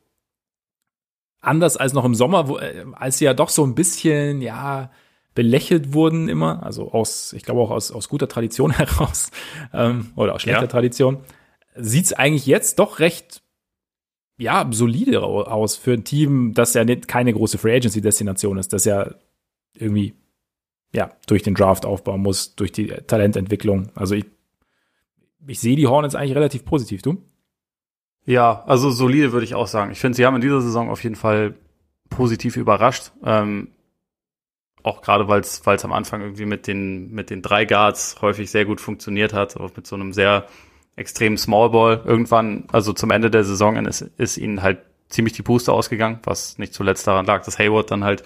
anders 1.42 1.78
als 1.78 1.94
noch 1.94 2.06
im 2.06 2.16
Sommer, 2.16 2.50
wo, 2.50 2.58
äh, 2.58 2.86
als 2.94 3.18
sie 3.18 3.26
ja 3.26 3.34
doch 3.34 3.50
so 3.50 3.66
ein 3.66 3.76
bisschen, 3.76 4.42
ja, 4.42 4.92
belächelt 5.36 5.94
wurden 5.94 6.30
immer, 6.30 6.64
also 6.64 6.92
aus, 6.92 7.34
ich 7.34 7.44
glaube 7.44 7.62
auch 7.62 7.72
aus, 7.72 7.92
aus 7.92 8.10
guter 8.10 8.28
Tradition 8.28 8.72
heraus 8.78 9.32
ähm, 9.74 10.12
oder 10.16 10.36
aus 10.36 10.42
schlechter 10.42 10.64
ja. 10.64 10.68
Tradition, 10.68 11.18
sieht's 11.76 12.14
eigentlich 12.14 12.46
jetzt 12.46 12.80
doch 12.80 13.00
recht 13.00 13.42
ja, 14.38 14.66
solide 14.72 15.22
aus 15.22 15.76
für 15.76 15.92
ein 15.92 16.06
Team, 16.06 16.54
das 16.54 16.74
ja 16.74 16.86
nicht 16.86 17.10
keine 17.10 17.34
große 17.34 17.58
Free 17.58 17.76
Agency 17.76 18.00
Destination 18.00 18.58
ist, 18.58 18.72
das 18.72 18.86
ja 18.86 19.14
irgendwie 19.74 20.14
ja, 20.94 21.12
durch 21.28 21.44
den 21.44 21.56
Draft 21.56 21.86
aufbauen 21.86 22.22
muss, 22.22 22.56
durch 22.56 22.72
die 22.72 22.88
Talententwicklung. 22.88 23.92
Also 23.96 24.16
ich, 24.16 24.26
ich 25.46 25.60
sehe 25.60 25.76
die 25.76 25.88
Hornets 25.88 26.16
eigentlich 26.16 26.36
relativ 26.36 26.66
positiv, 26.66 27.02
du? 27.02 27.22
Ja, 28.26 28.64
also 28.66 28.92
solide 28.92 29.32
würde 29.32 29.46
ich 29.46 29.56
auch 29.56 29.68
sagen. 29.68 29.92
Ich 29.92 30.00
finde, 30.00 30.16
sie 30.16 30.26
haben 30.26 30.36
in 30.36 30.42
dieser 30.42 30.62
Saison 30.62 30.90
auf 30.90 31.04
jeden 31.04 31.16
Fall 31.16 31.56
positiv 32.10 32.58
überrascht. 32.58 33.12
Ähm, 33.24 33.70
auch 34.84 35.02
gerade 35.02 35.28
weil 35.28 35.42
es 35.42 35.86
am 35.86 35.94
Anfang 35.94 36.22
irgendwie 36.22 36.46
mit 36.46 36.68
den 36.68 37.12
mit 37.12 37.30
den 37.30 37.42
drei 37.42 37.66
Guards 37.66 38.18
häufig 38.22 38.50
sehr 38.50 38.66
gut 38.66 38.80
funktioniert 38.82 39.34
hat, 39.34 39.58
auch 39.58 39.76
mit 39.76 39.88
so 39.88 39.96
einem 39.96 40.14
sehr 40.14 40.48
extremen 40.96 41.38
Smallball. 41.38 42.02
Irgendwann, 42.06 42.66
also 42.72 42.94
zum 42.94 43.12
Ende 43.12 43.32
der 43.32 43.44
Saison, 43.44 43.86
ist, 43.86 44.02
ist 44.18 44.38
ihnen 44.38 44.62
halt 44.62 44.80
ziemlich 45.08 45.34
die 45.34 45.44
Puste 45.44 45.74
ausgegangen, 45.74 46.20
was 46.24 46.58
nicht 46.58 46.74
zuletzt 46.74 47.08
daran 47.08 47.26
lag, 47.26 47.44
dass 47.44 47.58
Hayward 47.58 47.90
dann 47.90 48.04
halt 48.04 48.24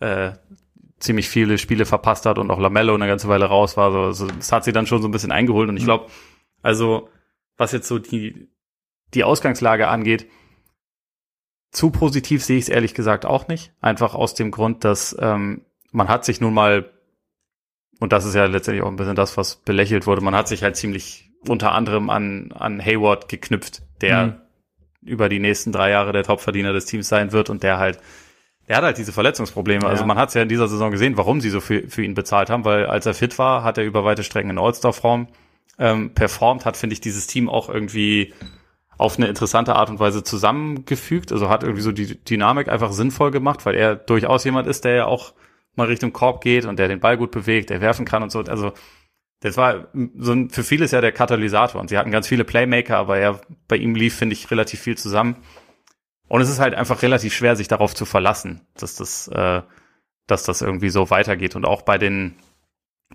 äh, 0.00 0.32
ziemlich 0.98 1.28
viele 1.28 1.56
Spiele 1.56 1.86
verpasst 1.86 2.26
hat 2.26 2.38
und 2.38 2.50
auch 2.50 2.58
Lamello 2.58 2.94
eine 2.94 3.06
ganze 3.06 3.28
Weile 3.28 3.46
raus 3.46 3.76
war. 3.76 3.94
Also 3.94 4.26
das 4.26 4.52
hat 4.52 4.64
sie 4.64 4.72
dann 4.72 4.86
schon 4.86 5.00
so 5.00 5.08
ein 5.08 5.12
bisschen 5.12 5.32
eingeholt. 5.32 5.68
Und 5.68 5.76
ich 5.76 5.84
mhm. 5.84 5.86
glaube, 5.86 6.06
also 6.62 7.08
was 7.56 7.72
jetzt 7.72 7.88
so 7.88 7.98
die, 7.98 8.48
die 9.14 9.24
Ausgangslage 9.24 9.88
angeht, 9.88 10.26
zu 11.70 11.90
positiv 11.90 12.44
sehe 12.44 12.58
ich 12.58 12.64
es 12.64 12.68
ehrlich 12.68 12.94
gesagt 12.94 13.24
auch 13.24 13.48
nicht. 13.48 13.72
Einfach 13.80 14.14
aus 14.14 14.34
dem 14.34 14.50
Grund, 14.50 14.84
dass 14.84 15.16
ähm, 15.20 15.64
man 15.92 16.08
hat 16.08 16.24
sich 16.24 16.40
nun 16.40 16.54
mal, 16.54 16.90
und 17.98 18.12
das 18.12 18.24
ist 18.24 18.34
ja 18.34 18.46
letztendlich 18.46 18.84
auch 18.84 18.88
ein 18.88 18.96
bisschen 18.96 19.16
das, 19.16 19.36
was 19.36 19.56
belächelt 19.56 20.06
wurde, 20.06 20.22
man 20.22 20.34
hat 20.34 20.48
sich 20.48 20.62
halt 20.62 20.76
ziemlich 20.76 21.30
unter 21.48 21.72
anderem 21.72 22.10
an, 22.10 22.52
an 22.52 22.84
Hayward 22.84 23.28
geknüpft, 23.28 23.82
der 24.00 24.26
mhm. 24.26 24.34
über 25.02 25.28
die 25.28 25.38
nächsten 25.38 25.72
drei 25.72 25.90
Jahre 25.90 26.12
der 26.12 26.24
Topverdiener 26.24 26.72
des 26.72 26.86
Teams 26.86 27.08
sein 27.08 27.32
wird 27.32 27.50
und 27.50 27.62
der 27.62 27.78
halt 27.78 27.98
er 28.70 28.76
hat 28.76 28.84
halt 28.84 28.98
diese 28.98 29.12
Verletzungsprobleme. 29.12 29.80
Also 29.80 29.86
ja. 29.88 29.92
Also 29.94 30.04
man 30.04 30.16
hat 30.16 30.28
es 30.28 30.36
ja 30.36 30.42
in 30.42 30.48
dieser 30.48 30.68
Saison 30.68 30.92
gesehen, 30.92 31.16
warum 31.16 31.40
sie 31.40 31.50
so 31.50 31.58
viel 31.58 31.90
für 31.90 32.04
ihn 32.04 32.14
bezahlt 32.14 32.50
haben, 32.50 32.64
weil 32.64 32.86
als 32.86 33.04
er 33.04 33.14
fit 33.14 33.36
war, 33.36 33.64
hat 33.64 33.78
er 33.78 33.84
über 33.84 34.04
weite 34.04 34.22
Strecken 34.22 34.50
in 34.50 34.58
All-Star-Form 34.58 35.26
ähm, 35.80 36.14
performt, 36.14 36.64
hat, 36.64 36.76
finde 36.76 36.94
ich, 36.94 37.00
dieses 37.00 37.26
Team 37.26 37.48
auch 37.48 37.68
irgendwie 37.68 38.32
auf 38.96 39.16
eine 39.16 39.26
interessante 39.26 39.74
Art 39.74 39.90
und 39.90 39.98
Weise 39.98 40.22
zusammengefügt. 40.22 41.32
Also 41.32 41.48
hat 41.48 41.64
irgendwie 41.64 41.82
so 41.82 41.90
die 41.90 42.22
Dynamik 42.22 42.68
einfach 42.68 42.92
sinnvoll 42.92 43.32
gemacht, 43.32 43.66
weil 43.66 43.74
er 43.74 43.96
durchaus 43.96 44.44
jemand 44.44 44.68
ist, 44.68 44.84
der 44.84 44.94
ja 44.94 45.06
auch 45.06 45.32
mal 45.76 45.86
Richtung 45.86 46.12
Korb 46.12 46.42
geht 46.42 46.64
und 46.64 46.78
der 46.78 46.88
den 46.88 47.00
Ball 47.00 47.16
gut 47.16 47.30
bewegt, 47.30 47.70
der 47.70 47.80
werfen 47.80 48.04
kann 48.04 48.22
und 48.22 48.30
so. 48.30 48.40
Also 48.40 48.72
das 49.40 49.56
war 49.56 49.88
so 50.16 50.32
ein, 50.32 50.50
für 50.50 50.62
vieles 50.62 50.90
ja 50.90 51.00
der 51.00 51.12
Katalysator. 51.12 51.80
Und 51.80 51.88
sie 51.88 51.98
hatten 51.98 52.10
ganz 52.10 52.28
viele 52.28 52.44
Playmaker, 52.44 52.98
aber 52.98 53.18
er, 53.18 53.40
bei 53.68 53.76
ihm 53.76 53.94
lief, 53.94 54.14
finde 54.14 54.34
ich, 54.34 54.50
relativ 54.50 54.80
viel 54.80 54.98
zusammen. 54.98 55.36
Und 56.28 56.42
es 56.42 56.50
ist 56.50 56.60
halt 56.60 56.74
einfach 56.74 57.02
relativ 57.02 57.34
schwer, 57.34 57.56
sich 57.56 57.66
darauf 57.66 57.94
zu 57.94 58.04
verlassen, 58.04 58.60
dass 58.76 58.94
das, 58.96 59.28
äh, 59.28 59.62
dass 60.26 60.44
das 60.44 60.60
irgendwie 60.62 60.90
so 60.90 61.10
weitergeht. 61.10 61.56
Und 61.56 61.64
auch 61.64 61.82
bei 61.82 61.98
den, 61.98 62.36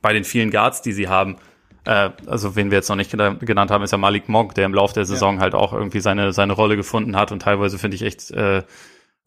bei 0.02 0.14
den 0.14 0.24
vielen 0.24 0.50
Guards, 0.50 0.82
die 0.82 0.94
sie 0.94 1.08
haben, 1.08 1.38
äh, 1.86 2.10
also 2.26 2.56
wen 2.56 2.72
wir 2.72 2.80
jetzt 2.80 2.90
noch 2.90 2.96
nicht 2.96 3.12
genannt 3.12 3.72
haben, 3.72 3.84
ist 3.84 3.92
ja 3.92 3.98
Malik 3.98 4.28
Monk, 4.28 4.56
der 4.56 4.66
im 4.66 4.74
Laufe 4.74 4.96
der 4.96 5.06
Saison 5.06 5.36
ja. 5.36 5.42
halt 5.42 5.54
auch 5.54 5.72
irgendwie 5.72 6.00
seine, 6.00 6.34
seine 6.34 6.54
Rolle 6.54 6.76
gefunden 6.76 7.16
hat 7.16 7.32
und 7.32 7.44
teilweise 7.44 7.78
finde 7.78 7.96
ich 7.96 8.02
echt 8.02 8.32
äh, 8.32 8.64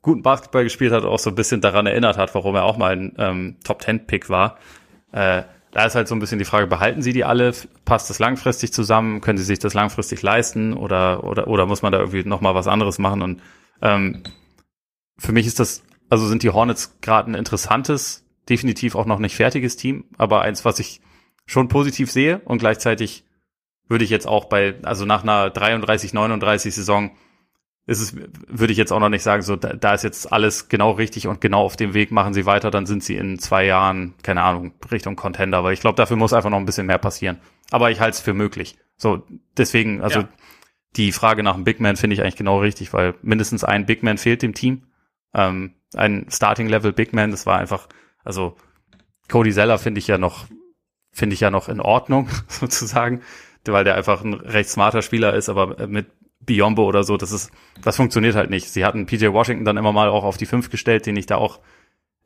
guten 0.03 0.23
Basketball 0.23 0.65
gespielt 0.65 0.93
hat, 0.93 1.05
auch 1.05 1.19
so 1.19 1.31
ein 1.31 1.37
bisschen 1.37 1.61
daran 1.61 1.87
erinnert 1.87 2.17
hat, 2.17 2.35
warum 2.35 2.55
er 2.55 2.65
auch 2.65 2.77
mal 2.77 2.93
ein 2.93 3.15
ähm, 3.19 3.57
Top-10-Pick 3.65 4.31
war. 4.31 4.59
Äh, 5.13 5.43
da 5.71 5.85
ist 5.85 5.95
halt 5.95 6.09
so 6.09 6.15
ein 6.15 6.19
bisschen 6.19 6.39
die 6.39 6.45
Frage, 6.45 6.67
behalten 6.67 7.03
Sie 7.03 7.13
die 7.13 7.25
alle? 7.25 7.53
Passt 7.85 8.09
das 8.09 8.19
langfristig 8.19 8.73
zusammen? 8.73 9.21
Können 9.21 9.39
Sie 9.39 9.45
sich 9.45 9.59
das 9.59 9.75
langfristig 9.75 10.23
leisten? 10.23 10.73
Oder, 10.73 11.25
oder, 11.25 11.49
oder 11.49 11.67
muss 11.67 11.83
man 11.83 11.93
da 11.93 11.99
irgendwie 11.99 12.25
nochmal 12.25 12.55
was 12.55 12.69
anderes 12.69 12.99
machen? 12.99 13.23
Und 13.23 13.43
ähm, 13.83 14.23
für 15.19 15.33
mich 15.33 15.47
ist 15.47 15.61
das, 15.61 15.83
also 16.09 16.27
sind 16.27 16.43
die 16.43 16.51
Hornets 16.51 17.01
gerade 17.01 17.31
ein 17.31 17.35
interessantes, 17.35 18.25
definitiv 18.49 18.95
auch 18.95 19.05
noch 19.05 19.19
nicht 19.19 19.37
fertiges 19.37 19.77
Team, 19.77 20.05
aber 20.17 20.41
eins, 20.41 20.65
was 20.65 20.79
ich 20.79 21.01
schon 21.45 21.69
positiv 21.69 22.11
sehe 22.11 22.41
und 22.45 22.59
gleichzeitig 22.59 23.25
würde 23.89 24.05
ich 24.05 24.11
jetzt 24.11 24.27
auch 24.27 24.47
bei, 24.47 24.77
also 24.83 25.05
nach 25.05 25.23
einer 25.23 25.51
33, 25.51 26.13
39 26.13 26.75
Saison 26.75 27.11
ist 27.89 28.01
es, 28.01 28.15
würde 28.15 28.71
ich 28.71 28.79
jetzt 28.79 28.93
auch 28.93 29.01
noch 29.01 29.09
nicht 29.09 29.23
sagen, 29.23 29.41
so 29.41 29.57
da, 29.57 29.73
da 29.73 29.95
ist 29.95 30.05
jetzt 30.05 30.31
alles 30.31 30.69
genau 30.69 30.91
richtig 30.91 31.27
und 31.27 31.41
genau 31.41 31.63
auf 31.63 31.75
dem 31.75 31.95
Weg, 31.95 32.13
machen 32.13 32.35
sie 32.35 32.45
weiter, 32.45 32.71
dann 32.71 32.85
sind 32.85 33.03
sie 33.03 33.17
in 33.17 33.39
zwei 33.39 33.65
Jahren, 33.65 34.13
keine 34.23 34.43
Ahnung, 34.43 34.75
Richtung 34.91 35.17
Contender, 35.17 35.65
weil 35.65 35.73
ich 35.73 35.81
glaube, 35.81 35.97
dafür 35.97 36.19
muss 36.19 36.35
einfach 36.35 36.51
noch 36.51 36.59
ein 36.59 36.67
bisschen 36.67 36.87
mehr 36.87 36.99
passieren. 36.99 37.39
Aber 37.71 37.91
ich 37.91 37.99
halte 37.99 38.17
es 38.17 38.21
für 38.21 38.35
möglich. 38.35 38.77
So, 38.99 39.23
deswegen, 39.57 40.03
also 40.03 40.21
ja. 40.21 40.29
die 40.97 41.13
Frage 41.13 41.43
nach 41.43 41.55
einem 41.55 41.65
Big 41.65 41.81
Man 41.81 41.97
finde 41.97 42.13
ich 42.13 42.21
eigentlich 42.21 42.37
genau 42.37 42.61
richtig, 42.61 42.93
weil 42.93 43.15
mindestens 43.23 43.65
ein 43.65 43.87
Big 43.87 44.03
Man 44.03 44.19
fehlt 44.19 44.43
dem 44.43 44.53
Team. 44.53 44.83
Ähm, 45.33 45.73
ein 45.95 46.27
Starting-Level 46.29 46.93
Big 46.93 47.15
Man, 47.15 47.31
das 47.31 47.47
war 47.47 47.59
einfach, 47.59 47.89
also 48.23 48.55
Cody 49.31 49.51
Zeller 49.51 49.79
finde 49.79 49.99
ich 49.99 50.09
ja 50.09 50.19
noch, 50.19 50.45
finde 51.11 51.33
ich 51.33 51.41
ja 51.41 51.51
noch 51.51 51.71
in 51.71 51.81
Ordnung, 51.81 52.29
sozusagen, 52.49 53.23
weil 53.65 53.85
der 53.85 53.95
einfach 53.95 54.23
ein 54.23 54.35
recht 54.35 54.69
smarter 54.69 55.01
Spieler 55.01 55.33
ist, 55.33 55.49
aber 55.49 55.87
mit 55.87 56.07
Biombo 56.41 56.85
oder 56.85 57.05
so, 57.05 57.17
das 57.17 57.33
ist, 57.33 57.51
das 57.83 57.97
funktioniert 57.97 58.35
halt 58.35 58.51
nicht. 58.51 58.71
Sie 58.71 58.85
hatten 58.85 59.07
PJ 59.07 59.27
Washington 59.29 59.65
dann 59.65 59.77
immer 59.77 59.93
mal 59.93 60.09
auch 60.09 60.25
auf 60.25 60.37
die 60.37 60.47
5 60.47 60.71
gestellt, 60.71 61.07
den 61.07 61.17
ich 61.17 61.27
da 61.27 61.37
auch 61.37 61.61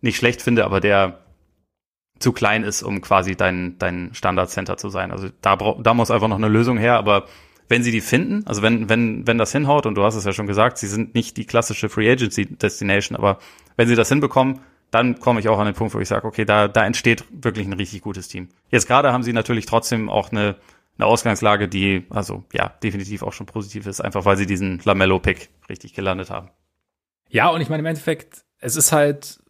nicht 0.01 0.17
schlecht 0.17 0.43
finde, 0.43 0.65
aber 0.65 0.81
der 0.81 1.21
zu 2.19 2.33
klein 2.33 2.63
ist, 2.63 2.83
um 2.83 3.01
quasi 3.01 3.35
dein, 3.37 3.79
dein 3.79 4.11
Standard-Center 4.15 4.77
zu 4.77 4.89
sein. 4.89 5.11
Also 5.11 5.29
da, 5.41 5.57
da 5.57 5.95
muss 5.95 6.11
einfach 6.11 6.29
noch 6.29 6.37
eine 6.37 6.49
Lösung 6.49 6.79
her, 6.79 6.97
aber 6.97 7.27
wenn 7.69 7.83
sie 7.83 7.91
die 7.91 8.01
finden, 8.01 8.47
also 8.47 8.63
wenn, 8.63 8.89
wenn, 8.89 9.27
wenn 9.27 9.39
das 9.39 9.53
hinhaut, 9.53 9.87
und 9.87 9.97
du 9.97 10.05
hast 10.05 10.15
es 10.15 10.25
ja 10.25 10.33
schon 10.33 10.47
gesagt, 10.47 10.79
sie 10.79 10.87
sind 10.87 11.15
nicht 11.15 11.37
die 11.37 11.47
klassische 11.47 11.89
Free 11.89 12.11
Agency 12.11 12.47
Destination, 12.47 13.17
aber 13.17 13.39
wenn 13.77 13.89
sie 13.89 13.97
das 13.97 14.09
hinbekommen, 14.09 14.61
dann 14.91 15.19
komme 15.21 15.41
ich 15.41 15.49
auch 15.49 15.59
an 15.59 15.65
den 15.65 15.75
Punkt, 15.75 15.95
wo 15.95 16.01
ich 16.01 16.09
sage, 16.09 16.27
okay, 16.27 16.45
da, 16.45 16.69
da 16.69 16.85
entsteht 16.85 17.25
wirklich 17.31 17.67
ein 17.67 17.73
richtig 17.73 18.03
gutes 18.03 18.29
Team. 18.29 18.51
Jetzt 18.69 18.87
gerade 18.87 19.11
haben 19.13 19.23
sie 19.23 19.33
natürlich 19.33 19.65
trotzdem 19.65 20.11
auch 20.11 20.31
eine 20.31 20.57
eine 20.99 21.07
Ausgangslage, 21.07 21.69
die 21.69 22.07
also 22.11 22.45
ja 22.53 22.69
definitiv 22.83 23.23
auch 23.23 23.33
schon 23.33 23.47
positiv 23.47 23.87
ist, 23.87 24.01
einfach 24.01 24.25
weil 24.25 24.37
sie 24.37 24.47
diesen 24.47 24.81
Lamello-Pick 24.85 25.49
richtig 25.69 25.95
gelandet 25.95 26.31
haben. 26.31 26.51
Ja, 27.29 27.49
und 27.49 27.61
ich 27.61 27.69
meine 27.69 27.81
im 27.81 27.87
Endeffekt, 27.87 28.45
es 28.59 28.77
ist 28.77 28.93
halt, 28.93 29.41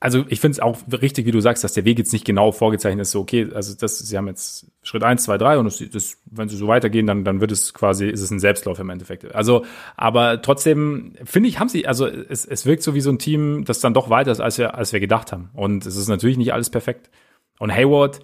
also 0.00 0.24
ich 0.28 0.40
finde 0.40 0.54
es 0.54 0.60
auch 0.60 0.78
richtig, 0.90 1.26
wie 1.26 1.30
du 1.30 1.40
sagst, 1.40 1.62
dass 1.62 1.74
der 1.74 1.84
Weg 1.84 1.98
jetzt 1.98 2.12
nicht 2.12 2.24
genau 2.24 2.50
vorgezeichnet 2.52 3.02
ist, 3.02 3.12
so 3.12 3.20
okay, 3.20 3.48
also 3.54 3.74
das, 3.74 3.98
sie 3.98 4.16
haben 4.16 4.26
jetzt 4.26 4.66
Schritt 4.82 5.04
eins, 5.04 5.24
zwei, 5.24 5.38
drei 5.38 5.58
und 5.58 5.66
das, 5.66 5.82
das, 5.92 6.16
wenn 6.24 6.48
sie 6.48 6.56
so 6.56 6.66
weitergehen, 6.66 7.06
dann, 7.06 7.22
dann 7.22 7.40
wird 7.40 7.52
es 7.52 7.72
quasi, 7.72 8.08
ist 8.08 8.22
es 8.22 8.30
ein 8.30 8.40
Selbstlauf 8.40 8.78
im 8.78 8.90
Endeffekt. 8.90 9.32
Also, 9.32 9.64
aber 9.96 10.42
trotzdem, 10.42 11.12
finde 11.24 11.48
ich, 11.48 11.60
haben 11.60 11.68
sie, 11.68 11.86
also 11.86 12.06
es, 12.06 12.46
es 12.46 12.66
wirkt 12.66 12.82
so 12.82 12.94
wie 12.94 13.00
so 13.00 13.10
ein 13.10 13.18
Team, 13.18 13.64
das 13.64 13.80
dann 13.80 13.94
doch 13.94 14.10
weiter 14.10 14.32
ist, 14.32 14.40
als 14.40 14.58
wir, 14.58 14.74
als 14.74 14.92
wir 14.92 15.00
gedacht 15.00 15.32
haben. 15.32 15.50
Und 15.52 15.86
es 15.86 15.96
ist 15.96 16.08
natürlich 16.08 16.38
nicht 16.38 16.52
alles 16.52 16.70
perfekt. 16.70 17.10
Und 17.58 17.72
Hayward, 17.72 18.20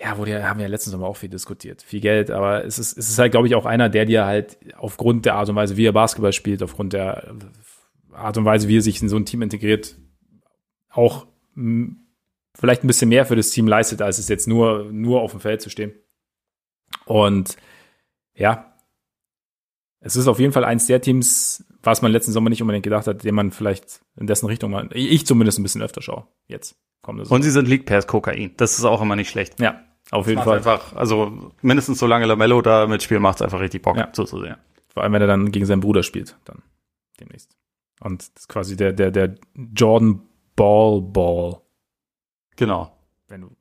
ja, 0.00 0.16
wurde 0.16 0.48
haben 0.48 0.58
wir 0.58 0.66
ja 0.66 0.70
letztens 0.70 0.94
aber 0.94 1.08
auch 1.08 1.16
viel 1.16 1.28
diskutiert. 1.28 1.82
Viel 1.82 2.00
Geld, 2.00 2.30
aber 2.30 2.64
es 2.64 2.78
ist, 2.78 2.96
es 2.96 3.08
ist 3.08 3.18
halt, 3.18 3.32
glaube 3.32 3.48
ich, 3.48 3.54
auch 3.56 3.66
einer, 3.66 3.88
der 3.88 4.04
dir 4.04 4.26
halt 4.26 4.56
aufgrund 4.76 5.26
der 5.26 5.34
Art 5.34 5.48
und 5.48 5.56
Weise, 5.56 5.76
wie 5.76 5.86
er 5.86 5.92
Basketball 5.92 6.32
spielt, 6.32 6.62
aufgrund 6.62 6.92
der 6.92 7.34
Art 8.12 8.36
und 8.36 8.44
Weise, 8.44 8.68
wie 8.68 8.78
er 8.78 8.82
sich 8.82 9.02
in 9.02 9.08
so 9.08 9.16
ein 9.16 9.26
Team 9.26 9.42
integriert, 9.42 9.96
auch 10.90 11.26
vielleicht 12.54 12.84
ein 12.84 12.86
bisschen 12.86 13.08
mehr 13.08 13.26
für 13.26 13.34
das 13.34 13.50
Team 13.50 13.66
leistet, 13.66 14.00
als 14.00 14.18
es 14.18 14.28
jetzt 14.28 14.46
nur, 14.46 14.84
nur 14.92 15.20
auf 15.20 15.32
dem 15.32 15.40
Feld 15.40 15.60
zu 15.60 15.70
stehen. 15.70 15.92
Und 17.04 17.56
ja, 18.34 18.76
es 20.00 20.14
ist 20.14 20.28
auf 20.28 20.38
jeden 20.38 20.52
Fall 20.52 20.64
eins 20.64 20.86
der 20.86 21.00
Teams, 21.00 21.64
was 21.82 22.02
man 22.02 22.12
letzten 22.12 22.32
Sommer 22.32 22.50
nicht 22.50 22.62
unbedingt 22.62 22.84
gedacht 22.84 23.08
hat, 23.08 23.24
dem 23.24 23.34
man 23.34 23.50
vielleicht 23.50 24.00
in 24.16 24.28
dessen 24.28 24.46
Richtung 24.46 24.70
mal, 24.70 24.88
ich 24.92 25.26
zumindest 25.26 25.58
ein 25.58 25.64
bisschen 25.64 25.82
öfter 25.82 26.02
schaue. 26.02 26.28
Jetzt. 26.46 26.76
Kommt 27.02 27.30
Und 27.30 27.42
sie 27.42 27.50
sind 27.50 27.68
League 27.68 27.86
Pairs 27.86 28.06
Kokain. 28.06 28.52
Das 28.56 28.78
ist 28.78 28.84
auch 28.84 29.00
immer 29.00 29.16
nicht 29.16 29.30
schlecht. 29.30 29.60
Ja, 29.60 29.84
auf 30.10 30.26
jeden 30.26 30.42
Fall. 30.42 30.58
Einfach, 30.58 30.94
also 30.94 31.52
mindestens 31.62 31.98
so 31.98 32.06
lange 32.06 32.26
Lamello 32.26 32.62
da 32.62 32.86
mitspielen, 32.86 33.22
macht 33.22 33.36
es 33.36 33.42
einfach 33.42 33.60
richtig 33.60 33.82
Bock 33.82 33.96
ja. 33.96 34.12
zuzusehen. 34.12 34.56
Vor 34.88 35.02
allem, 35.02 35.12
wenn 35.12 35.22
er 35.22 35.28
dann 35.28 35.52
gegen 35.52 35.66
seinen 35.66 35.80
Bruder 35.80 36.02
spielt, 36.02 36.36
dann 36.44 36.62
demnächst. 37.20 37.56
Und 38.00 38.22
das 38.22 38.42
ist 38.42 38.48
quasi 38.48 38.76
der, 38.76 38.92
der, 38.92 39.10
der 39.10 39.34
Jordan 39.74 40.22
Ball 40.56 41.00
Ball. 41.02 41.60
Genau. 42.56 42.92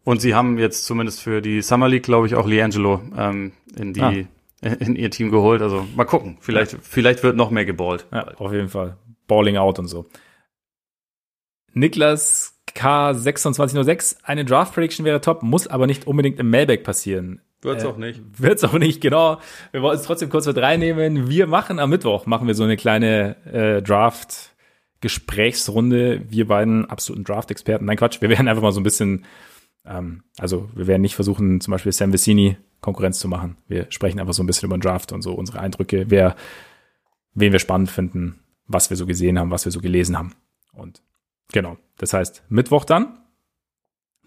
Und 0.04 0.22
sie 0.22 0.34
haben 0.34 0.58
jetzt 0.58 0.86
zumindest 0.86 1.22
für 1.22 1.42
die 1.42 1.62
Summer 1.62 1.90
League, 1.90 2.04
glaube 2.04 2.28
ich, 2.28 2.36
auch 2.36 2.48
Liangelo 2.48 3.02
ähm, 3.18 3.52
in 3.76 3.94
die 3.94 4.02
ah. 4.02 4.14
in 4.80 4.96
ihr 4.96 5.12
Team 5.12 5.30
geholt. 5.30 5.62
Also 5.62 5.86
mal 5.96 6.06
gucken. 6.06 6.38
Vielleicht, 6.40 6.78
vielleicht 6.82 7.24
wird 7.24 7.36
noch 7.36 7.52
mehr 7.52 7.66
geballt. 7.66 8.08
Ja, 8.12 8.30
auf 8.38 8.54
jeden 8.54 8.70
Fall. 8.70 8.98
Balling 9.28 9.58
out 9.58 9.78
und 9.80 9.88
so. 9.88 10.06
Niklas 11.80 12.60
K2606, 12.76 14.18
eine 14.24 14.46
Draft 14.46 14.74
Prediction 14.74 15.06
wäre 15.06 15.22
top, 15.22 15.44
muss 15.44 15.68
aber 15.68 15.88
nicht 15.88 16.08
unbedingt 16.08 16.40
im 16.40 16.50
Mailback 16.50 16.84
passieren. 16.84 17.42
Wird's 17.62 17.84
äh, 17.84 17.88
auch 17.88 17.98
nicht. 17.98 18.22
Wird's 18.38 18.64
auch 18.64 18.74
nicht, 18.74 19.02
genau. 19.02 19.40
Wir 19.72 19.82
wollen 19.82 19.98
es 19.98 20.04
trotzdem 20.04 20.30
kurz 20.30 20.46
mit 20.46 20.58
reinnehmen. 20.58 21.28
Wir 21.28 21.48
machen 21.48 21.80
am 21.80 21.90
Mittwoch, 21.90 22.26
machen 22.26 22.48
wir 22.48 22.54
so 22.54 22.64
eine 22.64 22.78
kleine 22.78 23.36
äh, 23.46 23.82
Draft 23.82 24.56
Gesprächsrunde. 25.02 26.22
Wir 26.30 26.48
beiden 26.48 26.86
absoluten 26.86 27.24
Draft-Experten. 27.24 27.86
Nein, 27.86 27.98
Quatsch, 27.98 28.22
wir 28.22 28.30
werden 28.30 28.48
einfach 28.48 28.64
mal 28.64 28.72
so 28.72 28.80
ein 28.80 28.84
bisschen, 28.84 29.26
ähm, 29.86 30.24
also 30.38 30.70
wir 30.76 30.88
werden 30.88 31.02
nicht 31.02 31.16
versuchen, 31.16 31.62
zum 31.62 31.72
Beispiel 31.72 31.92
Sam 31.92 32.14
Vecini 32.14 32.58
Konkurrenz 32.82 33.20
zu 33.20 33.28
machen. 33.28 33.58
Wir 33.68 33.88
sprechen 33.90 34.20
einfach 34.20 34.34
so 34.34 34.44
ein 34.44 34.48
bisschen 34.48 34.68
über 34.68 34.78
den 34.78 34.82
Draft 34.82 35.12
und 35.12 35.22
so 35.24 35.34
unsere 35.34 35.60
Eindrücke, 35.60 36.06
wer, 36.10 36.36
wen 37.34 37.52
wir 37.52 37.60
spannend 37.60 37.90
finden, 37.90 38.40
was 38.68 38.90
wir 38.90 38.98
so 38.98 39.08
gesehen 39.08 39.40
haben, 39.40 39.52
was 39.52 39.66
wir 39.66 39.72
so 39.72 39.82
gelesen 39.82 40.18
haben. 40.18 40.34
Und 40.74 41.02
Genau. 41.52 41.78
Das 41.98 42.14
heißt, 42.14 42.44
Mittwoch 42.50 42.86
dann. 42.86 43.20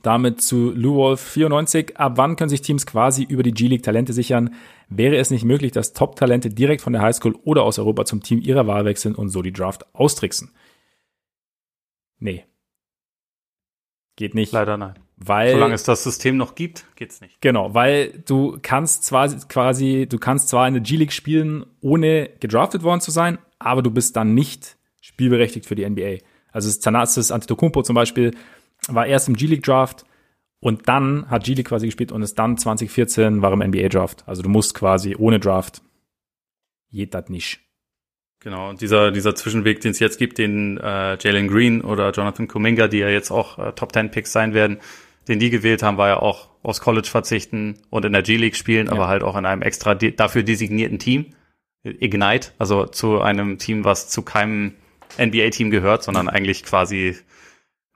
Damit 0.02 0.40
zu 0.40 0.70
Lou 0.70 0.94
Wolf 0.94 1.20
94. 1.20 1.98
Ab 1.98 2.12
wann 2.16 2.36
können 2.36 2.48
sich 2.48 2.62
Teams 2.62 2.86
quasi 2.86 3.22
über 3.22 3.42
die 3.42 3.52
G-League 3.52 3.82
Talente 3.82 4.14
sichern? 4.14 4.54
Wäre 4.88 5.16
es 5.16 5.30
nicht 5.30 5.44
möglich, 5.44 5.72
dass 5.72 5.92
Top-Talente 5.92 6.48
direkt 6.48 6.80
von 6.80 6.94
der 6.94 7.02
Highschool 7.02 7.36
oder 7.44 7.64
aus 7.64 7.78
Europa 7.78 8.06
zum 8.06 8.22
Team 8.22 8.40
ihrer 8.40 8.66
Wahl 8.66 8.86
wechseln 8.86 9.14
und 9.14 9.28
so 9.28 9.42
die 9.42 9.52
Draft 9.52 9.94
austricksen? 9.94 10.52
Nee. 12.18 12.44
Geht 14.16 14.34
nicht. 14.34 14.52
Leider 14.52 14.78
nein. 14.78 14.94
Weil, 15.22 15.52
Solange 15.52 15.74
es 15.74 15.82
das 15.82 16.02
System 16.02 16.38
noch 16.38 16.54
gibt, 16.54 16.86
geht's 16.96 17.20
nicht. 17.20 17.42
Genau, 17.42 17.74
weil 17.74 18.22
du 18.26 18.58
kannst 18.62 19.04
zwar 19.04 19.28
quasi, 19.48 20.06
du 20.08 20.18
kannst 20.18 20.48
zwar 20.48 20.66
in 20.66 20.72
der 20.72 20.82
G-League 20.82 21.12
spielen, 21.12 21.66
ohne 21.82 22.30
gedraftet 22.40 22.82
worden 22.82 23.02
zu 23.02 23.10
sein, 23.10 23.36
aber 23.58 23.82
du 23.82 23.90
bist 23.90 24.16
dann 24.16 24.32
nicht 24.32 24.78
spielberechtigt 25.02 25.66
für 25.66 25.74
die 25.74 25.88
NBA. 25.88 26.24
Also 26.52 26.70
Thanasis 26.80 27.30
Antetokounmpo 27.30 27.82
zum 27.82 27.94
Beispiel 27.94 28.32
war 28.88 29.06
erst 29.06 29.28
im 29.28 29.36
G-League 29.36 29.62
Draft 29.62 30.04
und 30.60 30.88
dann 30.88 31.28
hat 31.30 31.44
G-League 31.44 31.68
quasi 31.68 31.86
gespielt 31.86 32.12
und 32.12 32.22
ist 32.22 32.38
dann 32.38 32.56
2014 32.58 33.42
war 33.42 33.52
im 33.52 33.60
NBA 33.60 33.88
Draft. 33.88 34.24
Also 34.26 34.42
du 34.42 34.48
musst 34.48 34.74
quasi 34.74 35.16
ohne 35.16 35.40
Draft 35.40 35.82
geht 36.92 37.14
das 37.14 37.28
nicht. 37.28 37.60
Genau, 38.42 38.70
und 38.70 38.80
dieser, 38.80 39.10
dieser 39.10 39.34
Zwischenweg, 39.34 39.80
den 39.80 39.90
es 39.90 39.98
jetzt 39.98 40.18
gibt, 40.18 40.38
den 40.38 40.78
äh, 40.78 41.18
Jalen 41.20 41.48
Green 41.48 41.82
oder 41.82 42.10
Jonathan 42.10 42.48
Kuminga, 42.48 42.88
die 42.88 42.98
ja 42.98 43.08
jetzt 43.08 43.30
auch 43.30 43.58
äh, 43.58 43.72
Top 43.72 43.92
10 43.92 44.10
Picks 44.10 44.32
sein 44.32 44.54
werden, 44.54 44.78
den 45.28 45.38
die 45.38 45.50
gewählt 45.50 45.82
haben, 45.82 45.98
war 45.98 46.08
ja 46.08 46.18
auch 46.20 46.48
aus 46.62 46.80
College 46.80 47.08
verzichten 47.08 47.78
und 47.90 48.06
in 48.06 48.12
der 48.12 48.22
G-League 48.22 48.56
spielen, 48.56 48.86
ja. 48.86 48.92
aber 48.92 49.08
halt 49.08 49.22
auch 49.22 49.36
in 49.36 49.44
einem 49.44 49.60
extra 49.60 49.94
dafür 49.94 50.42
designierten 50.42 50.98
Team. 50.98 51.34
Ignite, 51.82 52.52
also 52.58 52.86
zu 52.86 53.20
einem 53.20 53.58
Team, 53.58 53.84
was 53.84 54.08
zu 54.08 54.22
keinem 54.22 54.74
NBA-Team 55.18 55.70
gehört, 55.70 56.02
sondern 56.02 56.28
eigentlich 56.28 56.64
quasi 56.64 57.16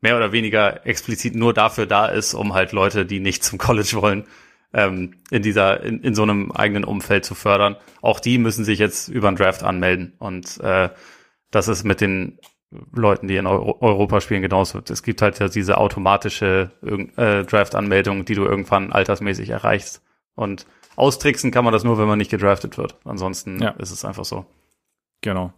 mehr 0.00 0.16
oder 0.16 0.32
weniger 0.32 0.86
explizit 0.86 1.34
nur 1.34 1.54
dafür 1.54 1.86
da 1.86 2.06
ist, 2.06 2.34
um 2.34 2.52
halt 2.52 2.72
Leute, 2.72 3.06
die 3.06 3.20
nicht 3.20 3.42
zum 3.42 3.58
College 3.58 3.92
wollen, 3.94 4.24
ähm, 4.74 5.14
in 5.30 5.42
dieser, 5.42 5.82
in, 5.82 6.00
in 6.00 6.14
so 6.14 6.22
einem 6.22 6.52
eigenen 6.52 6.84
Umfeld 6.84 7.24
zu 7.24 7.34
fördern. 7.34 7.76
Auch 8.02 8.20
die 8.20 8.38
müssen 8.38 8.64
sich 8.64 8.78
jetzt 8.78 9.08
über 9.08 9.28
einen 9.28 9.36
Draft 9.36 9.62
anmelden. 9.62 10.12
Und 10.18 10.60
äh, 10.60 10.90
das 11.50 11.68
ist 11.68 11.84
mit 11.84 12.00
den 12.00 12.38
Leuten, 12.92 13.28
die 13.28 13.36
in 13.36 13.46
Euro 13.46 13.78
Europa 13.80 14.20
spielen, 14.20 14.42
genauso. 14.42 14.80
Es 14.88 15.02
gibt 15.02 15.22
halt 15.22 15.38
ja 15.38 15.48
diese 15.48 15.78
automatische 15.78 16.72
äh, 17.16 17.44
Draft-Anmeldung, 17.44 18.24
die 18.24 18.34
du 18.34 18.44
irgendwann 18.44 18.92
altersmäßig 18.92 19.50
erreichst. 19.50 20.02
Und 20.34 20.66
austricksen 20.96 21.50
kann 21.50 21.64
man 21.64 21.72
das 21.72 21.84
nur, 21.84 21.98
wenn 21.98 22.08
man 22.08 22.18
nicht 22.18 22.30
gedraftet 22.30 22.76
wird. 22.76 22.98
Ansonsten 23.04 23.62
ja. 23.62 23.70
ist 23.70 23.90
es 23.90 24.04
einfach 24.04 24.24
so. 24.24 24.44
Genau. 25.20 25.52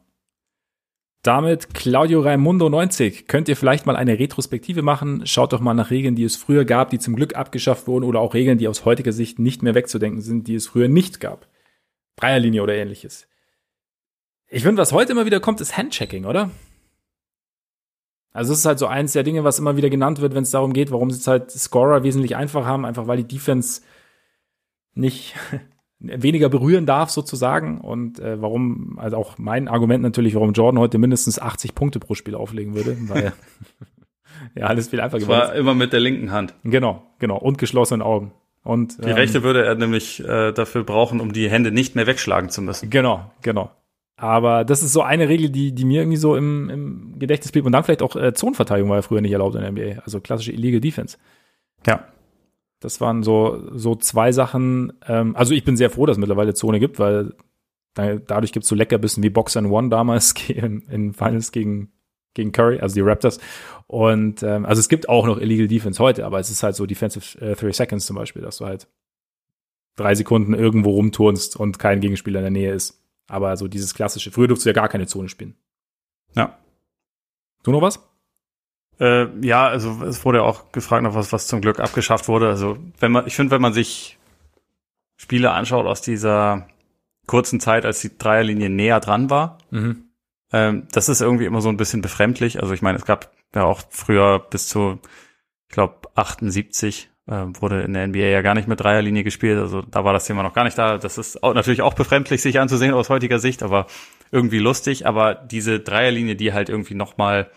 Damit 1.26 1.74
Claudio 1.74 2.20
Raimundo 2.20 2.68
90. 2.68 3.26
Könnt 3.26 3.48
ihr 3.48 3.56
vielleicht 3.56 3.84
mal 3.84 3.96
eine 3.96 4.16
Retrospektive 4.16 4.82
machen? 4.82 5.26
Schaut 5.26 5.52
doch 5.52 5.58
mal 5.58 5.74
nach 5.74 5.90
Regeln, 5.90 6.14
die 6.14 6.22
es 6.22 6.36
früher 6.36 6.64
gab, 6.64 6.90
die 6.90 7.00
zum 7.00 7.16
Glück 7.16 7.34
abgeschafft 7.34 7.88
wurden 7.88 8.04
oder 8.04 8.20
auch 8.20 8.32
Regeln, 8.32 8.58
die 8.58 8.68
aus 8.68 8.84
heutiger 8.84 9.10
Sicht 9.10 9.40
nicht 9.40 9.60
mehr 9.60 9.74
wegzudenken 9.74 10.20
sind, 10.20 10.46
die 10.46 10.54
es 10.54 10.68
früher 10.68 10.86
nicht 10.86 11.18
gab. 11.18 11.48
Dreierlinie 12.14 12.62
oder 12.62 12.76
ähnliches. 12.76 13.26
Ich 14.46 14.62
finde, 14.62 14.80
was 14.80 14.92
heute 14.92 15.12
immer 15.12 15.26
wieder 15.26 15.40
kommt, 15.40 15.60
ist 15.60 15.76
Handchecking, 15.76 16.26
oder? 16.26 16.50
Also 18.30 18.52
es 18.52 18.60
ist 18.60 18.66
halt 18.66 18.78
so 18.78 18.86
eins 18.86 19.12
der 19.12 19.24
Dinge, 19.24 19.42
was 19.42 19.58
immer 19.58 19.76
wieder 19.76 19.90
genannt 19.90 20.20
wird, 20.20 20.32
wenn 20.32 20.44
es 20.44 20.52
darum 20.52 20.72
geht, 20.72 20.92
warum 20.92 21.10
sie 21.10 21.18
es 21.18 21.26
halt 21.26 21.50
Scorer 21.50 22.04
wesentlich 22.04 22.36
einfacher 22.36 22.66
haben, 22.66 22.84
einfach 22.84 23.08
weil 23.08 23.16
die 23.16 23.26
Defense 23.26 23.82
nicht 24.94 25.34
weniger 25.98 26.48
berühren 26.48 26.86
darf 26.86 27.10
sozusagen 27.10 27.80
und 27.80 28.18
äh, 28.20 28.40
warum, 28.40 28.98
also 28.98 29.16
auch 29.16 29.38
mein 29.38 29.68
Argument 29.68 30.02
natürlich, 30.02 30.34
warum 30.34 30.52
Jordan 30.52 30.78
heute 30.78 30.98
mindestens 30.98 31.38
80 31.38 31.74
Punkte 31.74 32.00
pro 32.00 32.14
Spiel 32.14 32.34
auflegen 32.34 32.74
würde, 32.74 32.96
weil 33.08 33.32
ja 34.54 34.66
alles 34.66 34.88
viel 34.88 35.00
einfacher 35.00 35.26
war 35.26 35.54
immer 35.54 35.74
mit 35.74 35.92
der 35.92 36.00
linken 36.00 36.32
Hand. 36.32 36.54
Genau, 36.64 37.02
genau 37.18 37.38
und 37.38 37.58
geschlossenen 37.58 38.02
Augen. 38.02 38.32
Und, 38.62 38.98
die 39.04 39.10
ähm, 39.10 39.14
rechte 39.14 39.42
würde 39.44 39.64
er 39.64 39.76
nämlich 39.76 40.22
äh, 40.24 40.52
dafür 40.52 40.82
brauchen, 40.82 41.20
um 41.20 41.32
die 41.32 41.48
Hände 41.48 41.70
nicht 41.70 41.94
mehr 41.94 42.06
wegschlagen 42.06 42.50
zu 42.50 42.62
müssen. 42.62 42.90
Genau, 42.90 43.30
genau. 43.40 43.70
Aber 44.16 44.64
das 44.64 44.82
ist 44.82 44.92
so 44.92 45.02
eine 45.02 45.28
Regel, 45.28 45.50
die, 45.50 45.72
die 45.72 45.84
mir 45.84 46.00
irgendwie 46.00 46.16
so 46.16 46.36
im, 46.36 46.70
im 46.70 47.18
Gedächtnis 47.18 47.52
blieb. 47.52 47.66
Und 47.66 47.72
dann 47.72 47.84
vielleicht 47.84 48.02
auch 48.02 48.16
äh, 48.16 48.32
Zonenverteidigung 48.32 48.90
war 48.90 48.96
ja 48.96 49.02
früher 49.02 49.20
nicht 49.20 49.32
erlaubt 49.32 49.54
in 49.54 49.60
der 49.60 49.70
NBA. 49.70 50.02
Also 50.02 50.20
klassische 50.20 50.52
Illegal 50.52 50.80
Defense. 50.80 51.18
Ja. 51.86 52.04
Das 52.80 53.00
waren 53.00 53.22
so, 53.22 53.68
so 53.72 53.94
zwei 53.94 54.32
Sachen. 54.32 54.92
Ähm, 55.06 55.34
also 55.36 55.54
ich 55.54 55.64
bin 55.64 55.76
sehr 55.76 55.90
froh, 55.90 56.06
dass 56.06 56.16
es 56.16 56.20
mittlerweile 56.20 56.54
Zone 56.54 56.78
gibt, 56.78 56.98
weil 56.98 57.34
da, 57.94 58.16
dadurch 58.16 58.52
gibt 58.52 58.64
es 58.64 58.68
so 58.68 58.74
Leckerbissen 58.74 59.22
wie 59.22 59.30
Box 59.30 59.56
and 59.56 59.70
One 59.70 59.88
damals 59.88 60.34
in, 60.48 60.82
in 60.82 61.12
Finals 61.14 61.52
gegen, 61.52 61.92
gegen 62.34 62.52
Curry, 62.52 62.80
also 62.80 62.94
die 62.94 63.00
Raptors. 63.00 63.38
Und 63.86 64.42
ähm, 64.42 64.66
also 64.66 64.80
es 64.80 64.88
gibt 64.88 65.08
auch 65.08 65.26
noch 65.26 65.38
Illegal 65.38 65.68
Defense 65.68 66.02
heute, 66.02 66.26
aber 66.26 66.38
es 66.38 66.50
ist 66.50 66.62
halt 66.62 66.76
so 66.76 66.86
Defensive 66.86 67.40
äh, 67.40 67.54
Three 67.56 67.72
Seconds 67.72 68.06
zum 68.06 68.16
Beispiel, 68.16 68.42
dass 68.42 68.58
du 68.58 68.66
halt 68.66 68.88
drei 69.96 70.14
Sekunden 70.14 70.52
irgendwo 70.52 70.90
rumturnst 70.90 71.56
und 71.56 71.78
kein 71.78 72.00
Gegenspieler 72.00 72.40
in 72.40 72.44
der 72.44 72.50
Nähe 72.50 72.72
ist. 72.72 73.02
Aber 73.28 73.56
so 73.56 73.66
dieses 73.66 73.94
klassische, 73.94 74.30
früher 74.30 74.48
durfst 74.48 74.64
du 74.64 74.68
ja 74.68 74.74
gar 74.74 74.88
keine 74.88 75.06
Zone 75.06 75.28
spielen. 75.28 75.56
Ja. 76.34 76.58
Du 77.62 77.72
noch 77.72 77.80
was? 77.80 78.06
Äh, 78.98 79.26
ja, 79.44 79.66
also 79.66 80.02
es 80.04 80.24
wurde 80.24 80.38
ja 80.38 80.44
auch 80.44 80.72
gefragt 80.72 81.02
noch 81.02 81.14
was, 81.14 81.32
was 81.32 81.46
zum 81.46 81.60
Glück 81.60 81.80
abgeschafft 81.80 82.28
wurde. 82.28 82.48
Also 82.48 82.78
wenn 82.98 83.12
man, 83.12 83.26
ich 83.26 83.36
finde, 83.36 83.50
wenn 83.52 83.60
man 83.60 83.72
sich 83.72 84.18
Spiele 85.16 85.50
anschaut 85.52 85.86
aus 85.86 86.00
dieser 86.00 86.68
kurzen 87.26 87.60
Zeit, 87.60 87.84
als 87.84 88.00
die 88.00 88.16
Dreierlinie 88.16 88.70
näher 88.70 89.00
dran 89.00 89.28
war, 89.28 89.58
mhm. 89.70 90.04
ähm, 90.52 90.86
das 90.92 91.08
ist 91.08 91.20
irgendwie 91.20 91.44
immer 91.44 91.60
so 91.60 91.68
ein 91.68 91.76
bisschen 91.76 92.00
befremdlich. 92.00 92.60
Also 92.62 92.72
ich 92.72 92.82
meine, 92.82 92.98
es 92.98 93.04
gab 93.04 93.32
ja 93.54 93.64
auch 93.64 93.82
früher 93.90 94.38
bis 94.38 94.68
zu, 94.68 94.98
ich 95.68 95.74
glaube, 95.74 95.96
78 96.14 97.10
äh, 97.26 97.44
wurde 97.60 97.82
in 97.82 97.92
der 97.92 98.06
NBA 98.06 98.18
ja 98.18 98.42
gar 98.42 98.54
nicht 98.54 98.68
mit 98.68 98.80
Dreierlinie 98.80 99.24
gespielt. 99.24 99.58
Also 99.58 99.82
da 99.82 100.04
war 100.04 100.12
das 100.12 100.26
Thema 100.26 100.42
noch 100.42 100.54
gar 100.54 100.64
nicht 100.64 100.78
da. 100.78 100.96
Das 100.96 101.18
ist 101.18 101.42
auch, 101.42 101.54
natürlich 101.54 101.82
auch 101.82 101.94
befremdlich, 101.94 102.40
sich 102.40 102.60
anzusehen 102.60 102.94
aus 102.94 103.10
heutiger 103.10 103.38
Sicht, 103.38 103.62
aber 103.62 103.86
irgendwie 104.30 104.58
lustig. 104.58 105.06
Aber 105.06 105.34
diese 105.34 105.80
Dreierlinie, 105.80 106.36
die 106.36 106.52
halt 106.52 106.68
irgendwie 106.68 106.94
noch 106.94 107.16
mal 107.16 107.50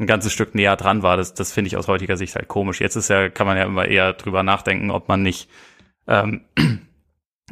ein 0.00 0.06
ganzes 0.06 0.32
Stück 0.32 0.54
näher 0.54 0.76
dran 0.76 1.02
war, 1.02 1.16
das, 1.16 1.34
das 1.34 1.52
finde 1.52 1.68
ich 1.68 1.76
aus 1.76 1.86
heutiger 1.86 2.16
Sicht 2.16 2.34
halt 2.34 2.48
komisch. 2.48 2.80
Jetzt 2.80 2.96
ist 2.96 3.10
ja, 3.10 3.28
kann 3.28 3.46
man 3.46 3.56
ja 3.56 3.64
immer 3.64 3.86
eher 3.86 4.14
drüber 4.14 4.42
nachdenken, 4.42 4.90
ob 4.90 5.08
man 5.08 5.22
nicht 5.22 5.48
ähm, 6.08 6.40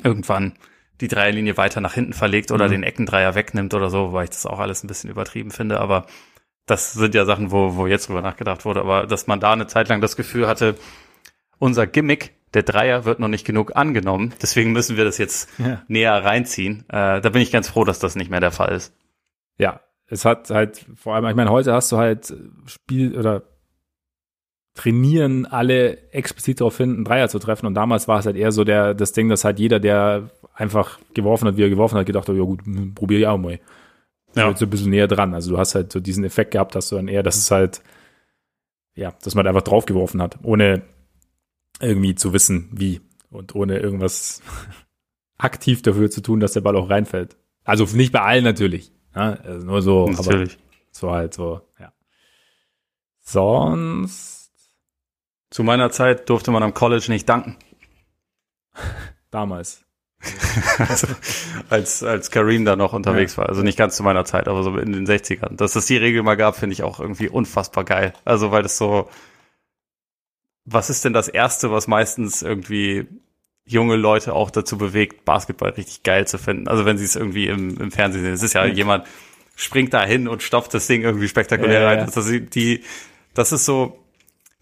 irgendwann 0.03 0.55
die 1.01 1.09
Dreierlinie 1.09 1.57
weiter 1.57 1.81
nach 1.81 1.95
hinten 1.95 2.15
verlegt 2.15 2.51
oder 2.51 2.67
mhm. 2.67 2.73
den 2.73 2.83
Eckendreier 2.83 3.35
wegnimmt 3.35 3.75
oder 3.75 3.91
so, 3.91 4.13
weil 4.13 4.25
ich 4.25 4.31
das 4.31 4.47
auch 4.47 4.59
alles 4.59 4.83
ein 4.83 4.89
bisschen 4.89 5.11
übertrieben 5.11 5.51
finde. 5.51 5.79
Aber 5.79 6.07
das 6.67 6.95
sind 6.95 7.15
ja 7.15 7.25
Sachen, 7.25 7.53
wo, 7.53 7.77
wo 7.77 7.87
jetzt 7.87 8.09
drüber 8.09 8.23
nachgedacht 8.23 8.65
wurde. 8.65 8.81
Aber 8.81 9.07
dass 9.07 9.27
man 9.27 9.41
da 9.41 9.53
eine 9.53 9.67
Zeit 9.67 9.89
lang 9.89 10.01
das 10.01 10.17
Gefühl 10.17 10.49
hatte, 10.49 10.75
unser 11.59 11.87
Gimmick, 11.87 12.35
der 12.55 12.63
Dreier, 12.63 13.05
wird 13.05 13.21
noch 13.21 13.29
nicht 13.29 13.47
genug 13.47 13.77
angenommen. 13.77 14.35
Deswegen 14.41 14.73
müssen 14.73 14.97
wir 14.97 15.05
das 15.05 15.19
jetzt 15.19 15.51
ja. 15.59 15.83
näher 15.87 16.25
reinziehen. 16.25 16.85
Äh, 16.89 17.21
da 17.21 17.29
bin 17.29 17.43
ich 17.43 17.53
ganz 17.53 17.69
froh, 17.69 17.85
dass 17.85 17.99
das 17.99 18.17
nicht 18.17 18.31
mehr 18.31 18.41
der 18.41 18.53
Fall 18.53 18.73
ist. 18.73 18.95
Ja, 19.59 19.81
es 20.09 20.25
hat 20.25 20.51
halt, 20.51 20.85
vor 20.97 21.15
allem, 21.15 21.27
ich 21.27 21.37
meine, 21.37 21.51
heute 21.51 21.73
hast 21.73 21.93
du 21.93 21.99
halt 21.99 22.35
Spiel 22.67 23.17
oder 23.17 23.43
trainieren 24.75 25.45
alle 25.45 26.11
explizit 26.13 26.61
darauf 26.61 26.77
hin, 26.77 26.95
einen 26.95 27.05
Dreier 27.05 27.29
zu 27.29 27.39
treffen. 27.39 27.67
Und 27.67 27.75
damals 27.75 28.09
war 28.09 28.19
es 28.21 28.27
halt 28.27 28.37
eher 28.37 28.53
so 28.53 28.65
der, 28.65 28.95
das 28.95 29.13
Ding, 29.13 29.29
dass 29.29 29.45
halt 29.45 29.59
jeder, 29.59 29.81
der 29.81 30.31
einfach 30.55 30.99
geworfen 31.15 31.49
hat, 31.49 31.57
wie 31.57 31.65
er 31.65 31.69
geworfen 31.69 31.99
hat, 31.99 32.07
gedacht 32.07 32.29
hat, 32.29 32.37
ja 32.37 32.43
gut, 32.43 32.65
hm, 32.65 32.95
probier 32.95 33.19
ich 33.19 33.27
auch 33.27 33.39
mal. 33.39 33.61
Ja. 34.35 34.55
So 34.55 34.67
ein 34.67 34.71
bisschen 34.71 34.91
näher 34.91 35.09
dran. 35.09 35.35
Also 35.35 35.51
du 35.51 35.59
hast 35.59 35.75
halt 35.75 35.93
so 35.93 36.01
diesen 36.01 36.25
Effekt 36.25 36.53
gehabt, 36.53 36.75
dass 36.75 36.89
du 36.89 36.97
dann 36.97 37.09
eher, 37.09 37.23
dass 37.23 37.37
es 37.37 37.51
halt, 37.51 37.83
ja, 38.95 39.13
dass 39.23 39.35
man 39.35 39.47
einfach 39.47 39.63
draufgeworfen 39.63 40.23
hat, 40.23 40.39
ohne 40.43 40.83
irgendwie 41.81 42.15
zu 42.15 42.33
wissen, 42.33 42.69
wie 42.73 43.01
und 43.31 43.55
ohne 43.55 43.79
irgendwas 43.79 44.43
aktiv 45.39 45.83
dafür 45.83 46.11
zu 46.11 46.23
tun, 46.23 46.41
dass 46.41 46.53
der 46.53 46.61
Ball 46.61 46.77
auch 46.77 46.89
reinfällt. 46.89 47.37
Also 47.65 47.85
nicht 47.97 48.13
bei 48.13 48.21
allen 48.21 48.45
natürlich, 48.45 48.93
ja, 49.19 49.33
also 49.43 49.67
nur 49.67 49.83
so, 49.83 50.09
natürlich. 50.09 50.55
aber 50.55 50.63
so 50.93 51.11
halt 51.11 51.35
so, 51.35 51.61
ja. 51.79 51.93
Sonst 53.21 54.53
zu 55.51 55.65
meiner 55.65 55.91
Zeit 55.91 56.29
durfte 56.31 56.51
man 56.51 56.63
am 56.63 56.73
College 56.73 57.07
nicht 57.09 57.29
danken. 57.29 57.57
Damals. 59.31 59.85
also, 60.79 61.07
als, 61.69 62.03
als 62.03 62.31
Kareem 62.31 62.65
da 62.65 62.77
noch 62.77 62.93
unterwegs 62.93 63.37
ja. 63.37 63.43
war. 63.43 63.49
Also 63.49 63.63
nicht 63.63 63.79
ganz 63.79 63.97
zu 63.97 64.03
meiner 64.03 64.25
Zeit, 64.25 64.49
aber 64.49 64.63
so 64.63 64.77
in 64.79 64.93
den 64.93 65.07
60ern. 65.07 65.57
Dass 65.57 65.77
es 65.77 65.87
die 65.87 65.97
Regel 65.97 66.23
mal 66.23 66.37
gab, 66.37 66.57
finde 66.57 66.75
ich 66.75 66.83
auch 66.83 67.01
irgendwie 67.01 67.29
unfassbar 67.29 67.85
geil. 67.85 68.13
Also 68.25 68.51
weil 68.51 68.63
das 68.63 68.79
so, 68.79 69.09
was 70.65 70.91
ist 70.91 71.05
denn 71.05 71.13
das 71.13 71.29
Erste, 71.29 71.71
was 71.71 71.87
meistens 71.87 72.43
irgendwie 72.43 73.07
junge 73.69 73.97
Leute 73.97 74.33
auch 74.33 74.51
dazu 74.51 74.79
bewegt, 74.79 75.25
Basketball 75.25 75.71
richtig 75.71 76.03
geil 76.03 76.27
zu 76.27 76.39
finden? 76.39 76.69
Also 76.69 76.85
wenn 76.85 76.99
sie 76.99 77.05
es 77.05 77.17
irgendwie 77.17 77.47
im, 77.47 77.79
im 77.81 77.91
Fernsehen 77.91 78.23
sehen. 78.23 78.33
Es 78.33 78.43
ist 78.43 78.55
ja 78.55 78.67
mhm. 78.67 78.75
jemand, 78.75 79.07
springt 79.57 79.93
da 79.93 80.05
hin 80.05 80.29
und 80.29 80.43
stopft 80.43 80.75
das 80.75 80.87
Ding 80.87 81.03
irgendwie 81.03 81.29
spektakulär 81.29 81.81
ja, 81.81 81.87
rein. 81.87 81.99
Ja. 81.99 82.05
Also 82.05 82.39
die, 82.39 82.83
das 83.35 83.53
ist 83.53 83.65
so 83.65 83.99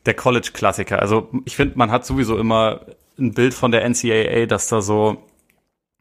der 0.06 0.14
College-Klassiker. 0.14 1.00
Also 1.00 1.30
ich 1.44 1.56
finde, 1.56 1.78
man 1.78 1.90
hat 1.90 2.04
sowieso 2.06 2.38
immer 2.38 2.80
ein 3.18 3.32
Bild 3.32 3.54
von 3.54 3.72
der 3.72 3.88
NCAA, 3.88 4.46
dass 4.46 4.68
da 4.68 4.82
so 4.82 5.24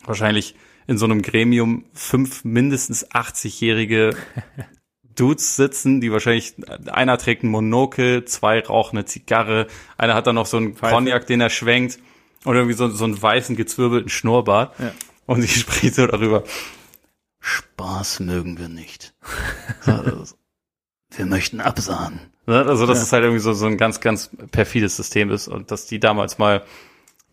wahrscheinlich 0.04 0.56
in 0.88 0.98
so 0.98 1.06
einem 1.06 1.22
Gremium 1.22 1.86
fünf 1.94 2.44
mindestens 2.44 3.10
80-jährige 3.10 4.16
Dudes 5.16 5.56
sitzen, 5.56 6.02
die 6.02 6.12
wahrscheinlich, 6.12 6.56
einer 6.88 7.18
trägt 7.18 7.44
ein 7.44 7.50
Monokel, 7.50 8.26
zwei 8.26 8.60
rauchen 8.60 8.98
eine 8.98 9.06
Zigarre, 9.06 9.68
einer 9.98 10.14
hat 10.14 10.28
dann 10.28 10.36
noch 10.36 10.46
so 10.46 10.58
einen 10.58 10.76
Pfeife. 10.76 10.96
Cognac, 10.96 11.26
den 11.28 11.42
er 11.42 11.50
schwenkt 11.50 12.00
und 12.46 12.56
irgendwie 12.56 12.76
so, 12.76 12.88
so 12.90 13.04
einen 13.04 13.22
weißen, 13.22 13.56
gezwirbelten 13.56 14.10
Schnurrbart. 14.10 14.80
Ja. 14.80 14.94
Und 15.26 15.42
sie 15.42 15.48
spricht 15.60 15.96
so 15.96 16.08
darüber, 16.08 16.44
Spaß 17.40 18.22
mögen 18.22 18.58
wir 18.58 18.70
nicht. 18.70 19.14
wir 19.86 21.26
möchten 21.26 21.62
absahen. 21.62 22.20
Ne? 22.48 22.66
Also, 22.66 22.86
dass 22.86 23.00
ja. 23.00 23.04
es 23.04 23.14
halt 23.14 23.24
irgendwie 23.24 23.42
so, 23.42 23.54
so 23.54 23.66
ein 23.66 23.78
ganz, 23.78 24.00
ganz 24.00 24.30
perfides 24.52 24.96
System 24.96 25.32
ist 25.32 25.48
und 25.48 25.72
dass 25.72 25.86
die 25.86 26.00
damals 26.00 26.38
mal 26.38 26.64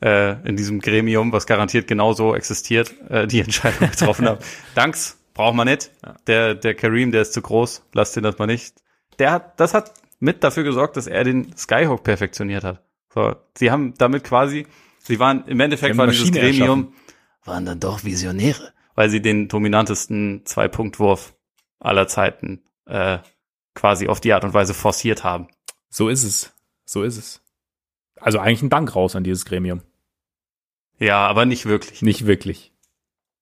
äh, 0.03 0.33
in 0.47 0.57
diesem 0.57 0.81
Gremium, 0.81 1.33
was 1.33 1.47
garantiert 1.47 1.87
genauso 1.87 2.35
existiert, 2.35 2.95
äh, 3.09 3.27
die 3.27 3.41
Entscheidung 3.41 3.91
getroffen 3.91 4.27
haben. 4.27 4.41
Danks, 4.75 5.19
braucht 5.35 5.55
man 5.55 5.69
nicht. 5.69 5.91
Ja. 6.05 6.17
Der, 6.27 6.55
der 6.55 6.75
Kareem, 6.75 7.13
der 7.13 7.23
ist 7.23 7.33
zu 7.33 7.43
groß, 7.43 7.83
lasst 7.93 8.17
den 8.17 8.25
das 8.25 8.39
mal 8.39 8.47
nicht. 8.47 8.75
Der 9.19 9.33
hat, 9.33 9.61
das 9.61 9.75
hat 9.75 9.93
mit 10.19 10.45
dafür 10.45 10.65
gesorgt, 10.65 10.97
dass 10.97 11.07
er 11.07 11.25
den 11.25 11.57
Skyhawk 11.57 12.05
perfektioniert 12.05 12.65
hat. 12.65 12.83
So, 13.15 13.35
sie 13.57 13.71
haben 13.71 13.95
damit 13.99 14.25
quasi, 14.25 14.67
sie 15.03 15.19
waren, 15.19 15.47
im 15.47 15.61
Endeffekt 15.61 15.97
war 15.97 16.07
dieses 16.07 16.31
Gremium, 16.33 16.95
waren 17.45 17.65
dann 17.67 17.81
doch 17.81 18.05
Visionäre, 18.05 18.73
weil 18.95 19.11
sie 19.11 19.21
den 19.21 19.49
dominantesten 19.49 20.43
Zwei-Punkt-Wurf 20.45 21.35
aller 21.79 22.07
Zeiten 22.07 22.63
äh, 22.87 23.19
quasi 23.75 24.09
auf 24.09 24.21
die 24.21 24.33
Art 24.33 24.45
und 24.45 24.55
Weise 24.55 24.75
forciert 24.75 25.25
haben. 25.25 25.49
So 25.89 26.09
ist 26.09 26.25
es. 26.25 26.55
So 26.85 27.03
ist 27.03 27.17
es. 27.17 27.43
Also 28.17 28.39
eigentlich 28.39 28.63
ein 28.63 28.71
Dank 28.71 28.95
raus 28.95 29.17
an 29.17 29.25
dieses 29.25 29.45
Gremium. 29.45 29.83
Ja, 30.99 31.27
aber 31.27 31.47
nicht 31.47 31.67
wirklich. 31.67 32.03
Nicht 32.03 32.27
wirklich. 32.27 32.73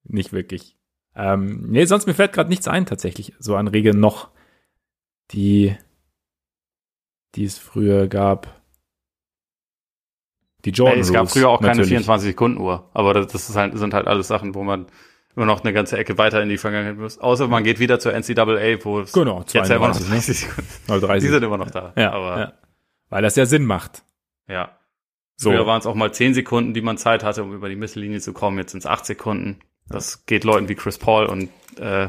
Nicht 0.05 0.32
wirklich. 0.32 0.77
Ähm, 1.15 1.66
nee, 1.69 1.85
sonst 1.85 2.07
mir 2.07 2.15
fällt 2.15 2.32
gerade 2.32 2.49
nichts 2.49 2.69
ein 2.69 2.87
tatsächlich, 2.87 3.35
so 3.39 3.57
an 3.57 3.69
Regeln 3.69 4.01
noch, 4.01 4.31
die, 5.32 5.77
die 7.35 7.45
es 7.45 7.59
früher 7.59 8.09
gab. 8.09 8.60
Die 10.65 10.70
Jordan 10.70 10.95
hey, 10.95 11.01
Es 11.01 11.12
gab 11.12 11.31
früher 11.31 11.49
auch 11.49 11.61
keine 11.61 11.82
24-Sekunden-Uhr, 11.85 12.91
aber 12.93 13.15
das, 13.15 13.28
das 13.28 13.55
halt, 13.57 13.77
sind 13.78 13.95
halt 13.95 14.07
alles 14.07 14.28
Sachen, 14.28 14.55
wo 14.55 14.62
man 14.62 14.87
immer 15.37 15.47
noch 15.47 15.62
eine 15.62 15.73
ganze 15.73 15.97
Ecke 15.97 16.19
weiter 16.19 16.43
in 16.43 16.49
die 16.49 16.59
Vergangenheit 16.59 16.99
muss. 16.99 17.19
Außer 17.19 17.49
man 17.49 17.65
geht 17.65 17.78
wieder 17.78 17.99
zur 17.99 18.12
NCAA, 18.12 18.85
wo 18.85 19.01
es 19.01 19.12
genau, 19.12 19.41
jetzt 19.41 19.55
ja 19.55 19.77
immer 19.77 19.89
noch 19.89 19.99
30 19.99 20.39
Sekunden. 20.39 20.70
30. 20.87 21.20
Die 21.20 21.28
sind 21.28 21.43
immer 21.43 21.59
noch 21.59 21.70
da. 21.70 21.93
Ja, 21.97 22.12
aber 22.12 22.39
ja. 22.39 22.53
Weil 23.09 23.23
das 23.23 23.37
ja 23.37 23.47
Sinn 23.47 23.65
macht. 23.65 24.03
Ja. 24.49 24.77
So. 25.37 25.51
Früher 25.51 25.66
waren 25.66 25.81
es 25.81 25.87
auch 25.87 25.95
mal 25.95 26.12
10 26.12 26.35
Sekunden, 26.35 26.74
die 26.74 26.82
man 26.82 26.99
Zeit 26.99 27.24
hatte, 27.24 27.43
um 27.43 27.55
über 27.55 27.69
die 27.69 27.77
Mittellinie 27.77 28.20
zu 28.20 28.32
kommen. 28.32 28.59
Jetzt 28.59 28.73
sind 28.73 28.81
es 28.81 28.87
8 28.87 29.07
Sekunden. 29.07 29.61
Das 29.89 30.27
geht 30.27 30.45
Leuten 30.45 30.69
wie 30.69 30.74
Chris 30.74 30.99
Paul 30.99 31.27
und 31.27 31.49
äh, 31.78 32.09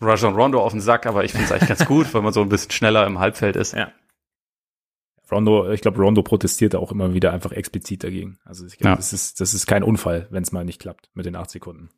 Rajon 0.00 0.34
Rondo 0.34 0.60
auf 0.60 0.72
den 0.72 0.80
Sack, 0.80 1.06
aber 1.06 1.24
ich 1.24 1.32
finde 1.32 1.46
es 1.46 1.52
eigentlich 1.52 1.68
ganz 1.68 1.84
gut, 1.86 2.12
weil 2.14 2.22
man 2.22 2.32
so 2.32 2.40
ein 2.40 2.48
bisschen 2.48 2.70
schneller 2.70 3.06
im 3.06 3.18
Halbfeld 3.18 3.56
ist. 3.56 3.74
Ja. 3.74 3.92
Rondo, 5.30 5.70
ich 5.70 5.80
glaube, 5.80 6.00
Rondo 6.00 6.22
protestiert 6.22 6.74
auch 6.74 6.92
immer 6.92 7.14
wieder 7.14 7.32
einfach 7.32 7.52
explizit 7.52 8.04
dagegen. 8.04 8.38
Also 8.44 8.66
ich 8.66 8.76
glaube, 8.76 8.92
ja. 8.92 8.96
das, 8.96 9.12
ist, 9.12 9.40
das 9.40 9.54
ist 9.54 9.66
kein 9.66 9.82
Unfall, 9.82 10.26
wenn 10.30 10.42
es 10.42 10.52
mal 10.52 10.64
nicht 10.64 10.80
klappt 10.80 11.10
mit 11.14 11.26
den 11.26 11.36
acht 11.36 11.50
Sekunden. 11.50 11.88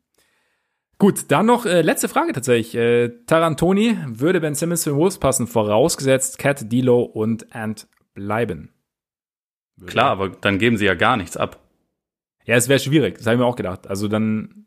Gut, 0.99 1.25
dann 1.27 1.45
noch 1.45 1.65
äh, 1.65 1.81
letzte 1.81 2.09
Frage 2.09 2.33
tatsächlich. 2.33 2.73
Äh, 2.75 3.09
Tarantoni, 3.27 3.97
würde 4.07 4.41
Ben 4.41 4.55
Simmons 4.55 4.83
für 4.83 4.95
Wolves 4.95 5.19
passen, 5.19 5.45
vorausgesetzt 5.45 6.39
Cat, 6.39 6.71
Dilo 6.71 7.01
und 7.01 7.53
Ant 7.53 7.87
bleiben? 8.13 8.73
Würde. 9.75 9.91
Klar, 9.91 10.09
aber 10.09 10.29
dann 10.29 10.57
geben 10.57 10.77
sie 10.77 10.85
ja 10.85 10.95
gar 10.95 11.17
nichts 11.17 11.37
ab. 11.37 11.59
Ja, 12.45 12.55
es 12.55 12.67
wäre 12.67 12.79
schwierig, 12.79 13.17
das 13.17 13.27
habe 13.27 13.35
ich 13.35 13.39
mir 13.39 13.45
auch 13.45 13.55
gedacht. 13.57 13.87
Also 13.87 14.07
dann 14.07 14.66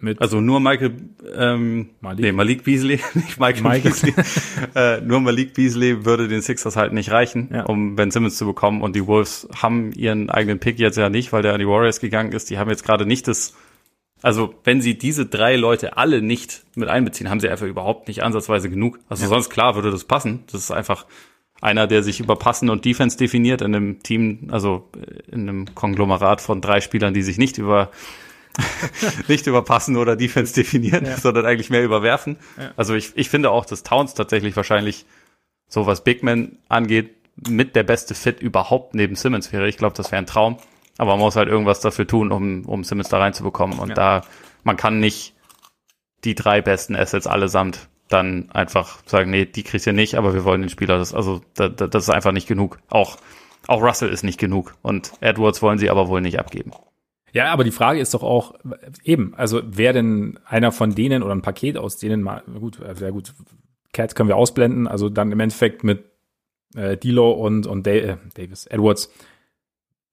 mit 0.00 0.20
Also 0.20 0.40
nur 0.40 0.60
Michael, 0.60 0.92
ähm, 1.36 1.90
Malik. 2.00 2.20
nee, 2.24 2.32
Malik 2.32 2.64
Beasley, 2.64 3.00
nicht 3.14 3.38
Michael 3.38 3.62
Mike. 3.62 3.88
Beasley. 3.88 4.14
äh, 4.74 5.00
nur 5.00 5.20
Malik 5.20 5.54
Beasley 5.54 6.04
würde 6.04 6.28
den 6.28 6.42
Sixers 6.42 6.76
halt 6.76 6.92
nicht 6.92 7.10
reichen, 7.10 7.48
Ja. 7.52 7.64
um 7.64 7.96
Ben 7.96 8.10
Simmons 8.10 8.36
zu 8.36 8.46
bekommen. 8.46 8.82
Und 8.82 8.96
die 8.96 9.06
Wolves 9.06 9.48
haben 9.60 9.92
ihren 9.92 10.30
eigenen 10.30 10.58
Pick 10.58 10.78
jetzt 10.78 10.96
ja 10.96 11.08
nicht, 11.10 11.32
weil 11.32 11.42
der 11.42 11.52
an 11.54 11.60
die 11.60 11.66
Warriors 11.66 12.00
gegangen 12.00 12.32
ist. 12.32 12.50
Die 12.50 12.58
haben 12.58 12.70
jetzt 12.70 12.84
gerade 12.84 13.06
nicht 13.06 13.28
das, 13.28 13.54
also 14.22 14.54
wenn 14.64 14.80
sie 14.80 14.98
diese 14.98 15.26
drei 15.26 15.56
Leute 15.56 15.96
alle 15.96 16.22
nicht 16.22 16.64
mit 16.74 16.88
einbeziehen, 16.88 17.30
haben 17.30 17.40
sie 17.40 17.48
einfach 17.48 17.66
überhaupt 17.66 18.08
nicht 18.08 18.22
ansatzweise 18.22 18.68
genug. 18.70 18.98
Also 19.08 19.26
sonst 19.26 19.50
klar 19.50 19.74
würde 19.76 19.90
das 19.90 20.04
passen. 20.04 20.44
Das 20.52 20.60
ist 20.62 20.70
einfach 20.70 21.06
einer, 21.62 21.86
der 21.86 22.02
sich 22.02 22.20
über 22.20 22.36
Passen 22.36 22.70
und 22.70 22.86
Defense 22.86 23.18
definiert 23.18 23.60
in 23.60 23.74
einem 23.74 24.02
Team, 24.02 24.48
also 24.50 24.88
in 25.30 25.46
einem 25.46 25.74
Konglomerat 25.74 26.40
von 26.40 26.62
drei 26.62 26.80
Spielern, 26.80 27.12
die 27.12 27.22
sich 27.22 27.36
nicht 27.36 27.58
über 27.58 27.90
nicht 29.28 29.46
über 29.46 29.62
Passen 29.62 29.96
oder 29.96 30.16
Defense 30.16 30.54
definieren, 30.54 31.04
Ja. 31.06 31.16
sondern 31.16 31.46
eigentlich 31.46 31.70
mehr 31.70 31.82
überwerfen. 31.84 32.36
Ja. 32.58 32.70
Also 32.76 32.94
ich, 32.94 33.12
ich 33.14 33.28
finde 33.30 33.50
auch, 33.50 33.64
dass 33.66 33.82
Towns 33.82 34.14
tatsächlich 34.14 34.56
wahrscheinlich 34.56 35.06
so 35.68 35.86
was 35.86 36.02
Big 36.04 36.22
Man 36.22 36.58
angeht, 36.68 37.14
mit 37.48 37.74
der 37.76 37.84
beste 37.84 38.14
Fit 38.14 38.40
überhaupt 38.40 38.94
neben 38.94 39.14
Simmons 39.16 39.52
wäre. 39.52 39.68
Ich 39.68 39.76
glaube, 39.78 39.96
das 39.96 40.10
wäre 40.12 40.20
ein 40.20 40.26
Traum. 40.26 40.58
Aber 40.98 41.12
man 41.12 41.20
muss 41.20 41.36
halt 41.36 41.48
irgendwas 41.48 41.80
dafür 41.80 42.06
tun, 42.06 42.30
um, 42.32 42.66
um 42.66 42.84
Simmons 42.84 43.08
da 43.08 43.18
reinzubekommen. 43.18 43.78
Und 43.78 43.90
Ja. 43.90 43.94
da, 43.94 44.22
man 44.64 44.76
kann 44.76 45.00
nicht 45.00 45.34
die 46.24 46.34
drei 46.34 46.60
besten 46.60 46.94
Assets 46.96 47.26
allesamt 47.26 47.88
dann 48.08 48.50
einfach 48.50 48.98
sagen, 49.06 49.30
nee, 49.30 49.46
die 49.46 49.62
kriegst 49.62 49.86
du 49.86 49.92
nicht, 49.94 50.16
aber 50.16 50.34
wir 50.34 50.44
wollen 50.44 50.60
den 50.60 50.68
Spieler. 50.68 50.98
Das, 50.98 51.14
also, 51.14 51.40
da, 51.54 51.68
da, 51.68 51.86
das 51.86 52.02
ist 52.04 52.10
einfach 52.10 52.32
nicht 52.32 52.48
genug. 52.48 52.78
Auch, 52.90 53.16
auch 53.68 53.80
Russell 53.80 54.10
ist 54.10 54.24
nicht 54.24 54.38
genug. 54.38 54.74
Und 54.82 55.12
Edwards 55.20 55.62
wollen 55.62 55.78
sie 55.78 55.88
aber 55.88 56.08
wohl 56.08 56.20
nicht 56.20 56.38
abgeben. 56.38 56.72
Ja, 57.32 57.52
aber 57.52 57.64
die 57.64 57.70
Frage 57.70 58.00
ist 58.00 58.14
doch 58.14 58.22
auch 58.22 58.54
eben, 59.04 59.34
also 59.34 59.62
wer 59.64 59.92
denn 59.92 60.38
einer 60.44 60.72
von 60.72 60.94
denen 60.94 61.22
oder 61.22 61.34
ein 61.34 61.42
Paket 61.42 61.76
aus 61.76 61.96
denen 61.96 62.22
mal 62.22 62.42
gut, 62.58 62.80
äh, 62.80 62.94
sehr 62.94 63.12
gut, 63.12 63.34
Cat 63.92 64.14
können 64.14 64.28
wir 64.28 64.36
ausblenden, 64.36 64.86
also 64.86 65.08
dann 65.08 65.32
im 65.32 65.40
Endeffekt 65.40 65.84
mit 65.84 66.04
äh, 66.76 66.96
Dilo 66.96 67.32
und 67.32 67.66
und 67.66 67.86
Da- 67.86 67.90
äh, 67.92 68.16
Davis 68.34 68.66
Edwards 68.66 69.10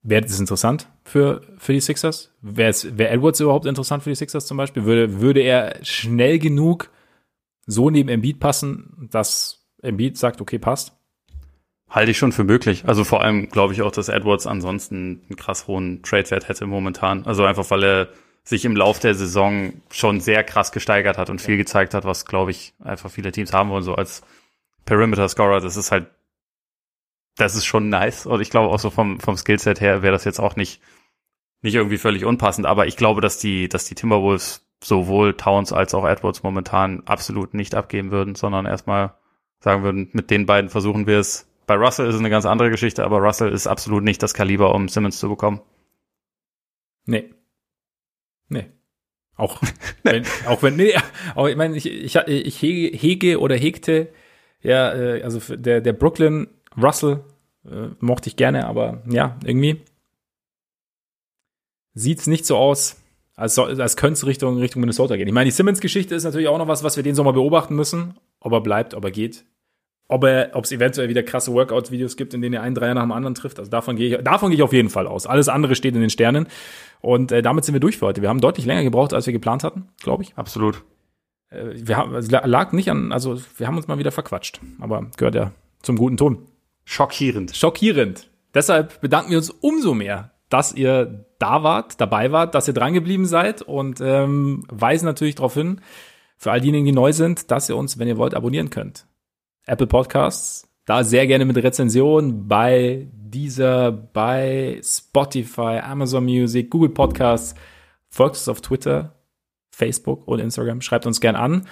wäre 0.03 0.21
das 0.21 0.39
interessant 0.39 0.87
für 1.03 1.41
für 1.57 1.73
die 1.73 1.79
Sixers? 1.81 2.33
Wäre 2.41 2.69
es 2.69 2.97
wäre 2.97 3.11
Edwards 3.11 3.39
überhaupt 3.39 3.65
interessant 3.65 4.03
für 4.03 4.09
die 4.09 4.15
Sixers 4.15 4.47
zum 4.47 4.57
Beispiel? 4.57 4.85
Würde 4.85 5.19
würde 5.21 5.41
er 5.41 5.83
schnell 5.83 6.39
genug 6.39 6.89
so 7.67 7.89
neben 7.89 8.09
Embiid 8.09 8.39
passen, 8.39 9.07
dass 9.11 9.67
Embiid 9.81 10.17
sagt, 10.17 10.41
okay, 10.41 10.57
passt? 10.57 10.96
Halte 11.89 12.11
ich 12.11 12.17
schon 12.17 12.31
für 12.31 12.43
möglich. 12.43 12.83
Also 12.85 13.03
vor 13.03 13.23
allem 13.23 13.49
glaube 13.49 13.73
ich 13.73 13.81
auch, 13.81 13.91
dass 13.91 14.09
Edwards 14.09 14.45
ansonsten 14.45 15.21
einen 15.27 15.37
krass 15.37 15.67
hohen 15.67 16.03
Trade-Wert 16.03 16.49
hätte 16.49 16.65
momentan. 16.65 17.25
Also 17.25 17.45
einfach, 17.45 17.69
weil 17.71 17.83
er 17.83 18.07
sich 18.43 18.65
im 18.65 18.75
Lauf 18.75 18.99
der 18.99 19.13
Saison 19.13 19.73
schon 19.91 20.21
sehr 20.21 20.43
krass 20.43 20.71
gesteigert 20.71 21.17
hat 21.17 21.29
und 21.29 21.41
viel 21.41 21.57
gezeigt 21.57 21.93
hat, 21.93 22.05
was, 22.05 22.25
glaube 22.25 22.51
ich, 22.51 22.73
einfach 22.81 23.11
viele 23.11 23.31
Teams 23.31 23.51
haben 23.51 23.69
wollen, 23.69 23.83
so 23.83 23.95
als 23.95 24.21
Perimeter-Scorer. 24.85 25.59
Das 25.59 25.75
ist 25.75 25.91
halt, 25.91 26.07
das 27.35 27.55
ist 27.55 27.65
schon 27.65 27.89
nice. 27.89 28.25
Und 28.25 28.41
ich 28.41 28.49
glaube 28.49 28.73
auch 28.73 28.79
so 28.79 28.89
vom, 28.89 29.19
vom 29.19 29.37
Skillset 29.37 29.81
her 29.81 30.01
wäre 30.01 30.13
das 30.13 30.23
jetzt 30.23 30.39
auch 30.39 30.55
nicht, 30.55 30.81
nicht 31.61 31.75
irgendwie 31.75 31.97
völlig 31.97 32.23
unpassend. 32.23 32.67
Aber 32.67 32.87
ich 32.87 32.95
glaube, 32.95 33.21
dass 33.21 33.37
die, 33.39 33.67
dass 33.67 33.85
die 33.85 33.95
Timberwolves 33.95 34.65
sowohl 34.83 35.33
Towns 35.33 35.73
als 35.73 35.93
auch 35.93 36.07
Edwards 36.07 36.43
momentan 36.43 37.03
absolut 37.05 37.53
nicht 37.53 37.75
abgeben 37.75 38.11
würden, 38.11 38.35
sondern 38.35 38.65
erstmal 38.65 39.13
sagen 39.59 39.83
würden, 39.83 40.09
mit 40.13 40.29
den 40.31 40.45
beiden 40.45 40.69
versuchen 40.69 41.07
wir 41.07 41.19
es. 41.19 41.47
Bei 41.67 41.75
Russell 41.75 42.07
ist 42.07 42.15
es 42.15 42.19
eine 42.21 42.29
ganz 42.29 42.45
andere 42.45 42.71
Geschichte, 42.71 43.03
aber 43.03 43.19
Russell 43.19 43.51
ist 43.51 43.67
absolut 43.67 44.03
nicht 44.03 44.23
das 44.23 44.33
Kaliber, 44.33 44.73
um 44.73 44.87
Simmons 44.87 45.19
zu 45.19 45.27
bekommen. 45.29 45.61
Nee. 47.05 47.29
Nee. 48.47 48.67
Auch 49.35 49.61
wenn, 50.03 50.25
auch 50.47 50.63
wenn, 50.63 50.77
nee, 50.77 50.93
auch, 51.35 51.47
ich 51.47 51.57
meine, 51.57 51.75
ich, 51.75 51.85
ich, 51.85 52.15
ich 52.15 52.61
hege, 52.61 52.97
hege 52.97 53.39
oder 53.39 53.55
hegte, 53.55 54.07
ja, 54.63 54.93
äh, 54.93 55.21
also 55.21 55.55
der, 55.55 55.81
der 55.81 55.93
Brooklyn 55.93 56.47
Russell 56.81 57.23
äh, 57.65 57.89
mochte 57.99 58.29
ich 58.29 58.37
gerne, 58.37 58.65
aber 58.65 59.03
ja, 59.09 59.37
irgendwie 59.43 59.81
sieht's 61.93 62.27
nicht 62.27 62.45
so 62.45 62.55
aus, 62.55 62.95
als, 63.35 63.59
als 63.59 63.97
könnte 63.97 64.13
es 64.13 64.25
Richtung, 64.25 64.57
Richtung 64.57 64.79
Minnesota 64.79 65.17
gehen. 65.17 65.27
Ich 65.27 65.33
meine, 65.33 65.49
die 65.49 65.55
Simmons-Geschichte 65.55 66.15
ist 66.15 66.23
natürlich 66.23 66.47
auch 66.47 66.57
noch 66.57 66.67
was, 66.69 66.83
was 66.83 66.95
wir 66.95 67.03
den 67.03 67.15
Sommer 67.15 67.33
beobachten 67.33 67.75
müssen, 67.75 68.17
ob 68.39 68.53
er 68.53 68.61
bleibt, 68.61 68.93
ob 68.93 69.03
er 69.03 69.11
geht. 69.11 69.45
Ob 70.09 70.23
er, 70.23 70.55
es 70.55 70.71
eventuell 70.71 71.09
wieder 71.09 71.21
krasse 71.21 71.53
Workout-Videos 71.53 72.15
gibt, 72.15 72.33
in 72.33 72.41
denen 72.41 72.55
er 72.55 72.61
einen 72.61 72.75
Dreier 72.75 72.93
nach 72.93 73.01
dem 73.01 73.11
anderen 73.11 73.35
trifft. 73.35 73.59
Also 73.59 73.69
davon 73.69 73.97
gehe 73.97 74.17
ich, 74.17 74.23
davon 74.23 74.49
gehe 74.49 74.55
ich 74.55 74.63
auf 74.63 74.71
jeden 74.71 74.89
Fall 74.89 75.05
aus. 75.05 75.27
Alles 75.27 75.49
andere 75.49 75.75
steht 75.75 75.95
in 75.95 76.01
den 76.01 76.09
Sternen. 76.09 76.47
Und 77.01 77.31
äh, 77.31 77.41
damit 77.41 77.65
sind 77.65 77.73
wir 77.73 77.79
durch 77.79 77.97
für 77.97 78.05
heute. 78.05 78.21
Wir 78.21 78.29
haben 78.29 78.39
deutlich 78.39 78.65
länger 78.65 78.83
gebraucht, 78.83 79.13
als 79.13 79.25
wir 79.25 79.33
geplant 79.33 79.63
hatten, 79.63 79.89
glaube 80.01 80.23
ich. 80.23 80.33
Absolut. 80.35 80.83
Äh, 81.49 81.73
wir 81.75 81.97
haben, 81.97 82.15
es 82.15 82.31
lag 82.31 82.71
nicht 82.71 82.89
an, 82.89 83.11
also 83.11 83.39
wir 83.57 83.67
haben 83.67 83.77
uns 83.77 83.87
mal 83.87 83.99
wieder 83.99 84.11
verquatscht. 84.11 84.61
Aber 84.79 85.07
gehört 85.17 85.35
ja 85.35 85.51
zum 85.81 85.97
guten 85.97 86.17
Ton. 86.17 86.47
Schockierend. 86.85 87.55
Schockierend. 87.55 88.29
Deshalb 88.53 89.01
bedanken 89.01 89.31
wir 89.31 89.37
uns 89.37 89.49
umso 89.49 89.93
mehr, 89.93 90.31
dass 90.49 90.73
ihr 90.73 91.25
da 91.39 91.63
wart, 91.63 91.99
dabei 91.99 92.31
wart, 92.31 92.55
dass 92.55 92.67
ihr 92.67 92.73
drangeblieben 92.73 93.25
seid 93.25 93.61
und 93.61 93.99
ähm, 94.01 94.63
weisen 94.69 95.05
natürlich 95.05 95.35
darauf 95.35 95.53
hin, 95.53 95.81
für 96.37 96.51
all 96.51 96.61
diejenigen, 96.61 96.85
die 96.85 96.91
neu 96.91 97.13
sind, 97.13 97.51
dass 97.51 97.67
ihr 97.67 97.75
uns, 97.75 97.99
wenn 97.99 98.07
ihr 98.07 98.17
wollt, 98.17 98.33
abonnieren 98.33 98.69
könnt. 98.69 99.05
Apple 99.67 99.87
Podcasts, 99.87 100.67
da 100.85 101.03
sehr 101.03 101.27
gerne 101.27 101.45
mit 101.45 101.57
Rezension 101.57 102.47
bei 102.47 103.07
dieser, 103.11 103.91
bei 103.91 104.79
Spotify, 104.81 105.79
Amazon 105.83 106.23
Music, 106.23 106.71
Google 106.71 106.89
Podcasts. 106.89 107.53
Folgt 108.09 108.35
uns 108.35 108.47
auf 108.47 108.61
Twitter, 108.61 109.13
Facebook 109.69 110.27
und 110.27 110.39
Instagram. 110.39 110.81
Schreibt 110.81 111.05
uns 111.05 111.19
gern 111.19 111.35
an. 111.35 111.67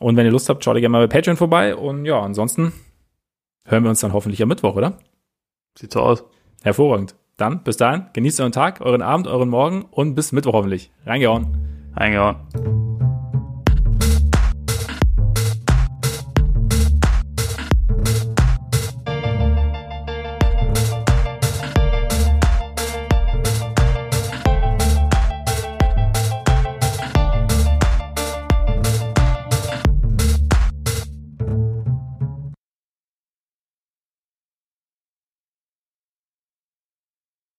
Und 0.00 0.16
wenn 0.16 0.26
ihr 0.26 0.32
Lust 0.32 0.48
habt, 0.48 0.62
schaut 0.62 0.76
ihr 0.76 0.80
gerne 0.80 0.92
mal 0.92 1.08
bei 1.08 1.12
Patreon 1.12 1.38
vorbei. 1.38 1.74
Und 1.74 2.04
ja, 2.04 2.20
ansonsten 2.20 2.72
hören 3.64 3.82
wir 3.82 3.90
uns 3.90 4.00
dann 4.00 4.12
hoffentlich 4.12 4.42
am 4.42 4.48
Mittwoch, 4.48 4.76
oder? 4.76 4.98
Sieht 5.76 5.92
so 5.92 6.00
aus. 6.00 6.24
Hervorragend. 6.62 7.16
Dann 7.38 7.62
bis 7.62 7.76
dahin, 7.76 8.06
genießt 8.12 8.40
euren 8.40 8.52
Tag, 8.52 8.80
euren 8.80 9.02
Abend, 9.02 9.28
euren 9.28 9.48
Morgen 9.48 9.86
und 9.90 10.14
bis 10.14 10.32
Mittwoch 10.32 10.52
hoffentlich. 10.52 10.90
Reingehauen. 11.06 11.92
Eingehauen. 11.94 12.87